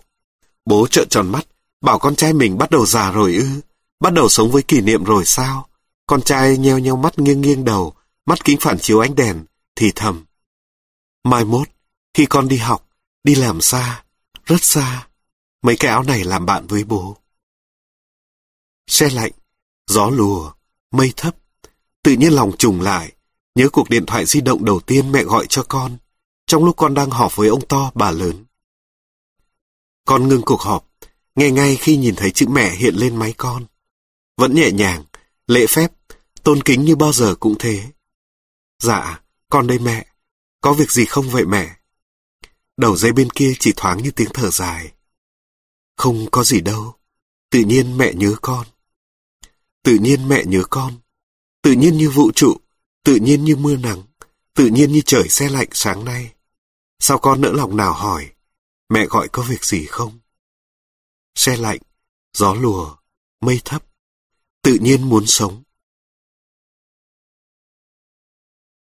Bố 0.66 0.88
trợn 0.88 1.10
tròn 1.10 1.32
mắt, 1.32 1.48
bảo 1.82 2.00
con 2.00 2.16
trai 2.16 2.34
mình 2.34 2.58
bắt 2.58 2.72
đầu 2.72 2.86
già 2.86 3.12
rồi 3.12 3.34
ư, 3.36 3.48
bắt 4.00 4.14
đầu 4.14 4.30
sống 4.30 4.52
với 4.52 4.64
kỷ 4.64 4.82
niệm 4.82 5.04
rồi 5.04 5.26
sao? 5.26 5.68
Con 6.08 6.22
trai 6.22 6.58
nheo 6.58 6.80
nheo 6.80 6.96
mắt 6.96 7.20
nghiêng 7.20 7.42
nghiêng 7.42 7.66
đầu, 7.66 7.94
mắt 8.26 8.46
kính 8.46 8.58
phản 8.60 8.80
chiếu 8.80 9.00
ánh 9.00 9.16
đèn, 9.16 9.46
thì 9.76 9.92
thầm. 9.96 10.26
Mai 11.24 11.46
mốt, 11.46 11.68
khi 12.14 12.26
con 12.26 12.48
đi 12.48 12.58
học, 12.58 12.88
đi 13.24 13.36
làm 13.36 13.62
xa, 13.62 14.04
rất 14.46 14.64
xa, 14.64 15.08
mấy 15.62 15.76
cái 15.76 15.92
áo 15.92 16.04
này 16.04 16.24
làm 16.24 16.46
bạn 16.46 16.68
với 16.68 16.84
bố. 16.84 17.18
Xe 18.88 19.10
lạnh, 19.10 19.32
gió 19.88 20.10
lùa, 20.10 20.52
mây 20.92 21.14
thấp, 21.18 21.36
tự 22.04 22.12
nhiên 22.12 22.34
lòng 22.34 22.58
trùng 22.58 22.82
lại, 22.82 23.12
nhớ 23.56 23.70
cuộc 23.70 23.90
điện 23.90 24.06
thoại 24.06 24.26
di 24.26 24.42
động 24.42 24.66
đầu 24.66 24.80
tiên 24.80 25.12
mẹ 25.12 25.24
gọi 25.24 25.46
cho 25.50 25.66
con, 25.70 25.98
trong 26.46 26.66
lúc 26.66 26.78
con 26.78 26.94
đang 26.94 27.10
họp 27.10 27.36
với 27.36 27.48
ông 27.50 27.68
to 27.68 27.92
bà 27.96 28.12
lớn. 28.12 28.46
Con 30.06 30.28
ngưng 30.28 30.42
cuộc 30.46 30.62
họp, 30.62 30.88
nghe 31.36 31.52
ngay 31.52 31.76
khi 31.76 31.98
nhìn 31.98 32.16
thấy 32.16 32.32
chữ 32.32 32.48
mẹ 32.50 32.76
hiện 32.76 32.96
lên 32.96 33.16
máy 33.16 33.34
con. 33.38 33.66
Vẫn 34.38 34.56
nhẹ 34.56 34.72
nhàng, 34.72 35.04
lễ 35.48 35.66
phép, 35.68 35.92
tôn 36.44 36.64
kính 36.64 36.86
như 36.86 36.96
bao 36.96 37.14
giờ 37.14 37.36
cũng 37.36 37.56
thế. 37.60 37.84
Dạ, 38.84 39.22
con 39.50 39.68
đây 39.68 39.80
mẹ. 39.80 40.08
Có 40.62 40.74
việc 40.74 40.92
gì 40.92 41.06
không 41.06 41.30
vậy 41.30 41.46
mẹ? 41.46 41.76
Đầu 42.78 42.98
dây 42.98 43.12
bên 43.12 43.30
kia 43.30 43.54
chỉ 43.60 43.74
thoáng 43.76 44.04
như 44.04 44.12
tiếng 44.12 44.30
thở 44.34 44.50
dài. 44.50 44.92
Không 45.98 46.28
có 46.32 46.44
gì 46.44 46.62
đâu. 46.62 46.96
Tự 47.50 47.60
nhiên 47.60 47.98
mẹ 47.98 48.14
nhớ 48.14 48.36
con. 48.42 48.68
Tự 49.84 49.98
nhiên 50.02 50.28
mẹ 50.28 50.44
nhớ 50.46 50.64
con. 50.70 50.94
Tự 51.62 51.72
nhiên 51.72 51.98
như 51.98 52.10
vũ 52.10 52.32
trụ. 52.36 52.58
Tự 53.04 53.16
nhiên 53.16 53.44
như 53.44 53.56
mưa 53.56 53.76
nắng. 53.76 54.04
Tự 54.54 54.68
nhiên 54.68 54.92
như 54.92 55.02
trời 55.06 55.30
xe 55.30 55.50
lạnh 55.50 55.70
sáng 55.72 56.06
nay. 56.06 56.34
Sao 57.00 57.20
con 57.20 57.42
nỡ 57.42 57.52
lòng 57.52 57.78
nào 57.78 57.94
hỏi? 57.94 58.32
Mẹ 58.90 59.06
gọi 59.06 59.30
có 59.30 59.44
việc 59.44 59.66
gì 59.66 59.86
không? 59.86 60.20
Xe 61.36 61.58
lạnh, 61.58 61.80
gió 62.34 62.54
lùa, 62.54 62.96
mây 63.42 63.62
thấp. 63.66 63.84
Tự 64.62 64.78
nhiên 64.82 65.10
muốn 65.10 65.26
sống. 65.26 65.64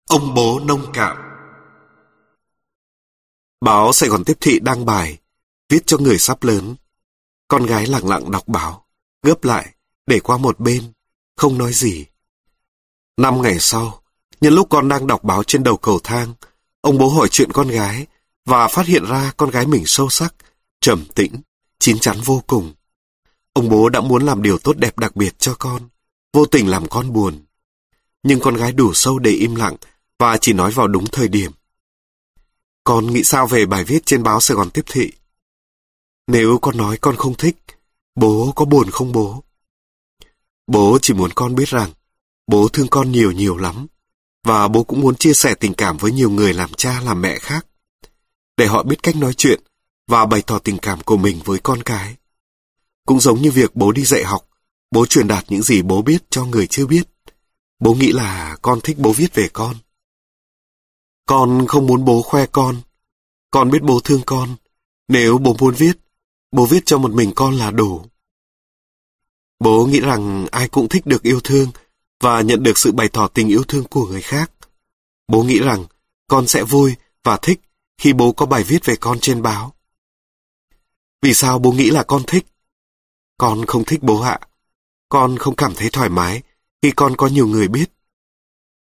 Ông 0.09 0.33
bố 0.33 0.59
nông 0.59 0.91
cạn 0.93 1.27
Báo 3.61 3.93
Sài 3.93 4.09
Gòn 4.09 4.23
Tiếp 4.25 4.37
Thị 4.41 4.59
đăng 4.59 4.85
bài, 4.85 5.17
viết 5.69 5.79
cho 5.85 5.97
người 5.97 6.17
sắp 6.17 6.43
lớn. 6.43 6.75
Con 7.47 7.65
gái 7.65 7.85
lặng 7.85 8.07
lặng 8.07 8.31
đọc 8.31 8.47
báo, 8.47 8.87
gấp 9.23 9.43
lại, 9.43 9.75
để 10.05 10.19
qua 10.19 10.37
một 10.37 10.59
bên, 10.59 10.93
không 11.35 11.57
nói 11.57 11.73
gì. 11.73 12.05
Năm 13.17 13.41
ngày 13.41 13.57
sau, 13.59 14.03
nhân 14.41 14.53
lúc 14.53 14.67
con 14.69 14.87
đang 14.87 15.07
đọc 15.07 15.23
báo 15.23 15.43
trên 15.43 15.63
đầu 15.63 15.77
cầu 15.77 15.99
thang, 16.03 16.33
ông 16.81 16.97
bố 16.97 17.09
hỏi 17.09 17.27
chuyện 17.31 17.51
con 17.51 17.67
gái 17.67 18.05
và 18.45 18.67
phát 18.67 18.85
hiện 18.85 19.05
ra 19.05 19.31
con 19.37 19.49
gái 19.49 19.67
mình 19.67 19.83
sâu 19.85 20.09
sắc, 20.09 20.35
trầm 20.81 21.05
tĩnh, 21.15 21.31
chín 21.79 21.99
chắn 21.99 22.17
vô 22.25 22.43
cùng. 22.47 22.73
Ông 23.53 23.69
bố 23.69 23.89
đã 23.89 24.01
muốn 24.01 24.25
làm 24.25 24.41
điều 24.41 24.57
tốt 24.57 24.77
đẹp 24.77 24.97
đặc 24.97 25.15
biệt 25.15 25.39
cho 25.39 25.55
con, 25.59 25.89
vô 26.33 26.45
tình 26.45 26.67
làm 26.67 26.87
con 26.87 27.13
buồn. 27.13 27.45
Nhưng 28.23 28.39
con 28.39 28.55
gái 28.55 28.71
đủ 28.71 28.93
sâu 28.93 29.19
để 29.19 29.31
im 29.31 29.55
lặng 29.55 29.75
và 30.19 30.37
chỉ 30.41 30.53
nói 30.53 30.71
vào 30.71 30.87
đúng 30.87 31.05
thời 31.07 31.27
điểm. 31.27 31.51
Con 32.83 33.13
nghĩ 33.13 33.23
sao 33.23 33.47
về 33.47 33.65
bài 33.65 33.83
viết 33.83 34.05
trên 34.05 34.23
báo 34.23 34.39
Sài 34.39 34.55
Gòn 34.55 34.69
Tiếp 34.69 34.85
Thị? 34.85 35.11
Nếu 36.27 36.59
con 36.61 36.77
nói 36.77 36.97
con 36.97 37.15
không 37.15 37.33
thích, 37.33 37.55
bố 38.15 38.53
có 38.55 38.65
buồn 38.65 38.89
không 38.91 39.11
bố? 39.11 39.43
Bố 40.67 40.97
chỉ 41.01 41.13
muốn 41.13 41.31
con 41.35 41.55
biết 41.55 41.67
rằng, 41.67 41.91
bố 42.47 42.67
thương 42.67 42.87
con 42.87 43.11
nhiều 43.11 43.31
nhiều 43.31 43.57
lắm, 43.57 43.87
và 44.43 44.67
bố 44.67 44.83
cũng 44.83 45.01
muốn 45.01 45.15
chia 45.15 45.33
sẻ 45.33 45.55
tình 45.55 45.73
cảm 45.73 45.97
với 45.97 46.11
nhiều 46.11 46.29
người 46.29 46.53
làm 46.53 46.73
cha 46.73 47.01
làm 47.01 47.21
mẹ 47.21 47.39
khác, 47.39 47.67
để 48.57 48.67
họ 48.67 48.83
biết 48.83 49.03
cách 49.03 49.15
nói 49.15 49.33
chuyện 49.33 49.59
và 50.07 50.25
bày 50.25 50.41
tỏ 50.41 50.59
tình 50.59 50.77
cảm 50.77 51.01
của 51.01 51.17
mình 51.17 51.39
với 51.45 51.59
con 51.59 51.83
cái. 51.83 52.15
Cũng 53.05 53.19
giống 53.19 53.41
như 53.41 53.51
việc 53.51 53.75
bố 53.75 53.91
đi 53.91 54.03
dạy 54.05 54.23
học, 54.23 54.47
bố 54.91 55.05
truyền 55.05 55.27
đạt 55.27 55.45
những 55.47 55.61
gì 55.61 55.81
bố 55.81 56.01
biết 56.01 56.23
cho 56.29 56.45
người 56.45 56.67
chưa 56.67 56.85
biết. 56.85 57.03
Bố 57.79 57.93
nghĩ 57.93 58.11
là 58.11 58.57
con 58.61 58.81
thích 58.81 58.97
bố 58.99 59.11
viết 59.11 59.33
về 59.33 59.49
con. 59.53 59.75
Con 61.25 61.67
không 61.67 61.87
muốn 61.87 62.05
bố 62.05 62.21
khoe 62.21 62.45
con. 62.45 62.81
Con 63.51 63.71
biết 63.71 63.83
bố 63.83 63.99
thương 64.03 64.21
con. 64.25 64.55
Nếu 65.07 65.37
bố 65.37 65.55
muốn 65.59 65.73
viết, 65.73 65.97
bố 66.51 66.65
viết 66.65 66.85
cho 66.85 66.97
một 66.97 67.11
mình 67.11 67.31
con 67.35 67.53
là 67.53 67.71
đủ. 67.71 68.05
Bố 69.59 69.85
nghĩ 69.85 69.99
rằng 69.99 70.47
ai 70.51 70.69
cũng 70.69 70.89
thích 70.89 71.05
được 71.05 71.23
yêu 71.23 71.39
thương 71.43 71.71
và 72.19 72.41
nhận 72.41 72.63
được 72.63 72.77
sự 72.77 72.91
bày 72.91 73.09
tỏ 73.09 73.27
tình 73.27 73.47
yêu 73.47 73.63
thương 73.67 73.83
của 73.83 74.07
người 74.07 74.21
khác. 74.21 74.51
Bố 75.27 75.43
nghĩ 75.43 75.59
rằng 75.59 75.85
con 76.27 76.47
sẽ 76.47 76.63
vui 76.63 76.95
và 77.23 77.37
thích 77.41 77.59
khi 77.97 78.13
bố 78.13 78.31
có 78.31 78.45
bài 78.45 78.63
viết 78.63 78.85
về 78.85 78.95
con 78.95 79.19
trên 79.21 79.41
báo. 79.41 79.73
Vì 81.21 81.33
sao 81.33 81.59
bố 81.59 81.71
nghĩ 81.71 81.89
là 81.89 82.03
con 82.03 82.23
thích? 82.27 82.45
Con 83.37 83.65
không 83.65 83.85
thích 83.85 84.03
bố 84.03 84.21
ạ. 84.21 84.39
Con 85.09 85.37
không 85.37 85.55
cảm 85.55 85.73
thấy 85.75 85.89
thoải 85.89 86.09
mái 86.09 86.41
khi 86.81 86.91
con 86.91 87.15
có 87.17 87.27
nhiều 87.27 87.47
người 87.47 87.67
biết. 87.67 87.91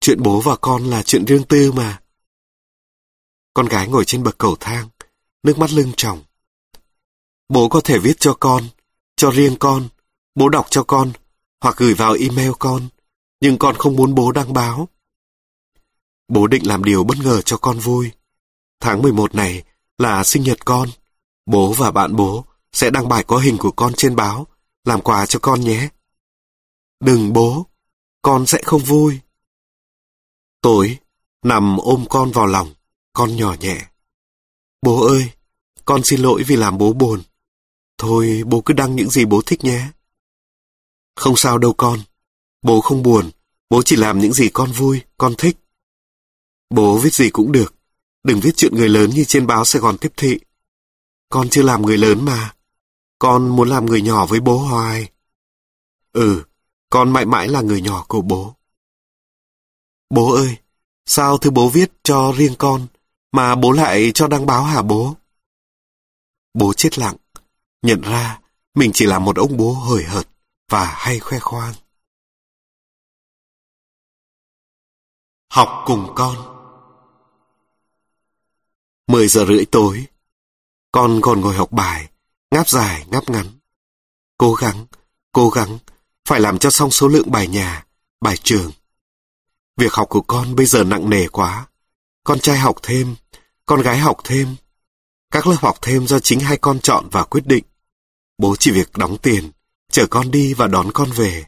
Chuyện 0.01 0.23
bố 0.23 0.41
và 0.41 0.57
con 0.57 0.85
là 0.85 1.03
chuyện 1.03 1.25
riêng 1.25 1.45
tư 1.49 1.73
mà. 1.73 2.01
Con 3.55 3.67
gái 3.67 3.89
ngồi 3.89 4.05
trên 4.05 4.23
bậc 4.23 4.39
cầu 4.39 4.57
thang, 4.61 4.89
nước 5.43 5.59
mắt 5.59 5.71
lưng 5.71 5.93
tròng. 5.97 6.23
Bố 7.49 7.69
có 7.69 7.81
thể 7.81 7.99
viết 7.99 8.17
cho 8.19 8.37
con, 8.41 8.65
cho 9.17 9.31
riêng 9.31 9.57
con, 9.61 9.89
bố 10.35 10.49
đọc 10.49 10.67
cho 10.71 10.85
con, 10.85 11.13
hoặc 11.61 11.77
gửi 11.77 11.95
vào 11.95 12.17
email 12.21 12.51
con, 12.59 12.89
nhưng 13.41 13.59
con 13.59 13.77
không 13.79 13.97
muốn 13.97 14.15
bố 14.15 14.33
đăng 14.33 14.53
báo. 14.53 14.89
Bố 16.29 16.47
định 16.47 16.67
làm 16.67 16.85
điều 16.85 17.05
bất 17.05 17.19
ngờ 17.19 17.43
cho 17.43 17.57
con 17.57 17.79
vui. 17.79 18.11
Tháng 18.81 19.03
11 19.03 19.35
này 19.35 19.65
là 19.99 20.25
sinh 20.25 20.43
nhật 20.43 20.65
con. 20.65 20.89
Bố 21.47 21.73
và 21.73 21.91
bạn 21.91 22.17
bố 22.17 22.45
sẽ 22.73 22.91
đăng 22.91 23.09
bài 23.09 23.25
có 23.27 23.39
hình 23.39 23.59
của 23.59 23.71
con 23.71 23.93
trên 23.97 24.17
báo, 24.17 24.47
làm 24.85 25.01
quà 25.01 25.27
cho 25.27 25.39
con 25.39 25.61
nhé. 25.61 25.89
Đừng 27.01 27.33
bố, 27.33 27.67
con 28.23 28.47
sẽ 28.47 28.63
không 28.65 28.83
vui. 28.83 29.21
Tối, 30.61 30.99
nằm 31.43 31.77
ôm 31.77 32.05
con 32.11 32.31
vào 32.31 32.47
lòng, 32.47 32.75
con 33.13 33.37
nhỏ 33.37 33.55
nhẹ. 33.61 33.87
Bố 34.83 35.07
ơi, 35.07 35.31
con 35.85 36.01
xin 36.05 36.21
lỗi 36.21 36.43
vì 36.43 36.57
làm 36.57 36.79
bố 36.79 36.93
buồn. 36.93 37.23
Thôi, 37.99 38.43
bố 38.47 38.61
cứ 38.61 38.75
đăng 38.75 38.97
những 38.97 39.11
gì 39.11 39.25
bố 39.25 39.43
thích 39.47 39.65
nhé. 39.65 39.91
Không 41.17 41.37
sao 41.37 41.59
đâu 41.59 41.73
con. 41.73 42.01
Bố 42.67 42.81
không 42.81 43.03
buồn, 43.03 43.31
bố 43.71 43.83
chỉ 43.83 43.97
làm 43.97 44.19
những 44.19 44.33
gì 44.33 44.49
con 44.49 44.73
vui, 44.73 45.03
con 45.19 45.35
thích. 45.39 45.57
Bố 46.71 46.99
viết 46.99 47.15
gì 47.15 47.31
cũng 47.31 47.53
được, 47.53 47.75
đừng 48.25 48.41
viết 48.41 48.51
chuyện 48.57 48.75
người 48.75 48.89
lớn 48.89 49.11
như 49.11 49.25
trên 49.25 49.47
báo 49.47 49.65
Sài 49.65 49.81
Gòn 49.81 49.99
Tiếp 49.99 50.13
Thị. 50.17 50.39
Con 51.29 51.49
chưa 51.49 51.63
làm 51.63 51.83
người 51.83 51.99
lớn 51.99 52.25
mà. 52.25 52.55
Con 53.19 53.49
muốn 53.49 53.69
làm 53.69 53.87
người 53.87 54.03
nhỏ 54.03 54.27
với 54.27 54.41
bố 54.41 54.59
hoài. 54.59 55.11
Ừ, 56.13 56.45
con 56.91 57.13
mãi 57.13 57.27
mãi 57.27 57.49
là 57.49 57.61
người 57.61 57.81
nhỏ 57.81 58.05
của 58.09 58.21
bố. 58.21 58.55
Bố 60.11 60.33
ơi, 60.33 60.57
sao 61.07 61.39
thư 61.39 61.51
bố 61.51 61.69
viết 61.69 61.93
cho 62.03 62.33
riêng 62.37 62.55
con, 62.59 62.87
mà 63.33 63.55
bố 63.55 63.73
lại 63.73 64.13
cho 64.15 64.29
đăng 64.29 64.47
báo 64.47 64.65
hả 64.65 64.83
bố? 64.83 65.17
Bố 66.55 66.73
chết 66.73 66.99
lặng, 66.99 67.17
nhận 67.83 68.01
ra 68.01 68.41
mình 68.75 68.91
chỉ 68.95 69.07
là 69.07 69.19
một 69.19 69.37
ông 69.37 69.57
bố 69.57 69.73
hời 69.73 70.05
hợt 70.05 70.29
và 70.71 70.85
hay 70.85 71.19
khoe 71.19 71.39
khoang. 71.39 71.75
Học 75.57 75.83
cùng 75.87 76.13
con 76.15 76.37
Mười 79.07 79.29
giờ 79.29 79.45
rưỡi 79.49 79.65
tối, 79.65 80.07
con 80.93 81.21
còn 81.23 81.41
ngồi 81.41 81.55
học 81.55 81.73
bài, 81.73 82.09
ngáp 82.51 82.69
dài, 82.69 83.07
ngáp 83.11 83.31
ngắn. 83.31 83.47
Cố 84.39 84.55
gắng, 84.55 84.87
cố 85.33 85.51
gắng, 85.51 85.79
phải 86.29 86.41
làm 86.41 86.59
cho 86.59 86.71
xong 86.71 86.91
số 86.91 87.09
lượng 87.09 87.31
bài 87.31 87.49
nhà, 87.49 87.87
bài 88.21 88.37
trường. 88.37 88.73
Việc 89.77 89.93
học 89.93 90.09
của 90.09 90.21
con 90.21 90.55
bây 90.57 90.67
giờ 90.67 90.85
nặng 90.85 91.11
nề 91.11 91.29
quá. 91.29 91.67
Con 92.25 92.41
trai 92.41 92.59
học 92.59 92.77
thêm, 92.83 93.17
con 93.67 93.83
gái 93.83 93.99
học 93.99 94.17
thêm. 94.25 94.57
Các 95.31 95.47
lớp 95.47 95.59
học 95.61 95.79
thêm 95.83 96.07
do 96.07 96.19
chính 96.19 96.41
hai 96.41 96.57
con 96.59 96.81
chọn 96.81 97.09
và 97.11 97.25
quyết 97.25 97.47
định. 97.47 97.65
Bố 98.39 98.57
chỉ 98.57 98.71
việc 98.71 98.97
đóng 98.97 99.19
tiền, 99.19 99.51
chở 99.91 100.07
con 100.11 100.31
đi 100.31 100.55
và 100.55 100.67
đón 100.67 100.93
con 100.93 101.11
về. 101.11 101.45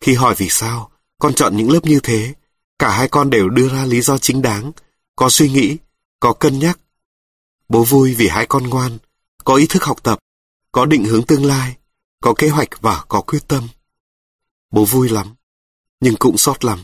Khi 0.00 0.14
hỏi 0.14 0.34
vì 0.38 0.48
sao, 0.48 0.90
con 1.18 1.34
chọn 1.34 1.56
những 1.56 1.70
lớp 1.70 1.84
như 1.84 2.00
thế, 2.02 2.34
cả 2.78 2.90
hai 2.90 3.08
con 3.08 3.30
đều 3.30 3.48
đưa 3.48 3.68
ra 3.68 3.84
lý 3.84 4.00
do 4.00 4.18
chính 4.18 4.42
đáng, 4.42 4.72
có 5.16 5.28
suy 5.28 5.50
nghĩ, 5.50 5.76
có 6.20 6.32
cân 6.32 6.58
nhắc. 6.58 6.78
Bố 7.68 7.84
vui 7.84 8.14
vì 8.14 8.28
hai 8.28 8.46
con 8.46 8.62
ngoan, 8.62 8.98
có 9.44 9.54
ý 9.54 9.66
thức 9.66 9.84
học 9.84 10.02
tập, 10.02 10.18
có 10.72 10.86
định 10.86 11.04
hướng 11.04 11.22
tương 11.22 11.44
lai, 11.44 11.76
có 12.20 12.34
kế 12.38 12.48
hoạch 12.48 12.68
và 12.80 13.04
có 13.08 13.20
quyết 13.20 13.48
tâm. 13.48 13.68
Bố 14.70 14.84
vui 14.84 15.08
lắm, 15.08 15.34
nhưng 16.00 16.16
cũng 16.16 16.38
sót 16.38 16.64
lắm. 16.64 16.78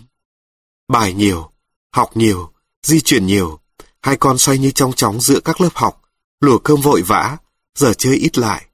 Bài 0.89 1.13
nhiều, 1.13 1.51
học 1.93 2.11
nhiều, 2.17 2.53
di 2.83 3.01
chuyển 3.01 3.27
nhiều, 3.27 3.61
hai 4.01 4.17
con 4.17 4.39
xoay 4.39 4.59
như 4.59 4.71
trong 4.71 4.93
chóng 4.93 5.21
giữa 5.21 5.41
các 5.41 5.61
lớp 5.61 5.75
học, 5.75 6.03
lùa 6.41 6.59
cơm 6.59 6.81
vội 6.81 7.03
vã, 7.03 7.37
giờ 7.75 7.95
chơi 7.99 8.17
ít 8.17 8.39
lại. 8.39 8.67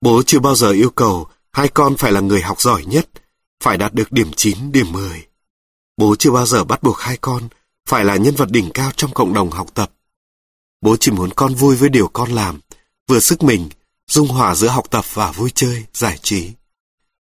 Bố 0.00 0.22
chưa 0.26 0.40
bao 0.40 0.54
giờ 0.54 0.70
yêu 0.70 0.90
cầu 0.90 1.28
hai 1.52 1.68
con 1.68 1.96
phải 1.96 2.12
là 2.12 2.20
người 2.20 2.42
học 2.42 2.60
giỏi 2.60 2.84
nhất, 2.84 3.08
phải 3.60 3.76
đạt 3.76 3.94
được 3.94 4.12
điểm 4.12 4.30
9, 4.36 4.72
điểm 4.72 4.92
10. 4.92 5.27
Bố 5.98 6.16
chưa 6.18 6.30
bao 6.30 6.46
giờ 6.46 6.64
bắt 6.64 6.82
buộc 6.82 6.98
hai 6.98 7.16
con 7.16 7.48
phải 7.88 8.04
là 8.04 8.16
nhân 8.16 8.34
vật 8.34 8.50
đỉnh 8.50 8.70
cao 8.74 8.90
trong 8.96 9.14
cộng 9.14 9.32
đồng 9.32 9.50
học 9.50 9.74
tập. 9.74 9.92
Bố 10.80 10.96
chỉ 11.00 11.10
muốn 11.10 11.30
con 11.36 11.54
vui 11.54 11.76
với 11.76 11.88
điều 11.88 12.08
con 12.08 12.30
làm, 12.30 12.60
vừa 13.08 13.20
sức 13.20 13.42
mình, 13.42 13.68
dung 14.06 14.28
hòa 14.28 14.54
giữa 14.54 14.68
học 14.68 14.90
tập 14.90 15.04
và 15.14 15.32
vui 15.32 15.50
chơi, 15.54 15.84
giải 15.92 16.18
trí. 16.22 16.50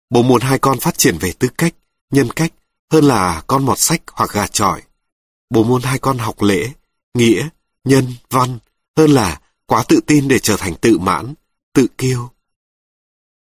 Bố 0.10 0.24
muốn 0.24 0.42
hai 0.42 0.60
con 0.60 0.80
phát 0.80 0.98
triển 0.98 1.18
về 1.18 1.32
tư 1.40 1.48
cách, 1.58 1.76
nhân 2.12 2.32
cách 2.32 2.54
hơn 2.92 3.04
là 3.04 3.44
con 3.48 3.66
mọt 3.66 3.80
sách 3.80 4.02
hoặc 4.12 4.30
gà 4.34 4.48
trọi. 4.48 4.82
Bố 5.50 5.64
muốn 5.64 5.82
hai 5.82 6.00
con 6.00 6.18
học 6.18 6.42
lễ, 6.42 6.72
nghĩa, 7.14 7.50
nhân, 7.84 8.14
văn 8.30 8.60
hơn 8.98 9.12
là 9.12 9.42
quá 9.66 9.84
tự 9.88 10.00
tin 10.08 10.28
để 10.28 10.40
trở 10.40 10.58
thành 10.58 10.76
tự 10.76 10.98
mãn, 10.98 11.34
tự 11.74 11.88
kiêu. 11.98 12.30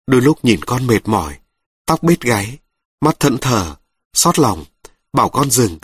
Đôi 0.06 0.20
lúc 0.20 0.44
nhìn 0.44 0.64
con 0.64 0.86
mệt 0.86 1.08
mỏi, 1.08 1.38
tóc 1.86 2.02
bết 2.02 2.20
gáy, 2.20 2.58
mắt 3.00 3.20
thẫn 3.20 3.38
thờ, 3.38 3.76
xót 4.14 4.38
lòng, 4.38 4.64
bảo 5.12 5.28
con 5.28 5.50
dừng, 5.50 5.78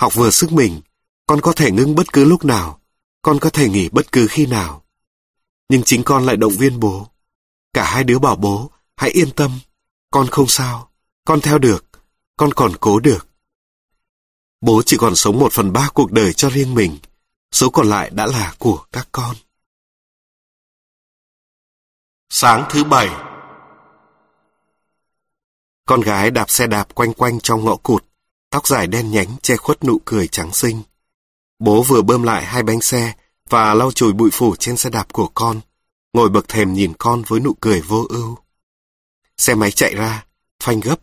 học 0.00 0.14
vừa 0.14 0.30
sức 0.30 0.52
mình, 0.52 0.80
con 1.26 1.40
có 1.40 1.52
thể 1.52 1.70
ngưng 1.70 1.94
bất 1.94 2.12
cứ 2.12 2.24
lúc 2.24 2.44
nào, 2.44 2.80
con 3.22 3.38
có 3.40 3.50
thể 3.50 3.68
nghỉ 3.68 3.88
bất 3.88 4.12
cứ 4.12 4.26
khi 4.30 4.46
nào. 4.46 4.84
Nhưng 5.68 5.82
chính 5.82 6.02
con 6.04 6.26
lại 6.26 6.36
động 6.36 6.52
viên 6.52 6.80
bố. 6.80 7.08
Cả 7.72 7.84
hai 7.84 8.04
đứa 8.04 8.18
bảo 8.18 8.36
bố, 8.36 8.70
hãy 8.96 9.10
yên 9.10 9.30
tâm, 9.30 9.60
con 10.10 10.26
không 10.26 10.46
sao, 10.48 10.90
con 11.24 11.40
theo 11.40 11.58
được, 11.58 11.84
con 12.36 12.52
còn 12.52 12.72
cố 12.80 13.00
được. 13.00 13.28
Bố 14.60 14.82
chỉ 14.86 14.96
còn 14.96 15.16
sống 15.16 15.38
một 15.38 15.52
phần 15.52 15.72
ba 15.72 15.88
cuộc 15.94 16.12
đời 16.12 16.32
cho 16.32 16.50
riêng 16.50 16.74
mình, 16.74 16.98
số 17.52 17.70
còn 17.70 17.86
lại 17.86 18.10
đã 18.10 18.26
là 18.26 18.54
của 18.58 18.86
các 18.92 19.08
con. 19.12 19.36
Sáng 22.28 22.68
thứ 22.70 22.84
bảy 22.84 23.08
Con 25.86 26.00
gái 26.00 26.30
đạp 26.30 26.50
xe 26.50 26.66
đạp 26.66 26.94
quanh 26.94 27.12
quanh 27.12 27.40
trong 27.40 27.64
ngõ 27.64 27.76
cụt, 27.76 28.04
tóc 28.52 28.66
dài 28.66 28.86
đen 28.86 29.10
nhánh 29.10 29.36
che 29.42 29.56
khuất 29.56 29.84
nụ 29.84 30.00
cười 30.04 30.28
trắng 30.28 30.52
xinh. 30.52 30.82
Bố 31.58 31.82
vừa 31.82 32.02
bơm 32.02 32.22
lại 32.22 32.44
hai 32.44 32.62
bánh 32.62 32.80
xe 32.80 33.14
và 33.48 33.74
lau 33.74 33.92
chùi 33.92 34.12
bụi 34.12 34.30
phủ 34.32 34.56
trên 34.56 34.76
xe 34.76 34.90
đạp 34.90 35.12
của 35.12 35.28
con, 35.34 35.60
ngồi 36.12 36.28
bậc 36.28 36.48
thềm 36.48 36.72
nhìn 36.72 36.92
con 36.98 37.22
với 37.26 37.40
nụ 37.40 37.54
cười 37.60 37.80
vô 37.80 38.06
ưu. 38.08 38.38
Xe 39.36 39.54
máy 39.54 39.70
chạy 39.70 39.94
ra, 39.94 40.26
phanh 40.62 40.80
gấp. 40.80 40.96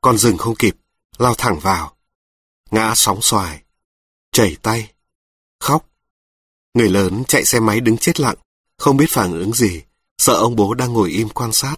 Con 0.00 0.18
dừng 0.18 0.38
không 0.38 0.54
kịp, 0.54 0.76
lao 1.18 1.34
thẳng 1.34 1.58
vào. 1.60 1.96
Ngã 2.70 2.92
sóng 2.96 3.22
xoài, 3.22 3.62
chảy 4.32 4.56
tay, 4.62 4.92
khóc. 5.60 5.86
Người 6.74 6.88
lớn 6.88 7.24
chạy 7.28 7.44
xe 7.44 7.60
máy 7.60 7.80
đứng 7.80 7.96
chết 7.96 8.20
lặng, 8.20 8.36
không 8.78 8.96
biết 8.96 9.06
phản 9.08 9.32
ứng 9.32 9.52
gì, 9.52 9.82
sợ 10.18 10.34
ông 10.34 10.56
bố 10.56 10.74
đang 10.74 10.92
ngồi 10.92 11.10
im 11.10 11.28
quan 11.28 11.52
sát. 11.52 11.76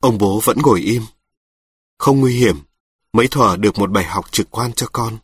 Ông 0.00 0.18
bố 0.18 0.40
vẫn 0.44 0.58
ngồi 0.62 0.80
im. 0.80 1.02
Không 1.98 2.20
nguy 2.20 2.36
hiểm, 2.38 2.56
mấy 3.12 3.28
thỏa 3.28 3.56
được 3.56 3.78
một 3.78 3.90
bài 3.90 4.04
học 4.04 4.32
trực 4.32 4.50
quan 4.50 4.72
cho 4.72 4.86
con. 4.92 5.18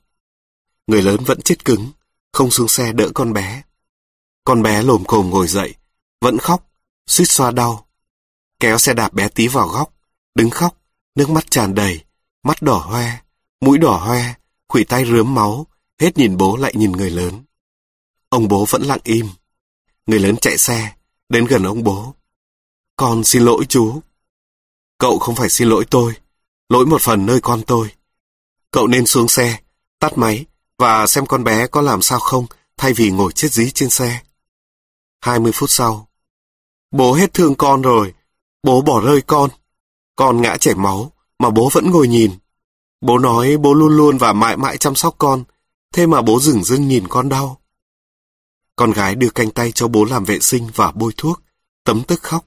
Người 0.86 1.02
lớn 1.02 1.24
vẫn 1.26 1.40
chết 1.40 1.64
cứng, 1.64 1.90
không 2.32 2.50
xuống 2.50 2.68
xe 2.68 2.92
đỡ 2.92 3.10
con 3.14 3.32
bé. 3.32 3.62
Con 4.44 4.62
bé 4.62 4.82
lồm 4.82 5.04
cồm 5.04 5.30
ngồi 5.30 5.48
dậy, 5.48 5.74
vẫn 6.20 6.38
khóc, 6.38 6.70
suýt 7.06 7.24
xoa 7.24 7.50
đau. 7.50 7.86
Kéo 8.60 8.78
xe 8.78 8.94
đạp 8.94 9.12
bé 9.12 9.28
tí 9.28 9.48
vào 9.48 9.68
góc, 9.68 9.94
đứng 10.34 10.50
khóc, 10.50 10.76
nước 11.14 11.30
mắt 11.30 11.50
tràn 11.50 11.74
đầy, 11.74 12.04
mắt 12.42 12.62
đỏ 12.62 12.78
hoe, 12.78 13.20
mũi 13.60 13.78
đỏ 13.78 13.96
hoe, 13.96 14.34
khủy 14.68 14.84
tay 14.84 15.04
rướm 15.04 15.34
máu, 15.34 15.66
hết 15.98 16.18
nhìn 16.18 16.36
bố 16.36 16.56
lại 16.56 16.72
nhìn 16.76 16.92
người 16.92 17.10
lớn. 17.10 17.44
Ông 18.28 18.48
bố 18.48 18.66
vẫn 18.70 18.82
lặng 18.82 19.00
im. 19.04 19.28
Người 20.06 20.20
lớn 20.20 20.36
chạy 20.36 20.58
xe, 20.58 20.92
đến 21.28 21.46
gần 21.46 21.62
ông 21.62 21.82
bố. 21.82 22.14
Con 22.96 23.24
xin 23.24 23.42
lỗi 23.42 23.64
chú. 23.68 24.00
Cậu 24.98 25.18
không 25.18 25.34
phải 25.34 25.48
xin 25.48 25.68
lỗi 25.68 25.84
tôi, 25.90 26.14
lỗi 26.68 26.86
một 26.86 27.02
phần 27.02 27.26
nơi 27.26 27.40
con 27.40 27.62
tôi. 27.66 27.88
Cậu 28.70 28.86
nên 28.86 29.06
xuống 29.06 29.28
xe, 29.28 29.58
tắt 29.98 30.18
máy 30.18 30.44
và 30.78 31.06
xem 31.06 31.26
con 31.26 31.44
bé 31.44 31.66
có 31.66 31.80
làm 31.80 32.02
sao 32.02 32.18
không 32.18 32.46
thay 32.76 32.92
vì 32.92 33.10
ngồi 33.10 33.32
chết 33.32 33.52
dí 33.52 33.70
trên 33.70 33.90
xe. 33.90 34.20
20 35.20 35.52
phút 35.52 35.70
sau, 35.70 36.08
bố 36.90 37.14
hết 37.14 37.34
thương 37.34 37.54
con 37.54 37.82
rồi, 37.82 38.14
bố 38.62 38.82
bỏ 38.82 39.00
rơi 39.00 39.22
con. 39.22 39.50
Con 40.16 40.42
ngã 40.42 40.56
chảy 40.56 40.74
máu, 40.74 41.12
mà 41.38 41.50
bố 41.50 41.68
vẫn 41.72 41.90
ngồi 41.90 42.08
nhìn. 42.08 42.32
Bố 43.00 43.18
nói 43.18 43.56
bố 43.56 43.74
luôn 43.74 43.96
luôn 43.96 44.18
và 44.18 44.32
mãi 44.32 44.56
mãi 44.56 44.76
chăm 44.76 44.94
sóc 44.94 45.14
con, 45.18 45.44
thế 45.92 46.06
mà 46.06 46.22
bố 46.22 46.40
dừng 46.40 46.64
dưng 46.64 46.88
nhìn 46.88 47.08
con 47.08 47.28
đau. 47.28 47.60
Con 48.76 48.92
gái 48.92 49.14
đưa 49.14 49.30
canh 49.30 49.50
tay 49.50 49.72
cho 49.72 49.88
bố 49.88 50.04
làm 50.04 50.24
vệ 50.24 50.38
sinh 50.40 50.68
và 50.74 50.90
bôi 50.90 51.12
thuốc, 51.16 51.42
tấm 51.84 52.02
tức 52.02 52.22
khóc. 52.22 52.46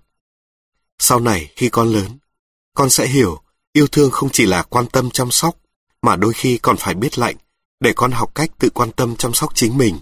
Sau 0.99 1.19
này 1.19 1.51
khi 1.55 1.69
con 1.69 1.87
lớn, 1.87 2.19
con 2.73 2.89
sẽ 2.89 3.07
hiểu 3.07 3.41
yêu 3.79 3.87
thương 3.87 4.11
không 4.11 4.29
chỉ 4.29 4.45
là 4.45 4.63
quan 4.63 4.85
tâm 4.85 5.09
chăm 5.09 5.31
sóc, 5.31 5.55
mà 6.01 6.15
đôi 6.15 6.33
khi 6.33 6.57
còn 6.57 6.77
phải 6.77 6.93
biết 6.93 7.19
lạnh, 7.19 7.35
để 7.79 7.93
con 7.95 8.11
học 8.11 8.31
cách 8.35 8.49
tự 8.59 8.69
quan 8.69 8.91
tâm 8.91 9.15
chăm 9.15 9.33
sóc 9.33 9.51
chính 9.55 9.77
mình. 9.77 9.99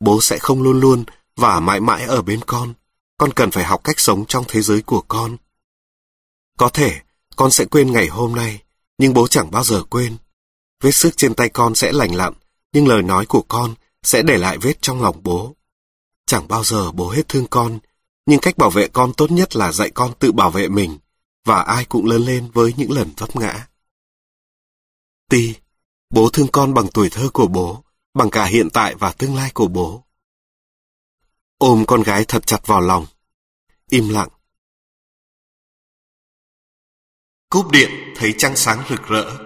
Bố 0.00 0.20
sẽ 0.20 0.38
không 0.38 0.62
luôn 0.62 0.80
luôn 0.80 1.04
và 1.36 1.60
mãi 1.60 1.80
mãi 1.80 2.04
ở 2.04 2.22
bên 2.22 2.40
con. 2.46 2.74
Con 3.18 3.32
cần 3.32 3.50
phải 3.50 3.64
học 3.64 3.80
cách 3.84 4.00
sống 4.00 4.24
trong 4.26 4.44
thế 4.48 4.62
giới 4.62 4.82
của 4.82 5.00
con. 5.08 5.36
Có 6.58 6.68
thể, 6.68 7.00
con 7.36 7.50
sẽ 7.50 7.64
quên 7.64 7.92
ngày 7.92 8.06
hôm 8.06 8.34
nay, 8.34 8.62
nhưng 8.98 9.14
bố 9.14 9.26
chẳng 9.26 9.50
bao 9.50 9.64
giờ 9.64 9.82
quên. 9.82 10.16
Vết 10.82 10.92
sức 10.92 11.16
trên 11.16 11.34
tay 11.34 11.48
con 11.48 11.74
sẽ 11.74 11.92
lành 11.92 12.14
lặn, 12.14 12.32
nhưng 12.72 12.88
lời 12.88 13.02
nói 13.02 13.26
của 13.26 13.42
con 13.48 13.74
sẽ 14.02 14.22
để 14.22 14.38
lại 14.38 14.58
vết 14.58 14.82
trong 14.82 15.02
lòng 15.02 15.22
bố. 15.22 15.56
Chẳng 16.26 16.48
bao 16.48 16.64
giờ 16.64 16.92
bố 16.92 17.10
hết 17.10 17.28
thương 17.28 17.46
con, 17.46 17.78
nhưng 18.26 18.40
cách 18.40 18.58
bảo 18.58 18.70
vệ 18.70 18.88
con 18.88 19.12
tốt 19.12 19.30
nhất 19.30 19.56
là 19.56 19.72
dạy 19.72 19.90
con 19.90 20.12
tự 20.18 20.32
bảo 20.32 20.50
vệ 20.50 20.68
mình, 20.68 20.98
và 21.46 21.62
ai 21.62 21.84
cũng 21.84 22.06
lớn 22.06 22.22
lên 22.22 22.50
với 22.54 22.74
những 22.76 22.90
lần 22.90 23.12
vấp 23.16 23.36
ngã. 23.36 23.68
Ti, 25.30 25.54
bố 26.10 26.30
thương 26.32 26.48
con 26.52 26.74
bằng 26.74 26.86
tuổi 26.94 27.10
thơ 27.10 27.28
của 27.32 27.46
bố, 27.46 27.84
bằng 28.14 28.30
cả 28.30 28.44
hiện 28.44 28.68
tại 28.72 28.94
và 28.94 29.12
tương 29.12 29.34
lai 29.34 29.50
của 29.54 29.68
bố. 29.68 30.04
Ôm 31.58 31.84
con 31.86 32.02
gái 32.02 32.24
thật 32.28 32.46
chặt 32.46 32.66
vào 32.66 32.80
lòng. 32.80 33.06
Im 33.90 34.08
lặng. 34.08 34.28
Cúp 37.50 37.70
điện 37.70 37.90
thấy 38.16 38.34
trăng 38.38 38.56
sáng 38.56 38.84
rực 38.88 39.02
rỡ. 39.02 39.38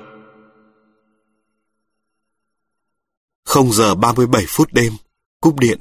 0 3.44 3.72
giờ 3.72 3.94
37 3.94 4.44
phút 4.48 4.72
đêm, 4.72 4.92
cúp 5.40 5.58
điện. 5.58 5.80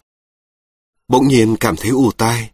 Bỗng 1.08 1.28
nhiên 1.28 1.56
cảm 1.60 1.76
thấy 1.76 1.92
ù 1.92 2.12
tai, 2.12 2.52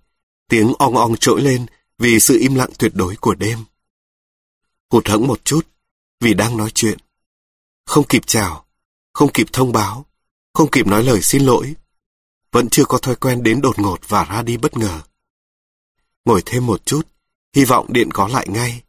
tiếng 0.50 0.74
ong 0.80 0.98
ong 0.98 1.16
trỗi 1.20 1.42
lên 1.42 1.66
vì 1.98 2.20
sự 2.20 2.38
im 2.40 2.56
lặng 2.56 2.70
tuyệt 2.80 2.92
đối 2.96 3.16
của 3.16 3.36
đêm. 3.36 3.66
Hụt 4.90 5.08
hẫng 5.08 5.28
một 5.28 5.46
chút, 5.46 5.68
vì 6.20 6.34
đang 6.34 6.58
nói 6.58 6.72
chuyện. 6.72 6.98
Không 7.86 8.08
kịp 8.08 8.22
chào, 8.26 8.66
không 9.14 9.32
kịp 9.34 9.48
thông 9.54 9.72
báo, 9.72 10.06
không 10.54 10.72
kịp 10.72 10.88
nói 10.88 11.04
lời 11.04 11.22
xin 11.22 11.46
lỗi. 11.46 11.76
Vẫn 12.52 12.70
chưa 12.70 12.86
có 12.86 12.98
thói 12.98 13.16
quen 13.16 13.44
đến 13.44 13.62
đột 13.62 13.80
ngột 13.80 14.00
và 14.08 14.24
ra 14.24 14.42
đi 14.42 14.58
bất 14.58 14.78
ngờ. 14.78 15.02
Ngồi 16.26 16.42
thêm 16.46 16.66
một 16.66 16.86
chút, 16.86 17.08
hy 17.54 17.66
vọng 17.66 17.94
điện 17.94 18.10
có 18.14 18.28
lại 18.28 18.48
ngay. 18.48 18.84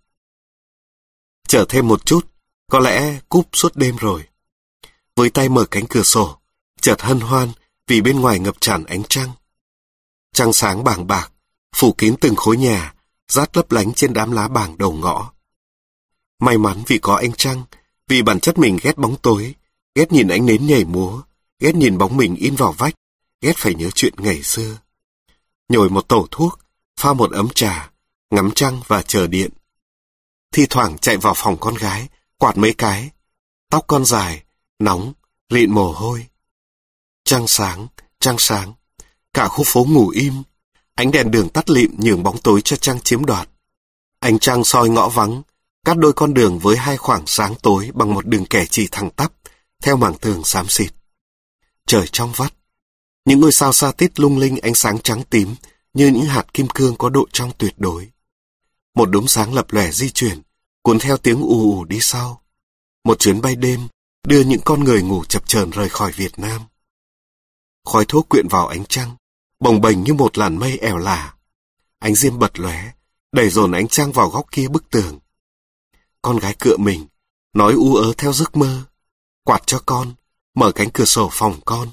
Chờ 1.49 1.65
thêm 1.69 1.89
một 1.89 2.07
chút, 2.07 2.27
có 2.67 2.79
lẽ 2.79 3.21
cúp 3.29 3.49
suốt 3.53 3.77
đêm 3.77 3.97
rồi. 3.97 4.25
Với 5.17 5.31
tay 5.31 5.49
mở 5.49 5.67
cánh 5.71 5.87
cửa 5.89 6.03
sổ, 6.03 6.39
chợt 6.81 7.03
hân 7.03 7.21
hoan 7.21 7.49
vì 7.87 8.01
bên 8.01 8.21
ngoài 8.21 8.39
ngập 8.39 8.61
tràn 8.61 8.85
ánh 8.85 9.03
trăng. 9.09 9.31
Trăng 10.33 10.53
sáng 10.53 10.85
bàng 10.85 11.07
bạc, 11.07 11.33
phủ 11.77 11.93
kín 11.99 12.17
từng 12.21 12.37
khối 12.37 12.57
nhà, 12.57 12.95
rát 13.29 13.57
lấp 13.57 13.73
lánh 13.73 13.93
trên 13.93 14.13
đám 14.13 14.33
lá 14.33 14.49
bàng 14.49 14.79
đầu 14.79 14.93
ngõ. 14.93 15.33
May 16.39 16.59
mắn 16.59 16.83
vì 16.87 16.99
có 16.99 17.15
anh 17.15 17.33
trăng, 17.33 17.65
vì 18.09 18.23
bản 18.23 18.41
chất 18.41 18.59
mình 18.59 18.79
ghét 18.83 18.99
bóng 18.99 19.17
tối, 19.17 19.55
ghét 19.95 20.13
nhìn 20.13 20.29
ánh 20.29 20.47
nến 20.47 20.67
nhảy 20.67 20.85
múa, 20.85 21.23
ghét 21.59 21.75
nhìn 21.75 21.99
bóng 21.99 22.17
mình 22.17 22.35
in 22.37 22.55
vào 22.55 22.73
vách, 22.73 22.95
ghét 23.41 23.53
phải 23.57 23.75
nhớ 23.75 23.91
chuyện 23.95 24.15
ngày 24.17 24.43
xưa. 24.43 24.79
Nhồi 25.69 25.91
một 25.91 26.09
tổ 26.09 26.27
thuốc, 26.31 26.59
pha 27.01 27.13
một 27.13 27.33
ấm 27.33 27.49
trà, 27.49 27.91
ngắm 28.31 28.51
trăng 28.55 28.81
và 28.87 29.03
chờ 29.03 29.27
điện. 29.27 29.51
Thi 30.53 30.67
thoảng 30.71 30.99
chạy 30.99 31.17
vào 31.17 31.35
phòng 31.37 31.57
con 31.61 31.75
gái, 31.75 32.09
quạt 32.39 32.57
mấy 32.57 32.75
cái. 32.79 33.11
Tóc 33.71 33.85
con 33.87 34.05
dài, 34.05 34.45
nóng, 34.79 35.13
lịn 35.49 35.75
mồ 35.75 35.93
hôi. 35.93 36.27
Trăng 37.25 37.47
sáng, 37.47 37.87
trăng 38.21 38.37
sáng. 38.39 38.73
Cả 39.35 39.49
khu 39.49 39.65
phố 39.67 39.85
ngủ 39.89 40.09
im. 40.09 40.43
Ánh 40.97 41.11
đèn 41.11 41.31
đường 41.31 41.49
tắt 41.49 41.71
lịm 41.71 41.91
nhường 41.99 42.23
bóng 42.23 42.39
tối 42.39 42.61
cho 42.65 42.77
trăng 42.77 43.01
chiếm 43.01 43.25
đoạt. 43.25 43.49
Ánh 44.19 44.39
trăng 44.39 44.65
soi 44.65 44.89
ngõ 44.89 45.09
vắng, 45.09 45.43
cắt 45.85 45.97
đôi 45.97 46.13
con 46.13 46.35
đường 46.35 46.59
với 46.59 46.77
hai 46.77 46.97
khoảng 46.97 47.23
sáng 47.27 47.55
tối 47.63 47.91
bằng 47.95 48.15
một 48.15 48.27
đường 48.27 48.47
kẻ 48.47 48.67
chỉ 48.71 48.89
thẳng 48.91 49.11
tắp, 49.11 49.33
theo 49.83 49.97
mảng 49.97 50.19
tường 50.19 50.45
xám 50.45 50.69
xịt. 50.69 50.93
Trời 51.87 52.07
trong 52.13 52.33
vắt. 52.37 52.55
Những 53.25 53.41
ngôi 53.41 53.53
sao 53.53 53.73
xa 53.73 53.93
tít 53.93 54.21
lung 54.21 54.39
linh 54.39 54.59
ánh 54.59 54.75
sáng 54.75 54.99
trắng 54.99 55.23
tím 55.31 55.55
như 55.95 56.07
những 56.07 56.25
hạt 56.25 56.55
kim 56.55 56.69
cương 56.75 56.97
có 56.97 57.09
độ 57.09 57.27
trong 57.33 57.51
tuyệt 57.59 57.75
đối. 57.77 58.09
Một 58.95 59.11
đốm 59.11 59.27
sáng 59.27 59.55
lập 59.55 59.73
lẻ 59.73 59.91
di 59.93 60.11
chuyển, 60.11 60.43
cuốn 60.83 60.99
theo 60.99 61.17
tiếng 61.17 61.41
ù 61.41 61.77
ù 61.77 61.85
đi 61.85 61.99
sau. 62.01 62.43
Một 63.05 63.19
chuyến 63.19 63.41
bay 63.41 63.57
đêm 63.57 63.89
đưa 64.29 64.41
những 64.41 64.61
con 64.65 64.85
người 64.85 65.03
ngủ 65.03 65.25
chập 65.25 65.49
chờn 65.49 65.71
rời 65.71 65.89
khỏi 65.89 66.13
Việt 66.13 66.39
Nam. 66.39 66.63
Khói 67.85 68.05
thuốc 68.05 68.29
quyện 68.29 68.49
vào 68.49 68.67
ánh 68.67 68.85
trăng, 68.89 69.17
bồng 69.61 69.81
bềnh 69.81 70.05
như 70.05 70.15
một 70.15 70.39
làn 70.39 70.59
mây 70.59 70.79
ẻo 70.79 70.97
lả. 70.97 71.35
Ánh 71.99 72.15
diêm 72.15 72.39
bật 72.39 72.59
lóe, 72.59 72.93
đẩy 73.33 73.51
dồn 73.51 73.73
ánh 73.73 73.89
trăng 73.89 74.13
vào 74.13 74.29
góc 74.29 74.47
kia 74.53 74.69
bức 74.69 74.91
tường. 74.91 75.19
Con 76.23 76.39
gái 76.39 76.55
cựa 76.59 76.77
mình, 76.77 77.07
nói 77.53 77.73
u 77.73 77.95
ớ 77.95 78.13
theo 78.19 78.33
giấc 78.33 78.57
mơ. 78.57 78.83
Quạt 79.45 79.63
cho 79.67 79.83
con, 79.87 80.15
mở 80.55 80.73
cánh 80.73 80.91
cửa 80.95 81.05
sổ 81.05 81.29
phòng 81.33 81.61
con. 81.65 81.89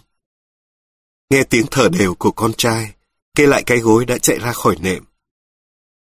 Nghe 1.30 1.44
tiếng 1.44 1.66
thở 1.72 1.90
đều 1.90 2.16
của 2.16 2.32
con 2.32 2.54
trai, 2.58 2.94
kê 3.36 3.48
lại 3.48 3.64
cái 3.66 3.78
gối 3.78 4.06
đã 4.06 4.18
chạy 4.18 4.40
ra 4.40 4.54
khỏi 4.54 4.76
nệm. 4.80 5.04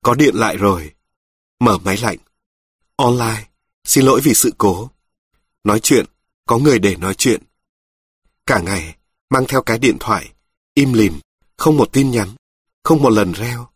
Có 0.04 0.14
điện 0.14 0.36
lại 0.36 0.58
rồi. 0.58 0.92
Mở 1.60 1.78
máy 1.78 1.98
lạnh. 1.98 2.18
Online, 2.96 3.48
xin 3.84 4.06
lỗi 4.06 4.22
vì 4.24 4.34
sự 4.34 4.54
cố. 4.58 4.90
Nói 5.64 5.80
chuyện, 5.80 6.06
có 6.46 6.58
người 6.58 6.80
để 6.80 6.96
nói 6.96 7.14
chuyện. 7.14 7.44
Cả 8.46 8.60
ngày, 8.60 8.96
mang 9.30 9.46
theo 9.48 9.62
cái 9.64 9.80
điện 9.80 9.98
thoại, 10.00 10.34
im 10.74 10.94
lìm, 10.94 11.20
không 11.58 11.78
một 11.78 11.90
tin 11.92 12.12
nhắn, 12.12 12.30
không 12.84 13.02
một 13.02 13.10
lần 13.10 13.32
reo. 13.32 13.68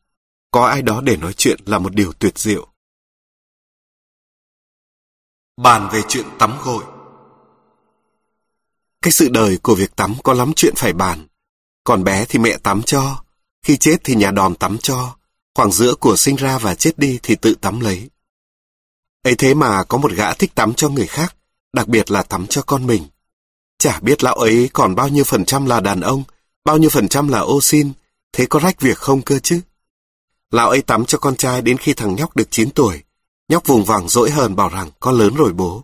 Có 0.51 0.65
ai 0.65 0.81
đó 0.81 1.01
để 1.01 1.17
nói 1.17 1.33
chuyện 1.33 1.59
là 1.65 1.79
một 1.79 1.95
điều 1.95 2.13
tuyệt 2.13 2.37
diệu. 2.37 2.67
Bàn 5.57 5.89
về 5.91 6.01
chuyện 6.07 6.25
tắm 6.39 6.57
gội 6.63 6.83
Cái 9.01 9.11
sự 9.11 9.29
đời 9.29 9.57
của 9.63 9.75
việc 9.75 9.95
tắm 9.95 10.15
có 10.23 10.33
lắm 10.33 10.53
chuyện 10.55 10.73
phải 10.75 10.93
bàn. 10.93 11.27
Còn 11.83 12.03
bé 12.03 12.25
thì 12.29 12.39
mẹ 12.39 12.57
tắm 12.57 12.81
cho, 12.83 13.23
khi 13.63 13.77
chết 13.77 13.97
thì 14.03 14.15
nhà 14.15 14.31
đòn 14.31 14.55
tắm 14.55 14.77
cho, 14.77 15.15
khoảng 15.55 15.71
giữa 15.71 15.95
của 15.95 16.15
sinh 16.15 16.35
ra 16.35 16.57
và 16.57 16.75
chết 16.75 16.99
đi 16.99 17.19
thì 17.23 17.35
tự 17.35 17.55
tắm 17.55 17.79
lấy. 17.79 18.09
ấy 19.23 19.35
thế 19.35 19.53
mà 19.53 19.83
có 19.83 19.97
một 19.97 20.11
gã 20.11 20.33
thích 20.33 20.55
tắm 20.55 20.73
cho 20.73 20.89
người 20.89 21.07
khác, 21.07 21.35
đặc 21.73 21.87
biệt 21.87 22.11
là 22.11 22.23
tắm 22.23 22.47
cho 22.47 22.61
con 22.61 22.87
mình. 22.87 23.03
Chả 23.77 23.99
biết 23.99 24.23
lão 24.23 24.35
ấy 24.35 24.69
còn 24.73 24.95
bao 24.95 25.07
nhiêu 25.07 25.23
phần 25.23 25.45
trăm 25.45 25.65
là 25.65 25.79
đàn 25.79 26.01
ông, 26.01 26.23
bao 26.67 26.77
nhiêu 26.77 26.89
phần 26.89 27.07
trăm 27.07 27.27
là 27.27 27.39
ô 27.39 27.61
xin, 27.61 27.91
thế 28.33 28.45
có 28.45 28.59
rách 28.59 28.81
việc 28.81 28.97
không 28.97 29.21
cơ 29.21 29.39
chứ? 29.39 29.61
Lão 30.51 30.69
ấy 30.69 30.81
tắm 30.81 31.05
cho 31.05 31.17
con 31.17 31.35
trai 31.35 31.61
đến 31.61 31.77
khi 31.77 31.93
thằng 31.93 32.15
nhóc 32.15 32.35
được 32.35 32.51
9 32.51 32.69
tuổi. 32.69 33.03
Nhóc 33.49 33.67
vùng 33.67 33.85
vàng 33.85 34.09
dỗi 34.09 34.31
hờn 34.31 34.55
bảo 34.55 34.69
rằng 34.69 34.91
con 34.99 35.17
lớn 35.17 35.35
rồi 35.35 35.53
bố. 35.53 35.83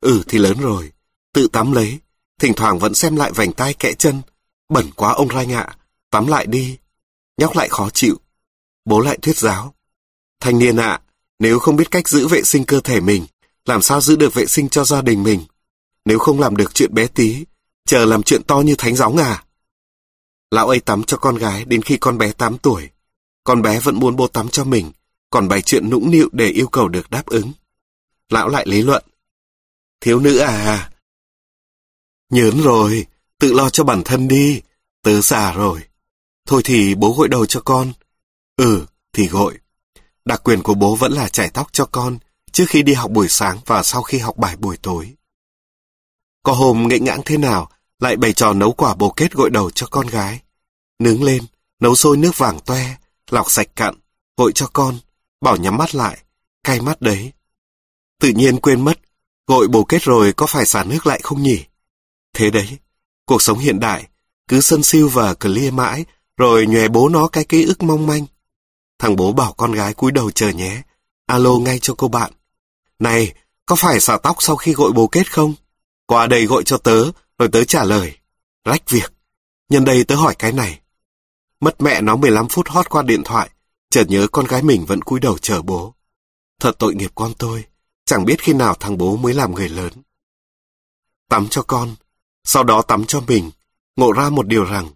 Ừ 0.00 0.22
thì 0.28 0.38
lớn 0.38 0.58
rồi, 0.60 0.92
tự 1.34 1.48
tắm 1.52 1.72
lấy, 1.72 1.98
thỉnh 2.40 2.54
thoảng 2.54 2.78
vẫn 2.78 2.94
xem 2.94 3.16
lại 3.16 3.32
vành 3.32 3.52
tay 3.52 3.74
kẽ 3.74 3.92
chân. 3.92 4.22
Bẩn 4.68 4.90
quá 4.96 5.12
ông 5.12 5.28
Rai 5.28 5.52
ạ, 5.52 5.76
tắm 6.10 6.26
lại 6.26 6.46
đi. 6.46 6.78
Nhóc 7.36 7.56
lại 7.56 7.68
khó 7.68 7.90
chịu. 7.90 8.16
Bố 8.84 9.00
lại 9.00 9.18
thuyết 9.22 9.36
giáo. 9.36 9.74
Thanh 10.40 10.58
niên 10.58 10.76
ạ, 10.76 11.00
nếu 11.38 11.58
không 11.58 11.76
biết 11.76 11.90
cách 11.90 12.08
giữ 12.08 12.28
vệ 12.28 12.42
sinh 12.42 12.64
cơ 12.64 12.80
thể 12.80 13.00
mình, 13.00 13.26
làm 13.64 13.82
sao 13.82 14.00
giữ 14.00 14.16
được 14.16 14.34
vệ 14.34 14.46
sinh 14.46 14.68
cho 14.68 14.84
gia 14.84 15.02
đình 15.02 15.22
mình? 15.22 15.40
Nếu 16.04 16.18
không 16.18 16.40
làm 16.40 16.56
được 16.56 16.74
chuyện 16.74 16.94
bé 16.94 17.06
tí, 17.06 17.44
chờ 17.86 18.04
làm 18.04 18.22
chuyện 18.22 18.42
to 18.42 18.56
như 18.56 18.74
thánh 18.78 18.96
giáo 18.96 19.12
ngà. 19.12 19.42
Lão 20.50 20.68
ấy 20.68 20.80
tắm 20.80 21.04
cho 21.04 21.16
con 21.16 21.36
gái 21.36 21.64
đến 21.64 21.82
khi 21.82 21.96
con 21.96 22.18
bé 22.18 22.32
8 22.32 22.58
tuổi. 22.58 22.90
Con 23.44 23.62
bé 23.62 23.80
vẫn 23.80 23.96
muốn 23.96 24.16
bố 24.16 24.26
tắm 24.26 24.48
cho 24.48 24.64
mình, 24.64 24.92
còn 25.30 25.48
bày 25.48 25.62
chuyện 25.62 25.90
nũng 25.90 26.10
nịu 26.10 26.28
để 26.32 26.48
yêu 26.48 26.68
cầu 26.68 26.88
được 26.88 27.10
đáp 27.10 27.26
ứng. 27.26 27.52
Lão 28.28 28.48
lại 28.48 28.66
lý 28.68 28.82
luận. 28.82 29.04
Thiếu 30.00 30.20
nữ 30.20 30.38
à? 30.38 30.90
Nhớn 32.30 32.62
rồi, 32.62 33.06
tự 33.38 33.52
lo 33.52 33.70
cho 33.70 33.84
bản 33.84 34.02
thân 34.04 34.28
đi, 34.28 34.62
tớ 35.02 35.20
già 35.20 35.52
rồi. 35.52 35.80
Thôi 36.46 36.62
thì 36.64 36.94
bố 36.94 37.12
gội 37.12 37.28
đầu 37.28 37.46
cho 37.46 37.60
con. 37.60 37.92
Ừ, 38.56 38.86
thì 39.12 39.28
gội. 39.28 39.58
Đặc 40.24 40.40
quyền 40.44 40.62
của 40.62 40.74
bố 40.74 40.96
vẫn 40.96 41.12
là 41.12 41.28
chải 41.28 41.50
tóc 41.50 41.68
cho 41.72 41.86
con 41.86 42.18
trước 42.52 42.64
khi 42.68 42.82
đi 42.82 42.94
học 42.94 43.10
buổi 43.10 43.28
sáng 43.28 43.58
và 43.66 43.82
sau 43.82 44.02
khi 44.02 44.18
học 44.18 44.36
bài 44.36 44.56
buổi 44.56 44.76
tối. 44.76 45.14
Có 46.42 46.52
hôm 46.52 46.88
nghệnh 46.88 47.04
ngãng 47.04 47.20
thế 47.24 47.38
nào, 47.38 47.70
lại 47.98 48.16
bày 48.16 48.32
trò 48.32 48.52
nấu 48.52 48.72
quả 48.72 48.94
bồ 48.94 49.10
kết 49.10 49.32
gội 49.32 49.50
đầu 49.50 49.70
cho 49.70 49.86
con 49.86 50.06
gái. 50.06 50.40
Nướng 50.98 51.22
lên, 51.22 51.42
nấu 51.80 51.94
sôi 51.94 52.16
nước 52.16 52.38
vàng 52.38 52.60
toe, 52.60 52.96
lọc 53.30 53.50
sạch 53.50 53.68
cặn, 53.76 53.94
gội 54.36 54.52
cho 54.54 54.66
con, 54.72 54.98
bảo 55.40 55.56
nhắm 55.56 55.76
mắt 55.76 55.94
lại, 55.94 56.18
cay 56.64 56.80
mắt 56.80 57.00
đấy. 57.00 57.32
Tự 58.20 58.28
nhiên 58.28 58.60
quên 58.60 58.84
mất, 58.84 59.00
gội 59.46 59.68
bồ 59.68 59.84
kết 59.84 60.02
rồi 60.02 60.32
có 60.32 60.46
phải 60.46 60.66
xả 60.66 60.84
nước 60.84 61.06
lại 61.06 61.20
không 61.22 61.42
nhỉ? 61.42 61.64
Thế 62.34 62.50
đấy, 62.50 62.78
cuộc 63.26 63.42
sống 63.42 63.58
hiện 63.58 63.80
đại, 63.80 64.08
cứ 64.48 64.60
sân 64.60 64.82
siêu 64.82 65.08
và 65.08 65.34
clear 65.34 65.72
mãi, 65.72 66.04
rồi 66.36 66.66
nhòe 66.66 66.88
bố 66.88 67.08
nó 67.08 67.28
cái 67.28 67.44
ký 67.44 67.64
ức 67.64 67.82
mong 67.82 68.06
manh. 68.06 68.26
Thằng 68.98 69.16
bố 69.16 69.32
bảo 69.32 69.52
con 69.52 69.72
gái 69.72 69.94
cúi 69.94 70.12
đầu 70.12 70.30
chờ 70.30 70.48
nhé, 70.48 70.82
alo 71.26 71.58
ngay 71.58 71.78
cho 71.78 71.94
cô 71.98 72.08
bạn. 72.08 72.32
Này, 72.98 73.34
có 73.66 73.76
phải 73.76 74.00
xả 74.00 74.18
tóc 74.22 74.36
sau 74.40 74.56
khi 74.56 74.72
gội 74.72 74.92
bồ 74.92 75.06
kết 75.06 75.32
không? 75.32 75.54
Qua 76.06 76.26
đây 76.26 76.46
gội 76.46 76.64
cho 76.64 76.78
tớ, 76.78 77.10
rồi 77.38 77.48
tớ 77.52 77.64
trả 77.64 77.84
lời. 77.84 78.16
Rách 78.64 78.90
việc. 78.90 79.12
Nhân 79.68 79.84
đây 79.84 80.04
tớ 80.04 80.14
hỏi 80.14 80.34
cái 80.38 80.52
này. 80.52 80.80
Mất 81.60 81.82
mẹ 81.82 82.00
nó 82.00 82.16
15 82.16 82.48
phút 82.48 82.68
hót 82.68 82.88
qua 82.88 83.02
điện 83.02 83.22
thoại, 83.24 83.50
chợt 83.90 84.04
nhớ 84.08 84.26
con 84.32 84.46
gái 84.46 84.62
mình 84.62 84.84
vẫn 84.84 85.02
cúi 85.02 85.20
đầu 85.20 85.38
chờ 85.38 85.62
bố. 85.62 85.94
Thật 86.60 86.76
tội 86.78 86.94
nghiệp 86.94 87.10
con 87.14 87.32
tôi, 87.38 87.64
chẳng 88.04 88.24
biết 88.24 88.42
khi 88.42 88.52
nào 88.52 88.74
thằng 88.80 88.98
bố 88.98 89.16
mới 89.16 89.34
làm 89.34 89.54
người 89.54 89.68
lớn. 89.68 89.92
Tắm 91.28 91.48
cho 91.50 91.62
con, 91.62 91.94
sau 92.44 92.64
đó 92.64 92.82
tắm 92.82 93.04
cho 93.04 93.20
mình, 93.20 93.50
ngộ 93.96 94.12
ra 94.12 94.30
một 94.30 94.46
điều 94.46 94.64
rằng, 94.64 94.88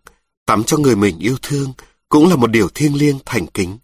tắm 0.46 0.64
cho 0.64 0.76
người 0.76 0.96
mình 0.96 1.18
yêu 1.18 1.36
thương 1.42 1.72
cũng 2.08 2.28
là 2.28 2.36
một 2.36 2.50
điều 2.50 2.68
thiêng 2.68 2.94
liêng 2.94 3.18
thành 3.24 3.46
kính. 3.46 3.78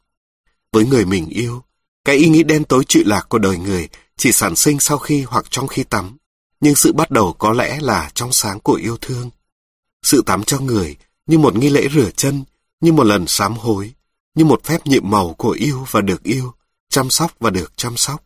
Với 0.73 0.87
người 0.87 1.05
mình 1.05 1.29
yêu, 1.29 1.63
cái 2.05 2.17
ý 2.17 2.29
nghĩ 2.29 2.43
đen 2.43 2.65
tối 2.65 2.85
trụy 2.85 3.05
lạc 3.05 3.27
của 3.29 3.39
đời 3.39 3.59
người 3.59 3.89
chỉ 4.17 4.33
sản 4.33 4.57
sinh 4.57 4.81
sau 4.81 4.99
khi 4.99 5.23
hoặc 5.23 5.45
trong 5.51 5.69
khi 5.69 5.85
tắm 5.85 6.17
nhưng 6.61 6.75
sự 6.75 6.93
bắt 6.93 7.11
đầu 7.11 7.33
có 7.39 7.53
lẽ 7.53 7.79
là 7.81 8.11
trong 8.15 8.33
sáng 8.33 8.61
của 8.61 8.75
yêu 8.75 8.97
thương. 9.01 9.31
Sự 10.03 10.23
tắm 10.27 10.45
cho 10.45 10.61
người 10.61 10.97
như 11.27 11.39
một 11.39 11.57
nghi 11.57 11.69
lễ 11.69 11.89
rửa 11.95 12.11
chân, 12.11 12.45
như 12.81 12.93
một 12.93 13.05
lần 13.05 13.27
sám 13.27 13.57
hối, 13.57 13.95
như 14.35 14.45
một 14.45 14.65
phép 14.65 14.87
nhiệm 14.87 15.11
màu 15.11 15.35
của 15.35 15.51
yêu 15.51 15.87
và 15.91 16.01
được 16.01 16.23
yêu, 16.23 16.55
chăm 16.89 17.11
sóc 17.11 17.33
và 17.41 17.51
được 17.51 17.77
chăm 17.77 17.97
sóc. 17.97 18.25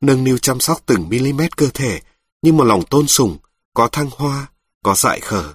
Nâng 0.00 0.24
niu 0.24 0.38
chăm 0.38 0.60
sóc 0.60 0.80
từng 0.86 1.02
mm 1.02 1.40
cơ 1.56 1.68
thể 1.74 2.00
như 2.42 2.52
một 2.52 2.64
lòng 2.64 2.84
tôn 2.90 3.06
sùng, 3.06 3.38
có 3.74 3.88
thăng 3.88 4.10
hoa, 4.16 4.50
có 4.82 4.94
dại 4.94 5.20
khở. 5.20 5.54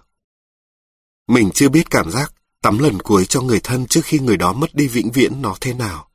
Mình 1.27 1.49
chưa 1.53 1.69
biết 1.69 1.89
cảm 1.89 2.11
giác 2.11 2.33
tắm 2.61 2.77
lần 2.77 2.99
cuối 2.99 3.25
cho 3.25 3.41
người 3.41 3.59
thân 3.59 3.87
trước 3.87 4.01
khi 4.03 4.19
người 4.19 4.37
đó 4.37 4.53
mất 4.53 4.75
đi 4.75 4.87
vĩnh 4.87 5.11
viễn 5.11 5.41
nó 5.41 5.55
thế 5.61 5.73
nào. 5.73 6.09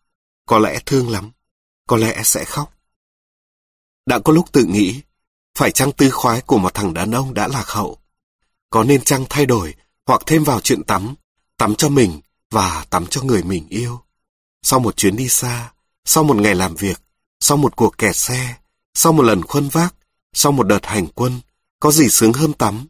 Có 0.46 0.58
lẽ 0.58 0.80
thương 0.86 1.10
lắm, 1.10 1.30
có 1.86 1.96
lẽ 1.96 2.22
sẽ 2.24 2.44
khóc. 2.44 2.74
Đã 4.06 4.18
có 4.18 4.32
lúc 4.32 4.52
tự 4.52 4.64
nghĩ, 4.64 5.00
phải 5.54 5.70
chăng 5.70 5.92
tư 5.92 6.10
khoái 6.10 6.40
của 6.40 6.58
một 6.58 6.74
thằng 6.74 6.94
đàn 6.94 7.10
ông 7.10 7.34
đã 7.34 7.48
lạc 7.48 7.68
hậu? 7.68 7.98
Có 8.70 8.84
nên 8.84 9.04
chăng 9.04 9.26
thay 9.30 9.46
đổi 9.46 9.74
hoặc 10.06 10.22
thêm 10.26 10.44
vào 10.44 10.60
chuyện 10.60 10.84
tắm, 10.84 11.14
tắm 11.56 11.74
cho 11.74 11.88
mình 11.88 12.20
và 12.50 12.86
tắm 12.90 13.06
cho 13.06 13.22
người 13.22 13.42
mình 13.42 13.68
yêu? 13.68 14.00
Sau 14.62 14.80
một 14.80 14.96
chuyến 14.96 15.16
đi 15.16 15.28
xa, 15.28 15.72
sau 16.04 16.24
một 16.24 16.36
ngày 16.36 16.54
làm 16.54 16.74
việc, 16.74 17.00
sau 17.40 17.56
một 17.56 17.76
cuộc 17.76 17.98
kẹt 17.98 18.16
xe, 18.16 18.56
sau 18.94 19.12
một 19.12 19.22
lần 19.22 19.42
khuân 19.42 19.68
vác, 19.68 19.94
sau 20.32 20.52
một 20.52 20.62
đợt 20.62 20.86
hành 20.86 21.06
quân, 21.06 21.40
có 21.80 21.90
gì 21.90 22.08
sướng 22.08 22.32
hơn 22.32 22.52
tắm? 22.52 22.86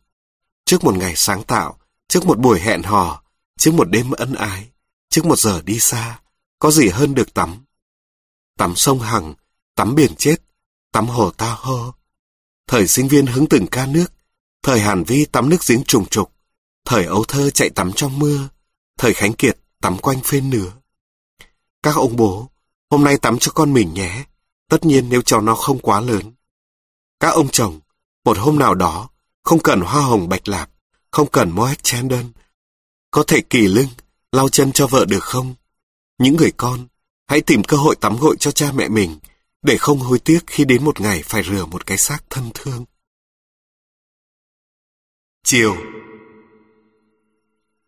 Trước 0.64 0.84
một 0.84 0.94
ngày 0.94 1.16
sáng 1.16 1.42
tạo, 1.42 1.78
trước 2.08 2.26
một 2.26 2.38
buổi 2.38 2.60
hẹn 2.60 2.82
hò, 2.82 3.22
trước 3.58 3.74
một 3.74 3.90
đêm 3.90 4.10
ân 4.10 4.34
ái, 4.34 4.68
trước 5.10 5.26
một 5.26 5.38
giờ 5.38 5.62
đi 5.64 5.78
xa, 5.78 6.20
có 6.58 6.70
gì 6.70 6.88
hơn 6.88 7.14
được 7.14 7.34
tắm? 7.34 7.64
Tắm 8.58 8.76
sông 8.76 9.00
Hằng, 9.00 9.34
tắm 9.74 9.94
biển 9.94 10.14
chết, 10.18 10.36
tắm 10.92 11.06
hồ 11.06 11.30
Ta 11.30 11.56
Hô, 11.58 11.94
Thời 12.72 12.88
sinh 12.88 13.08
viên 13.08 13.26
hứng 13.26 13.46
từng 13.46 13.66
ca 13.66 13.86
nước, 13.86 14.06
thời 14.62 14.80
Hàn 14.80 15.04
Vi 15.04 15.24
tắm 15.24 15.48
nước 15.48 15.56
giếng 15.66 15.84
trùng 15.84 16.06
trục, 16.06 16.32
thời 16.84 17.04
ấu 17.04 17.24
thơ 17.24 17.50
chạy 17.50 17.70
tắm 17.70 17.92
trong 17.92 18.18
mưa, 18.18 18.48
thời 18.98 19.14
Khánh 19.14 19.32
Kiệt 19.32 19.58
tắm 19.80 19.98
quanh 19.98 20.20
phên 20.24 20.50
nửa. 20.50 20.72
Các 21.82 21.96
ông 21.96 22.16
bố, 22.16 22.50
hôm 22.90 23.04
nay 23.04 23.18
tắm 23.18 23.38
cho 23.38 23.52
con 23.52 23.72
mình 23.72 23.94
nhé, 23.94 24.24
tất 24.68 24.84
nhiên 24.84 25.08
nếu 25.08 25.22
cho 25.22 25.40
nó 25.40 25.54
không 25.54 25.78
quá 25.78 26.00
lớn. 26.00 26.32
Các 27.20 27.28
ông 27.28 27.48
chồng, 27.48 27.80
một 28.24 28.38
hôm 28.38 28.58
nào 28.58 28.74
đó, 28.74 29.08
không 29.42 29.60
cần 29.60 29.80
hoa 29.80 30.02
hồng 30.02 30.28
bạch 30.28 30.48
lạp, 30.48 30.70
không 31.10 31.30
cần 31.30 31.50
Moet 31.50 31.82
Chandon, 31.82 32.32
có 33.10 33.24
thể 33.26 33.40
kỳ 33.50 33.68
lưng, 33.68 33.88
lau 34.32 34.48
chân 34.48 34.72
cho 34.72 34.86
vợ 34.86 35.04
được 35.04 35.24
không? 35.24 35.54
Những 36.18 36.36
người 36.36 36.52
con, 36.56 36.86
hãy 37.28 37.40
tìm 37.40 37.64
cơ 37.64 37.76
hội 37.76 37.96
tắm 37.96 38.16
gội 38.16 38.36
cho 38.38 38.50
cha 38.50 38.72
mẹ 38.72 38.88
mình, 38.88 39.18
để 39.62 39.76
không 39.76 39.98
hối 39.98 40.18
tiếc 40.18 40.40
khi 40.46 40.64
đến 40.64 40.84
một 40.84 41.00
ngày 41.00 41.22
phải 41.24 41.42
rửa 41.42 41.66
một 41.66 41.86
cái 41.86 41.98
xác 41.98 42.18
thân 42.30 42.50
thương. 42.54 42.84
Chiều 45.44 45.76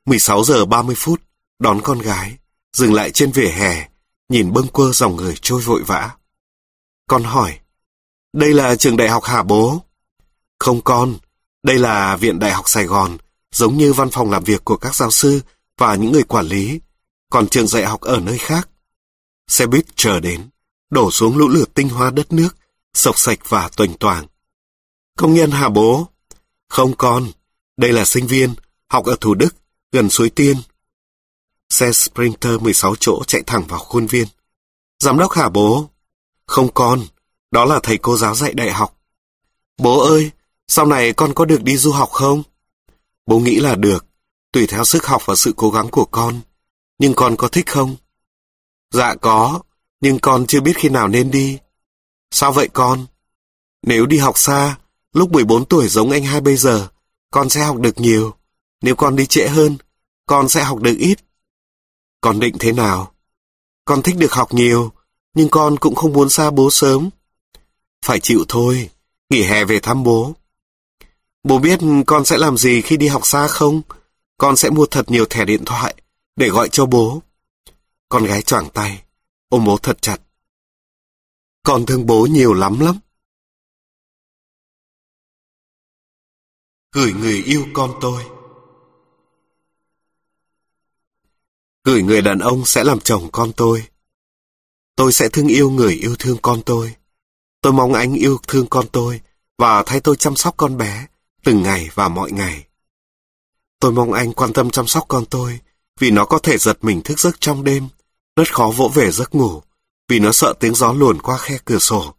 16 0.06 0.44
giờ 0.44 0.64
30 0.64 0.94
phút, 0.98 1.22
đón 1.59 1.80
con 1.84 1.98
gái, 1.98 2.36
dừng 2.72 2.94
lại 2.94 3.10
trên 3.10 3.32
vỉa 3.32 3.48
hè, 3.48 3.88
nhìn 4.28 4.52
bâng 4.52 4.68
quơ 4.68 4.92
dòng 4.92 5.16
người 5.16 5.34
trôi 5.42 5.60
vội 5.60 5.82
vã. 5.82 6.10
Con 7.06 7.24
hỏi, 7.24 7.59
đây 8.32 8.55
là 8.55 8.76
trường 8.76 8.96
đại 8.96 9.09
học 9.09 9.24
hả 9.24 9.42
bố? 9.42 9.82
Không 10.59 10.80
con, 10.82 11.14
đây 11.62 11.78
là 11.78 12.16
Viện 12.16 12.38
Đại 12.38 12.52
học 12.52 12.68
Sài 12.68 12.84
Gòn, 12.84 13.16
giống 13.52 13.76
như 13.76 13.92
văn 13.92 14.10
phòng 14.10 14.30
làm 14.30 14.44
việc 14.44 14.64
của 14.64 14.76
các 14.76 14.94
giáo 14.94 15.10
sư 15.10 15.40
và 15.78 15.94
những 15.94 16.12
người 16.12 16.22
quản 16.22 16.46
lý, 16.46 16.80
còn 17.30 17.48
trường 17.48 17.66
dạy 17.66 17.84
học 17.84 18.01
ở 18.01 18.20
nơi 18.20 18.38
khác. 18.38 18.68
Xe 19.48 19.66
buýt 19.66 19.84
chờ 19.96 20.20
đến 20.20 20.48
đổ 20.94 21.10
xuống 21.10 21.36
lũ 21.36 21.48
lượt 21.48 21.74
tinh 21.74 21.88
hoa 21.88 22.10
đất 22.10 22.32
nước, 22.32 22.56
sộc 22.94 23.18
sạch 23.18 23.38
và 23.48 23.68
tuềnh 23.76 23.94
toàng. 23.94 24.26
Công 25.18 25.34
nhân 25.34 25.50
hả 25.50 25.68
bố? 25.68 26.08
Không 26.68 26.96
con, 26.96 27.30
đây 27.76 27.92
là 27.92 28.04
sinh 28.04 28.26
viên, 28.26 28.54
học 28.88 29.04
ở 29.04 29.16
Thủ 29.20 29.34
Đức, 29.34 29.54
gần 29.92 30.10
suối 30.10 30.30
Tiên. 30.30 30.56
Xe 31.70 31.92
Sprinter 31.92 32.60
16 32.60 32.94
chỗ 33.00 33.22
chạy 33.26 33.42
thẳng 33.46 33.64
vào 33.68 33.80
khuôn 33.80 34.06
viên. 34.06 34.26
Giám 34.98 35.18
đốc 35.18 35.32
hả 35.32 35.48
bố? 35.48 35.88
Không 36.46 36.68
con, 36.74 37.00
đó 37.50 37.64
là 37.64 37.80
thầy 37.82 37.98
cô 37.98 38.16
giáo 38.16 38.34
dạy 38.34 38.54
đại 38.54 38.72
học. 38.72 38.98
Bố 39.78 40.00
ơi, 40.00 40.30
sau 40.68 40.86
này 40.86 41.12
con 41.12 41.34
có 41.34 41.44
được 41.44 41.62
đi 41.62 41.76
du 41.76 41.92
học 41.92 42.10
không? 42.10 42.42
Bố 43.26 43.38
nghĩ 43.38 43.60
là 43.60 43.74
được, 43.74 44.06
tùy 44.52 44.66
theo 44.66 44.84
sức 44.84 45.06
học 45.06 45.22
và 45.26 45.34
sự 45.34 45.54
cố 45.56 45.70
gắng 45.70 45.88
của 45.88 46.04
con. 46.04 46.40
Nhưng 46.98 47.14
con 47.14 47.36
có 47.36 47.48
thích 47.48 47.66
không? 47.66 47.96
Dạ 48.90 49.14
có, 49.14 49.60
nhưng 50.05 50.18
con 50.18 50.47
chưa 50.47 50.60
biết 50.60 50.72
khi 50.76 50.89
nào 50.89 51.09
nên 51.09 51.31
đi. 51.31 51.59
Sao 52.31 52.52
vậy 52.52 52.68
con? 52.72 53.06
Nếu 53.82 54.06
đi 54.06 54.18
học 54.18 54.39
xa, 54.39 54.78
lúc 55.12 55.32
14 55.32 55.64
tuổi 55.64 55.89
giống 55.89 56.10
anh 56.10 56.24
hai 56.24 56.40
bây 56.40 56.56
giờ, 56.56 56.89
con 57.31 57.48
sẽ 57.48 57.64
học 57.64 57.78
được 57.78 58.01
nhiều. 58.01 58.35
Nếu 58.81 58.97
con 58.97 59.16
đi 59.16 59.26
trễ 59.26 59.48
hơn, 59.48 59.76
con 60.26 60.48
sẽ 60.48 60.64
học 60.64 60.81
được 60.81 60.97
ít. 60.98 61.18
Con 62.20 62.40
định 62.40 62.56
thế 62.60 62.72
nào? 62.72 63.12
Con 63.85 64.02
thích 64.02 64.16
được 64.18 64.32
học 64.32 64.55
nhiều, 64.55 64.93
nhưng 65.35 65.48
con 65.48 65.76
cũng 65.76 65.94
không 65.94 66.12
muốn 66.12 66.31
xa 66.31 66.51
bố 66.51 66.70
sớm. 66.70 67.10
Phải 68.06 68.20
chịu 68.20 68.44
thôi, 68.48 68.90
nghỉ 69.31 69.43
hè 69.43 69.64
về 69.64 69.81
thăm 69.81 70.02
bố. 70.02 70.32
Bố 71.44 71.59
biết 71.59 71.81
con 72.06 72.24
sẽ 72.24 72.39
làm 72.39 72.56
gì 72.56 72.82
khi 72.82 72.97
đi 72.97 73.09
học 73.09 73.26
xa 73.26 73.48
không? 73.48 73.82
Con 74.39 74.56
sẽ 74.56 74.70
mua 74.70 74.86
thật 74.86 75.10
nhiều 75.10 75.24
thẻ 75.31 75.44
điện 75.44 75.64
thoại 75.64 75.94
để 76.36 76.48
gọi 76.48 76.68
cho 76.68 76.86
bố. 76.86 77.22
Con 78.09 78.24
gái 78.24 78.43
choảng 78.43 78.68
tay, 78.74 79.05
ôm 79.55 79.64
bố 79.64 79.78
thật 79.78 79.98
chặt. 80.02 80.16
Con 81.62 81.86
thương 81.86 82.06
bố 82.06 82.26
nhiều 82.31 82.55
lắm 82.55 82.81
lắm. 82.81 82.98
Gửi 86.93 87.12
người 87.12 87.43
yêu 87.43 87.66
con 87.74 87.98
tôi. 88.01 88.24
Gửi 91.85 92.02
người 92.02 92.22
đàn 92.22 92.39
ông 92.39 92.64
sẽ 92.64 92.85
làm 92.85 93.01
chồng 93.01 93.28
con 93.32 93.52
tôi. 93.56 93.89
Tôi 94.97 95.12
sẽ 95.12 95.28
thương 95.28 95.48
yêu 95.48 95.70
người 95.70 95.94
yêu 95.94 96.16
thương 96.18 96.39
con 96.43 96.62
tôi. 96.66 96.94
Tôi 97.60 97.72
mong 97.72 97.93
anh 97.93 98.14
yêu 98.14 98.39
thương 98.48 98.66
con 98.70 98.86
tôi 98.93 99.20
và 99.59 99.82
thay 99.86 100.01
tôi 100.01 100.16
chăm 100.16 100.36
sóc 100.36 100.55
con 100.56 100.76
bé 100.76 101.06
từng 101.44 101.62
ngày 101.62 101.89
và 101.94 102.09
mọi 102.09 102.32
ngày. 102.32 102.66
Tôi 103.81 103.93
mong 103.93 104.12
anh 104.12 104.32
quan 104.32 104.52
tâm 104.52 104.70
chăm 104.70 104.86
sóc 104.86 105.05
con 105.09 105.24
tôi 105.26 105.60
vì 106.01 106.10
nó 106.10 106.24
có 106.24 106.39
thể 106.39 106.59
giật 106.59 106.85
mình 106.85 107.02
thức 107.02 107.20
giấc 107.20 107.40
trong 107.40 107.64
đêm, 107.64 107.89
rất 108.36 108.55
khó 108.55 108.70
vỗ 108.77 108.89
về 108.89 109.11
giấc 109.11 109.35
ngủ 109.35 109.62
vì 110.09 110.19
nó 110.19 110.32
sợ 110.32 110.55
tiếng 110.61 110.74
gió 110.74 110.93
luồn 110.93 111.23
qua 111.23 111.39
khe 111.39 111.59
cửa 111.65 111.78
sổ. 111.78 112.15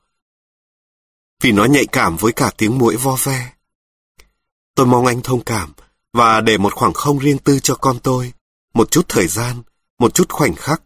Vì 1.41 1.51
nó 1.51 1.65
nhạy 1.65 1.85
cảm 1.85 2.17
với 2.17 2.33
cả 2.33 2.51
tiếng 2.57 2.77
mũi 2.77 2.97
vo 2.97 3.17
ve. 3.23 3.53
Tôi 4.75 4.85
mong 4.85 5.05
anh 5.05 5.21
thông 5.21 5.43
cảm 5.43 5.73
và 6.13 6.41
để 6.41 6.57
một 6.57 6.73
khoảng 6.73 6.93
không 6.93 7.19
riêng 7.19 7.37
tư 7.37 7.59
cho 7.59 7.75
con 7.75 7.99
tôi, 7.99 8.33
một 8.73 8.91
chút 8.91 9.05
thời 9.09 9.27
gian, 9.27 9.63
một 9.99 10.13
chút 10.13 10.29
khoảnh 10.29 10.55
khắc. 10.55 10.81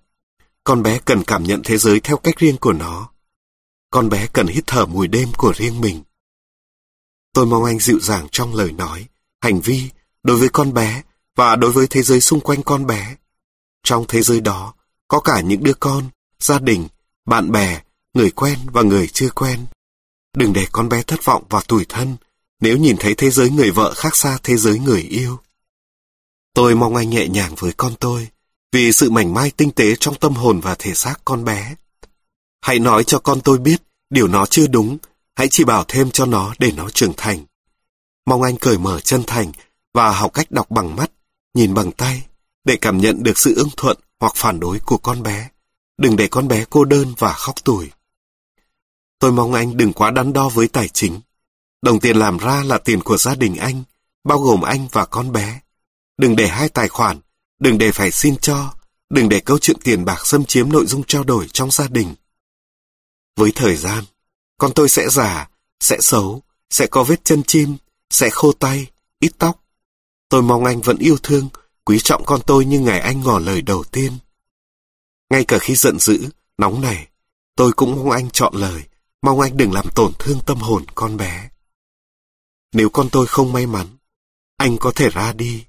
Con 0.63 0.83
bé 0.83 0.99
cần 1.05 1.23
cảm 1.23 1.43
nhận 1.43 1.61
thế 1.65 1.77
giới 1.77 1.99
theo 1.99 2.17
cách 2.17 2.37
riêng 2.37 2.57
của 2.57 2.73
nó. 2.73 3.09
Con 3.91 4.09
bé 4.09 4.27
cần 4.33 4.47
hít 4.47 4.63
thở 4.67 4.85
mùi 4.85 5.07
đêm 5.07 5.29
của 5.37 5.53
riêng 5.55 5.81
mình. 5.81 6.03
Tôi 7.33 7.45
mong 7.45 7.63
anh 7.63 7.79
dịu 7.79 7.99
dàng 7.99 8.27
trong 8.31 8.55
lời 8.55 8.71
nói, 8.71 9.07
hành 9.41 9.61
vi 9.61 9.89
đối 10.23 10.37
với 10.37 10.49
con 10.49 10.73
bé 10.73 11.03
và 11.35 11.55
đối 11.55 11.71
với 11.71 11.87
thế 11.87 12.03
giới 12.03 12.21
xung 12.21 12.39
quanh 12.39 12.63
con 12.63 12.85
bé. 12.85 13.15
Trong 13.83 14.05
thế 14.07 14.21
giới 14.21 14.41
đó, 14.41 14.73
có 15.09 15.19
cả 15.19 15.41
những 15.41 15.63
đứa 15.63 15.73
con, 15.79 16.09
gia 16.39 16.59
đình, 16.59 16.87
bạn 17.25 17.51
bè, 17.51 17.81
người 18.13 18.31
quen 18.31 18.59
và 18.65 18.81
người 18.81 19.07
chưa 19.07 19.29
quen. 19.29 19.65
Đừng 20.37 20.53
để 20.53 20.67
con 20.71 20.89
bé 20.89 21.03
thất 21.03 21.25
vọng 21.25 21.43
và 21.49 21.61
tủi 21.67 21.85
thân 21.89 22.17
nếu 22.61 22.77
nhìn 22.77 22.95
thấy 22.99 23.15
thế 23.15 23.29
giới 23.29 23.49
người 23.49 23.71
vợ 23.71 23.93
khác 23.93 24.15
xa 24.15 24.37
thế 24.43 24.57
giới 24.57 24.79
người 24.79 25.01
yêu. 25.01 25.39
Tôi 26.53 26.75
mong 26.75 26.95
anh 26.95 27.09
nhẹ 27.09 27.27
nhàng 27.27 27.55
với 27.57 27.73
con 27.77 27.93
tôi, 27.99 28.27
vì 28.71 28.91
sự 28.91 29.09
mảnh 29.09 29.33
mai 29.33 29.51
tinh 29.51 29.71
tế 29.71 29.95
trong 29.95 30.15
tâm 30.15 30.33
hồn 30.33 30.59
và 30.59 30.75
thể 30.79 30.93
xác 30.93 31.15
con 31.25 31.45
bé. 31.45 31.75
Hãy 32.61 32.79
nói 32.79 33.03
cho 33.03 33.19
con 33.19 33.41
tôi 33.41 33.57
biết 33.57 33.81
điều 34.09 34.27
nó 34.27 34.45
chưa 34.45 34.67
đúng, 34.67 34.97
hãy 35.35 35.47
chỉ 35.51 35.63
bảo 35.63 35.85
thêm 35.87 36.11
cho 36.11 36.25
nó 36.25 36.53
để 36.59 36.71
nó 36.71 36.89
trưởng 36.89 37.13
thành. 37.17 37.45
Mong 38.25 38.41
anh 38.41 38.57
cởi 38.57 38.77
mở 38.77 38.99
chân 38.99 39.23
thành 39.27 39.51
và 39.93 40.11
học 40.11 40.33
cách 40.33 40.51
đọc 40.51 40.71
bằng 40.71 40.95
mắt, 40.95 41.11
nhìn 41.53 41.73
bằng 41.73 41.91
tay, 41.91 42.25
để 42.63 42.77
cảm 42.81 42.97
nhận 42.97 43.23
được 43.23 43.37
sự 43.37 43.55
ưng 43.55 43.69
thuận 43.77 43.97
hoặc 44.19 44.33
phản 44.35 44.59
đối 44.59 44.79
của 44.79 44.97
con 44.97 45.23
bé. 45.23 45.49
Đừng 45.97 46.15
để 46.15 46.27
con 46.27 46.47
bé 46.47 46.65
cô 46.69 46.85
đơn 46.85 47.13
và 47.17 47.33
khóc 47.33 47.55
tuổi. 47.63 47.91
Tôi 49.19 49.31
mong 49.31 49.53
anh 49.53 49.77
đừng 49.77 49.93
quá 49.93 50.11
đắn 50.11 50.33
đo 50.33 50.49
với 50.49 50.67
tài 50.67 50.89
chính. 50.89 51.19
Đồng 51.81 51.99
tiền 51.99 52.17
làm 52.17 52.37
ra 52.37 52.63
là 52.63 52.77
tiền 52.77 53.01
của 53.01 53.17
gia 53.17 53.35
đình 53.35 53.55
anh, 53.55 53.83
bao 54.23 54.39
gồm 54.39 54.61
anh 54.61 54.87
và 54.91 55.05
con 55.05 55.31
bé. 55.31 55.59
Đừng 56.17 56.35
để 56.35 56.47
hai 56.47 56.69
tài 56.69 56.87
khoản, 56.87 57.19
đừng 57.59 57.77
để 57.77 57.91
phải 57.91 58.11
xin 58.11 58.37
cho, 58.37 58.73
đừng 59.09 59.29
để 59.29 59.39
câu 59.39 59.59
chuyện 59.59 59.77
tiền 59.83 60.05
bạc 60.05 60.27
xâm 60.27 60.45
chiếm 60.45 60.71
nội 60.71 60.85
dung 60.85 61.03
trao 61.03 61.23
đổi 61.23 61.47
trong 61.53 61.71
gia 61.71 61.87
đình. 61.87 62.15
Với 63.35 63.51
thời 63.55 63.75
gian, 63.75 64.03
con 64.57 64.71
tôi 64.75 64.89
sẽ 64.89 65.09
già, 65.09 65.49
sẽ 65.79 65.97
xấu, 66.01 66.43
sẽ 66.69 66.87
có 66.87 67.03
vết 67.03 67.25
chân 67.25 67.43
chim, 67.43 67.77
sẽ 68.09 68.29
khô 68.29 68.51
tay, 68.51 68.87
ít 69.19 69.31
tóc. 69.37 69.63
Tôi 70.29 70.41
mong 70.41 70.65
anh 70.65 70.81
vẫn 70.81 70.97
yêu 70.97 71.17
thương, 71.23 71.49
quý 71.89 71.99
trọng 71.99 72.25
con 72.25 72.41
tôi 72.45 72.65
như 72.65 72.79
ngày 72.79 72.99
anh 72.99 73.21
ngỏ 73.21 73.39
lời 73.39 73.61
đầu 73.61 73.83
tiên. 73.83 74.13
Ngay 75.29 75.45
cả 75.45 75.57
khi 75.59 75.75
giận 75.75 75.99
dữ, 75.99 76.29
nóng 76.57 76.81
này, 76.81 77.07
tôi 77.55 77.71
cũng 77.71 77.95
mong 77.95 78.11
anh 78.11 78.29
chọn 78.29 78.53
lời, 78.55 78.83
mong 79.21 79.39
anh 79.39 79.57
đừng 79.57 79.73
làm 79.73 79.85
tổn 79.95 80.11
thương 80.19 80.39
tâm 80.45 80.57
hồn 80.57 80.85
con 80.95 81.17
bé. 81.17 81.49
Nếu 82.73 82.89
con 82.89 83.09
tôi 83.09 83.27
không 83.27 83.53
may 83.53 83.67
mắn, 83.67 83.87
anh 84.57 84.77
có 84.77 84.91
thể 84.95 85.09
ra 85.09 85.33
đi. 85.33 85.65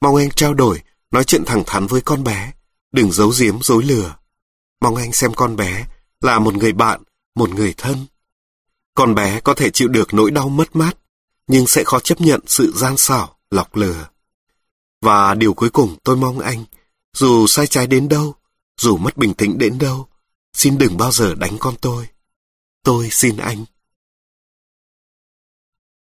Mong 0.00 0.16
anh 0.16 0.30
trao 0.30 0.54
đổi, 0.54 0.80
nói 1.10 1.24
chuyện 1.24 1.44
thẳng 1.44 1.62
thắn 1.66 1.86
với 1.86 2.00
con 2.00 2.24
bé, 2.24 2.52
đừng 2.92 3.12
giấu 3.12 3.32
giếm 3.38 3.62
dối 3.62 3.82
lừa. 3.82 4.16
Mong 4.80 4.96
anh 4.96 5.12
xem 5.12 5.34
con 5.34 5.56
bé 5.56 5.86
là 6.20 6.38
một 6.38 6.54
người 6.54 6.72
bạn, 6.72 7.02
một 7.34 7.50
người 7.50 7.74
thân. 7.76 8.06
Con 8.94 9.14
bé 9.14 9.40
có 9.40 9.54
thể 9.54 9.70
chịu 9.70 9.88
được 9.88 10.14
nỗi 10.14 10.30
đau 10.30 10.48
mất 10.48 10.76
mát, 10.76 10.98
nhưng 11.46 11.66
sẽ 11.66 11.84
khó 11.84 12.00
chấp 12.00 12.20
nhận 12.20 12.40
sự 12.46 12.72
gian 12.76 12.96
xảo, 12.96 13.36
lọc 13.50 13.76
lừa. 13.76 14.08
Và 15.00 15.34
điều 15.34 15.54
cuối 15.54 15.70
cùng 15.70 15.96
tôi 16.04 16.16
mong 16.16 16.38
anh, 16.38 16.64
dù 17.12 17.46
sai 17.46 17.66
trái 17.66 17.86
đến 17.86 18.08
đâu, 18.08 18.34
dù 18.80 18.96
mất 18.96 19.16
bình 19.16 19.34
tĩnh 19.34 19.58
đến 19.58 19.78
đâu, 19.78 20.08
xin 20.52 20.78
đừng 20.78 20.96
bao 20.96 21.12
giờ 21.12 21.34
đánh 21.34 21.56
con 21.60 21.74
tôi. 21.80 22.08
Tôi 22.82 23.08
xin 23.10 23.36
anh. 23.36 23.64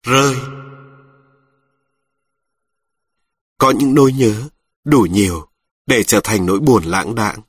Rơi 0.03 0.37
Có 3.59 3.71
những 3.71 3.95
nỗi 3.95 4.13
nhớ 4.13 4.49
đủ 4.85 5.07
nhiều 5.11 5.49
để 5.87 6.03
trở 6.03 6.21
thành 6.25 6.47
nỗi 6.47 6.61
buồn 6.61 6.85
lãng 6.85 7.15
đãng. 7.15 7.41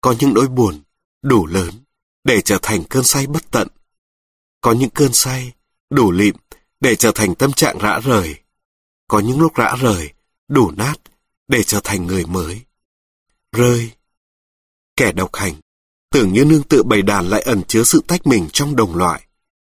Có 0.00 0.14
những 0.20 0.34
nỗi 0.34 0.48
buồn 0.48 0.82
đủ 1.22 1.46
lớn 1.46 1.70
để 2.24 2.40
trở 2.40 2.58
thành 2.62 2.84
cơn 2.84 3.04
say 3.04 3.26
bất 3.26 3.50
tận. 3.50 3.68
Có 4.60 4.72
những 4.72 4.90
cơn 4.90 5.12
say 5.12 5.52
đủ 5.90 6.10
lịm 6.10 6.36
để 6.80 6.96
trở 6.96 7.12
thành 7.14 7.34
tâm 7.34 7.52
trạng 7.52 7.78
rã 7.78 8.00
rời. 8.00 8.34
Có 9.08 9.20
những 9.20 9.40
lúc 9.40 9.54
rã 9.54 9.76
rời 9.80 10.12
đủ 10.50 10.70
nát 10.76 10.94
để 11.48 11.62
trở 11.62 11.80
thành 11.84 12.06
người 12.06 12.26
mới. 12.26 12.60
Rơi. 13.52 13.90
Kẻ 14.96 15.12
độc 15.12 15.36
hành, 15.36 15.54
tưởng 16.10 16.32
như 16.32 16.44
nương 16.44 16.62
tựa 16.62 16.82
bầy 16.82 17.02
đàn 17.02 17.28
lại 17.28 17.42
ẩn 17.42 17.62
chứa 17.62 17.84
sự 17.84 18.02
tách 18.06 18.26
mình 18.26 18.48
trong 18.52 18.76
đồng 18.76 18.96
loại. 18.96 19.26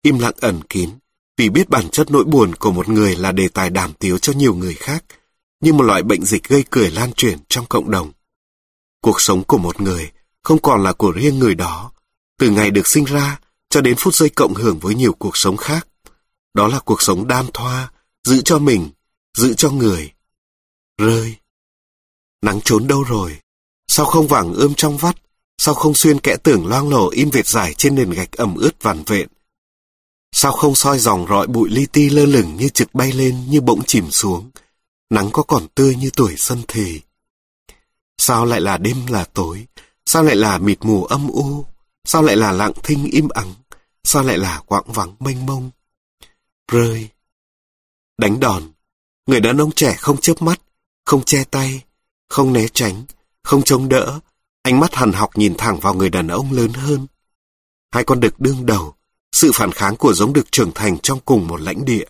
Im 0.02 0.19
lặng 0.19 0.34
ẩn 0.39 0.61
kín, 0.69 0.89
vì 1.38 1.49
biết 1.49 1.69
bản 1.69 1.89
chất 1.89 2.11
nỗi 2.11 2.23
buồn 2.23 2.56
của 2.56 2.72
một 2.72 2.89
người 2.89 3.15
là 3.15 3.31
đề 3.31 3.48
tài 3.48 3.69
đàm 3.69 3.93
tiếu 3.93 4.18
cho 4.18 4.34
nhiều 4.34 4.56
người 4.56 4.73
khác, 4.73 5.06
như 5.60 5.73
một 5.73 5.84
loại 5.84 6.03
bệnh 6.03 6.26
dịch 6.26 6.43
gây 6.43 6.65
cười 6.69 6.91
lan 6.91 7.14
truyền 7.14 7.38
trong 7.48 7.65
cộng 7.65 7.91
đồng. 7.91 8.11
Cuộc 9.02 9.22
sống 9.22 9.43
của 9.43 9.57
một 9.57 9.81
người 9.81 10.11
không 10.43 10.61
còn 10.61 10.84
là 10.84 10.93
của 10.93 11.11
riêng 11.11 11.39
người 11.39 11.56
đó, 11.56 11.91
từ 12.39 12.49
ngày 12.49 12.72
được 12.72 12.88
sinh 12.88 13.06
ra 13.06 13.39
cho 13.69 13.81
đến 13.81 13.95
phút 13.98 14.15
giây 14.15 14.30
cộng 14.30 14.53
hưởng 14.53 14.80
với 14.80 14.95
nhiều 14.95 15.14
cuộc 15.14 15.38
sống 15.38 15.57
khác. 15.57 15.88
Đó 16.53 16.68
là 16.68 16.80
cuộc 16.80 17.02
sống 17.02 17.27
đam 17.27 17.45
thoa, 17.53 17.91
giữ 18.23 18.41
cho 18.45 18.60
mình, 18.60 18.89
giữ 19.38 19.53
cho 19.53 19.69
người. 19.69 20.11
Rơi. 21.01 21.35
Nắng 22.41 22.59
trốn 22.63 22.87
đâu 22.87 23.03
rồi? 23.03 23.39
Sao 23.87 24.05
không 24.05 24.27
vàng 24.27 24.53
ươm 24.53 24.73
trong 24.75 24.97
vắt? 24.97 25.15
Sao 25.57 25.75
không 25.75 25.93
xuyên 25.93 26.19
kẽ 26.19 26.35
tưởng 26.43 26.67
loang 26.67 26.89
lổ 26.89 27.09
in 27.09 27.29
vệt 27.29 27.47
dài 27.47 27.73
trên 27.73 27.95
nền 27.95 28.09
gạch 28.09 28.31
ẩm 28.31 28.55
ướt 28.55 28.83
vằn 28.83 29.03
vện? 29.03 29.27
Sao 30.31 30.51
không 30.51 30.75
soi 30.75 30.99
dòng 30.99 31.25
rọi 31.29 31.47
bụi 31.47 31.69
li 31.69 31.85
ti 31.85 32.09
lơ 32.09 32.25
lửng 32.25 32.57
như 32.57 32.69
trực 32.69 32.93
bay 32.93 33.11
lên 33.11 33.49
như 33.49 33.61
bỗng 33.61 33.83
chìm 33.83 34.11
xuống? 34.11 34.51
Nắng 35.09 35.29
có 35.33 35.43
còn 35.43 35.67
tươi 35.75 35.95
như 35.95 36.09
tuổi 36.15 36.35
xuân 36.37 36.61
thì. 36.67 37.01
Sao 38.17 38.45
lại 38.45 38.61
là 38.61 38.77
đêm 38.77 39.07
là 39.07 39.25
tối? 39.33 39.65
Sao 40.05 40.23
lại 40.23 40.35
là 40.35 40.57
mịt 40.57 40.77
mù 40.81 41.05
âm 41.05 41.27
u? 41.27 41.65
Sao 42.03 42.21
lại 42.21 42.35
là 42.35 42.51
lặng 42.51 42.73
thinh 42.83 43.09
im 43.11 43.29
ắng? 43.29 43.53
Sao 44.03 44.23
lại 44.23 44.37
là 44.37 44.61
quãng 44.65 44.91
vắng 44.91 45.15
mênh 45.19 45.45
mông? 45.45 45.71
Rơi. 46.71 47.09
Đánh 48.17 48.39
đòn. 48.39 48.71
Người 49.25 49.39
đàn 49.39 49.57
ông 49.57 49.71
trẻ 49.71 49.95
không 49.99 50.21
chớp 50.21 50.41
mắt, 50.41 50.61
không 51.05 51.23
che 51.23 51.43
tay, 51.43 51.83
không 52.29 52.53
né 52.53 52.67
tránh, 52.67 53.03
không 53.43 53.61
chống 53.65 53.89
đỡ. 53.89 54.19
Ánh 54.61 54.79
mắt 54.79 54.95
hằn 54.95 55.13
học 55.13 55.29
nhìn 55.37 55.55
thẳng 55.57 55.79
vào 55.79 55.93
người 55.93 56.09
đàn 56.09 56.27
ông 56.27 56.51
lớn 56.51 56.73
hơn. 56.73 57.07
Hai 57.91 58.03
con 58.03 58.19
đực 58.19 58.39
đương 58.39 58.65
đầu, 58.65 58.95
sự 59.31 59.51
phản 59.53 59.71
kháng 59.71 59.95
của 59.95 60.13
giống 60.13 60.33
đực 60.33 60.51
trưởng 60.51 60.71
thành 60.75 60.97
trong 60.99 61.19
cùng 61.25 61.47
một 61.47 61.61
lãnh 61.61 61.85
địa. 61.85 62.05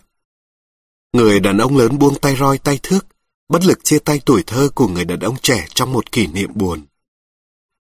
Người 1.12 1.40
đàn 1.40 1.58
ông 1.58 1.76
lớn 1.76 1.98
buông 1.98 2.18
tay 2.20 2.36
roi 2.36 2.58
tay 2.58 2.80
thước, 2.82 3.06
bất 3.48 3.64
lực 3.64 3.84
chia 3.84 3.98
tay 3.98 4.20
tuổi 4.26 4.42
thơ 4.46 4.70
của 4.74 4.88
người 4.88 5.04
đàn 5.04 5.20
ông 5.20 5.36
trẻ 5.42 5.66
trong 5.74 5.92
một 5.92 6.12
kỷ 6.12 6.26
niệm 6.26 6.50
buồn. 6.54 6.86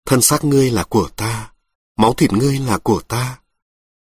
Thân 0.06 0.20
xác 0.20 0.44
ngươi 0.44 0.70
là 0.70 0.84
của 0.84 1.08
ta, 1.16 1.52
máu 1.96 2.14
thịt 2.14 2.32
ngươi 2.32 2.58
là 2.58 2.78
của 2.78 3.00
ta. 3.00 3.38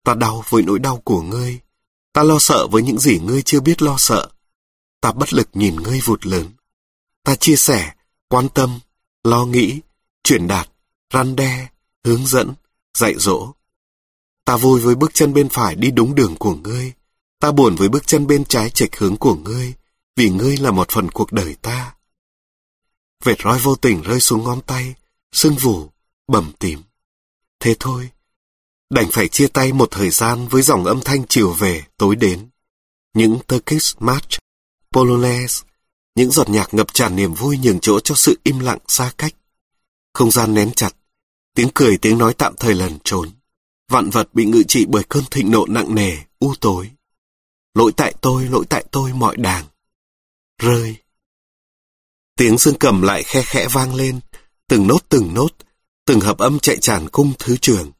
Ta 0.03 0.13
đau 0.13 0.43
với 0.49 0.63
nỗi 0.63 0.79
đau 0.79 0.97
của 0.97 1.21
ngươi. 1.21 1.59
Ta 2.13 2.23
lo 2.23 2.39
sợ 2.39 2.67
với 2.67 2.81
những 2.81 2.99
gì 2.99 3.19
ngươi 3.19 3.41
chưa 3.41 3.59
biết 3.59 3.81
lo 3.81 3.95
sợ. 3.97 4.29
Ta 5.01 5.11
bất 5.11 5.33
lực 5.33 5.49
nhìn 5.53 5.75
ngươi 5.75 5.99
vụt 6.05 6.25
lớn. 6.25 6.49
Ta 7.23 7.35
chia 7.35 7.55
sẻ, 7.55 7.93
quan 8.27 8.49
tâm, 8.49 8.79
lo 9.23 9.45
nghĩ, 9.45 9.79
truyền 10.23 10.47
đạt, 10.47 10.69
răn 11.13 11.35
đe, 11.35 11.67
hướng 12.03 12.27
dẫn, 12.27 12.53
dạy 12.97 13.15
dỗ. 13.17 13.53
Ta 14.45 14.57
vui 14.57 14.79
với 14.79 14.95
bước 14.95 15.13
chân 15.13 15.33
bên 15.33 15.49
phải 15.49 15.75
đi 15.75 15.91
đúng 15.91 16.15
đường 16.15 16.35
của 16.35 16.55
ngươi. 16.55 16.93
Ta 17.39 17.51
buồn 17.51 17.75
với 17.75 17.89
bước 17.89 18.07
chân 18.07 18.27
bên 18.27 18.45
trái 18.45 18.69
chệch 18.69 18.97
hướng 18.97 19.17
của 19.17 19.35
ngươi, 19.35 19.73
vì 20.15 20.29
ngươi 20.29 20.57
là 20.57 20.71
một 20.71 20.89
phần 20.89 21.11
cuộc 21.11 21.31
đời 21.31 21.55
ta. 21.61 21.95
Vệt 23.23 23.37
roi 23.43 23.59
vô 23.59 23.75
tình 23.75 24.01
rơi 24.01 24.19
xuống 24.19 24.43
ngón 24.43 24.61
tay, 24.61 24.95
sưng 25.31 25.55
vù, 25.55 25.89
bầm 26.27 26.51
tím. 26.59 26.81
Thế 27.59 27.75
thôi, 27.79 28.09
đành 28.89 29.07
phải 29.11 29.27
chia 29.27 29.47
tay 29.47 29.73
một 29.73 29.87
thời 29.91 30.09
gian 30.09 30.47
với 30.47 30.61
dòng 30.61 30.85
âm 30.85 31.01
thanh 31.01 31.27
chiều 31.29 31.51
về, 31.51 31.83
tối 31.97 32.15
đến. 32.15 32.49
những 33.13 33.39
Turkish 33.47 34.01
March, 34.01 34.39
Polonaise, 34.91 35.63
những 36.15 36.31
giọt 36.31 36.49
nhạc 36.49 36.73
ngập 36.73 36.93
tràn 36.93 37.15
niềm 37.15 37.33
vui 37.33 37.57
nhường 37.57 37.79
chỗ 37.79 37.99
cho 37.99 38.15
sự 38.15 38.39
im 38.43 38.59
lặng 38.59 38.79
xa 38.87 39.11
cách. 39.17 39.35
Không 40.13 40.31
gian 40.31 40.53
nén 40.53 40.71
chặt, 40.71 40.95
tiếng 41.55 41.69
cười 41.73 41.97
tiếng 41.97 42.17
nói 42.17 42.33
tạm 42.33 42.55
thời 42.59 42.75
lần 42.75 42.97
trốn. 43.03 43.29
Vạn 43.89 44.09
vật 44.09 44.33
bị 44.33 44.45
ngự 44.45 44.63
trị 44.67 44.85
bởi 44.89 45.03
cơn 45.09 45.23
thịnh 45.31 45.51
nộ 45.51 45.65
nặng 45.65 45.95
nề, 45.95 46.17
u 46.39 46.53
tối. 46.61 46.91
Lỗi 47.73 47.91
tại 47.97 48.13
tôi, 48.21 48.45
lỗi 48.45 48.65
tại 48.69 48.85
tôi 48.91 49.13
mọi 49.13 49.37
đàng. 49.37 49.65
Rơi. 50.61 50.95
Tiếng 52.37 52.57
dương 52.57 52.75
cầm 52.79 53.01
lại 53.01 53.23
khe 53.23 53.41
khẽ 53.43 53.67
vang 53.71 53.95
lên, 53.95 54.19
từng 54.67 54.87
nốt 54.87 54.99
từng 55.09 55.33
nốt, 55.33 55.49
từng 56.05 56.19
hợp 56.19 56.37
âm 56.37 56.59
chạy 56.59 56.77
tràn 56.77 57.09
cung 57.09 57.33
thứ 57.39 57.57
trường. 57.57 57.91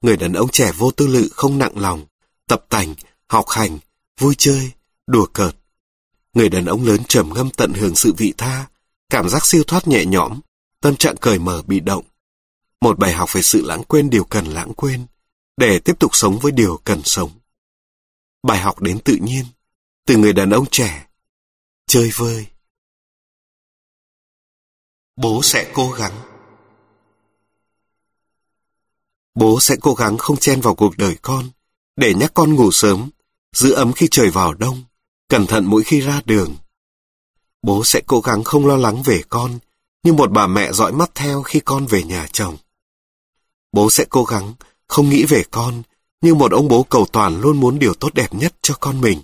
Người 0.00 0.16
đàn 0.16 0.32
ông 0.32 0.48
trẻ 0.48 0.72
vô 0.72 0.90
tư 0.90 1.06
lự 1.06 1.28
không 1.32 1.58
nặng 1.58 1.78
lòng, 1.78 2.06
tập 2.46 2.66
tành, 2.68 2.94
học 3.28 3.48
hành, 3.48 3.78
vui 4.20 4.34
chơi, 4.38 4.70
đùa 5.06 5.26
cợt. 5.26 5.59
Người 6.34 6.48
đàn 6.48 6.64
ông 6.64 6.84
lớn 6.84 7.00
trầm 7.08 7.30
ngâm 7.34 7.50
tận 7.50 7.72
hưởng 7.72 7.94
sự 7.94 8.12
vị 8.16 8.34
tha, 8.38 8.68
cảm 9.10 9.28
giác 9.28 9.46
siêu 9.46 9.64
thoát 9.66 9.88
nhẹ 9.88 10.04
nhõm, 10.04 10.40
tâm 10.80 10.96
trạng 10.96 11.16
cởi 11.16 11.38
mở 11.38 11.62
bị 11.66 11.80
động. 11.80 12.04
Một 12.80 12.98
bài 12.98 13.12
học 13.12 13.32
về 13.32 13.42
sự 13.42 13.62
lãng 13.64 13.84
quên 13.84 14.10
điều 14.10 14.24
cần 14.24 14.44
lãng 14.46 14.72
quên, 14.74 15.06
để 15.56 15.78
tiếp 15.78 15.98
tục 15.98 16.10
sống 16.14 16.38
với 16.38 16.52
điều 16.52 16.80
cần 16.84 17.02
sống. 17.04 17.30
Bài 18.42 18.58
học 18.58 18.80
đến 18.80 18.98
tự 19.04 19.16
nhiên, 19.20 19.44
từ 20.06 20.16
người 20.16 20.32
đàn 20.32 20.50
ông 20.50 20.66
trẻ, 20.70 21.06
chơi 21.86 22.10
vơi. 22.14 22.46
Bố 25.16 25.42
sẽ 25.42 25.70
cố 25.74 25.90
gắng. 25.90 26.20
Bố 29.34 29.60
sẽ 29.60 29.76
cố 29.80 29.94
gắng 29.94 30.18
không 30.18 30.36
chen 30.36 30.60
vào 30.60 30.74
cuộc 30.74 30.96
đời 30.96 31.16
con, 31.22 31.50
để 31.96 32.14
nhắc 32.14 32.30
con 32.34 32.54
ngủ 32.54 32.70
sớm, 32.70 33.10
giữ 33.52 33.72
ấm 33.72 33.92
khi 33.92 34.08
trời 34.10 34.30
vào 34.30 34.54
đông, 34.54 34.84
cẩn 35.30 35.46
thận 35.46 35.64
mỗi 35.66 35.82
khi 35.82 36.00
ra 36.00 36.20
đường. 36.24 36.56
Bố 37.62 37.84
sẽ 37.84 38.00
cố 38.06 38.20
gắng 38.20 38.44
không 38.44 38.66
lo 38.66 38.76
lắng 38.76 39.02
về 39.02 39.22
con, 39.28 39.58
như 40.02 40.12
một 40.12 40.30
bà 40.30 40.46
mẹ 40.46 40.72
dõi 40.72 40.92
mắt 40.92 41.10
theo 41.14 41.42
khi 41.42 41.60
con 41.60 41.86
về 41.86 42.02
nhà 42.02 42.26
chồng. 42.32 42.56
Bố 43.72 43.90
sẽ 43.90 44.04
cố 44.10 44.24
gắng 44.24 44.54
không 44.86 45.08
nghĩ 45.08 45.24
về 45.24 45.44
con, 45.50 45.82
như 46.20 46.34
một 46.34 46.52
ông 46.52 46.68
bố 46.68 46.82
cầu 46.82 47.06
toàn 47.12 47.40
luôn 47.40 47.60
muốn 47.60 47.78
điều 47.78 47.94
tốt 47.94 48.14
đẹp 48.14 48.34
nhất 48.34 48.54
cho 48.62 48.74
con 48.80 49.00
mình. 49.00 49.22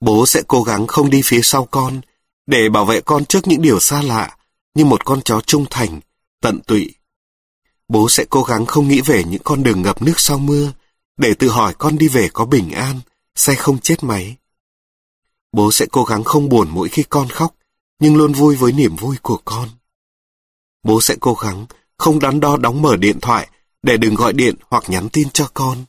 Bố 0.00 0.26
sẽ 0.26 0.42
cố 0.48 0.62
gắng 0.62 0.86
không 0.86 1.10
đi 1.10 1.22
phía 1.24 1.40
sau 1.42 1.68
con, 1.70 2.00
để 2.46 2.68
bảo 2.68 2.84
vệ 2.84 3.00
con 3.00 3.24
trước 3.24 3.48
những 3.48 3.62
điều 3.62 3.80
xa 3.80 4.02
lạ, 4.02 4.36
như 4.74 4.84
một 4.84 5.04
con 5.04 5.22
chó 5.22 5.40
trung 5.40 5.66
thành, 5.70 6.00
tận 6.40 6.60
tụy. 6.66 6.94
Bố 7.88 8.08
sẽ 8.08 8.24
cố 8.30 8.42
gắng 8.42 8.66
không 8.66 8.88
nghĩ 8.88 9.00
về 9.00 9.24
những 9.24 9.42
con 9.44 9.62
đường 9.62 9.82
ngập 9.82 10.02
nước 10.02 10.20
sau 10.20 10.38
mưa, 10.38 10.72
để 11.16 11.34
tự 11.34 11.48
hỏi 11.48 11.74
con 11.78 11.98
đi 11.98 12.08
về 12.08 12.28
có 12.32 12.44
bình 12.44 12.70
an, 12.70 13.00
xe 13.34 13.54
không 13.54 13.78
chết 13.78 14.04
máy. 14.04 14.36
Bố 15.54 15.72
sẽ 15.72 15.86
cố 15.92 16.04
gắng 16.04 16.24
không 16.24 16.48
buồn 16.48 16.68
mỗi 16.70 16.88
khi 16.88 17.02
con 17.02 17.28
khóc, 17.28 17.54
nhưng 17.98 18.16
luôn 18.16 18.32
vui 18.32 18.56
với 18.56 18.72
niềm 18.72 18.96
vui 18.96 19.16
của 19.22 19.40
con. 19.44 19.68
Bố 20.82 21.00
sẽ 21.00 21.16
cố 21.20 21.34
gắng 21.34 21.66
không 21.98 22.18
đắn 22.18 22.40
đo 22.40 22.56
đóng 22.56 22.82
mở 22.82 22.96
điện 22.96 23.20
thoại 23.20 23.48
để 23.82 23.96
đừng 23.96 24.14
gọi 24.14 24.32
điện 24.32 24.54
hoặc 24.70 24.84
nhắn 24.88 25.08
tin 25.08 25.30
cho 25.30 25.50
con. 25.54 25.84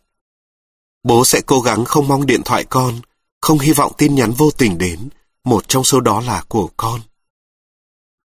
Bố 1.03 1.25
sẽ 1.25 1.41
cố 1.45 1.61
gắng 1.61 1.85
không 1.85 2.07
mong 2.07 2.25
điện 2.25 2.41
thoại 2.45 2.63
con, 2.63 2.99
không 3.41 3.59
hy 3.59 3.73
vọng 3.73 3.93
tin 3.97 4.15
nhắn 4.15 4.31
vô 4.31 4.51
tình 4.51 4.77
đến, 4.77 5.09
một 5.43 5.67
trong 5.67 5.83
số 5.83 5.99
đó 5.99 6.21
là 6.21 6.43
của 6.47 6.69
con. 6.77 7.01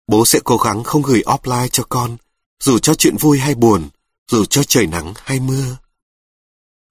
Bố 0.07 0.25
sẽ 0.25 0.39
cố 0.43 0.57
gắng 0.57 0.83
không 0.83 1.01
gửi 1.01 1.21
offline 1.25 1.67
cho 1.67 1.83
con, 1.89 2.17
dù 2.63 2.79
cho 2.79 2.93
chuyện 2.95 3.17
vui 3.17 3.39
hay 3.39 3.55
buồn, 3.55 3.89
dù 4.31 4.45
cho 4.45 4.63
trời 4.63 4.87
nắng 4.87 5.13
hay 5.17 5.39
mưa. 5.39 5.77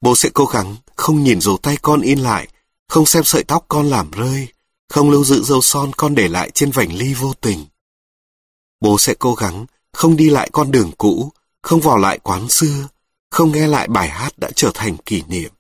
Bố 0.01 0.17
sẽ 0.17 0.31
cố 0.35 0.45
gắng 0.45 0.77
không 0.97 1.25
nhìn 1.25 1.41
dấu 1.41 1.59
tay 1.59 1.77
con 1.83 2.01
in 2.01 2.19
lại, 2.19 2.49
không 2.95 3.07
xem 3.07 3.25
sợi 3.25 3.45
tóc 3.45 3.65
con 3.69 3.87
làm 3.87 4.11
rơi, 4.11 4.49
không 4.89 5.11
lưu 5.11 5.25
giữ 5.25 5.43
dấu 5.43 5.61
son 5.61 5.93
con 5.97 6.15
để 6.15 6.29
lại 6.29 6.51
trên 6.51 6.71
vành 6.71 6.93
ly 6.93 7.15
vô 7.15 7.33
tình. 7.41 7.67
Bố 8.81 8.99
sẽ 8.99 9.15
cố 9.19 9.35
gắng 9.35 9.67
không 9.93 10.17
đi 10.17 10.31
lại 10.31 10.51
con 10.53 10.71
đường 10.71 10.91
cũ, 10.99 11.33
không 11.63 11.81
vào 11.81 11.99
lại 11.99 12.19
quán 12.19 12.49
xưa, 12.49 12.89
không 13.31 13.53
nghe 13.53 13.67
lại 13.67 13.89
bài 13.89 14.09
hát 14.09 14.39
đã 14.39 14.51
trở 14.57 14.71
thành 14.75 14.97
kỷ 14.97 15.23
niệm. 15.29 15.53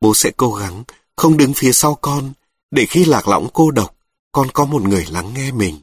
Bố 0.00 0.14
sẽ 0.14 0.30
cố 0.36 0.52
gắng 0.52 0.84
không 1.16 1.36
đứng 1.36 1.54
phía 1.54 1.72
sau 1.72 1.94
con, 1.94 2.32
để 2.70 2.86
khi 2.86 3.04
lạc 3.04 3.28
lõng 3.28 3.48
cô 3.52 3.70
độc, 3.70 3.96
con 4.32 4.50
có 4.50 4.64
một 4.64 4.82
người 4.82 5.06
lắng 5.10 5.34
nghe 5.34 5.52
mình. 5.52 5.80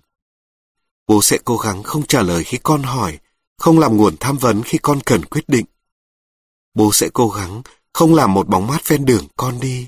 Bố 1.08 1.22
sẽ 1.22 1.38
cố 1.46 1.58
gắng 1.58 1.84
không 1.84 2.04
trả 2.08 2.22
lời 2.22 2.44
khi 2.44 2.58
con 2.64 2.84
hỏi, 2.84 3.20
không 3.58 3.80
làm 3.80 3.98
nguồn 3.98 4.18
tham 4.20 4.38
vấn 4.38 4.64
khi 4.64 4.78
con 4.78 5.00
cần 5.06 5.26
quyết 5.26 5.50
định. 5.50 5.66
Bố 6.74 6.92
sẽ 6.94 7.10
cố 7.14 7.30
gắng 7.30 7.62
không 7.94 8.16
làm 8.16 8.34
một 8.34 8.48
bóng 8.48 8.68
mát 8.68 8.88
ven 8.88 9.06
đường 9.06 9.28
con 9.36 9.60
đi. 9.60 9.88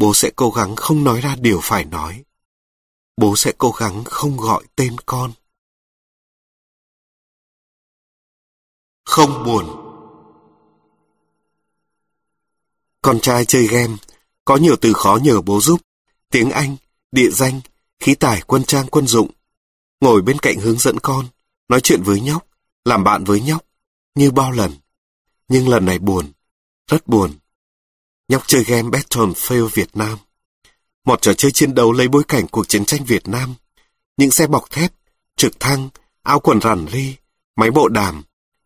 Bố 0.00 0.14
sẽ 0.14 0.30
cố 0.36 0.50
gắng 0.50 0.76
không 0.76 1.04
nói 1.04 1.20
ra 1.20 1.36
điều 1.40 1.60
phải 1.62 1.84
nói. 1.84 2.24
Bố 3.16 3.36
sẽ 3.36 3.52
cố 3.58 3.70
gắng 3.70 4.04
không 4.04 4.36
gọi 4.36 4.64
tên 4.76 4.96
con. 5.06 5.32
Không 9.04 9.44
buồn. 9.44 9.66
Con 13.02 13.20
trai 13.20 13.44
chơi 13.44 13.66
game, 13.66 13.96
có 14.44 14.56
nhiều 14.56 14.76
từ 14.80 14.92
khó 14.92 15.18
nhờ 15.22 15.40
bố 15.40 15.60
giúp. 15.60 15.80
Tiếng 16.30 16.50
Anh, 16.50 16.76
địa 17.12 17.30
danh, 17.30 17.60
khí 17.98 18.14
tài 18.14 18.42
quân 18.46 18.64
trang 18.64 18.86
quân 18.90 19.06
dụng. 19.06 19.30
Ngồi 20.00 20.22
bên 20.22 20.38
cạnh 20.38 20.58
hướng 20.58 20.78
dẫn 20.78 20.98
con, 20.98 21.26
nói 21.68 21.80
chuyện 21.80 22.02
với 22.02 22.20
nhóc, 22.20 22.46
làm 22.84 23.04
bạn 23.04 23.24
với 23.24 23.40
nhóc, 23.40 23.64
như 24.14 24.30
bao 24.30 24.50
lần. 24.50 24.72
Nhưng 25.48 25.68
lần 25.68 25.84
này 25.84 25.98
buồn, 25.98 26.32
rất 26.86 27.06
buồn. 27.06 27.39
Nhóc 28.30 28.42
chơi 28.46 28.64
game 28.64 28.88
Battlefield 28.88 29.66
Việt 29.66 29.96
Nam. 29.96 30.18
Một 31.04 31.22
trò 31.22 31.32
chơi 31.32 31.52
chiến 31.52 31.74
đấu 31.74 31.92
lấy 31.92 32.08
bối 32.08 32.22
cảnh 32.28 32.46
cuộc 32.48 32.68
chiến 32.68 32.84
tranh 32.84 33.04
Việt 33.04 33.28
Nam. 33.28 33.54
Những 34.16 34.30
xe 34.30 34.46
bọc 34.46 34.70
thép, 34.70 34.92
trực 35.36 35.60
thăng, 35.60 35.88
áo 36.22 36.40
quần 36.40 36.60
rằn 36.60 36.86
ri, 36.92 37.16
máy 37.56 37.70
bộ 37.70 37.88
đàm, 37.88 38.22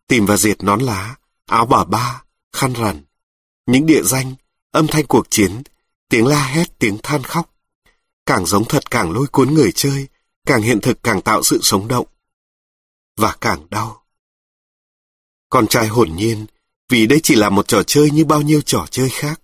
tìm 0.07 0.25
và 0.25 0.37
diệt 0.37 0.63
nón 0.63 0.79
lá, 0.79 1.15
áo 1.45 1.65
bà 1.65 1.83
ba, 1.83 2.23
khăn 2.53 2.73
rằn. 2.73 3.03
Những 3.65 3.85
địa 3.85 4.01
danh, 4.03 4.35
âm 4.71 4.87
thanh 4.87 5.05
cuộc 5.07 5.27
chiến, 5.29 5.61
tiếng 6.09 6.27
la 6.27 6.47
hét, 6.47 6.79
tiếng 6.79 6.97
than 7.03 7.23
khóc. 7.23 7.55
Càng 8.25 8.45
giống 8.45 8.65
thật 8.65 8.91
càng 8.91 9.11
lôi 9.11 9.27
cuốn 9.27 9.53
người 9.53 9.71
chơi, 9.71 10.07
càng 10.45 10.61
hiện 10.61 10.81
thực 10.81 11.03
càng 11.03 11.21
tạo 11.21 11.43
sự 11.43 11.59
sống 11.61 11.87
động. 11.87 12.07
Và 13.17 13.35
càng 13.41 13.67
đau. 13.69 14.03
Con 15.49 15.67
trai 15.67 15.87
hồn 15.87 16.15
nhiên, 16.15 16.45
vì 16.89 17.07
đây 17.07 17.19
chỉ 17.23 17.35
là 17.35 17.49
một 17.49 17.67
trò 17.67 17.83
chơi 17.83 18.11
như 18.11 18.25
bao 18.25 18.41
nhiêu 18.41 18.61
trò 18.61 18.85
chơi 18.91 19.09
khác. 19.09 19.41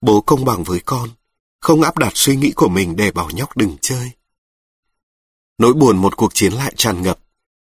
Bố 0.00 0.20
công 0.20 0.44
bằng 0.44 0.64
với 0.64 0.80
con, 0.80 1.10
không 1.60 1.82
áp 1.82 1.98
đặt 1.98 2.12
suy 2.14 2.36
nghĩ 2.36 2.52
của 2.52 2.68
mình 2.68 2.96
để 2.96 3.10
bảo 3.10 3.30
nhóc 3.30 3.56
đừng 3.56 3.76
chơi. 3.80 4.10
Nỗi 5.58 5.74
buồn 5.74 5.96
một 5.96 6.16
cuộc 6.16 6.34
chiến 6.34 6.52
lại 6.52 6.72
tràn 6.76 7.02
ngập, 7.02 7.18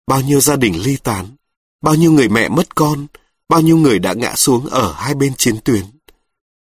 bao 0.08 0.22
nhiêu 0.22 0.42
gia 0.42 0.56
đình 0.56 0.82
ly 0.82 0.98
tán, 0.98 1.36
bao 1.82 1.96
nhiêu 1.96 2.12
người 2.12 2.30
mẹ 2.30 2.50
mất 2.50 2.76
con, 2.76 3.08
bao 3.50 3.62
nhiêu 3.62 3.78
người 3.78 4.00
đã 4.00 4.14
ngã 4.14 4.36
xuống 4.36 4.66
ở 4.66 4.94
hai 4.94 5.16
bên 5.16 5.34
chiến 5.38 5.60
tuyến. 5.66 5.86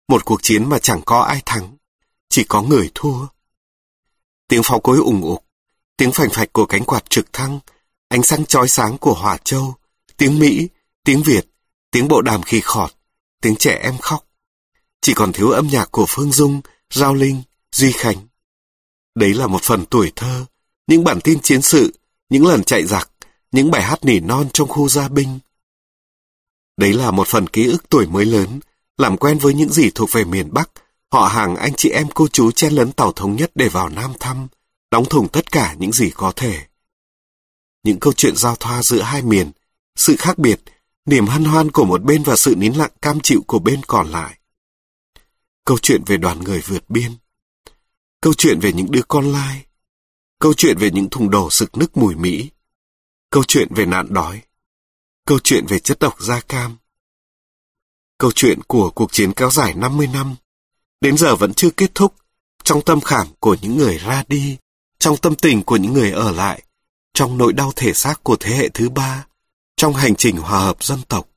Một 0.09 0.25
cuộc 0.25 0.43
chiến 0.43 0.69
mà 0.69 0.79
chẳng 0.79 1.03
có 1.07 1.21
ai 1.21 1.43
thắng, 1.47 1.77
chỉ 2.29 2.45
có 2.45 2.63
người 2.63 2.91
thua. 2.95 3.27
Tiếng 4.49 4.63
pháo 4.63 4.81
cối 4.81 4.99
ủng 4.99 5.23
ục, 5.23 5.45
tiếng 5.97 6.13
phành 6.13 6.31
phạch 6.31 6.53
của 6.53 6.67
cánh 6.67 6.85
quạt 6.85 7.11
trực 7.11 7.33
thăng, 7.33 7.61
ánh 8.09 8.23
sáng 8.23 8.47
chói 8.47 8.69
sáng 8.69 8.99
của 8.99 9.15
hỏa 9.15 9.37
châu, 9.45 9.75
tiếng 10.17 10.39
Mỹ, 10.39 10.69
tiếng 11.05 11.23
Việt, 11.23 11.47
tiếng 11.91 12.09
bộ 12.09 12.23
đàm 12.23 12.43
khi 12.43 12.61
khọt, 12.61 12.93
tiếng 13.41 13.57
trẻ 13.57 13.81
em 13.83 13.99
khóc. 13.99 14.26
Chỉ 15.07 15.15
còn 15.15 15.33
thiếu 15.33 15.51
âm 15.51 15.67
nhạc 15.67 15.89
của 15.93 16.07
Phương 16.09 16.33
Dung, 16.33 16.61
Giao 16.91 17.15
Linh, 17.15 17.43
Duy 17.73 17.93
Khánh. 17.93 18.27
Đấy 19.15 19.35
là 19.35 19.47
một 19.47 19.63
phần 19.63 19.85
tuổi 19.87 20.13
thơ, 20.17 20.45
những 20.87 21.05
bản 21.05 21.21
tin 21.21 21.41
chiến 21.41 21.63
sự, 21.63 21.95
những 22.31 22.47
lần 22.47 22.65
chạy 22.65 22.87
giặc, 22.87 23.11
những 23.53 23.71
bài 23.71 23.83
hát 23.83 24.05
nỉ 24.05 24.21
non 24.21 24.49
trong 24.53 24.69
khu 24.69 24.89
gia 24.89 25.09
binh. 25.09 25.39
Đấy 26.77 26.93
là 26.93 27.11
một 27.11 27.29
phần 27.29 27.47
ký 27.47 27.67
ức 27.67 27.89
tuổi 27.89 28.07
mới 28.07 28.25
lớn, 28.25 28.61
làm 28.99 29.17
quen 29.17 29.39
với 29.39 29.55
những 29.55 29.73
gì 29.73 29.91
thuộc 29.95 30.13
về 30.13 30.25
miền 30.25 30.49
Bắc, 30.53 30.71
họ 31.13 31.27
hàng 31.27 31.57
anh 31.57 31.75
chị 31.75 31.91
em 31.91 32.09
cô 32.15 32.29
chú 32.29 32.51
chen 32.51 32.73
lấn 32.73 32.93
tàu 32.93 33.13
thống 33.13 33.37
nhất 33.37 33.51
để 33.55 33.69
vào 33.69 33.89
Nam 33.89 34.13
thăm, 34.21 34.49
đóng 34.91 35.05
thùng 35.05 35.29
tất 35.29 35.53
cả 35.53 35.75
những 35.79 35.93
gì 35.93 36.11
có 36.11 36.33
thể. 36.37 36.59
Những 37.83 38.01
câu 38.01 38.13
chuyện 38.13 38.37
giao 38.37 38.57
thoa 38.57 38.83
giữa 38.83 39.03
hai 39.03 39.23
miền, 39.23 39.51
sự 39.97 40.17
khác 40.19 40.39
biệt, 40.39 40.61
niềm 41.05 41.27
hân 41.27 41.45
hoan 41.45 41.71
của 41.71 41.85
một 41.85 42.03
bên 42.03 42.23
và 42.23 42.37
sự 42.37 42.55
nín 42.57 42.73
lặng 42.73 42.93
cam 43.03 43.21
chịu 43.21 43.43
của 43.47 43.59
bên 43.59 43.81
còn 43.87 44.09
lại. 44.09 44.39
Câu 45.67 45.79
chuyện 45.83 46.03
về 46.07 46.17
đoàn 46.17 46.45
người 46.45 46.61
vượt 46.61 46.91
biên. 46.91 47.13
Câu 48.21 48.33
chuyện 48.35 48.61
về 48.61 48.73
những 48.73 48.91
đứa 48.91 49.03
con 49.09 49.33
lai. 49.33 49.67
Câu 50.39 50.55
chuyện 50.55 50.79
về 50.79 50.91
những 50.91 51.11
thùng 51.11 51.31
đổ 51.31 51.51
sực 51.51 51.77
nức 51.77 51.97
mùi 51.97 52.15
Mỹ. 52.15 52.51
Câu 53.31 53.45
chuyện 53.49 53.69
về 53.75 53.87
nạn 53.87 54.07
đói. 54.11 54.43
Câu 55.27 55.39
chuyện 55.45 55.67
về 55.67 55.79
chất 55.79 55.99
độc 55.99 56.23
da 56.23 56.41
cam. 56.41 56.77
Câu 58.19 58.33
chuyện 58.35 58.63
của 58.63 58.91
cuộc 58.91 59.13
chiến 59.13 59.33
kéo 59.33 59.51
dài 59.51 59.75
50 59.75 60.07
năm. 60.07 60.35
Đến 61.01 61.17
giờ 61.17 61.37
vẫn 61.37 61.55
chưa 61.55 61.71
kết 61.71 61.95
thúc. 61.95 62.15
Trong 62.65 62.83
tâm 62.85 63.01
khảm 63.01 63.27
của 63.41 63.57
những 63.63 63.77
người 63.77 63.99
ra 63.99 64.25
đi. 64.29 64.57
Trong 64.99 65.17
tâm 65.17 65.35
tình 65.35 65.63
của 65.63 65.77
những 65.77 65.93
người 65.93 66.11
ở 66.11 66.33
lại. 66.33 66.63
Trong 67.15 67.39
nỗi 67.39 67.53
đau 67.53 67.73
thể 67.77 67.93
xác 67.93 68.25
của 68.25 68.37
thế 68.41 68.57
hệ 68.57 68.69
thứ 68.69 68.89
ba. 68.89 69.27
Trong 69.77 69.95
hành 69.95 70.15
trình 70.17 70.37
hòa 70.37 70.61
hợp 70.61 70.85
dân 70.85 71.03
tộc. 71.09 71.29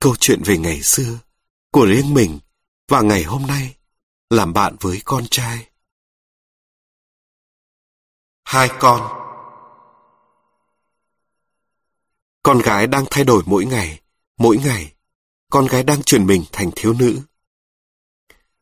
Câu 0.00 0.14
chuyện 0.20 0.42
về 0.44 0.58
ngày 0.58 0.82
xưa. 0.82 1.18
Của 1.72 1.84
riêng 1.86 2.14
mình. 2.14 2.38
Và 2.92 3.02
ngày 3.02 3.22
hôm 3.22 3.46
nay. 3.46 3.74
làm 4.30 4.52
bạn 4.52 4.76
với 4.80 5.02
con 5.04 5.24
trai. 5.30 5.68
Hai 8.44 8.70
con 8.80 9.00
Con 12.42 12.58
gái 12.58 12.86
đang 12.86 13.04
thay 13.10 13.24
đổi 13.24 13.42
mỗi 13.46 13.64
ngày, 13.64 14.00
mỗi 14.38 14.56
ngày. 14.56 14.92
Con 15.50 15.66
gái 15.66 15.82
đang 15.82 16.02
chuyển 16.02 16.26
mình 16.26 16.44
thành 16.52 16.70
thiếu 16.76 16.92
nữ. 16.92 17.20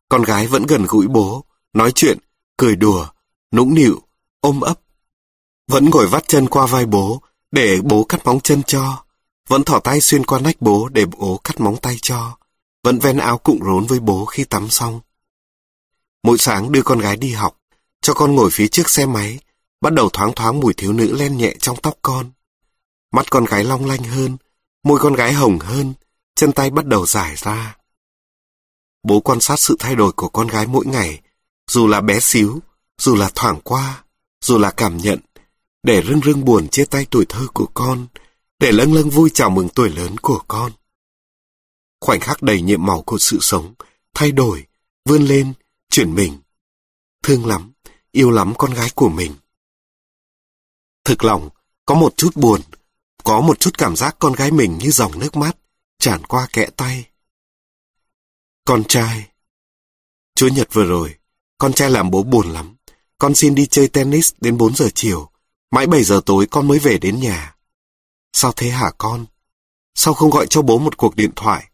Con 0.09 0.23
gái 0.23 0.47
vẫn 0.47 0.67
gần 0.67 0.85
gũi 0.89 1.09
bố, 1.09 1.45
nói 1.73 1.93
chuyện, 1.95 2.19
cười 2.57 2.77
đùa, 2.77 3.09
nũng 3.53 3.75
nịu, 3.75 4.03
ôm 4.41 4.61
ấp. 4.61 4.81
Vẫn 5.67 5.91
ngồi 5.91 6.07
vắt 6.07 6.29
chân 6.29 6.49
qua 6.49 6.67
vai 6.67 6.87
bố, 6.87 7.23
để 7.51 7.81
bố 7.85 8.05
cắt 8.05 8.27
móng 8.27 8.41
chân 8.41 8.63
cho. 8.63 9.05
Vẫn 9.49 9.65
thỏ 9.65 9.81
tay 9.81 10.01
xuyên 10.01 10.25
qua 10.27 10.41
nách 10.41 10.57
bố 10.61 10.89
để 10.89 11.07
bố 11.07 11.41
cắt 11.45 11.61
móng 11.61 11.77
tay 11.83 11.97
cho. 12.03 12.40
Vẫn 12.83 12.99
ven 12.99 13.17
áo 13.17 13.39
cụng 13.39 13.61
rốn 13.65 13.87
với 13.87 14.01
bố 14.01 14.25
khi 14.25 14.45
tắm 14.45 14.71
xong. 14.71 15.01
Mỗi 16.23 16.39
sáng 16.39 16.73
đưa 16.73 16.83
con 16.83 16.99
gái 16.99 17.17
đi 17.17 17.33
học, 17.33 17.57
cho 18.03 18.15
con 18.15 18.35
ngồi 18.35 18.51
phía 18.53 18.69
trước 18.69 18.91
xe 18.91 19.07
máy, 19.07 19.39
bắt 19.81 19.93
đầu 19.93 20.11
thoáng 20.13 20.33
thoáng 20.37 20.61
mùi 20.61 20.75
thiếu 20.75 20.93
nữ 20.93 21.17
len 21.17 21.37
nhẹ 21.37 21.55
trong 21.61 21.77
tóc 21.83 21.99
con. 22.03 22.31
Mắt 23.13 23.31
con 23.31 23.45
gái 23.45 23.65
long 23.65 23.87
lanh 23.87 24.03
hơn, 24.03 24.37
môi 24.83 24.99
con 24.99 25.15
gái 25.15 25.33
hồng 25.33 25.59
hơn, 25.59 25.95
chân 26.35 26.53
tay 26.53 26.71
bắt 26.71 26.87
đầu 26.87 27.07
dài 27.07 27.37
ra. 27.37 27.77
Bố 29.03 29.21
quan 29.21 29.41
sát 29.41 29.59
sự 29.59 29.77
thay 29.79 29.97
đổi 29.97 30.13
của 30.13 30.29
con 30.29 30.47
gái 30.47 30.67
mỗi 30.67 30.87
ngày, 30.87 31.21
dù 31.71 31.87
là 31.87 32.01
bé 32.01 32.21
xíu, 32.21 32.61
dù 32.99 33.15
là 33.17 33.31
thoảng 33.35 33.61
qua, 33.65 34.05
dù 34.45 34.59
là 34.59 34.71
cảm 34.71 34.97
nhận, 34.97 35.19
để 35.83 36.03
rưng 36.03 36.21
rưng 36.21 36.45
buồn 36.45 36.69
chia 36.69 36.85
tay 36.85 37.07
tuổi 37.11 37.27
thơ 37.29 37.47
của 37.55 37.67
con, 37.75 38.07
để 38.59 38.73
lâng 38.73 38.95
lâng 38.95 39.11
vui 39.11 39.31
chào 39.35 39.51
mừng 39.51 39.69
tuổi 39.69 39.91
lớn 39.91 40.17
của 40.19 40.43
con. 40.49 40.73
Khoảnh 42.01 42.21
khắc 42.21 42.43
đầy 42.43 42.63
nhiệm 42.63 42.87
màu 42.87 43.03
của 43.03 43.19
sự 43.19 43.39
sống, 43.41 43.75
thay 44.15 44.33
đổi, 44.33 44.67
vươn 45.05 45.23
lên, 45.23 45.53
chuyển 45.91 46.15
mình. 46.15 46.39
Thương 47.23 47.47
lắm, 47.47 47.73
yêu 48.13 48.31
lắm 48.31 48.55
con 48.59 48.75
gái 48.75 48.91
của 48.95 49.09
mình. 49.09 49.35
Thực 51.05 51.25
lòng, 51.25 51.49
có 51.87 51.95
một 51.95 52.17
chút 52.17 52.37
buồn, 52.37 52.61
có 53.25 53.41
một 53.41 53.61
chút 53.61 53.79
cảm 53.79 53.97
giác 53.97 54.17
con 54.19 54.33
gái 54.33 54.51
mình 54.51 54.79
như 54.79 54.91
dòng 54.91 55.19
nước 55.19 55.37
mắt, 55.37 55.57
tràn 55.99 56.27
qua 56.27 56.47
kẽ 56.53 56.67
tay. 56.77 57.07
Con 58.65 58.85
trai 58.85 59.31
Chúa 60.35 60.49
Nhật 60.49 60.69
vừa 60.73 60.85
rồi, 60.85 61.15
con 61.59 61.73
trai 61.73 61.91
làm 61.91 62.11
bố 62.11 62.23
buồn 62.23 62.51
lắm. 62.51 62.77
Con 63.19 63.35
xin 63.35 63.55
đi 63.55 63.67
chơi 63.67 63.89
tennis 63.89 64.33
đến 64.41 64.57
4 64.57 64.75
giờ 64.75 64.89
chiều. 64.95 65.31
Mãi 65.71 65.87
7 65.87 66.05
giờ 66.05 66.21
tối 66.27 66.47
con 66.51 66.69
mới 66.69 66.79
về 66.79 66.99
đến 66.99 67.21
nhà. 67.21 67.57
Sao 68.33 68.53
thế 68.57 68.71
hả 68.71 68.91
con? 68.99 69.27
Sao 69.95 70.15
không 70.15 70.31
gọi 70.31 70.47
cho 70.51 70.63
bố 70.63 70.79
một 70.79 70.97
cuộc 70.97 71.17
điện 71.17 71.31
thoại? 71.37 71.70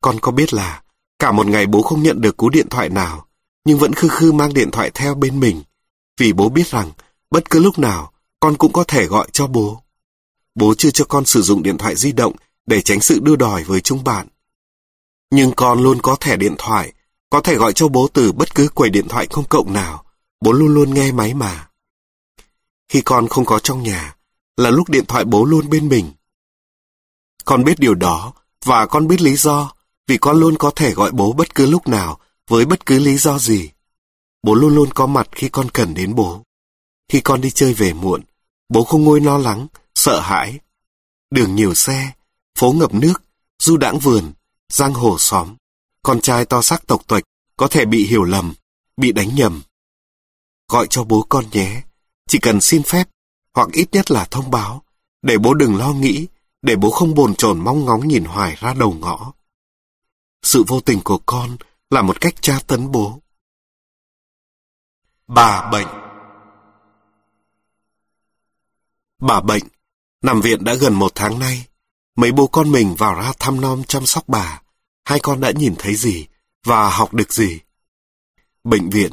Con 0.00 0.20
có 0.20 0.32
biết 0.32 0.54
là 0.54 0.82
cả 1.18 1.32
một 1.32 1.46
ngày 1.46 1.66
bố 1.66 1.82
không 1.82 2.02
nhận 2.02 2.20
được 2.20 2.36
cú 2.36 2.48
điện 2.48 2.68
thoại 2.68 2.88
nào, 2.88 3.26
nhưng 3.64 3.78
vẫn 3.78 3.92
khư 3.92 4.08
khư 4.08 4.32
mang 4.32 4.54
điện 4.54 4.70
thoại 4.70 4.90
theo 4.94 5.14
bên 5.14 5.40
mình. 5.40 5.62
Vì 6.20 6.32
bố 6.32 6.48
biết 6.48 6.66
rằng 6.66 6.90
bất 7.30 7.50
cứ 7.50 7.60
lúc 7.60 7.78
nào 7.78 8.12
con 8.40 8.56
cũng 8.56 8.72
có 8.72 8.84
thể 8.88 9.06
gọi 9.06 9.28
cho 9.32 9.46
bố. 9.46 9.82
Bố 10.54 10.74
chưa 10.78 10.90
cho 10.90 11.04
con 11.04 11.24
sử 11.24 11.42
dụng 11.42 11.62
điện 11.62 11.78
thoại 11.78 11.96
di 11.96 12.12
động 12.12 12.32
để 12.66 12.82
tránh 12.82 13.00
sự 13.00 13.20
đưa 13.22 13.36
đòi 13.36 13.64
với 13.64 13.80
chúng 13.80 14.04
bạn. 14.04 14.28
Nhưng 15.30 15.52
con 15.56 15.82
luôn 15.82 16.02
có 16.02 16.16
thẻ 16.20 16.36
điện 16.36 16.54
thoại, 16.58 16.92
có 17.30 17.40
thể 17.40 17.56
gọi 17.56 17.72
cho 17.72 17.88
bố 17.88 18.08
từ 18.12 18.32
bất 18.32 18.54
cứ 18.54 18.68
quầy 18.68 18.90
điện 18.90 19.08
thoại 19.08 19.26
công 19.26 19.44
cộng 19.44 19.72
nào. 19.72 20.04
Bố 20.40 20.52
luôn 20.52 20.74
luôn 20.74 20.94
nghe 20.94 21.12
máy 21.12 21.34
mà. 21.34 21.68
Khi 22.88 23.00
con 23.00 23.28
không 23.28 23.44
có 23.44 23.58
trong 23.58 23.82
nhà, 23.82 24.16
là 24.56 24.70
lúc 24.70 24.88
điện 24.88 25.04
thoại 25.06 25.24
bố 25.24 25.44
luôn 25.44 25.70
bên 25.70 25.88
mình. 25.88 26.12
Con 27.44 27.64
biết 27.64 27.78
điều 27.78 27.94
đó, 27.94 28.32
và 28.64 28.86
con 28.86 29.08
biết 29.08 29.20
lý 29.20 29.36
do, 29.36 29.72
vì 30.08 30.18
con 30.18 30.40
luôn 30.40 30.56
có 30.58 30.70
thể 30.76 30.94
gọi 30.94 31.10
bố 31.12 31.32
bất 31.32 31.54
cứ 31.54 31.66
lúc 31.66 31.88
nào, 31.88 32.18
với 32.48 32.66
bất 32.66 32.86
cứ 32.86 32.98
lý 32.98 33.16
do 33.16 33.38
gì. 33.38 33.70
Bố 34.42 34.54
luôn 34.54 34.74
luôn 34.74 34.90
có 34.94 35.06
mặt 35.06 35.28
khi 35.32 35.48
con 35.48 35.70
cần 35.70 35.94
đến 35.94 36.14
bố. 36.14 36.42
Khi 37.08 37.20
con 37.20 37.40
đi 37.40 37.50
chơi 37.50 37.74
về 37.74 37.92
muộn, 37.92 38.22
bố 38.68 38.84
không 38.84 39.04
ngôi 39.04 39.20
lo 39.20 39.38
lắng, 39.38 39.66
sợ 39.94 40.20
hãi. 40.20 40.58
Đường 41.30 41.54
nhiều 41.54 41.74
xe, 41.74 42.12
phố 42.58 42.72
ngập 42.72 42.94
nước, 42.94 43.22
du 43.58 43.76
đãng 43.76 43.98
vườn, 43.98 44.32
giang 44.72 44.94
hồ 44.94 45.16
xóm. 45.18 45.56
Con 46.02 46.20
trai 46.20 46.44
to 46.44 46.62
xác 46.62 46.86
tộc 46.86 47.06
tuệch 47.06 47.24
có 47.56 47.68
thể 47.68 47.84
bị 47.84 48.06
hiểu 48.06 48.24
lầm, 48.24 48.54
bị 48.96 49.12
đánh 49.12 49.34
nhầm. 49.34 49.62
Gọi 50.68 50.86
cho 50.90 51.04
bố 51.04 51.26
con 51.28 51.44
nhé, 51.52 51.82
chỉ 52.28 52.38
cần 52.38 52.60
xin 52.60 52.82
phép, 52.82 53.04
hoặc 53.54 53.68
ít 53.72 53.88
nhất 53.92 54.10
là 54.10 54.24
thông 54.24 54.50
báo, 54.50 54.82
để 55.22 55.38
bố 55.38 55.54
đừng 55.54 55.76
lo 55.76 55.92
nghĩ, 55.92 56.26
để 56.62 56.76
bố 56.76 56.90
không 56.90 57.14
bồn 57.14 57.34
chồn 57.34 57.58
mong 57.58 57.84
ngóng 57.84 58.08
nhìn 58.08 58.24
hoài 58.24 58.56
ra 58.60 58.74
đầu 58.74 58.92
ngõ. 58.92 59.32
Sự 60.42 60.64
vô 60.66 60.80
tình 60.80 61.00
của 61.04 61.18
con 61.26 61.56
là 61.90 62.02
một 62.02 62.20
cách 62.20 62.34
tra 62.40 62.58
tấn 62.66 62.90
bố. 62.90 63.20
Bà 65.26 65.70
bệnh 65.70 65.88
Bà 69.20 69.40
bệnh 69.40 69.64
Nằm 70.22 70.40
viện 70.40 70.64
đã 70.64 70.74
gần 70.74 70.94
một 70.94 71.12
tháng 71.14 71.38
nay. 71.38 71.66
Mấy 72.16 72.32
bố 72.32 72.46
con 72.46 72.72
mình 72.72 72.94
vào 72.94 73.14
ra 73.14 73.32
thăm 73.38 73.60
nom 73.60 73.84
chăm 73.84 74.06
sóc 74.06 74.24
bà. 74.28 74.60
Hai 75.04 75.20
con 75.20 75.40
đã 75.40 75.50
nhìn 75.50 75.74
thấy 75.78 75.94
gì 75.94 76.26
và 76.64 76.90
học 76.90 77.14
được 77.14 77.32
gì? 77.32 77.60
Bệnh 78.64 78.90
viện, 78.90 79.12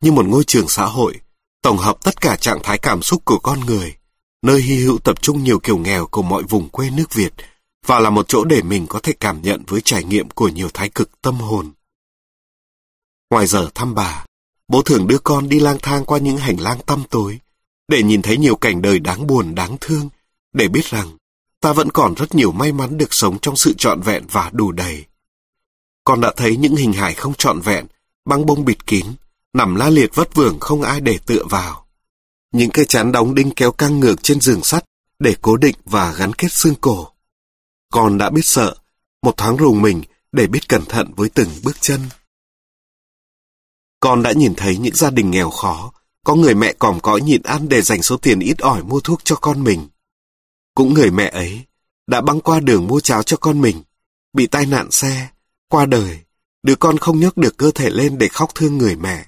như 0.00 0.12
một 0.12 0.26
ngôi 0.26 0.44
trường 0.44 0.68
xã 0.68 0.84
hội, 0.84 1.20
tổng 1.62 1.78
hợp 1.78 1.96
tất 2.04 2.20
cả 2.20 2.36
trạng 2.36 2.58
thái 2.62 2.78
cảm 2.78 3.02
xúc 3.02 3.22
của 3.24 3.38
con 3.38 3.60
người, 3.60 3.96
nơi 4.42 4.60
hy 4.60 4.76
hữu 4.76 4.98
tập 4.98 5.22
trung 5.22 5.44
nhiều 5.44 5.58
kiểu 5.58 5.78
nghèo 5.78 6.06
của 6.06 6.22
mọi 6.22 6.42
vùng 6.42 6.68
quê 6.68 6.90
nước 6.90 7.14
Việt, 7.14 7.32
và 7.86 8.00
là 8.00 8.10
một 8.10 8.28
chỗ 8.28 8.44
để 8.44 8.62
mình 8.62 8.86
có 8.86 9.00
thể 9.02 9.12
cảm 9.20 9.42
nhận 9.42 9.62
với 9.66 9.80
trải 9.80 10.04
nghiệm 10.04 10.30
của 10.30 10.48
nhiều 10.48 10.68
thái 10.74 10.88
cực 10.88 11.22
tâm 11.22 11.34
hồn. 11.34 11.72
Ngoài 13.30 13.46
giờ 13.46 13.68
thăm 13.74 13.94
bà, 13.94 14.24
bố 14.68 14.82
thường 14.82 15.06
đưa 15.06 15.18
con 15.18 15.48
đi 15.48 15.60
lang 15.60 15.78
thang 15.82 16.04
qua 16.04 16.18
những 16.18 16.36
hành 16.36 16.60
lang 16.60 16.78
tăm 16.86 17.02
tối, 17.10 17.38
để 17.88 18.02
nhìn 18.02 18.22
thấy 18.22 18.36
nhiều 18.36 18.56
cảnh 18.56 18.82
đời 18.82 18.98
đáng 18.98 19.26
buồn 19.26 19.54
đáng 19.54 19.76
thương, 19.80 20.08
để 20.52 20.68
biết 20.68 20.84
rằng 20.84 21.16
ta 21.60 21.72
vẫn 21.72 21.90
còn 21.90 22.14
rất 22.14 22.34
nhiều 22.34 22.52
may 22.52 22.72
mắn 22.72 22.98
được 22.98 23.14
sống 23.14 23.38
trong 23.42 23.56
sự 23.56 23.74
trọn 23.78 24.00
vẹn 24.00 24.24
và 24.30 24.50
đủ 24.52 24.72
đầy. 24.72 25.04
Con 26.04 26.20
đã 26.20 26.32
thấy 26.36 26.56
những 26.56 26.76
hình 26.76 26.92
hài 26.92 27.14
không 27.14 27.34
trọn 27.34 27.60
vẹn, 27.60 27.86
băng 28.24 28.46
bông 28.46 28.64
bịt 28.64 28.86
kín, 28.86 29.06
nằm 29.52 29.74
la 29.74 29.90
liệt 29.90 30.14
vất 30.14 30.34
vưởng 30.34 30.60
không 30.60 30.82
ai 30.82 31.00
để 31.00 31.18
tựa 31.26 31.44
vào. 31.50 31.86
Những 32.52 32.70
cái 32.70 32.84
chán 32.84 33.12
đóng 33.12 33.34
đinh 33.34 33.50
kéo 33.50 33.72
căng 33.72 34.00
ngược 34.00 34.22
trên 34.22 34.40
giường 34.40 34.62
sắt 34.62 34.84
để 35.18 35.34
cố 35.42 35.56
định 35.56 35.76
và 35.84 36.12
gắn 36.12 36.32
kết 36.32 36.52
xương 36.52 36.74
cổ. 36.80 37.08
Con 37.92 38.18
đã 38.18 38.30
biết 38.30 38.44
sợ, 38.44 38.74
một 39.22 39.36
thoáng 39.36 39.56
rùng 39.56 39.82
mình 39.82 40.02
để 40.32 40.46
biết 40.46 40.68
cẩn 40.68 40.84
thận 40.84 41.12
với 41.16 41.28
từng 41.28 41.48
bước 41.62 41.76
chân. 41.80 42.00
Con 44.00 44.22
đã 44.22 44.32
nhìn 44.32 44.54
thấy 44.54 44.78
những 44.78 44.94
gia 44.94 45.10
đình 45.10 45.30
nghèo 45.30 45.50
khó, 45.50 45.92
có 46.24 46.34
người 46.34 46.54
mẹ 46.54 46.72
còm 46.72 47.00
cõi 47.00 47.20
nhịn 47.20 47.42
ăn 47.42 47.68
để 47.68 47.82
dành 47.82 48.02
số 48.02 48.16
tiền 48.16 48.40
ít 48.40 48.58
ỏi 48.58 48.82
mua 48.82 49.00
thuốc 49.00 49.20
cho 49.24 49.36
con 49.36 49.64
mình. 49.64 49.88
Cũng 50.74 50.94
người 50.94 51.10
mẹ 51.10 51.30
ấy 51.30 51.64
đã 52.06 52.20
băng 52.20 52.40
qua 52.40 52.60
đường 52.60 52.86
mua 52.86 53.00
cháo 53.00 53.22
cho 53.22 53.36
con 53.36 53.60
mình, 53.60 53.82
bị 54.32 54.46
tai 54.46 54.66
nạn 54.66 54.90
xe, 54.90 55.28
qua 55.68 55.86
đời, 55.86 56.20
đứa 56.62 56.74
con 56.74 56.98
không 56.98 57.20
nhấc 57.20 57.36
được 57.36 57.56
cơ 57.56 57.70
thể 57.74 57.90
lên 57.90 58.18
để 58.18 58.28
khóc 58.28 58.54
thương 58.54 58.78
người 58.78 58.96
mẹ. 58.96 59.26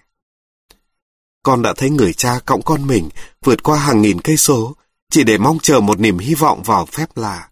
Con 1.43 1.63
đã 1.63 1.75
thấy 1.77 1.91
người 1.91 2.13
cha 2.13 2.41
cõng 2.47 2.63
con 2.63 2.87
mình 2.87 3.09
vượt 3.43 3.63
qua 3.63 3.79
hàng 3.79 4.03
nghìn 4.03 4.21
cây 4.21 4.37
số 4.37 4.77
chỉ 5.11 5.25
để 5.25 5.39
mong 5.39 5.59
chờ 5.63 5.81
một 5.81 6.01
niềm 6.01 6.19
hy 6.19 6.35
vọng 6.35 6.63
vào 6.63 6.87
phép 6.87 7.17
lạ. 7.17 7.49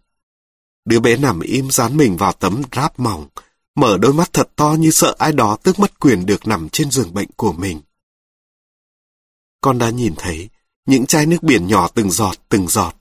Đứa 0.86 1.00
bé 1.00 1.16
nằm 1.16 1.40
im 1.40 1.70
dán 1.70 1.96
mình 1.96 2.16
vào 2.16 2.32
tấm 2.32 2.62
ráp 2.76 2.98
mỏng, 3.00 3.28
mở 3.74 3.98
đôi 3.98 4.12
mắt 4.12 4.32
thật 4.32 4.48
to 4.56 4.76
như 4.78 4.90
sợ 4.90 5.14
ai 5.18 5.32
đó 5.32 5.56
tước 5.62 5.78
mất 5.78 6.00
quyền 6.00 6.26
được 6.26 6.46
nằm 6.46 6.68
trên 6.68 6.90
giường 6.90 7.14
bệnh 7.14 7.28
của 7.36 7.52
mình. 7.52 7.80
Con 9.60 9.78
đã 9.78 9.90
nhìn 9.90 10.14
thấy 10.16 10.48
những 10.86 11.06
chai 11.06 11.26
nước 11.26 11.42
biển 11.42 11.66
nhỏ 11.66 11.88
từng 11.94 12.10
giọt 12.10 12.34
từng 12.48 12.68
giọt 12.68 12.94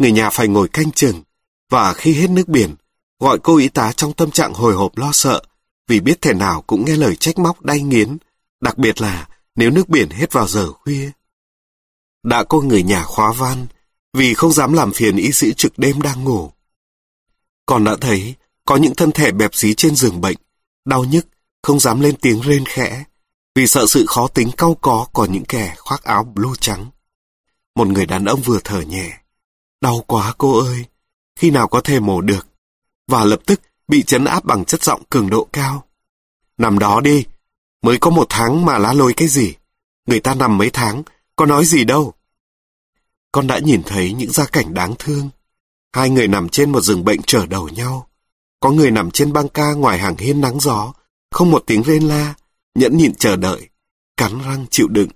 người 0.00 0.12
nhà 0.12 0.30
phải 0.30 0.48
ngồi 0.48 0.68
canh 0.68 0.90
chừng, 0.90 1.22
và 1.70 1.92
khi 1.92 2.14
hết 2.14 2.30
nước 2.30 2.48
biển, 2.48 2.74
gọi 3.18 3.38
cô 3.38 3.56
y 3.56 3.68
tá 3.68 3.92
trong 3.92 4.12
tâm 4.12 4.30
trạng 4.30 4.54
hồi 4.54 4.74
hộp 4.74 4.98
lo 4.98 5.12
sợ, 5.12 5.42
vì 5.88 6.00
biết 6.00 6.20
thể 6.20 6.34
nào 6.34 6.62
cũng 6.66 6.84
nghe 6.84 6.96
lời 6.96 7.16
trách 7.16 7.38
móc 7.38 7.62
đay 7.62 7.80
nghiến, 7.80 8.18
đặc 8.60 8.78
biệt 8.78 9.00
là 9.00 9.28
nếu 9.56 9.70
nước 9.70 9.88
biển 9.88 10.10
hết 10.10 10.32
vào 10.32 10.46
giờ 10.46 10.72
khuya. 10.72 11.10
Đã 12.24 12.44
có 12.44 12.60
người 12.60 12.82
nhà 12.82 13.02
khóa 13.04 13.32
van, 13.32 13.66
vì 14.12 14.34
không 14.34 14.52
dám 14.52 14.72
làm 14.72 14.92
phiền 14.92 15.16
y 15.16 15.32
sĩ 15.32 15.54
trực 15.54 15.78
đêm 15.78 16.02
đang 16.02 16.24
ngủ. 16.24 16.52
Còn 17.70 17.84
đã 17.84 17.96
thấy, 18.00 18.34
có 18.64 18.76
những 18.76 18.94
thân 18.94 19.12
thể 19.12 19.32
bẹp 19.32 19.54
dí 19.54 19.74
trên 19.74 19.96
giường 19.96 20.20
bệnh, 20.20 20.36
đau 20.84 21.04
nhức, 21.04 21.26
không 21.62 21.80
dám 21.80 22.00
lên 22.00 22.16
tiếng 22.16 22.40
rên 22.40 22.64
khẽ, 22.64 23.04
vì 23.54 23.66
sợ 23.66 23.86
sự 23.86 24.04
khó 24.06 24.28
tính 24.28 24.50
cau 24.56 24.74
có 24.74 25.06
của 25.12 25.26
những 25.26 25.44
kẻ 25.44 25.74
khoác 25.78 26.04
áo 26.04 26.24
blue 26.24 26.52
trắng. 26.60 26.90
Một 27.74 27.88
người 27.88 28.06
đàn 28.06 28.24
ông 28.24 28.40
vừa 28.40 28.58
thở 28.64 28.80
nhẹ, 28.80 29.18
Đau 29.80 30.04
quá 30.06 30.34
cô 30.38 30.58
ơi, 30.58 30.84
khi 31.36 31.50
nào 31.50 31.68
có 31.68 31.80
thể 31.80 32.00
mổ 32.00 32.20
được? 32.20 32.46
Và 33.08 33.24
lập 33.24 33.40
tức 33.46 33.60
bị 33.88 34.02
chấn 34.02 34.24
áp 34.24 34.44
bằng 34.44 34.64
chất 34.64 34.82
giọng 34.82 35.02
cường 35.10 35.30
độ 35.30 35.48
cao. 35.52 35.84
Nằm 36.58 36.78
đó 36.78 37.00
đi, 37.00 37.24
mới 37.82 37.98
có 37.98 38.10
một 38.10 38.26
tháng 38.28 38.64
mà 38.64 38.78
lá 38.78 38.92
lôi 38.92 39.12
cái 39.12 39.28
gì? 39.28 39.54
Người 40.06 40.20
ta 40.20 40.34
nằm 40.34 40.58
mấy 40.58 40.70
tháng, 40.70 41.02
có 41.36 41.46
nói 41.46 41.64
gì 41.64 41.84
đâu. 41.84 42.14
Con 43.32 43.46
đã 43.46 43.58
nhìn 43.58 43.82
thấy 43.86 44.12
những 44.12 44.32
gia 44.32 44.44
cảnh 44.44 44.74
đáng 44.74 44.94
thương. 44.98 45.30
Hai 45.92 46.10
người 46.10 46.28
nằm 46.28 46.48
trên 46.48 46.72
một 46.72 46.80
giường 46.80 47.04
bệnh 47.04 47.20
trở 47.26 47.46
đầu 47.46 47.68
nhau. 47.68 48.06
Có 48.60 48.70
người 48.70 48.90
nằm 48.90 49.10
trên 49.10 49.32
băng 49.32 49.48
ca 49.48 49.72
ngoài 49.72 49.98
hàng 49.98 50.16
hiên 50.16 50.40
nắng 50.40 50.60
gió, 50.60 50.92
không 51.30 51.50
một 51.50 51.62
tiếng 51.66 51.82
rên 51.82 52.02
la, 52.02 52.34
nhẫn 52.74 52.96
nhịn 52.96 53.14
chờ 53.14 53.36
đợi, 53.36 53.68
cắn 54.16 54.38
răng 54.38 54.66
chịu 54.70 54.88
đựng. 54.88 55.08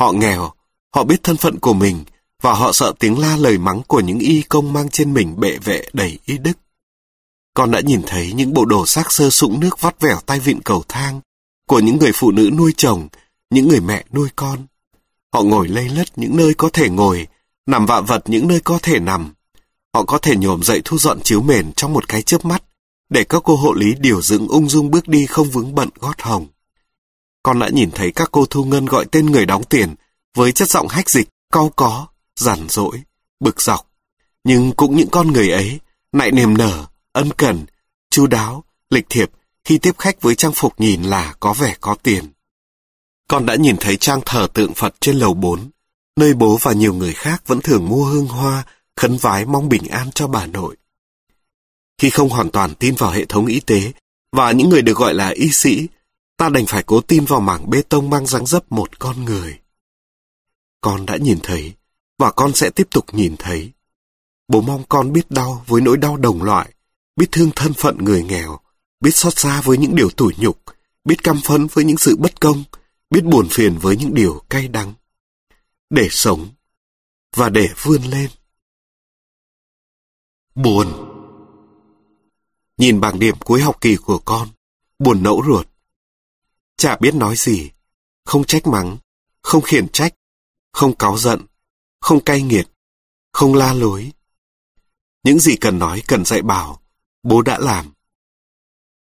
Họ 0.00 0.12
nghèo, 0.12 0.50
họ 0.94 1.04
biết 1.04 1.22
thân 1.22 1.36
phận 1.36 1.58
của 1.58 1.74
mình 1.74 2.04
và 2.42 2.52
họ 2.52 2.72
sợ 2.72 2.92
tiếng 2.98 3.18
la 3.18 3.36
lời 3.36 3.58
mắng 3.58 3.82
của 3.86 4.00
những 4.00 4.18
y 4.18 4.42
công 4.42 4.72
mang 4.72 4.88
trên 4.88 5.14
mình 5.14 5.40
bệ 5.40 5.58
vệ 5.58 5.84
đầy 5.92 6.18
y 6.24 6.38
đức. 6.38 6.52
Con 7.54 7.70
đã 7.70 7.80
nhìn 7.80 8.02
thấy 8.06 8.32
những 8.32 8.52
bộ 8.52 8.64
đồ 8.64 8.86
xác 8.86 9.12
sơ 9.12 9.30
sũng 9.30 9.60
nước 9.60 9.80
vắt 9.80 10.00
vẻo 10.00 10.20
tay 10.26 10.40
vịn 10.40 10.60
cầu 10.60 10.84
thang 10.88 11.20
của 11.68 11.80
những 11.80 11.98
người 11.98 12.12
phụ 12.14 12.30
nữ 12.30 12.50
nuôi 12.56 12.74
chồng, 12.76 13.08
những 13.50 13.68
người 13.68 13.80
mẹ 13.80 14.04
nuôi 14.12 14.28
con. 14.36 14.66
Họ 15.32 15.42
ngồi 15.42 15.68
lây 15.68 15.88
lất 15.88 16.18
những 16.18 16.36
nơi 16.36 16.54
có 16.54 16.70
thể 16.72 16.88
ngồi, 16.88 17.26
nằm 17.66 17.86
vạ 17.86 18.00
vật 18.00 18.22
những 18.26 18.48
nơi 18.48 18.60
có 18.60 18.78
thể 18.82 19.00
nằm. 19.00 19.32
Họ 19.94 20.04
có 20.04 20.18
thể 20.18 20.36
nhổm 20.36 20.62
dậy 20.62 20.82
thu 20.84 20.98
dọn 20.98 21.20
chiếu 21.20 21.42
mền 21.42 21.72
trong 21.72 21.92
một 21.92 22.08
cái 22.08 22.22
chớp 22.22 22.44
mắt, 22.44 22.62
để 23.08 23.24
các 23.24 23.42
cô 23.44 23.56
hộ 23.56 23.72
lý 23.72 23.94
điều 23.98 24.22
dưỡng 24.22 24.48
ung 24.48 24.68
dung 24.68 24.90
bước 24.90 25.08
đi 25.08 25.26
không 25.26 25.50
vướng 25.50 25.74
bận 25.74 25.88
gót 26.00 26.22
hồng. 26.22 26.46
Con 27.42 27.58
đã 27.58 27.68
nhìn 27.68 27.90
thấy 27.90 28.12
các 28.12 28.28
cô 28.32 28.46
thu 28.46 28.64
ngân 28.64 28.86
gọi 28.86 29.06
tên 29.12 29.26
người 29.26 29.46
đóng 29.46 29.64
tiền 29.64 29.94
với 30.36 30.52
chất 30.52 30.68
giọng 30.68 30.88
hách 30.88 31.10
dịch, 31.10 31.28
cau 31.52 31.72
có, 31.76 32.06
giản 32.36 32.66
dỗi, 32.68 33.02
bực 33.40 33.62
dọc. 33.62 33.90
Nhưng 34.44 34.72
cũng 34.72 34.96
những 34.96 35.08
con 35.10 35.32
người 35.32 35.50
ấy, 35.50 35.80
lại 36.12 36.30
niềm 36.30 36.58
nở, 36.58 36.86
ân 37.12 37.30
cần, 37.36 37.64
chu 38.10 38.26
đáo, 38.26 38.64
lịch 38.90 39.06
thiệp 39.08 39.30
khi 39.64 39.78
tiếp 39.78 39.98
khách 39.98 40.22
với 40.22 40.34
trang 40.34 40.52
phục 40.54 40.80
nhìn 40.80 41.02
là 41.02 41.34
có 41.40 41.52
vẻ 41.52 41.76
có 41.80 41.96
tiền. 42.02 42.24
Con 43.28 43.46
đã 43.46 43.54
nhìn 43.54 43.76
thấy 43.80 43.96
trang 43.96 44.20
thờ 44.26 44.48
tượng 44.54 44.74
Phật 44.74 44.94
trên 45.00 45.16
lầu 45.16 45.34
4, 45.34 45.70
nơi 46.16 46.34
bố 46.34 46.58
và 46.62 46.72
nhiều 46.72 46.94
người 46.94 47.12
khác 47.12 47.42
vẫn 47.46 47.60
thường 47.60 47.88
mua 47.88 48.04
hương 48.04 48.26
hoa, 48.26 48.64
khấn 48.96 49.16
vái 49.16 49.44
mong 49.44 49.68
bình 49.68 49.86
an 49.86 50.10
cho 50.14 50.26
bà 50.26 50.46
nội. 50.46 50.76
Khi 51.98 52.10
không 52.10 52.28
hoàn 52.28 52.50
toàn 52.50 52.74
tin 52.74 52.94
vào 52.94 53.10
hệ 53.10 53.24
thống 53.24 53.46
y 53.46 53.60
tế 53.60 53.92
và 54.32 54.52
những 54.52 54.68
người 54.68 54.82
được 54.82 54.96
gọi 54.96 55.14
là 55.14 55.28
y 55.28 55.50
sĩ, 55.50 55.88
ta 56.36 56.48
đành 56.48 56.66
phải 56.66 56.82
cố 56.82 57.00
tin 57.00 57.24
vào 57.24 57.40
mảng 57.40 57.70
bê 57.70 57.82
tông 57.82 58.10
mang 58.10 58.26
dáng 58.26 58.46
dấp 58.46 58.72
một 58.72 58.98
con 58.98 59.24
người. 59.24 59.58
Con 60.80 61.06
đã 61.06 61.16
nhìn 61.16 61.38
thấy, 61.42 61.72
và 62.18 62.30
con 62.30 62.54
sẽ 62.54 62.70
tiếp 62.70 62.88
tục 62.90 63.04
nhìn 63.12 63.36
thấy. 63.38 63.70
Bố 64.48 64.60
mong 64.60 64.84
con 64.88 65.12
biết 65.12 65.30
đau 65.30 65.64
với 65.66 65.80
nỗi 65.80 65.96
đau 65.96 66.16
đồng 66.16 66.42
loại, 66.42 66.72
biết 67.16 67.26
thương 67.32 67.50
thân 67.56 67.74
phận 67.74 67.98
người 67.98 68.22
nghèo, 68.22 68.58
biết 69.00 69.16
xót 69.16 69.38
xa 69.38 69.60
với 69.60 69.78
những 69.78 69.96
điều 69.96 70.10
tủi 70.10 70.34
nhục, 70.38 70.62
biết 71.04 71.22
căm 71.22 71.40
phẫn 71.44 71.66
với 71.66 71.84
những 71.84 71.98
sự 71.98 72.16
bất 72.16 72.40
công, 72.40 72.64
biết 73.10 73.24
buồn 73.24 73.48
phiền 73.50 73.78
với 73.78 73.96
những 73.96 74.14
điều 74.14 74.42
cay 74.50 74.68
đắng. 74.68 74.94
Để 75.90 76.08
sống 76.10 76.48
và 77.36 77.48
để 77.48 77.68
vươn 77.82 78.02
lên. 78.02 78.30
Buồn 80.54 81.10
Nhìn 82.78 83.00
bảng 83.00 83.18
điểm 83.18 83.36
cuối 83.38 83.60
học 83.60 83.80
kỳ 83.80 83.96
của 83.96 84.18
con, 84.18 84.48
buồn 84.98 85.22
nẫu 85.22 85.42
ruột. 85.46 85.68
Chả 86.76 86.96
biết 86.96 87.14
nói 87.14 87.36
gì, 87.36 87.70
không 88.24 88.44
trách 88.44 88.66
mắng, 88.66 88.98
không 89.42 89.62
khiển 89.62 89.88
trách, 89.88 90.14
không 90.72 90.96
cáu 90.96 91.18
giận, 91.18 91.40
không 92.00 92.24
cay 92.24 92.42
nghiệt, 92.42 92.68
không 93.32 93.54
la 93.54 93.72
lối. 93.72 94.12
Những 95.24 95.38
gì 95.38 95.56
cần 95.56 95.78
nói 95.78 96.02
cần 96.06 96.24
dạy 96.24 96.42
bảo, 96.42 96.80
bố 97.22 97.42
đã 97.42 97.58
làm. 97.58 97.92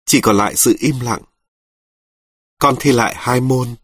Chỉ 0.06 0.22
còn 0.22 0.38
lại 0.38 0.56
sự 0.56 0.76
im 0.80 1.00
lặng. 1.00 1.22
Con 2.60 2.76
thi 2.80 2.92
lại 2.92 3.16
hai 3.18 3.42
môn. 3.42 3.76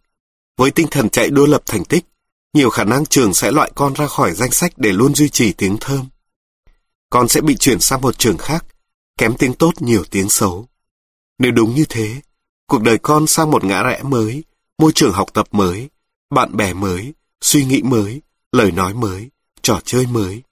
Với 0.58 0.72
tinh 0.72 0.88
thần 0.91 1.10
chạy 1.10 1.30
đua 1.30 1.46
lập 1.46 1.64
thành 1.66 1.86
tích, 1.86 2.06
nhiều 2.54 2.70
khả 2.70 2.84
năng 2.84 3.06
trường 3.06 3.34
sẽ 3.34 3.52
loại 3.52 3.72
con 3.76 3.94
ra 3.94 4.08
khỏi 4.08 4.34
danh 4.34 4.52
sách 4.52 4.74
để 4.78 4.91
luôn 4.91 5.16
duy 5.16 5.30
trì 5.30 5.54
tiếng 5.54 5.78
thơm. 5.80 6.10
Con 7.10 7.27
sẽ 7.27 7.41
bị 7.41 7.56
chuyển 7.56 7.80
sang 7.80 8.02
một 8.02 8.18
trường 8.18 8.38
khác, 8.38 8.65
kém 9.18 9.36
tiếng 9.38 9.53
tốt 9.53 9.72
nhiều 9.80 10.03
tiếng 10.11 10.30
xấu. 10.30 10.68
Nếu 11.38 11.52
đúng 11.52 11.76
như 11.76 11.86
thế, 11.90 12.22
cuộc 12.68 12.81
đời 12.81 12.98
con 12.98 13.27
sang 13.27 13.52
một 13.52 13.64
ngã 13.64 13.84
rẽ 13.84 14.03
mới, 14.03 14.44
môi 14.77 14.91
trường 14.95 15.14
học 15.14 15.34
tập 15.34 15.48
mới, 15.52 15.90
bạn 16.30 16.57
bè 16.57 16.73
mới, 16.73 17.14
suy 17.41 17.65
nghĩ 17.65 17.81
mới, 17.81 18.22
lời 18.52 18.72
nói 18.72 18.94
mới, 18.94 19.30
trò 19.61 19.80
chơi 19.86 20.06
mới. 20.07 20.44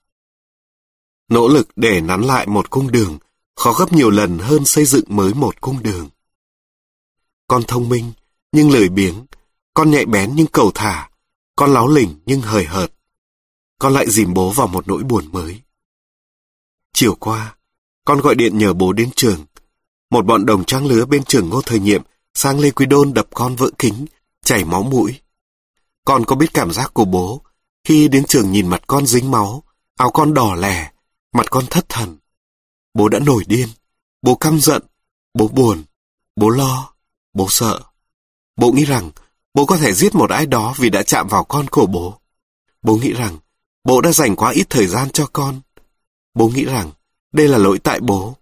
Nỗ 1.29 1.47
lực 1.47 1.67
để 1.75 2.01
nắn 2.01 2.21
lại 2.21 2.47
một 2.47 2.69
cung 2.69 2.91
đường 2.91 3.17
khó 3.55 3.73
gấp 3.73 3.93
nhiều 3.93 4.09
lần 4.09 4.38
hơn 4.39 4.65
xây 4.65 4.85
dựng 4.85 5.05
mới 5.07 5.34
một 5.34 5.61
cung 5.61 5.84
đường. 5.84 6.09
Con 7.47 7.63
thông 7.67 7.89
minh 7.89 8.11
nhưng 8.51 8.71
lười 8.71 8.89
biếng, 8.89 9.25
con 9.73 9.91
nhạy 9.91 10.05
bén 10.05 10.31
nhưng 10.35 10.47
cầu 10.47 10.71
thả, 10.75 11.09
con 11.55 11.73
láo 11.73 11.88
lỉnh 11.88 12.19
nhưng 12.25 12.41
hời 12.41 12.65
hợt. 12.65 12.91
Con 13.79 13.93
lại 13.93 14.09
dìm 14.09 14.34
bố 14.34 14.51
vào 14.51 14.67
một 14.67 14.88
nỗi 14.88 15.03
buồn 15.03 15.31
mới. 15.31 15.61
Chiều 16.99 17.15
qua, 17.15 17.56
con 18.06 18.22
gọi 18.22 18.36
điện 18.36 18.57
nhờ 18.57 18.74
bố 18.74 18.94
đến 18.94 19.10
trường. 19.15 19.45
Một 20.10 20.26
bọn 20.26 20.45
đồng 20.45 20.65
trang 20.65 20.86
lứa 20.86 21.06
bên 21.06 21.24
trường 21.24 21.49
ngô 21.49 21.61
thời 21.61 21.80
nhiệm 21.80 22.02
sang 22.34 22.60
Lê 22.60 22.72
Quý 22.72 22.86
Đôn 22.86 23.14
đập 23.14 23.28
con 23.34 23.56
vỡ 23.56 23.69
kính, 23.80 24.06
chảy 24.45 24.65
máu 24.65 24.84
mũi. 24.84 25.19
Con 26.06 26.26
có 26.26 26.36
biết 26.36 26.53
cảm 26.53 26.72
giác 26.72 26.94
của 26.94 27.06
bố 27.06 27.41
khi 27.84 28.07
đến 28.07 28.26
trường 28.26 28.52
nhìn 28.52 28.68
mặt 28.68 28.82
con 28.88 29.06
dính 29.06 29.32
máu, 29.32 29.64
áo 29.98 30.11
con 30.11 30.34
đỏ 30.34 30.56
lẻ, 30.56 30.91
mặt 31.34 31.45
con 31.52 31.65
thất 31.69 31.90
thần. 31.90 32.18
Bố 32.94 33.10
đã 33.10 33.19
nổi 33.19 33.44
điên, 33.48 33.68
bố 34.22 34.36
căm 34.36 34.60
giận, 34.60 34.84
bố 35.34 35.48
buồn, 35.48 35.84
bố 36.36 36.49
lo, 36.49 36.94
bố 37.34 37.48
sợ. 37.49 37.82
Bố 38.56 38.72
nghĩ 38.72 38.86
rằng 38.86 39.11
bố 39.53 39.65
có 39.65 39.78
thể 39.78 39.94
giết 39.94 40.15
một 40.15 40.30
ai 40.30 40.45
đó 40.45 40.76
vì 40.78 40.90
đã 40.90 41.03
chạm 41.03 41.28
vào 41.28 41.44
con 41.44 41.68
của 41.68 41.86
bố. 41.86 42.19
Bố 42.82 42.98
nghĩ 42.98 43.14
rằng 43.14 43.38
bố 43.84 44.02
đã 44.02 44.11
dành 44.11 44.36
quá 44.36 44.52
ít 44.52 44.68
thời 44.69 44.88
gian 44.88 45.10
cho 45.10 45.28
con. 45.34 45.61
Bố 46.38 46.47
nghĩ 46.47 46.65
rằng 46.65 46.91
đây 47.31 47.47
là 47.47 47.57
lỗi 47.57 47.80
tại 47.80 47.99
bố. 47.99 48.35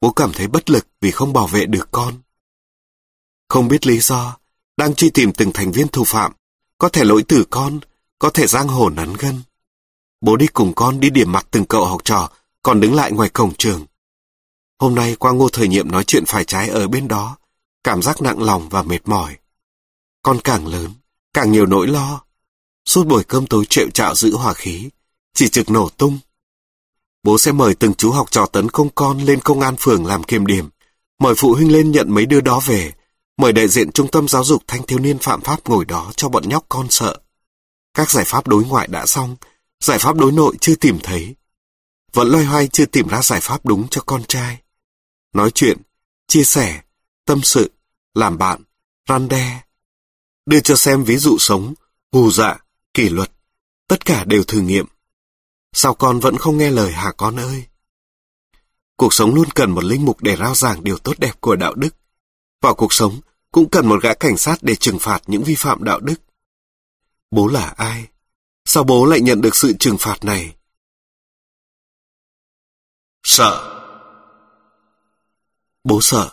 Bố 0.00 0.10
cảm 0.10 0.32
thấy 0.32 0.48
bất 0.48 0.70
lực 0.70 0.86
vì 1.00 1.10
không 1.10 1.32
bảo 1.32 1.46
vệ 1.46 1.66
được 1.66 1.88
con. 1.90 2.14
Không 3.48 3.68
biết 3.68 3.86
lý 3.86 4.00
do, 4.00 4.36
đang 4.76 4.94
truy 4.94 5.10
tìm 5.10 5.32
từng 5.32 5.52
thành 5.52 5.72
viên 5.72 5.88
thủ 5.88 6.04
phạm, 6.04 6.32
có 6.78 6.88
thể 6.88 7.04
lỗi 7.04 7.24
từ 7.28 7.44
con, 7.50 7.80
có 8.18 8.30
thể 8.30 8.46
giang 8.46 8.68
hồ 8.68 8.90
nắn 8.90 9.14
gân. 9.14 9.42
Bố 10.20 10.36
đi 10.36 10.46
cùng 10.46 10.72
con 10.74 11.00
đi 11.00 11.10
điểm 11.10 11.32
mặt 11.32 11.46
từng 11.50 11.64
cậu 11.64 11.84
học 11.84 12.00
trò, 12.04 12.30
còn 12.62 12.80
đứng 12.80 12.94
lại 12.94 13.12
ngoài 13.12 13.28
cổng 13.28 13.54
trường. 13.58 13.86
Hôm 14.78 14.94
nay 14.94 15.16
qua 15.18 15.32
ngô 15.32 15.48
thời 15.48 15.68
nhiệm 15.68 15.90
nói 15.90 16.04
chuyện 16.04 16.24
phải 16.26 16.44
trái 16.44 16.68
ở 16.68 16.88
bên 16.88 17.08
đó, 17.08 17.36
cảm 17.84 18.02
giác 18.02 18.22
nặng 18.22 18.42
lòng 18.42 18.68
và 18.68 18.82
mệt 18.82 19.08
mỏi. 19.08 19.36
Con 20.22 20.38
càng 20.44 20.66
lớn, 20.66 20.92
càng 21.34 21.52
nhiều 21.52 21.66
nỗi 21.66 21.86
lo. 21.86 22.24
Suốt 22.84 23.06
buổi 23.06 23.24
cơm 23.24 23.46
tối 23.46 23.64
trệu 23.68 23.90
trạo 23.90 24.14
giữ 24.14 24.36
hòa 24.36 24.54
khí, 24.54 24.88
chỉ 25.34 25.48
trực 25.48 25.70
nổ 25.70 25.88
tung. 25.88 26.18
Bố 27.22 27.38
sẽ 27.38 27.52
mời 27.52 27.74
từng 27.74 27.94
chú 27.94 28.10
học 28.10 28.30
trò 28.30 28.46
tấn 28.46 28.70
công 28.70 28.88
con 28.94 29.18
lên 29.18 29.40
công 29.40 29.60
an 29.60 29.76
phường 29.78 30.06
làm 30.06 30.24
kiểm 30.24 30.46
điểm, 30.46 30.68
mời 31.18 31.34
phụ 31.36 31.54
huynh 31.54 31.72
lên 31.72 31.90
nhận 31.90 32.14
mấy 32.14 32.26
đứa 32.26 32.40
đó 32.40 32.60
về, 32.66 32.92
mời 33.36 33.52
đại 33.52 33.68
diện 33.68 33.92
trung 33.92 34.10
tâm 34.10 34.28
giáo 34.28 34.44
dục 34.44 34.62
thanh 34.66 34.82
thiếu 34.82 34.98
niên 34.98 35.18
phạm 35.18 35.40
pháp 35.40 35.68
ngồi 35.68 35.84
đó 35.84 36.12
cho 36.16 36.28
bọn 36.28 36.48
nhóc 36.48 36.66
con 36.68 36.86
sợ. 36.90 37.18
Các 37.94 38.10
giải 38.10 38.24
pháp 38.24 38.48
đối 38.48 38.64
ngoại 38.64 38.86
đã 38.86 39.06
xong, 39.06 39.36
giải 39.80 39.98
pháp 39.98 40.16
đối 40.16 40.32
nội 40.32 40.56
chưa 40.60 40.74
tìm 40.74 40.98
thấy. 41.02 41.34
Vẫn 42.12 42.28
loay 42.28 42.44
hoay 42.44 42.68
chưa 42.68 42.86
tìm 42.86 43.08
ra 43.08 43.22
giải 43.22 43.40
pháp 43.40 43.66
đúng 43.66 43.88
cho 43.88 44.00
con 44.06 44.24
trai. 44.24 44.62
Nói 45.34 45.50
chuyện, 45.50 45.78
chia 46.28 46.44
sẻ, 46.44 46.80
tâm 47.24 47.42
sự, 47.42 47.70
làm 48.14 48.38
bạn, 48.38 48.62
răn 49.08 49.28
đe. 49.28 49.60
Đưa 50.46 50.60
cho 50.60 50.76
xem 50.76 51.04
ví 51.04 51.16
dụ 51.16 51.38
sống, 51.38 51.74
hù 52.12 52.30
dạ, 52.30 52.58
kỷ 52.94 53.08
luật, 53.08 53.32
tất 53.88 54.04
cả 54.04 54.24
đều 54.24 54.44
thử 54.44 54.60
nghiệm. 54.60 54.86
Sao 55.72 55.94
con 55.94 56.20
vẫn 56.20 56.36
không 56.36 56.58
nghe 56.58 56.70
lời 56.70 56.92
hả 56.92 57.12
con 57.16 57.36
ơi? 57.36 57.64
Cuộc 58.96 59.14
sống 59.14 59.34
luôn 59.34 59.48
cần 59.54 59.70
một 59.70 59.84
linh 59.84 60.04
mục 60.04 60.22
để 60.22 60.36
rao 60.36 60.54
giảng 60.54 60.84
điều 60.84 60.98
tốt 60.98 61.18
đẹp 61.18 61.40
của 61.40 61.56
đạo 61.56 61.74
đức. 61.74 61.94
Vào 62.60 62.74
cuộc 62.74 62.92
sống 62.92 63.20
cũng 63.52 63.70
cần 63.70 63.86
một 63.86 64.02
gã 64.02 64.14
cảnh 64.14 64.36
sát 64.36 64.56
để 64.62 64.74
trừng 64.74 64.98
phạt 64.98 65.22
những 65.26 65.44
vi 65.44 65.54
phạm 65.54 65.84
đạo 65.84 66.00
đức. 66.00 66.16
Bố 67.30 67.46
là 67.46 67.74
ai? 67.76 68.06
Sao 68.64 68.84
bố 68.84 69.06
lại 69.06 69.20
nhận 69.20 69.40
được 69.40 69.56
sự 69.56 69.72
trừng 69.78 69.96
phạt 69.98 70.24
này? 70.24 70.56
Sợ. 73.22 73.76
Bố 75.84 75.98
sợ. 76.02 76.30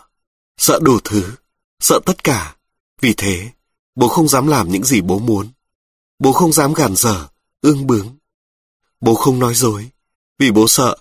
Sợ 0.58 0.80
đủ 0.82 1.00
thứ. 1.04 1.36
Sợ 1.80 2.00
tất 2.06 2.24
cả. 2.24 2.56
Vì 3.02 3.14
thế, 3.18 3.52
bố 3.96 4.08
không 4.08 4.28
dám 4.28 4.48
làm 4.48 4.72
những 4.72 4.84
gì 4.84 5.02
bố 5.02 5.20
muốn. 5.20 5.52
Bố 6.20 6.34
không 6.34 6.54
dám 6.54 6.74
gàn 6.74 6.96
dở, 6.96 7.28
ương 7.62 7.88
bướng. 7.88 8.18
Bố 9.02 9.15
không 9.15 9.40
nói 9.40 9.53
dối, 9.56 9.90
vì 10.40 10.52
bố 10.52 10.68
sợ. 10.68 10.95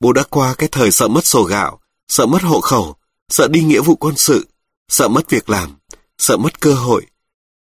Bố 0.00 0.12
đã 0.12 0.22
qua 0.30 0.54
cái 0.54 0.68
thời 0.72 0.90
sợ 0.90 1.08
mất 1.08 1.26
sổ 1.26 1.42
gạo, 1.42 1.80
sợ 2.08 2.26
mất 2.26 2.42
hộ 2.42 2.60
khẩu, 2.60 2.96
sợ 3.28 3.48
đi 3.48 3.62
nghĩa 3.62 3.80
vụ 3.80 3.96
quân 3.96 4.16
sự, 4.16 4.48
sợ 4.88 5.08
mất 5.08 5.30
việc 5.30 5.50
làm, 5.50 5.78
sợ 6.18 6.36
mất 6.36 6.60
cơ 6.60 6.74
hội, 6.74 7.06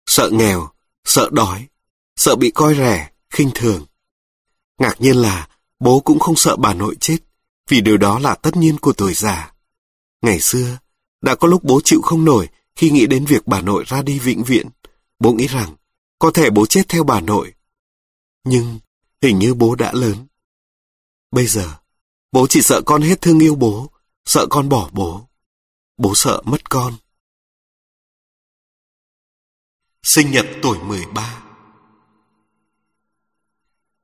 sợ 0.06 0.30
nghèo, 0.32 0.70
sợ 1.04 1.28
đói, 1.32 1.66
sợ 2.16 2.36
bị 2.36 2.50
coi 2.50 2.74
rẻ, 2.74 3.10
khinh 3.30 3.50
thường. 3.54 3.86
Ngạc 4.78 5.00
nhiên 5.00 5.16
là 5.16 5.48
bố 5.80 6.00
cũng 6.00 6.18
không 6.18 6.36
sợ 6.36 6.56
bà 6.56 6.74
nội 6.74 6.96
chết, 7.00 7.18
vì 7.68 7.80
điều 7.80 7.96
đó 7.96 8.18
là 8.18 8.34
tất 8.34 8.56
nhiên 8.56 8.78
của 8.78 8.92
tuổi 8.92 9.14
già. 9.14 9.52
Ngày 10.22 10.40
xưa, 10.40 10.78
đã 11.20 11.34
có 11.34 11.48
lúc 11.48 11.64
bố 11.64 11.80
chịu 11.84 12.02
không 12.02 12.24
nổi 12.24 12.48
khi 12.74 12.90
nghĩ 12.90 13.06
đến 13.06 13.24
việc 13.24 13.46
bà 13.46 13.60
nội 13.60 13.84
ra 13.86 14.02
đi 14.02 14.18
vĩnh 14.18 14.42
viễn. 14.42 14.68
Bố 15.18 15.32
nghĩ 15.32 15.46
rằng, 15.46 15.76
có 16.18 16.30
thể 16.30 16.50
bố 16.50 16.66
chết 16.66 16.88
theo 16.88 17.04
bà 17.04 17.20
nội. 17.20 17.52
Nhưng, 18.44 18.78
hình 19.22 19.38
như 19.38 19.54
bố 19.54 19.74
đã 19.74 19.92
lớn. 19.92 20.26
Bây 21.30 21.46
giờ, 21.46 21.78
bố 22.32 22.46
chỉ 22.50 22.62
sợ 22.62 22.82
con 22.86 23.02
hết 23.02 23.20
thương 23.20 23.38
yêu 23.38 23.54
bố, 23.54 23.90
sợ 24.24 24.46
con 24.50 24.68
bỏ 24.68 24.90
bố. 24.92 25.28
Bố 25.96 26.14
sợ 26.14 26.42
mất 26.44 26.70
con. 26.70 26.94
Sinh 30.02 30.30
nhật 30.30 30.46
tuổi 30.62 30.78
13 30.78 31.42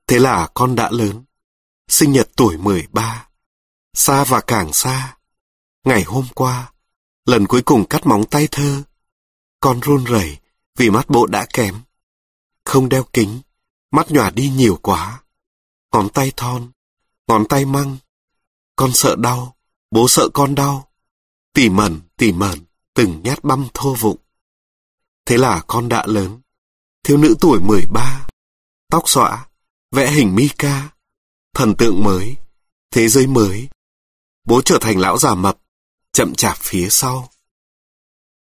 Thế 0.07 0.19
là 0.19 0.49
con 0.55 0.75
đã 0.75 0.91
lớn. 0.91 1.25
Sinh 1.89 2.13
nhật 2.13 2.29
tuổi 2.37 2.57
13. 2.57 3.29
Xa 3.95 4.25
và 4.25 4.41
càng 4.41 4.73
xa. 4.73 5.17
Ngày 5.85 6.03
hôm 6.03 6.27
qua, 6.35 6.73
lần 7.25 7.47
cuối 7.47 7.63
cùng 7.63 7.85
cắt 7.85 8.07
móng 8.07 8.25
tay 8.31 8.49
thơ. 8.51 8.83
Con 9.61 9.81
run 9.81 10.05
rẩy 10.05 10.39
vì 10.77 10.91
mắt 10.91 11.11
bộ 11.11 11.27
đã 11.27 11.47
kém. 11.53 11.81
Không 12.65 12.89
đeo 12.89 13.05
kính, 13.13 13.41
mắt 13.91 14.11
nhòa 14.11 14.31
đi 14.31 14.51
nhiều 14.51 14.79
quá. 14.83 15.23
Ngón 15.93 16.09
tay 16.09 16.33
thon, 16.37 16.71
ngón 17.27 17.45
tay 17.49 17.65
măng. 17.65 17.97
Con 18.77 18.93
sợ 18.93 19.17
đau, 19.19 19.57
bố 19.91 20.09
sợ 20.09 20.29
con 20.35 20.55
đau. 20.55 20.89
Tỉ 21.53 21.69
mẩn, 21.69 22.01
tỉ 22.17 22.33
mẩn, 22.33 22.59
từng 22.95 23.21
nhát 23.25 23.45
băm 23.45 23.67
thô 23.75 23.95
vụng. 23.95 24.17
Thế 25.25 25.39
là 25.39 25.63
con 25.67 25.89
đã 25.89 26.05
lớn. 26.07 26.41
Thiếu 27.03 27.17
nữ 27.17 27.37
tuổi 27.41 27.61
13. 27.61 28.27
Tóc 28.91 29.03
xõa, 29.07 29.47
vẽ 29.91 30.11
hình 30.11 30.35
Mika. 30.35 30.89
Thần 31.55 31.75
tượng 31.79 32.05
mới, 32.05 32.37
thế 32.91 33.09
giới 33.09 33.27
mới. 33.27 33.69
Bố 34.45 34.63
trở 34.65 34.79
thành 34.81 34.99
lão 34.99 35.19
già 35.19 35.35
mập, 35.35 35.59
chậm 36.13 36.35
chạp 36.35 36.57
phía 36.59 36.89
sau. 36.91 37.31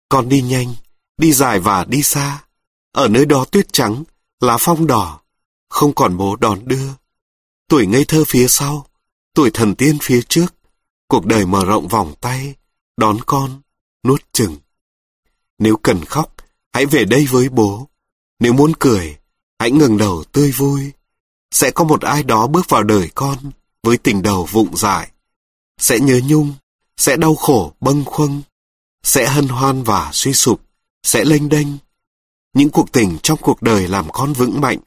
Con 0.09 0.29
đi 0.29 0.41
nhanh, 0.41 0.73
đi 1.17 1.33
dài 1.33 1.59
và 1.59 1.83
đi 1.83 2.03
xa. 2.03 2.43
Ở 2.91 3.07
nơi 3.07 3.25
đó 3.25 3.45
tuyết 3.51 3.73
trắng, 3.73 4.03
lá 4.39 4.57
phong 4.59 4.87
đỏ, 4.87 5.20
không 5.71 5.93
còn 5.93 6.17
bố 6.17 6.35
đón 6.35 6.59
đưa. 6.65 6.89
Tuổi 7.67 7.87
ngây 7.87 8.05
thơ 8.05 8.23
phía 8.27 8.47
sau, 8.47 8.85
tuổi 9.33 9.51
thần 9.51 9.75
tiên 9.75 9.97
phía 10.01 10.21
trước, 10.21 10.55
cuộc 11.07 11.25
đời 11.25 11.45
mở 11.45 11.65
rộng 11.65 11.87
vòng 11.87 12.13
tay, 12.21 12.55
đón 12.97 13.17
con, 13.25 13.61
nuốt 14.03 14.21
chừng. 14.33 14.57
Nếu 15.59 15.77
cần 15.77 16.05
khóc, 16.05 16.35
hãy 16.73 16.85
về 16.85 17.05
đây 17.05 17.25
với 17.25 17.49
bố. 17.49 17.87
Nếu 18.39 18.53
muốn 18.53 18.73
cười, 18.79 19.17
hãy 19.59 19.71
ngừng 19.71 19.97
đầu 19.97 20.23
tươi 20.31 20.51
vui. 20.51 20.91
Sẽ 21.51 21.71
có 21.71 21.83
một 21.83 22.01
ai 22.01 22.23
đó 22.23 22.47
bước 22.47 22.69
vào 22.69 22.83
đời 22.83 23.09
con 23.15 23.37
với 23.83 23.97
tình 23.97 24.21
đầu 24.21 24.45
vụng 24.51 24.77
dại. 24.77 25.11
Sẽ 25.77 25.99
nhớ 25.99 26.19
nhung, 26.25 26.53
sẽ 26.97 27.17
đau 27.17 27.35
khổ 27.35 27.73
bâng 27.79 28.05
khuâng, 28.05 28.41
sẽ 29.03 29.27
hân 29.27 29.47
hoan 29.47 29.83
và 29.83 30.09
suy 30.13 30.33
sụp, 30.33 30.61
sẽ 31.03 31.25
lênh 31.25 31.49
đênh. 31.49 31.67
Những 32.53 32.69
cuộc 32.69 32.91
tình 32.91 33.17
trong 33.23 33.39
cuộc 33.41 33.61
đời 33.61 33.87
làm 33.87 34.11
con 34.11 34.33
vững 34.33 34.61
mạnh. 34.61 34.79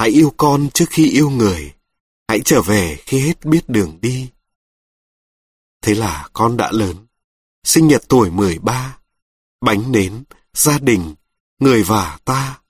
Hãy 0.00 0.10
yêu 0.10 0.34
con 0.36 0.68
trước 0.74 0.84
khi 0.90 1.10
yêu 1.10 1.30
người. 1.30 1.74
Hãy 2.28 2.40
trở 2.44 2.62
về 2.62 2.96
khi 3.06 3.20
hết 3.20 3.44
biết 3.44 3.68
đường 3.68 3.98
đi. 4.00 4.30
Thế 5.82 5.94
là 5.94 6.28
con 6.32 6.56
đã 6.56 6.70
lớn. 6.72 7.06
Sinh 7.64 7.88
nhật 7.88 8.02
tuổi 8.08 8.30
13. 8.30 8.98
Bánh 9.60 9.92
nến, 9.92 10.24
gia 10.54 10.78
đình, 10.78 11.14
người 11.58 11.82
và 11.82 12.18
ta. 12.24 12.60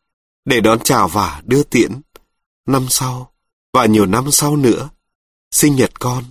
Để 0.45 0.61
đón 0.61 0.79
chào 0.85 1.09
và 1.09 1.43
đưa 1.47 1.63
tiễn. 1.63 2.01
Năm 2.67 2.87
sau, 2.89 3.33
và 3.73 3.87
nhiều 3.87 4.07
năm 4.07 4.31
sau 4.31 4.57
nữa. 4.57 4.91
Sinh 5.51 5.77
nhật 5.77 6.01
con, 6.01 6.25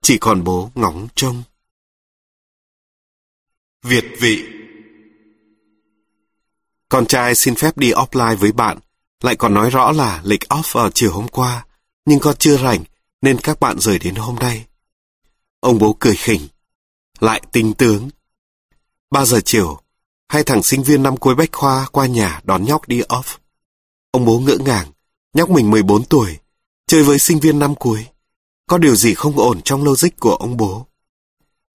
chỉ 0.00 0.18
còn 0.18 0.44
bố 0.44 0.70
ngóng 0.74 1.08
trông. 1.14 1.42
Việt 3.82 4.04
vị 4.20 4.44
Con 6.88 7.06
trai 7.06 7.34
xin 7.34 7.54
phép 7.54 7.78
đi 7.78 7.92
offline 7.92 8.36
với 8.36 8.52
bạn, 8.52 8.78
lại 9.22 9.36
còn 9.36 9.54
nói 9.54 9.70
rõ 9.70 9.92
là 9.92 10.20
lịch 10.24 10.40
off 10.40 10.62
vào 10.72 10.90
chiều 10.90 11.12
hôm 11.12 11.28
qua, 11.28 11.66
nhưng 12.06 12.20
con 12.20 12.36
chưa 12.38 12.56
rảnh 12.56 12.84
nên 13.22 13.38
các 13.40 13.60
bạn 13.60 13.78
rời 13.80 13.98
đến 13.98 14.14
hôm 14.14 14.36
nay. 14.36 14.66
Ông 15.60 15.78
bố 15.78 15.96
cười 16.00 16.16
khỉnh, 16.16 16.48
lại 17.20 17.42
tinh 17.52 17.74
tướng. 17.74 18.10
Ba 19.10 19.24
giờ 19.24 19.40
chiều, 19.44 19.80
hai 20.28 20.44
thằng 20.44 20.62
sinh 20.62 20.82
viên 20.82 21.02
năm 21.02 21.16
cuối 21.16 21.34
bách 21.34 21.52
khoa 21.52 21.86
qua 21.92 22.06
nhà 22.06 22.40
đón 22.44 22.64
nhóc 22.64 22.88
đi 22.88 23.00
off. 23.00 23.38
Ông 24.10 24.24
bố 24.24 24.38
ngỡ 24.38 24.56
ngàng, 24.56 24.92
nhóc 25.34 25.50
mình 25.50 25.70
14 25.70 26.04
tuổi, 26.04 26.38
chơi 26.86 27.02
với 27.02 27.18
sinh 27.18 27.40
viên 27.40 27.58
năm 27.58 27.74
cuối. 27.74 28.06
Có 28.66 28.78
điều 28.78 28.96
gì 28.96 29.14
không 29.14 29.38
ổn 29.38 29.60
trong 29.64 29.84
logic 29.84 30.20
của 30.20 30.34
ông 30.34 30.56
bố. 30.56 30.86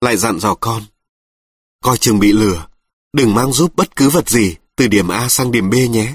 Lại 0.00 0.16
dặn 0.16 0.38
dò 0.40 0.54
con, 0.54 0.82
Coi 1.82 1.98
chừng 1.98 2.18
bị 2.18 2.32
lừa, 2.32 2.66
đừng 3.12 3.34
mang 3.34 3.52
giúp 3.52 3.76
bất 3.76 3.96
cứ 3.96 4.08
vật 4.08 4.28
gì 4.28 4.56
từ 4.76 4.88
điểm 4.88 5.08
A 5.08 5.28
sang 5.28 5.52
điểm 5.52 5.70
B 5.70 5.74
nhé. 5.90 6.14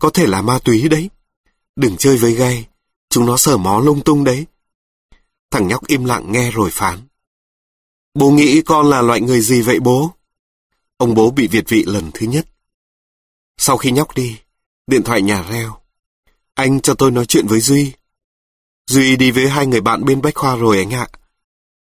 Có 0.00 0.10
thể 0.10 0.26
là 0.26 0.42
ma 0.42 0.58
túy 0.64 0.88
đấy. 0.88 1.10
Đừng 1.76 1.96
chơi 1.96 2.16
với 2.16 2.32
gay, 2.32 2.66
chúng 3.08 3.26
nó 3.26 3.36
sờ 3.36 3.56
mó 3.56 3.80
lung 3.80 4.04
tung 4.04 4.24
đấy. 4.24 4.46
Thằng 5.50 5.68
nhóc 5.68 5.86
im 5.86 6.04
lặng 6.04 6.32
nghe 6.32 6.50
rồi 6.50 6.70
phán. 6.72 7.08
Bố 8.14 8.30
nghĩ 8.30 8.62
con 8.62 8.90
là 8.90 9.02
loại 9.02 9.20
người 9.20 9.40
gì 9.40 9.62
vậy 9.62 9.80
bố? 9.80 10.12
Ông 10.96 11.14
bố 11.14 11.30
bị 11.30 11.48
việt 11.48 11.64
vị 11.68 11.84
lần 11.86 12.10
thứ 12.14 12.26
nhất. 12.26 12.46
Sau 13.56 13.76
khi 13.76 13.90
nhóc 13.90 14.14
đi, 14.14 14.38
điện 14.86 15.02
thoại 15.02 15.22
nhà 15.22 15.42
reo. 15.50 15.76
Anh 16.54 16.80
cho 16.80 16.94
tôi 16.94 17.10
nói 17.10 17.26
chuyện 17.26 17.46
với 17.46 17.60
Duy. 17.60 17.92
Duy 18.86 19.16
đi 19.16 19.30
với 19.30 19.48
hai 19.48 19.66
người 19.66 19.80
bạn 19.80 20.04
bên 20.04 20.22
Bách 20.22 20.34
Khoa 20.34 20.56
rồi 20.56 20.78
anh 20.78 20.90
ạ. 20.90 21.08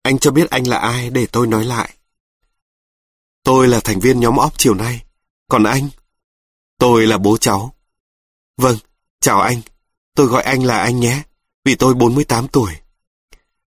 Anh 0.02 0.20
cho 0.20 0.32
biết 0.32 0.50
anh 0.50 0.68
là 0.68 0.78
ai 0.78 1.10
để 1.10 1.28
tôi 1.32 1.48
nói 1.48 1.66
lại. 1.66 1.94
Tôi 3.44 3.68
là 3.68 3.80
thành 3.80 4.00
viên 4.00 4.20
nhóm 4.20 4.38
óc 4.38 4.54
chiều 4.58 4.74
nay. 4.74 5.04
Còn 5.48 5.64
anh? 5.64 5.90
Tôi 6.80 7.08
là 7.08 7.18
bố 7.18 7.38
cháu. 7.38 7.77
Vâng, 8.58 8.78
chào 9.20 9.42
anh. 9.42 9.62
Tôi 10.16 10.28
gọi 10.28 10.44
anh 10.44 10.64
là 10.64 10.82
anh 10.82 11.00
nhé, 11.00 11.24
vì 11.66 11.76
tôi 11.76 11.94
48 11.94 12.48
tuổi. 12.48 12.74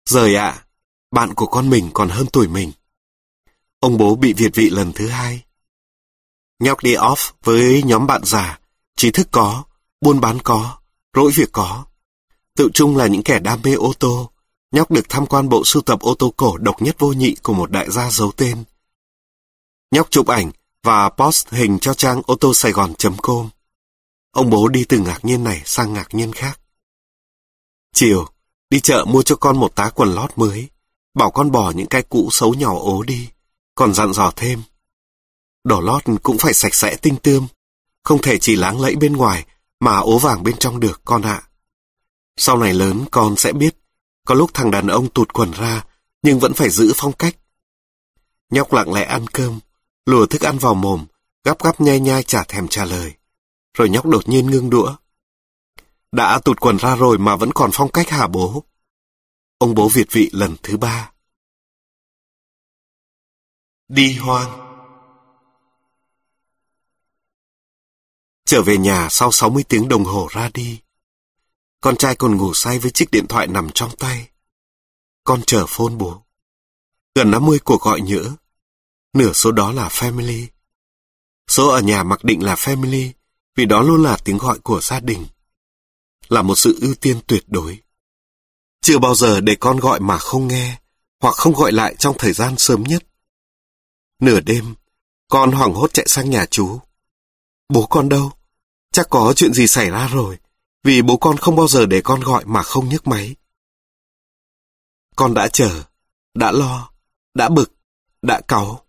Rời 0.05 0.35
ạ, 0.35 0.65
bạn 1.11 1.35
của 1.35 1.47
con 1.47 1.71
mình 1.71 1.91
còn 1.95 2.09
hơn 2.09 2.27
tuổi 2.33 2.49
mình. 2.49 2.73
Ông 3.81 3.99
bố 3.99 4.17
bị 4.17 4.33
việt 4.33 4.55
vị 4.55 4.71
lần 4.71 4.93
thứ 4.93 5.09
hai. 5.09 5.45
Nhóc 6.59 6.83
đi 6.83 6.95
off 6.95 7.33
với 7.45 7.83
nhóm 7.83 8.07
bạn 8.07 8.21
già, 8.25 8.59
trí 8.97 9.11
thức 9.11 9.29
có, 9.31 9.65
buôn 10.01 10.21
bán 10.21 10.39
có, 10.45 10.79
rỗi 11.15 11.31
việc 11.35 11.49
có. 11.53 11.85
Tự 12.57 12.69
chung 12.75 12.97
là 12.97 13.07
những 13.07 13.23
kẻ 13.23 13.39
đam 13.39 13.61
mê 13.63 13.73
ô 13.73 13.93
tô. 13.99 14.31
Nhóc 14.73 14.91
được 14.91 15.09
tham 15.09 15.27
quan 15.27 15.49
bộ 15.49 15.63
sưu 15.65 15.83
tập 15.83 16.01
ô 16.01 16.15
tô 16.15 16.35
cổ 16.37 16.57
độc 16.59 16.83
nhất 16.83 16.97
vô 16.99 17.13
nhị 17.13 17.37
của 17.43 17.55
một 17.55 17.71
đại 17.71 17.91
gia 17.91 18.11
giấu 18.11 18.33
tên. 18.37 18.65
Nhóc 19.91 20.11
chụp 20.11 20.27
ảnh 20.27 20.51
và 20.83 21.09
post 21.09 21.49
hình 21.49 21.79
cho 21.79 21.95
trang 21.95 22.23
ô 22.27 22.35
tô 22.35 22.55
Sài 22.55 22.73
Gòn.com. 22.73 23.49
Ông 24.31 24.51
bố 24.51 24.69
đi 24.69 24.85
từ 24.85 24.99
ngạc 24.99 25.25
nhiên 25.25 25.45
này 25.45 25.63
sang 25.65 25.93
ngạc 25.93 26.15
nhiên 26.15 26.33
khác. 26.33 26.61
Chiều, 27.95 28.29
đi 28.71 28.81
chợ 28.81 29.05
mua 29.09 29.23
cho 29.23 29.37
con 29.37 29.59
một 29.61 29.75
tá 29.75 29.91
quần 29.95 30.15
lót 30.15 30.31
mới, 30.37 30.69
bảo 31.15 31.31
con 31.31 31.51
bỏ 31.51 31.71
những 31.71 31.89
cái 31.89 32.03
cũ 32.03 32.29
xấu 32.33 32.55
nhỏ 32.55 32.75
ố 32.79 33.03
đi, 33.03 33.29
còn 33.75 33.95
dặn 33.95 34.13
dò 34.13 34.33
thêm. 34.37 34.63
đồ 35.65 35.81
lót 35.81 36.03
cũng 36.23 36.39
phải 36.39 36.55
sạch 36.55 36.75
sẽ 36.75 36.97
tinh 36.97 37.17
tươm, 37.23 37.47
không 38.05 38.23
thể 38.23 38.39
chỉ 38.39 38.57
láng 38.57 38.81
lẫy 38.81 38.97
bên 38.97 39.13
ngoài 39.13 39.47
mà 39.81 39.99
ố 39.99 40.19
vàng 40.19 40.43
bên 40.43 40.57
trong 40.57 40.81
được 40.81 41.01
con 41.05 41.23
ạ. 41.23 41.43
Sau 42.37 42.59
này 42.59 42.75
lớn 42.75 43.05
con 43.11 43.37
sẽ 43.37 43.53
biết, 43.53 43.77
có 44.27 44.35
lúc 44.35 44.51
thằng 44.55 44.71
đàn 44.71 44.87
ông 44.87 45.09
tụt 45.09 45.33
quần 45.33 45.51
ra, 45.51 45.85
nhưng 46.23 46.39
vẫn 46.39 46.55
phải 46.55 46.71
giữ 46.71 46.93
phong 46.97 47.13
cách. 47.13 47.37
Nhóc 48.51 48.73
lặng 48.73 48.93
lẽ 48.93 49.05
ăn 49.05 49.27
cơm, 49.27 49.61
lùa 50.07 50.27
thức 50.27 50.41
ăn 50.41 50.59
vào 50.59 50.75
mồm, 50.75 51.07
gắp 51.45 51.63
gắp 51.63 51.81
nhai 51.81 52.01
nhai 52.01 52.23
chả 52.23 52.45
thèm 52.45 52.69
trả 52.69 52.85
lời. 52.85 53.15
Rồi 53.75 53.89
nhóc 53.89 54.07
đột 54.07 54.29
nhiên 54.29 54.51
ngưng 54.51 54.71
đũa. 54.71 54.97
Đã 56.13 56.41
tụt 56.45 56.61
quần 56.61 56.77
ra 56.77 56.97
rồi 56.97 57.19
mà 57.19 57.37
vẫn 57.37 57.53
còn 57.53 57.71
phong 57.73 57.91
cách 57.91 58.09
hả 58.11 58.27
bố? 58.27 58.65
Ông 59.59 59.75
bố 59.75 59.89
Việt 59.89 60.07
vị 60.11 60.31
lần 60.33 60.57
thứ 60.63 60.77
ba. 60.77 61.13
Đi 63.89 64.17
hoang 64.19 64.69
Trở 68.45 68.63
về 68.63 68.79
nhà 68.79 69.09
sau 69.11 69.33
60 69.33 69.65
tiếng 69.69 69.89
đồng 69.89 70.05
hồ 70.05 70.29
ra 70.31 70.51
đi. 70.55 70.81
Con 71.81 71.97
trai 71.97 72.17
còn 72.17 72.37
ngủ 72.37 72.55
say 72.55 72.79
với 72.79 72.91
chiếc 72.91 73.11
điện 73.11 73.27
thoại 73.29 73.47
nằm 73.47 73.69
trong 73.75 73.97
tay. 73.97 74.31
Con 75.25 75.43
chờ 75.47 75.65
phone 75.69 75.95
bố. 75.95 76.23
Gần 77.15 77.31
50 77.31 77.59
cuộc 77.65 77.83
gọi 77.83 78.01
nhỡ. 78.01 78.31
Nửa 79.13 79.33
số 79.33 79.53
đó 79.53 79.73
là 79.73 79.89
family. 79.89 80.47
Số 81.49 81.69
ở 81.69 81.81
nhà 81.81 82.03
mặc 82.03 82.25
định 82.25 82.45
là 82.45 82.55
family 82.55 83.11
vì 83.59 83.67
đó 83.67 83.83
luôn 83.83 84.03
là 84.03 84.17
tiếng 84.25 84.39
gọi 84.39 84.59
của 84.59 84.81
gia 84.81 85.01
đình. 85.01 85.27
Là 86.29 86.43
một 86.43 86.55
sự 86.55 86.79
ưu 86.81 86.95
tiên 86.95 87.21
tuyệt 87.27 87.45
đối. 87.47 87.79
Chưa 88.81 88.99
bao 88.99 89.15
giờ 89.15 89.41
để 89.41 89.57
con 89.61 89.77
gọi 89.77 90.01
mà 90.01 90.19
không 90.19 90.49
nghe 90.49 90.79
hoặc 91.21 91.35
không 91.35 91.53
gọi 91.53 91.73
lại 91.73 91.95
trong 91.99 92.17
thời 92.19 92.33
gian 92.33 92.55
sớm 92.59 92.83
nhất. 92.83 93.05
Nửa 94.21 94.41
đêm, 94.41 94.75
con 95.29 95.53
hoảng 95.53 95.75
hốt 95.75 95.93
chạy 95.93 96.07
sang 96.09 96.31
nhà 96.31 96.47
chú. 96.47 96.81
Bố 97.69 97.87
con 97.87 98.09
đâu? 98.09 98.33
Chắc 98.93 99.07
có 99.11 99.33
chuyện 99.37 99.53
gì 99.53 99.67
xảy 99.67 99.91
ra 99.91 100.09
rồi, 100.09 100.39
vì 100.85 101.03
bố 101.03 101.17
con 101.17 101.37
không 101.37 101.57
bao 101.57 101.69
giờ 101.69 101.87
để 101.87 102.01
con 102.01 102.21
gọi 102.21 102.45
mà 102.45 102.63
không 102.63 102.89
nhấc 102.89 103.07
máy. 103.07 103.37
Con 105.17 105.35
đã 105.35 105.49
chờ, 105.49 105.85
đã 106.35 106.53
lo, 106.53 106.91
đã 107.35 107.49
bực, 107.49 107.73
đã 108.23 108.41
cáu. 108.49 108.85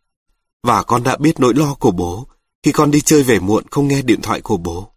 Và 0.63 0.83
con 0.83 1.03
đã 1.03 1.17
biết 1.17 1.39
nỗi 1.39 1.53
lo 1.53 1.73
của 1.73 1.91
bố 1.91 2.27
khi 2.63 2.71
con 2.71 2.91
đi 2.91 3.01
chơi 3.01 3.23
về 3.23 3.39
muộn 3.39 3.63
không 3.71 3.87
nghe 3.87 4.01
điện 4.01 4.21
thoại 4.21 4.41
của 4.41 4.57
bố. 4.57 4.91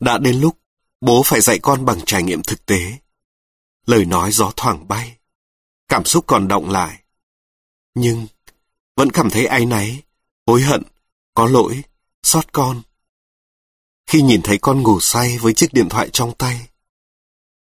Đã 0.00 0.18
đến 0.18 0.40
lúc 0.40 0.58
bố 1.00 1.22
phải 1.24 1.40
dạy 1.40 1.58
con 1.58 1.84
bằng 1.84 2.00
trải 2.06 2.22
nghiệm 2.22 2.42
thực 2.42 2.66
tế. 2.66 2.98
Lời 3.86 4.04
nói 4.04 4.32
gió 4.32 4.52
thoảng 4.56 4.88
bay, 4.88 5.16
cảm 5.88 6.04
xúc 6.04 6.24
còn 6.26 6.48
động 6.48 6.70
lại. 6.70 7.02
Nhưng 7.94 8.26
vẫn 8.96 9.10
cảm 9.10 9.30
thấy 9.30 9.46
áy 9.46 9.66
náy, 9.66 10.02
hối 10.46 10.62
hận, 10.62 10.82
có 11.34 11.46
lỗi, 11.46 11.82
xót 12.22 12.52
con, 12.52 12.82
khi 14.10 14.22
nhìn 14.22 14.42
thấy 14.42 14.58
con 14.58 14.82
ngủ 14.82 15.00
say 15.00 15.38
với 15.38 15.54
chiếc 15.54 15.72
điện 15.72 15.88
thoại 15.88 16.10
trong 16.12 16.32
tay. 16.34 16.68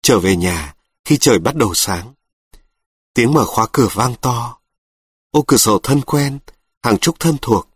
Trở 0.03 0.21
về 0.21 0.37
nhà 0.37 0.75
khi 1.05 1.17
trời 1.19 1.39
bắt 1.39 1.55
đầu 1.55 1.75
sáng. 1.75 2.15
Tiếng 3.15 3.33
mở 3.33 3.45
khóa 3.45 3.67
cửa 3.73 3.89
vang 3.93 4.15
to. 4.21 4.59
Ô 5.31 5.43
cửa 5.47 5.57
sổ 5.57 5.79
thân 5.83 6.01
quen, 6.01 6.39
hàng 6.83 6.99
trúc 6.99 7.21
thân 7.21 7.37
thuộc. 7.43 7.68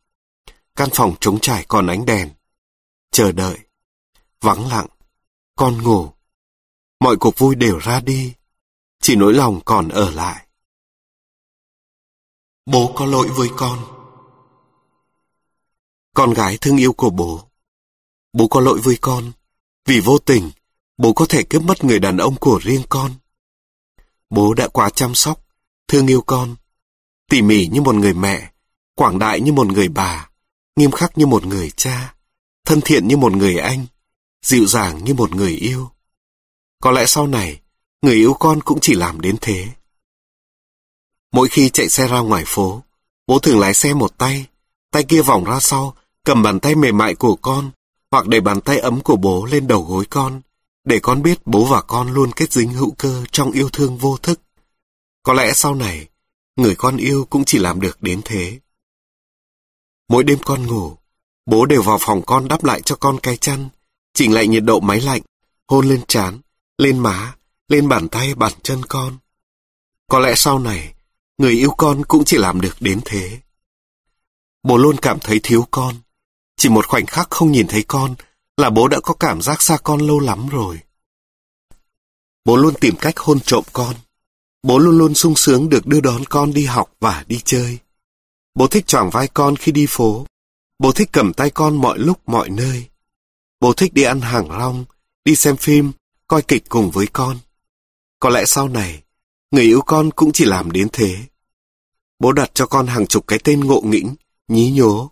Căn 0.77 0.89
phòng 0.93 1.15
trống 1.21 1.39
trải 1.41 1.65
còn 1.69 1.87
ánh 1.87 2.07
đèn. 2.07 2.31
Chờ 3.11 3.33
đợi. 3.33 3.59
Vắng 4.41 4.69
lặng. 4.69 4.87
Con 5.57 5.83
ngủ. 5.83 6.13
Mọi 7.01 7.17
cuộc 7.17 7.39
vui 7.39 7.55
đều 7.55 7.79
ra 7.79 8.01
đi. 8.01 8.33
Chỉ 9.01 9.17
nỗi 9.17 9.35
lòng 9.35 9.61
còn 9.65 9.89
ở 9.89 10.11
lại. 10.11 10.47
Bố 12.67 12.93
có 12.97 13.07
lỗi 13.07 13.29
với 13.29 13.49
con. 13.57 13.79
Con 16.15 16.35
gái 16.35 16.59
thương 16.61 16.77
yêu 16.77 16.93
của 16.93 17.11
bố. 17.11 17.49
Bố 18.33 18.49
có 18.49 18.61
lỗi 18.61 18.81
với 18.83 18.99
con. 19.01 19.33
Vì 19.87 20.01
vô 20.01 20.19
tình, 20.19 20.51
bố 20.99 21.13
có 21.13 21.27
thể 21.29 21.43
cướp 21.43 21.63
mất 21.63 21.85
người 21.85 21.99
đàn 21.99 22.17
ông 22.17 22.37
của 22.37 22.61
riêng 22.63 22.83
con. 22.89 23.15
Bố 24.31 24.55
đã 24.55 24.69
quá 24.69 24.91
chăm 24.91 25.15
sóc, 25.15 25.47
thương 25.89 26.07
yêu 26.07 26.23
con. 26.27 26.57
Tỉ 27.31 27.43
mỉ 27.43 27.67
như 27.67 27.83
một 27.83 27.95
người 27.95 28.15
mẹ, 28.15 28.53
quảng 28.95 29.19
đại 29.19 29.41
như 29.41 29.53
một 29.53 29.67
người 29.67 29.89
bà, 29.89 30.31
nghiêm 30.77 30.91
khắc 30.91 31.19
như 31.19 31.27
một 31.27 31.47
người 31.47 31.71
cha, 31.71 32.15
thân 32.65 32.81
thiện 32.81 33.09
như 33.09 33.17
một 33.17 33.33
người 33.33 33.57
anh, 33.57 33.87
dịu 34.43 34.67
dàng 34.67 35.05
như 35.05 35.15
một 35.15 35.35
người 35.35 35.53
yêu. 35.53 35.91
Có 36.81 36.91
lẽ 36.91 37.07
sau 37.07 37.27
này, 37.27 37.61
người 38.03 38.15
yêu 38.15 38.35
con 38.35 38.61
cũng 38.61 38.79
chỉ 38.81 38.95
làm 38.95 39.21
đến 39.21 39.37
thế. 39.41 39.69
Mỗi 41.33 41.49
khi 41.49 41.71
chạy 41.71 41.89
xe 41.89 42.09
ra 42.09 42.19
ngoài 42.19 42.45
phố, 42.47 42.83
bố 43.27 43.39
thường 43.39 43.61
lái 43.61 43.75
xe 43.75 43.95
một 43.95 44.19
tay, 44.19 44.47
tay 44.91 45.05
kia 45.05 45.23
vòng 45.23 45.45
ra 45.45 45.61
sau, 45.61 45.95
cầm 46.25 46.43
bàn 46.43 46.61
tay 46.61 46.75
mềm 46.75 46.99
mại 46.99 47.15
của 47.15 47.37
con, 47.37 47.71
hoặc 48.11 48.27
để 48.27 48.41
bàn 48.41 48.61
tay 48.61 48.79
ấm 48.79 49.01
của 49.01 49.17
bố 49.17 49.45
lên 49.45 49.67
đầu 49.67 49.83
gối 49.83 50.05
con, 50.11 50.41
để 50.85 50.99
con 51.03 51.23
biết 51.23 51.47
bố 51.47 51.65
và 51.65 51.83
con 51.83 52.13
luôn 52.13 52.33
kết 52.33 52.53
dính 52.53 52.73
hữu 52.73 52.91
cơ 52.99 53.25
trong 53.33 53.53
yêu 53.53 53.69
thương 53.73 53.99
vô 53.99 54.17
thức. 54.17 54.41
Có 55.23 55.33
lẽ 55.33 55.53
sau 55.53 55.75
này, 55.75 56.09
người 56.57 56.75
con 56.75 56.97
yêu 56.97 57.27
cũng 57.31 57.45
chỉ 57.45 57.59
làm 57.59 57.81
được 57.81 58.03
đến 58.03 58.21
thế. 58.25 58.59
Mỗi 60.13 60.25
đêm 60.25 60.39
con 60.45 60.67
ngủ, 60.67 60.97
bố 61.47 61.67
đều 61.67 61.83
vào 61.83 61.99
phòng 62.01 62.23
con 62.27 62.49
đắp 62.49 62.65
lại 62.65 62.83
cho 62.83 62.97
con 62.97 63.21
cái 63.21 63.37
chăn, 63.37 63.69
chỉnh 64.15 64.35
lại 64.35 64.47
nhiệt 64.47 64.65
độ 64.65 64.81
máy 64.81 65.01
lạnh, 65.01 65.23
hôn 65.69 65.89
lên 65.89 66.03
trán, 66.09 66.41
lên 66.79 66.99
má, 66.99 67.35
lên 67.69 67.89
bàn 67.89 68.09
tay 68.09 68.35
bàn 68.35 68.53
chân 68.63 68.83
con. 68.89 69.19
Có 70.09 70.19
lẽ 70.19 70.35
sau 70.37 70.59
này, 70.59 70.95
người 71.39 71.53
yêu 71.53 71.71
con 71.71 72.05
cũng 72.05 72.25
chỉ 72.25 72.39
làm 72.39 72.61
được 72.61 72.77
đến 72.81 73.01
thế. 73.05 73.39
Bố 74.63 74.77
luôn 74.77 74.97
cảm 74.97 75.19
thấy 75.21 75.41
thiếu 75.43 75.67
con. 75.71 75.95
Chỉ 76.57 76.69
một 76.69 76.87
khoảnh 76.87 77.07
khắc 77.07 77.31
không 77.31 77.53
nhìn 77.53 77.67
thấy 77.69 77.85
con 77.89 78.15
là 78.57 78.71
bố 78.71 78.89
đã 78.89 79.01
có 79.01 79.15
cảm 79.15 79.43
giác 79.43 79.63
xa 79.63 79.79
con 79.83 80.01
lâu 80.01 80.21
lắm 80.21 80.49
rồi. 80.49 80.79
Bố 82.45 82.57
luôn 82.57 82.75
tìm 82.81 82.97
cách 82.97 83.19
hôn 83.19 83.41
trộm 83.41 83.65
con. 83.73 83.95
Bố 84.63 84.79
luôn 84.79 84.99
luôn 84.99 85.15
sung 85.15 85.37
sướng 85.37 85.69
được 85.69 85.87
đưa 85.87 86.01
đón 86.01 86.25
con 86.25 86.53
đi 86.53 86.65
học 86.65 86.93
và 87.01 87.25
đi 87.27 87.41
chơi. 87.45 87.79
Bố 88.55 88.67
thích 88.67 88.87
choàng 88.87 89.11
vai 89.11 89.29
con 89.29 89.57
khi 89.57 89.73
đi 89.73 89.87
phố. 89.89 90.27
Bố 90.79 90.93
thích 90.93 91.09
cầm 91.13 91.33
tay 91.33 91.51
con 91.51 91.77
mọi 91.77 91.99
lúc 91.99 92.21
mọi 92.27 92.51
nơi. 92.51 92.87
Bố 93.61 93.73
thích 93.73 93.95
đi 93.95 94.03
ăn 94.03 94.21
hàng 94.21 94.49
rong, 94.49 94.85
đi 95.25 95.37
xem 95.37 95.57
phim, 95.57 95.93
coi 96.27 96.43
kịch 96.43 96.63
cùng 96.69 96.91
với 96.91 97.07
con. 97.13 97.39
Có 98.21 98.31
lẽ 98.31 98.45
sau 98.47 98.69
này, 98.69 99.03
người 99.51 99.65
yêu 99.65 99.83
con 99.87 100.11
cũng 100.11 100.33
chỉ 100.33 100.45
làm 100.45 100.71
đến 100.71 100.89
thế. 100.93 101.17
Bố 102.19 102.33
đặt 102.33 102.51
cho 102.55 102.67
con 102.67 102.87
hàng 102.87 103.07
chục 103.07 103.27
cái 103.27 103.39
tên 103.45 103.61
ngộ 103.61 103.81
nghĩnh, 103.81 104.15
nhí 104.49 104.71
nhố. 104.71 105.11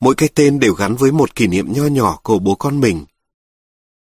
Mỗi 0.00 0.14
cái 0.14 0.28
tên 0.34 0.60
đều 0.60 0.74
gắn 0.74 0.96
với 0.96 1.12
một 1.12 1.34
kỷ 1.34 1.46
niệm 1.46 1.72
nho 1.72 1.86
nhỏ 1.86 2.20
của 2.22 2.38
bố 2.38 2.54
con 2.54 2.80
mình. 2.80 3.04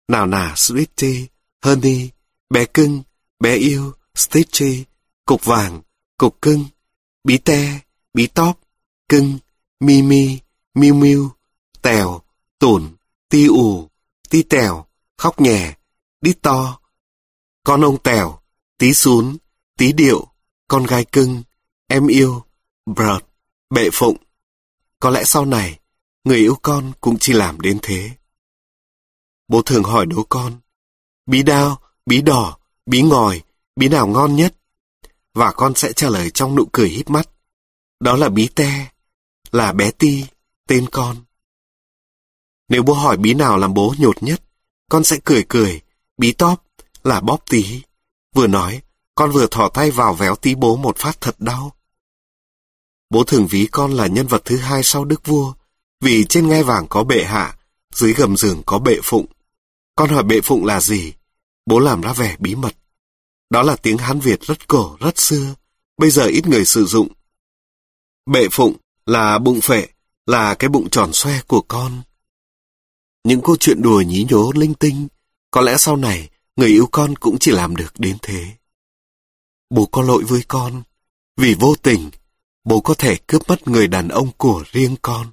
Nào 0.08 0.26
nà 0.26 0.54
Sweetie, 0.56 1.26
Honey, 1.62 2.10
bé 2.50 2.66
cưng, 2.66 3.04
bé 3.40 3.56
yêu, 3.56 3.94
Stitchy, 4.16 4.84
cục 5.26 5.46
vàng, 5.46 5.82
cục 6.18 6.42
cưng, 6.42 6.66
bí 7.24 7.38
te, 7.38 7.80
bí 8.14 8.28
tóp, 8.28 8.60
cưng, 9.10 9.38
Mimi, 9.80 10.40
Miu 10.74 10.94
Miu, 10.94 11.32
tèo, 11.82 12.22
tủn, 12.60 12.96
ti 13.30 13.46
ù, 13.48 13.90
ti 14.30 14.44
tèo, 14.44 14.86
khóc 15.18 15.42
nhẹ, 15.42 15.74
đi 16.22 16.34
to. 16.34 16.80
Con 17.64 17.82
ông 17.82 17.98
tèo, 18.04 18.40
tí 18.78 18.94
xuống 18.94 19.38
tí 19.78 19.94
điệu, 19.94 20.28
con 20.68 20.86
gái 20.86 21.06
cưng, 21.06 21.44
em 21.88 22.08
yêu, 22.08 22.44
brợt, 22.86 23.20
bệ 23.70 23.90
phụng. 23.94 24.18
Có 25.00 25.10
lẽ 25.10 25.24
sau 25.26 25.46
này, 25.46 25.80
người 26.24 26.38
yêu 26.38 26.56
con 26.62 26.92
cũng 27.02 27.18
chỉ 27.20 27.34
làm 27.34 27.62
đến 27.62 27.80
thế. 27.82 28.12
Bố 29.48 29.62
thường 29.62 29.84
hỏi 29.84 30.06
đố 30.06 30.24
con, 30.30 30.60
bí 31.26 31.44
đao, 31.44 31.82
bí 32.06 32.22
đỏ, 32.22 32.58
bí 32.86 33.02
ngòi, 33.02 33.42
bí 33.76 33.88
nào 33.88 34.08
ngon 34.08 34.36
nhất? 34.36 34.56
Và 35.34 35.52
con 35.52 35.76
sẽ 35.76 35.94
trả 35.94 36.10
lời 36.10 36.30
trong 36.30 36.56
nụ 36.56 36.66
cười 36.72 36.90
híp 36.90 37.10
mắt. 37.10 37.30
Đó 38.00 38.16
là 38.16 38.30
bí 38.30 38.48
te, 38.56 38.92
là 39.54 39.74
bé 39.74 39.92
ti, 39.92 40.26
tên 40.68 40.86
con. 40.92 41.18
Nếu 42.70 42.84
bố 42.84 42.94
hỏi 42.94 43.18
bí 43.18 43.34
nào 43.34 43.58
làm 43.58 43.74
bố 43.74 43.96
nhột 43.98 44.24
nhất, 44.24 44.44
con 44.90 45.04
sẽ 45.04 45.18
cười 45.24 45.46
cười, 45.50 45.82
bí 46.18 46.32
tóp, 46.32 46.66
là 47.04 47.20
bóp 47.20 47.40
tí. 47.50 47.82
Vừa 48.36 48.48
nói, 48.48 48.82
con 49.16 49.32
vừa 49.32 49.48
thỏ 49.48 49.70
tay 49.70 49.92
vào 49.92 50.14
véo 50.14 50.36
tí 50.36 50.56
bố 50.56 50.76
một 50.76 50.98
phát 50.98 51.22
thật 51.22 51.36
đau. 51.40 51.76
Bố 53.10 53.24
thường 53.24 53.48
ví 53.48 53.68
con 53.72 53.92
là 53.92 54.08
nhân 54.08 54.28
vật 54.28 54.42
thứ 54.46 54.58
hai 54.58 54.84
sau 54.84 55.06
đức 55.06 55.26
vua, 55.26 55.54
vì 56.02 56.26
trên 56.30 56.48
ngai 56.48 56.64
vàng 56.64 56.88
có 56.90 57.04
bệ 57.04 57.24
hạ, 57.24 57.58
dưới 57.94 58.14
gầm 58.14 58.38
giường 58.38 58.62
có 58.66 58.80
bệ 58.80 59.00
phụng. 59.04 59.26
Con 59.96 60.10
hỏi 60.10 60.24
bệ 60.24 60.42
phụng 60.42 60.66
là 60.66 60.82
gì? 60.82 61.14
Bố 61.66 61.80
làm 61.80 62.02
ra 62.02 62.14
vẻ 62.14 62.36
bí 62.40 62.56
mật. 62.56 62.76
Đó 63.50 63.62
là 63.62 63.76
tiếng 63.76 63.98
Hán 63.98 64.20
Việt 64.20 64.42
rất 64.42 64.68
cổ, 64.68 64.98
rất 65.00 65.18
xưa, 65.18 65.56
bây 65.98 66.10
giờ 66.10 66.26
ít 66.26 66.48
người 66.48 66.66
sử 66.66 66.86
dụng. 66.86 67.08
Bệ 68.26 68.48
phụng 68.52 68.78
là 69.06 69.40
bụng 69.40 69.62
phệ, 69.62 69.88
là 70.26 70.56
cái 70.56 70.70
bụng 70.70 70.90
tròn 70.90 71.14
xoe 71.14 71.42
của 71.48 71.62
con. 71.62 72.02
Những 73.24 73.42
câu 73.42 73.56
chuyện 73.60 73.82
đùa 73.82 74.02
nhí 74.02 74.26
nhố 74.30 74.52
linh 74.56 74.74
tinh, 74.74 75.08
có 75.52 75.62
lẽ 75.62 75.76
sau 75.78 75.96
này 75.96 76.30
người 76.56 76.70
yêu 76.70 76.88
con 76.92 77.16
cũng 77.16 77.38
chỉ 77.40 77.52
làm 77.52 77.76
được 77.76 77.94
đến 77.98 78.18
thế. 78.22 78.46
Bố 79.70 79.86
có 79.86 80.02
lỗi 80.02 80.24
với 80.24 80.44
con, 80.48 80.84
vì 81.38 81.56
vô 81.60 81.76
tình, 81.76 82.10
bố 82.64 82.82
có 82.82 82.94
thể 82.94 83.18
cướp 83.28 83.42
mất 83.48 83.68
người 83.68 83.88
đàn 83.88 84.08
ông 84.08 84.32
của 84.38 84.64
riêng 84.72 84.96
con. 85.02 85.32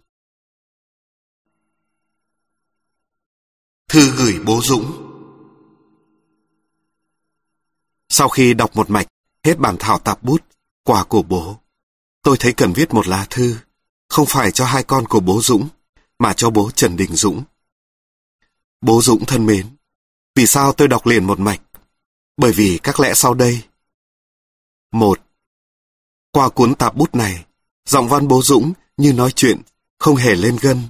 Thư 3.88 4.10
gửi 4.16 4.40
bố 4.44 4.60
Dũng 4.62 5.06
Sau 8.08 8.28
khi 8.28 8.54
đọc 8.54 8.76
một 8.76 8.90
mạch, 8.90 9.06
hết 9.44 9.58
bản 9.58 9.76
thảo 9.78 9.98
tạp 9.98 10.22
bút, 10.22 10.42
quà 10.84 11.04
của 11.04 11.22
bố, 11.22 11.59
tôi 12.22 12.36
thấy 12.40 12.52
cần 12.52 12.72
viết 12.72 12.94
một 12.94 13.06
lá 13.06 13.26
thư, 13.30 13.56
không 14.08 14.26
phải 14.28 14.50
cho 14.50 14.64
hai 14.64 14.82
con 14.82 15.08
của 15.08 15.20
bố 15.20 15.40
Dũng, 15.42 15.68
mà 16.18 16.32
cho 16.32 16.50
bố 16.50 16.70
Trần 16.70 16.96
Đình 16.96 17.16
Dũng. 17.16 17.42
Bố 18.80 19.02
Dũng 19.02 19.24
thân 19.24 19.46
mến, 19.46 19.66
vì 20.34 20.46
sao 20.46 20.72
tôi 20.72 20.88
đọc 20.88 21.06
liền 21.06 21.24
một 21.24 21.40
mạch? 21.40 21.60
Bởi 22.36 22.52
vì 22.52 22.78
các 22.82 23.00
lẽ 23.00 23.14
sau 23.14 23.34
đây. 23.34 23.62
Một. 24.92 25.20
Qua 26.32 26.48
cuốn 26.48 26.74
tạp 26.74 26.96
bút 26.96 27.14
này, 27.14 27.44
giọng 27.88 28.08
văn 28.08 28.28
bố 28.28 28.42
Dũng 28.42 28.72
như 28.96 29.12
nói 29.12 29.32
chuyện, 29.32 29.62
không 29.98 30.16
hề 30.16 30.34
lên 30.34 30.58
gân. 30.60 30.82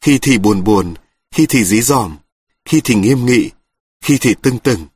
Khi 0.00 0.18
thì 0.22 0.38
buồn 0.38 0.64
buồn, 0.64 0.94
khi 1.30 1.46
thì 1.48 1.64
dí 1.64 1.80
dỏm, 1.80 2.16
khi 2.64 2.80
thì 2.84 2.94
nghiêm 2.94 3.26
nghị, 3.26 3.50
khi 4.00 4.18
thì 4.20 4.34
tưng 4.42 4.58
tửng. 4.58 4.86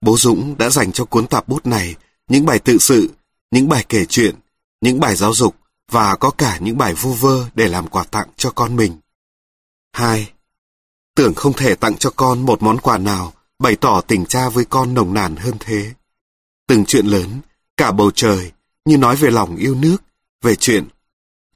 Bố 0.00 0.16
Dũng 0.16 0.58
đã 0.58 0.70
dành 0.70 0.92
cho 0.92 1.04
cuốn 1.04 1.26
tạp 1.26 1.48
bút 1.48 1.66
này 1.66 1.94
những 2.28 2.46
bài 2.46 2.58
tự 2.58 2.78
sự, 2.78 3.10
những 3.50 3.68
bài 3.68 3.84
kể 3.88 4.04
chuyện, 4.04 4.34
những 4.84 5.00
bài 5.00 5.16
giáo 5.16 5.34
dục 5.34 5.56
và 5.90 6.16
có 6.16 6.30
cả 6.30 6.58
những 6.58 6.78
bài 6.78 6.94
vu 6.94 7.12
vơ 7.12 7.48
để 7.54 7.68
làm 7.68 7.88
quà 7.88 8.04
tặng 8.04 8.28
cho 8.36 8.50
con 8.50 8.76
mình. 8.76 9.00
2. 9.92 10.32
Tưởng 11.14 11.34
không 11.34 11.52
thể 11.52 11.74
tặng 11.74 11.96
cho 11.96 12.10
con 12.10 12.40
một 12.40 12.62
món 12.62 12.78
quà 12.78 12.98
nào 12.98 13.32
bày 13.58 13.76
tỏ 13.76 14.00
tình 14.00 14.26
cha 14.26 14.48
với 14.48 14.64
con 14.64 14.94
nồng 14.94 15.14
nàn 15.14 15.36
hơn 15.36 15.54
thế. 15.60 15.92
Từng 16.66 16.84
chuyện 16.84 17.06
lớn, 17.06 17.40
cả 17.76 17.92
bầu 17.92 18.10
trời, 18.10 18.52
như 18.84 18.96
nói 18.96 19.16
về 19.16 19.30
lòng 19.30 19.56
yêu 19.56 19.74
nước, 19.74 19.96
về 20.42 20.56
chuyện 20.56 20.88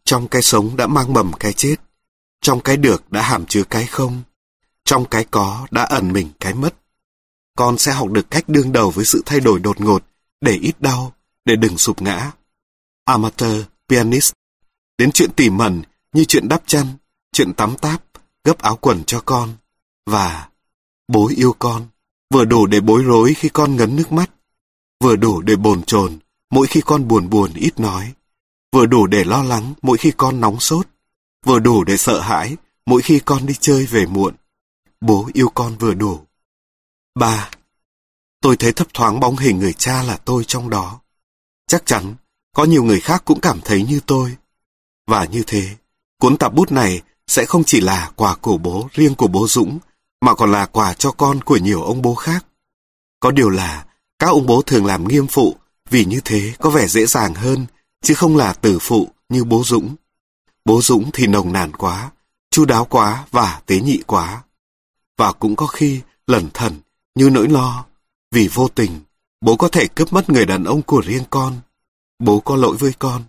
trong 0.04 0.28
cái 0.28 0.42
sống 0.42 0.76
đã 0.76 0.86
mang 0.86 1.12
mầm 1.12 1.32
cái 1.32 1.52
chết, 1.52 1.76
trong 2.40 2.60
cái 2.60 2.76
được 2.76 3.12
đã 3.12 3.22
hàm 3.22 3.46
chứa 3.46 3.62
cái 3.70 3.86
không, 3.86 4.22
trong 4.84 5.04
cái 5.04 5.24
có 5.30 5.66
đã 5.70 5.82
ẩn 5.82 6.12
mình 6.12 6.30
cái 6.40 6.54
mất. 6.54 6.74
Con 7.56 7.78
sẽ 7.78 7.92
học 7.92 8.08
được 8.08 8.30
cách 8.30 8.44
đương 8.48 8.72
đầu 8.72 8.90
với 8.90 9.04
sự 9.04 9.22
thay 9.26 9.40
đổi 9.40 9.60
đột 9.60 9.80
ngột, 9.80 10.04
để 10.40 10.52
ít 10.52 10.80
đau, 10.80 11.12
để 11.44 11.56
đừng 11.56 11.78
sụp 11.78 12.02
ngã. 12.02 12.32
Amateur, 13.08 13.62
pianist, 13.88 14.32
đến 14.98 15.10
chuyện 15.12 15.30
tỉ 15.36 15.50
mẩn 15.50 15.82
như 16.12 16.24
chuyện 16.24 16.48
đắp 16.48 16.62
chăn, 16.66 16.86
chuyện 17.32 17.54
tắm 17.54 17.76
táp, 17.76 18.02
gấp 18.44 18.58
áo 18.58 18.76
quần 18.76 19.04
cho 19.04 19.22
con. 19.24 19.56
Và 20.06 20.48
bố 21.08 21.30
yêu 21.36 21.54
con, 21.58 21.86
vừa 22.34 22.44
đủ 22.44 22.66
để 22.66 22.80
bối 22.80 23.02
rối 23.04 23.34
khi 23.34 23.48
con 23.48 23.76
ngấn 23.76 23.96
nước 23.96 24.12
mắt, 24.12 24.30
vừa 25.00 25.16
đủ 25.16 25.40
để 25.40 25.56
bồn 25.56 25.82
chồn 25.82 26.18
mỗi 26.50 26.66
khi 26.66 26.80
con 26.80 27.08
buồn 27.08 27.30
buồn 27.30 27.52
ít 27.54 27.80
nói, 27.80 28.12
vừa 28.72 28.86
đủ 28.86 29.06
để 29.06 29.24
lo 29.24 29.42
lắng 29.42 29.74
mỗi 29.82 29.98
khi 29.98 30.12
con 30.16 30.40
nóng 30.40 30.60
sốt, 30.60 30.86
vừa 31.46 31.58
đủ 31.58 31.84
để 31.84 31.96
sợ 31.96 32.20
hãi 32.20 32.56
mỗi 32.86 33.02
khi 33.02 33.20
con 33.24 33.46
đi 33.46 33.54
chơi 33.60 33.86
về 33.86 34.06
muộn, 34.06 34.34
bố 35.00 35.28
yêu 35.32 35.48
con 35.54 35.76
vừa 35.78 35.94
đủ. 35.94 36.20
ba, 37.14 37.50
Tôi 38.40 38.56
thấy 38.56 38.72
thấp 38.72 38.88
thoáng 38.94 39.20
bóng 39.20 39.36
hình 39.36 39.58
người 39.58 39.72
cha 39.72 40.02
là 40.02 40.16
tôi 40.16 40.44
trong 40.44 40.70
đó. 40.70 41.00
Chắc 41.66 41.86
chắn, 41.86 42.14
có 42.58 42.64
nhiều 42.64 42.84
người 42.84 43.00
khác 43.00 43.22
cũng 43.24 43.40
cảm 43.40 43.60
thấy 43.64 43.84
như 43.88 44.00
tôi. 44.06 44.36
Và 45.06 45.24
như 45.24 45.42
thế, 45.46 45.76
cuốn 46.20 46.36
tạp 46.36 46.54
bút 46.54 46.72
này 46.72 47.02
sẽ 47.26 47.44
không 47.44 47.64
chỉ 47.64 47.80
là 47.80 48.10
quà 48.16 48.34
của 48.34 48.58
bố 48.58 48.88
riêng 48.92 49.14
của 49.14 49.26
bố 49.26 49.46
Dũng, 49.48 49.78
mà 50.20 50.34
còn 50.34 50.52
là 50.52 50.66
quà 50.66 50.94
cho 50.94 51.10
con 51.12 51.40
của 51.40 51.56
nhiều 51.56 51.82
ông 51.82 52.02
bố 52.02 52.14
khác. 52.14 52.46
Có 53.20 53.30
điều 53.30 53.50
là, 53.50 53.86
các 54.18 54.26
ông 54.26 54.46
bố 54.46 54.62
thường 54.62 54.86
làm 54.86 55.08
nghiêm 55.08 55.26
phụ, 55.26 55.56
vì 55.90 56.04
như 56.04 56.20
thế 56.24 56.52
có 56.58 56.70
vẻ 56.70 56.86
dễ 56.86 57.06
dàng 57.06 57.34
hơn, 57.34 57.66
chứ 58.02 58.14
không 58.14 58.36
là 58.36 58.52
tử 58.52 58.78
phụ 58.80 59.08
như 59.28 59.44
bố 59.44 59.62
Dũng. 59.64 59.94
Bố 60.64 60.82
Dũng 60.82 61.10
thì 61.12 61.26
nồng 61.26 61.52
nàn 61.52 61.72
quá, 61.72 62.10
chu 62.50 62.64
đáo 62.64 62.84
quá 62.84 63.26
và 63.30 63.60
tế 63.66 63.80
nhị 63.80 64.02
quá. 64.06 64.42
Và 65.16 65.32
cũng 65.32 65.56
có 65.56 65.66
khi 65.66 66.00
lẩn 66.26 66.50
thẩn 66.54 66.80
như 67.14 67.30
nỗi 67.30 67.48
lo, 67.48 67.84
vì 68.32 68.48
vô 68.54 68.68
tình, 68.68 69.00
bố 69.40 69.56
có 69.56 69.68
thể 69.68 69.86
cướp 69.86 70.12
mất 70.12 70.30
người 70.30 70.46
đàn 70.46 70.64
ông 70.64 70.82
của 70.82 71.00
riêng 71.00 71.24
con. 71.30 71.60
Bố 72.18 72.40
có 72.40 72.56
lỗi 72.56 72.76
với 72.76 72.92
con. 72.98 73.22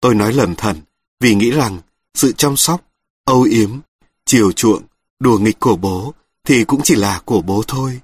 Tôi 0.00 0.14
nói 0.14 0.32
lẩn 0.32 0.54
thẩn 0.54 0.80
vì 1.20 1.34
nghĩ 1.34 1.50
rằng 1.50 1.80
sự 2.14 2.32
chăm 2.32 2.56
sóc, 2.56 2.80
âu 3.24 3.42
yếm, 3.42 3.78
chiều 4.24 4.52
chuộng, 4.52 4.82
đùa 5.20 5.38
nghịch 5.38 5.60
của 5.60 5.76
bố 5.76 6.14
thì 6.44 6.64
cũng 6.64 6.80
chỉ 6.84 6.94
là 6.94 7.20
của 7.24 7.40
bố 7.40 7.62
thôi. 7.68 8.00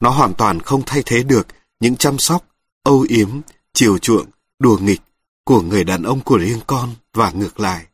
Nó 0.00 0.10
hoàn 0.10 0.34
toàn 0.34 0.60
không 0.60 0.82
thay 0.86 1.02
thế 1.06 1.22
được 1.22 1.46
những 1.80 1.96
chăm 1.96 2.18
sóc, 2.18 2.44
âu 2.82 3.06
yếm, 3.08 3.40
chiều 3.72 3.98
chuộng, 3.98 4.26
đùa 4.58 4.78
nghịch 4.78 5.00
của 5.44 5.60
người 5.60 5.84
đàn 5.84 6.02
ông 6.02 6.20
của 6.20 6.36
riêng 6.36 6.60
con 6.66 6.94
và 7.12 7.30
ngược 7.30 7.60
lại. 7.60 7.86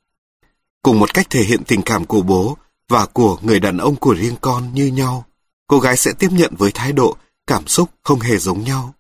Cùng 0.83 0.99
một 0.99 1.15
cách 1.15 1.27
thể 1.31 1.43
hiện 1.43 1.65
tình 1.65 1.83
cảm 1.83 2.07
của 2.07 2.23
bố 2.23 2.57
và 2.89 3.07
của 3.07 3.39
người 3.43 3.61
đàn 3.61 3.77
ông 3.77 3.97
của 3.97 4.15
riêng 4.15 4.37
con 4.41 4.75
như 4.75 4.87
nhau, 4.87 5.25
cô 5.67 5.81
gái 5.81 5.97
sẽ 5.97 6.13
tiếp 6.19 6.29
nhận 6.33 6.55
với 6.59 6.71
thái 6.75 6.93
độ, 6.93 7.17
cảm 7.47 7.67
xúc 7.67 7.91
không 8.03 8.21
hề 8.21 8.39
giống 8.39 8.65
nhau. 8.65 8.95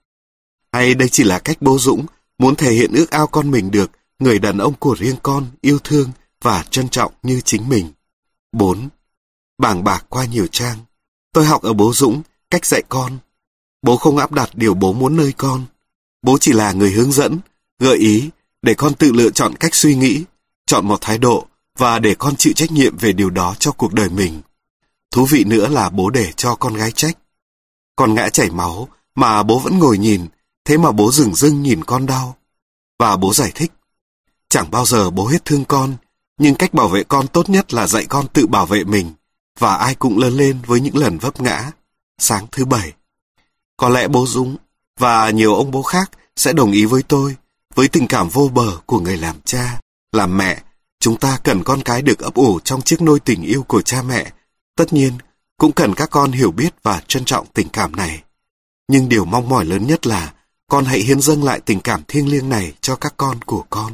Hay 0.72 0.94
đây 0.94 1.08
chỉ 1.08 1.24
là 1.24 1.38
cách 1.38 1.56
bố 1.60 1.78
Dũng 1.78 2.06
muốn 2.38 2.56
thể 2.56 2.72
hiện 2.72 2.92
ước 2.92 3.10
ao 3.10 3.26
con 3.26 3.50
mình 3.50 3.70
được 3.70 3.90
người 4.18 4.38
đàn 4.38 4.58
ông 4.58 4.74
của 4.74 4.96
riêng 4.98 5.16
con 5.22 5.46
yêu 5.60 5.78
thương 5.84 6.10
và 6.42 6.64
trân 6.70 6.88
trọng 6.88 7.12
như 7.22 7.40
chính 7.40 7.68
mình. 7.68 7.92
4. 8.52 8.88
Bảng 9.58 9.84
bạc 9.84 10.06
qua 10.08 10.24
nhiều 10.24 10.46
trang. 10.46 10.78
Tôi 11.32 11.44
học 11.44 11.62
ở 11.62 11.72
bố 11.72 11.92
Dũng 11.92 12.22
cách 12.50 12.66
dạy 12.66 12.82
con. 12.88 13.18
Bố 13.82 13.96
không 13.96 14.18
áp 14.18 14.32
đặt 14.32 14.50
điều 14.54 14.74
bố 14.74 14.92
muốn 14.92 15.16
nơi 15.16 15.32
con. 15.36 15.64
Bố 16.22 16.38
chỉ 16.38 16.52
là 16.52 16.72
người 16.72 16.90
hướng 16.90 17.12
dẫn, 17.12 17.38
gợi 17.78 17.98
ý 17.98 18.30
để 18.62 18.74
con 18.74 18.94
tự 18.94 19.12
lựa 19.12 19.30
chọn 19.30 19.56
cách 19.56 19.74
suy 19.74 19.94
nghĩ, 19.94 20.24
chọn 20.66 20.88
một 20.88 20.98
thái 21.00 21.18
độ 21.18 21.46
và 21.78 21.98
để 21.98 22.14
con 22.14 22.36
chịu 22.36 22.52
trách 22.56 22.70
nhiệm 22.70 22.96
về 22.96 23.12
điều 23.12 23.30
đó 23.30 23.54
cho 23.58 23.72
cuộc 23.72 23.92
đời 23.92 24.08
mình. 24.08 24.40
Thú 25.10 25.26
vị 25.30 25.44
nữa 25.44 25.68
là 25.68 25.90
bố 25.90 26.10
để 26.10 26.32
cho 26.36 26.54
con 26.54 26.74
gái 26.74 26.92
trách. 26.92 27.18
Con 27.96 28.14
ngã 28.14 28.28
chảy 28.28 28.50
máu 28.50 28.88
mà 29.14 29.42
bố 29.42 29.58
vẫn 29.58 29.78
ngồi 29.78 29.98
nhìn, 29.98 30.26
thế 30.68 30.76
mà 30.76 30.92
bố 30.92 31.12
dừng 31.12 31.34
dưng 31.34 31.62
nhìn 31.62 31.84
con 31.84 32.06
đau. 32.06 32.36
Và 32.98 33.16
bố 33.16 33.34
giải 33.34 33.52
thích. 33.54 33.72
Chẳng 34.48 34.70
bao 34.70 34.84
giờ 34.84 35.10
bố 35.10 35.26
hết 35.26 35.44
thương 35.44 35.64
con, 35.64 35.96
nhưng 36.38 36.54
cách 36.54 36.74
bảo 36.74 36.88
vệ 36.88 37.04
con 37.04 37.28
tốt 37.28 37.48
nhất 37.48 37.74
là 37.74 37.86
dạy 37.86 38.06
con 38.06 38.26
tự 38.28 38.46
bảo 38.46 38.66
vệ 38.66 38.84
mình, 38.84 39.12
và 39.58 39.74
ai 39.76 39.94
cũng 39.94 40.18
lớn 40.18 40.32
lên 40.32 40.58
với 40.66 40.80
những 40.80 40.96
lần 40.96 41.18
vấp 41.18 41.40
ngã. 41.40 41.70
Sáng 42.18 42.46
thứ 42.52 42.64
bảy. 42.64 42.92
Có 43.76 43.88
lẽ 43.88 44.08
bố 44.08 44.26
Dũng 44.26 44.56
và 44.98 45.30
nhiều 45.30 45.54
ông 45.54 45.70
bố 45.70 45.82
khác 45.82 46.10
sẽ 46.36 46.52
đồng 46.52 46.72
ý 46.72 46.84
với 46.84 47.02
tôi, 47.02 47.36
với 47.74 47.88
tình 47.88 48.06
cảm 48.06 48.28
vô 48.28 48.50
bờ 48.54 48.78
của 48.86 49.00
người 49.00 49.16
làm 49.16 49.36
cha, 49.44 49.80
làm 50.12 50.36
mẹ. 50.36 50.62
Chúng 51.00 51.16
ta 51.16 51.38
cần 51.44 51.64
con 51.64 51.82
cái 51.82 52.02
được 52.02 52.18
ấp 52.18 52.34
ủ 52.34 52.60
trong 52.64 52.82
chiếc 52.82 53.02
nôi 53.02 53.20
tình 53.20 53.42
yêu 53.42 53.62
của 53.62 53.82
cha 53.82 54.02
mẹ. 54.02 54.32
Tất 54.76 54.92
nhiên, 54.92 55.12
cũng 55.58 55.72
cần 55.72 55.94
các 55.94 56.10
con 56.10 56.32
hiểu 56.32 56.52
biết 56.52 56.74
và 56.82 57.02
trân 57.06 57.24
trọng 57.24 57.46
tình 57.54 57.68
cảm 57.68 57.96
này. 57.96 58.22
Nhưng 58.88 59.08
điều 59.08 59.24
mong 59.24 59.48
mỏi 59.48 59.64
lớn 59.64 59.86
nhất 59.86 60.06
là 60.06 60.32
con 60.68 60.84
hãy 60.84 61.00
hiến 61.00 61.20
dâng 61.20 61.44
lại 61.44 61.60
tình 61.60 61.80
cảm 61.80 62.02
thiêng 62.08 62.28
liêng 62.28 62.48
này 62.48 62.72
cho 62.80 62.96
các 62.96 63.14
con 63.16 63.38
của 63.46 63.64
con. 63.70 63.92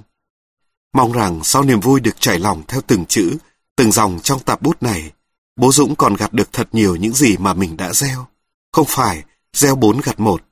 Mong 0.94 1.12
rằng 1.12 1.40
sau 1.44 1.62
niềm 1.62 1.80
vui 1.80 2.00
được 2.00 2.20
trải 2.20 2.38
lòng 2.38 2.62
theo 2.68 2.80
từng 2.86 3.04
chữ, 3.04 3.36
từng 3.76 3.92
dòng 3.92 4.18
trong 4.22 4.40
tạp 4.40 4.62
bút 4.62 4.82
này, 4.82 5.12
bố 5.56 5.72
Dũng 5.72 5.96
còn 5.96 6.14
gặt 6.14 6.32
được 6.32 6.52
thật 6.52 6.68
nhiều 6.72 6.96
những 6.96 7.12
gì 7.12 7.36
mà 7.36 7.54
mình 7.54 7.76
đã 7.76 7.92
gieo. 7.92 8.26
Không 8.72 8.86
phải 8.88 9.22
gieo 9.52 9.76
bốn 9.76 10.00
gặt 10.00 10.20
một, 10.20 10.42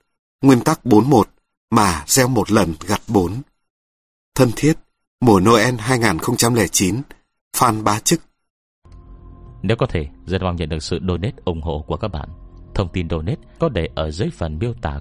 nguyên 0.43 0.61
tắc 0.61 0.85
bốn 0.85 1.11
một, 1.11 1.29
mà 1.71 2.05
gieo 2.07 2.29
một 2.29 2.51
lần 2.51 2.75
gặt 2.87 3.01
bốn. 3.09 3.43
Thân 4.35 4.51
thiết, 4.57 4.79
mùa 5.21 5.41
Noel 5.41 5.75
2009, 5.79 7.03
Phan 7.57 7.85
Bá 7.85 8.01
Chức 8.01 8.21
Nếu 9.63 9.77
có 9.77 9.87
thể, 9.87 10.09
rất 10.27 10.43
mong 10.43 10.57
nhận 10.57 10.69
được 10.69 10.83
sự 10.83 10.99
donate 11.09 11.37
ủng 11.45 11.63
hộ 11.63 11.85
của 11.87 11.97
các 11.97 12.09
bạn. 12.09 12.29
Thông 12.75 12.89
tin 12.93 13.09
donate 13.11 13.41
có 13.59 13.69
để 13.69 13.89
ở 13.95 14.11
dưới 14.11 14.29
phần 14.31 14.59
miêu 14.59 14.75
tả 14.83 15.01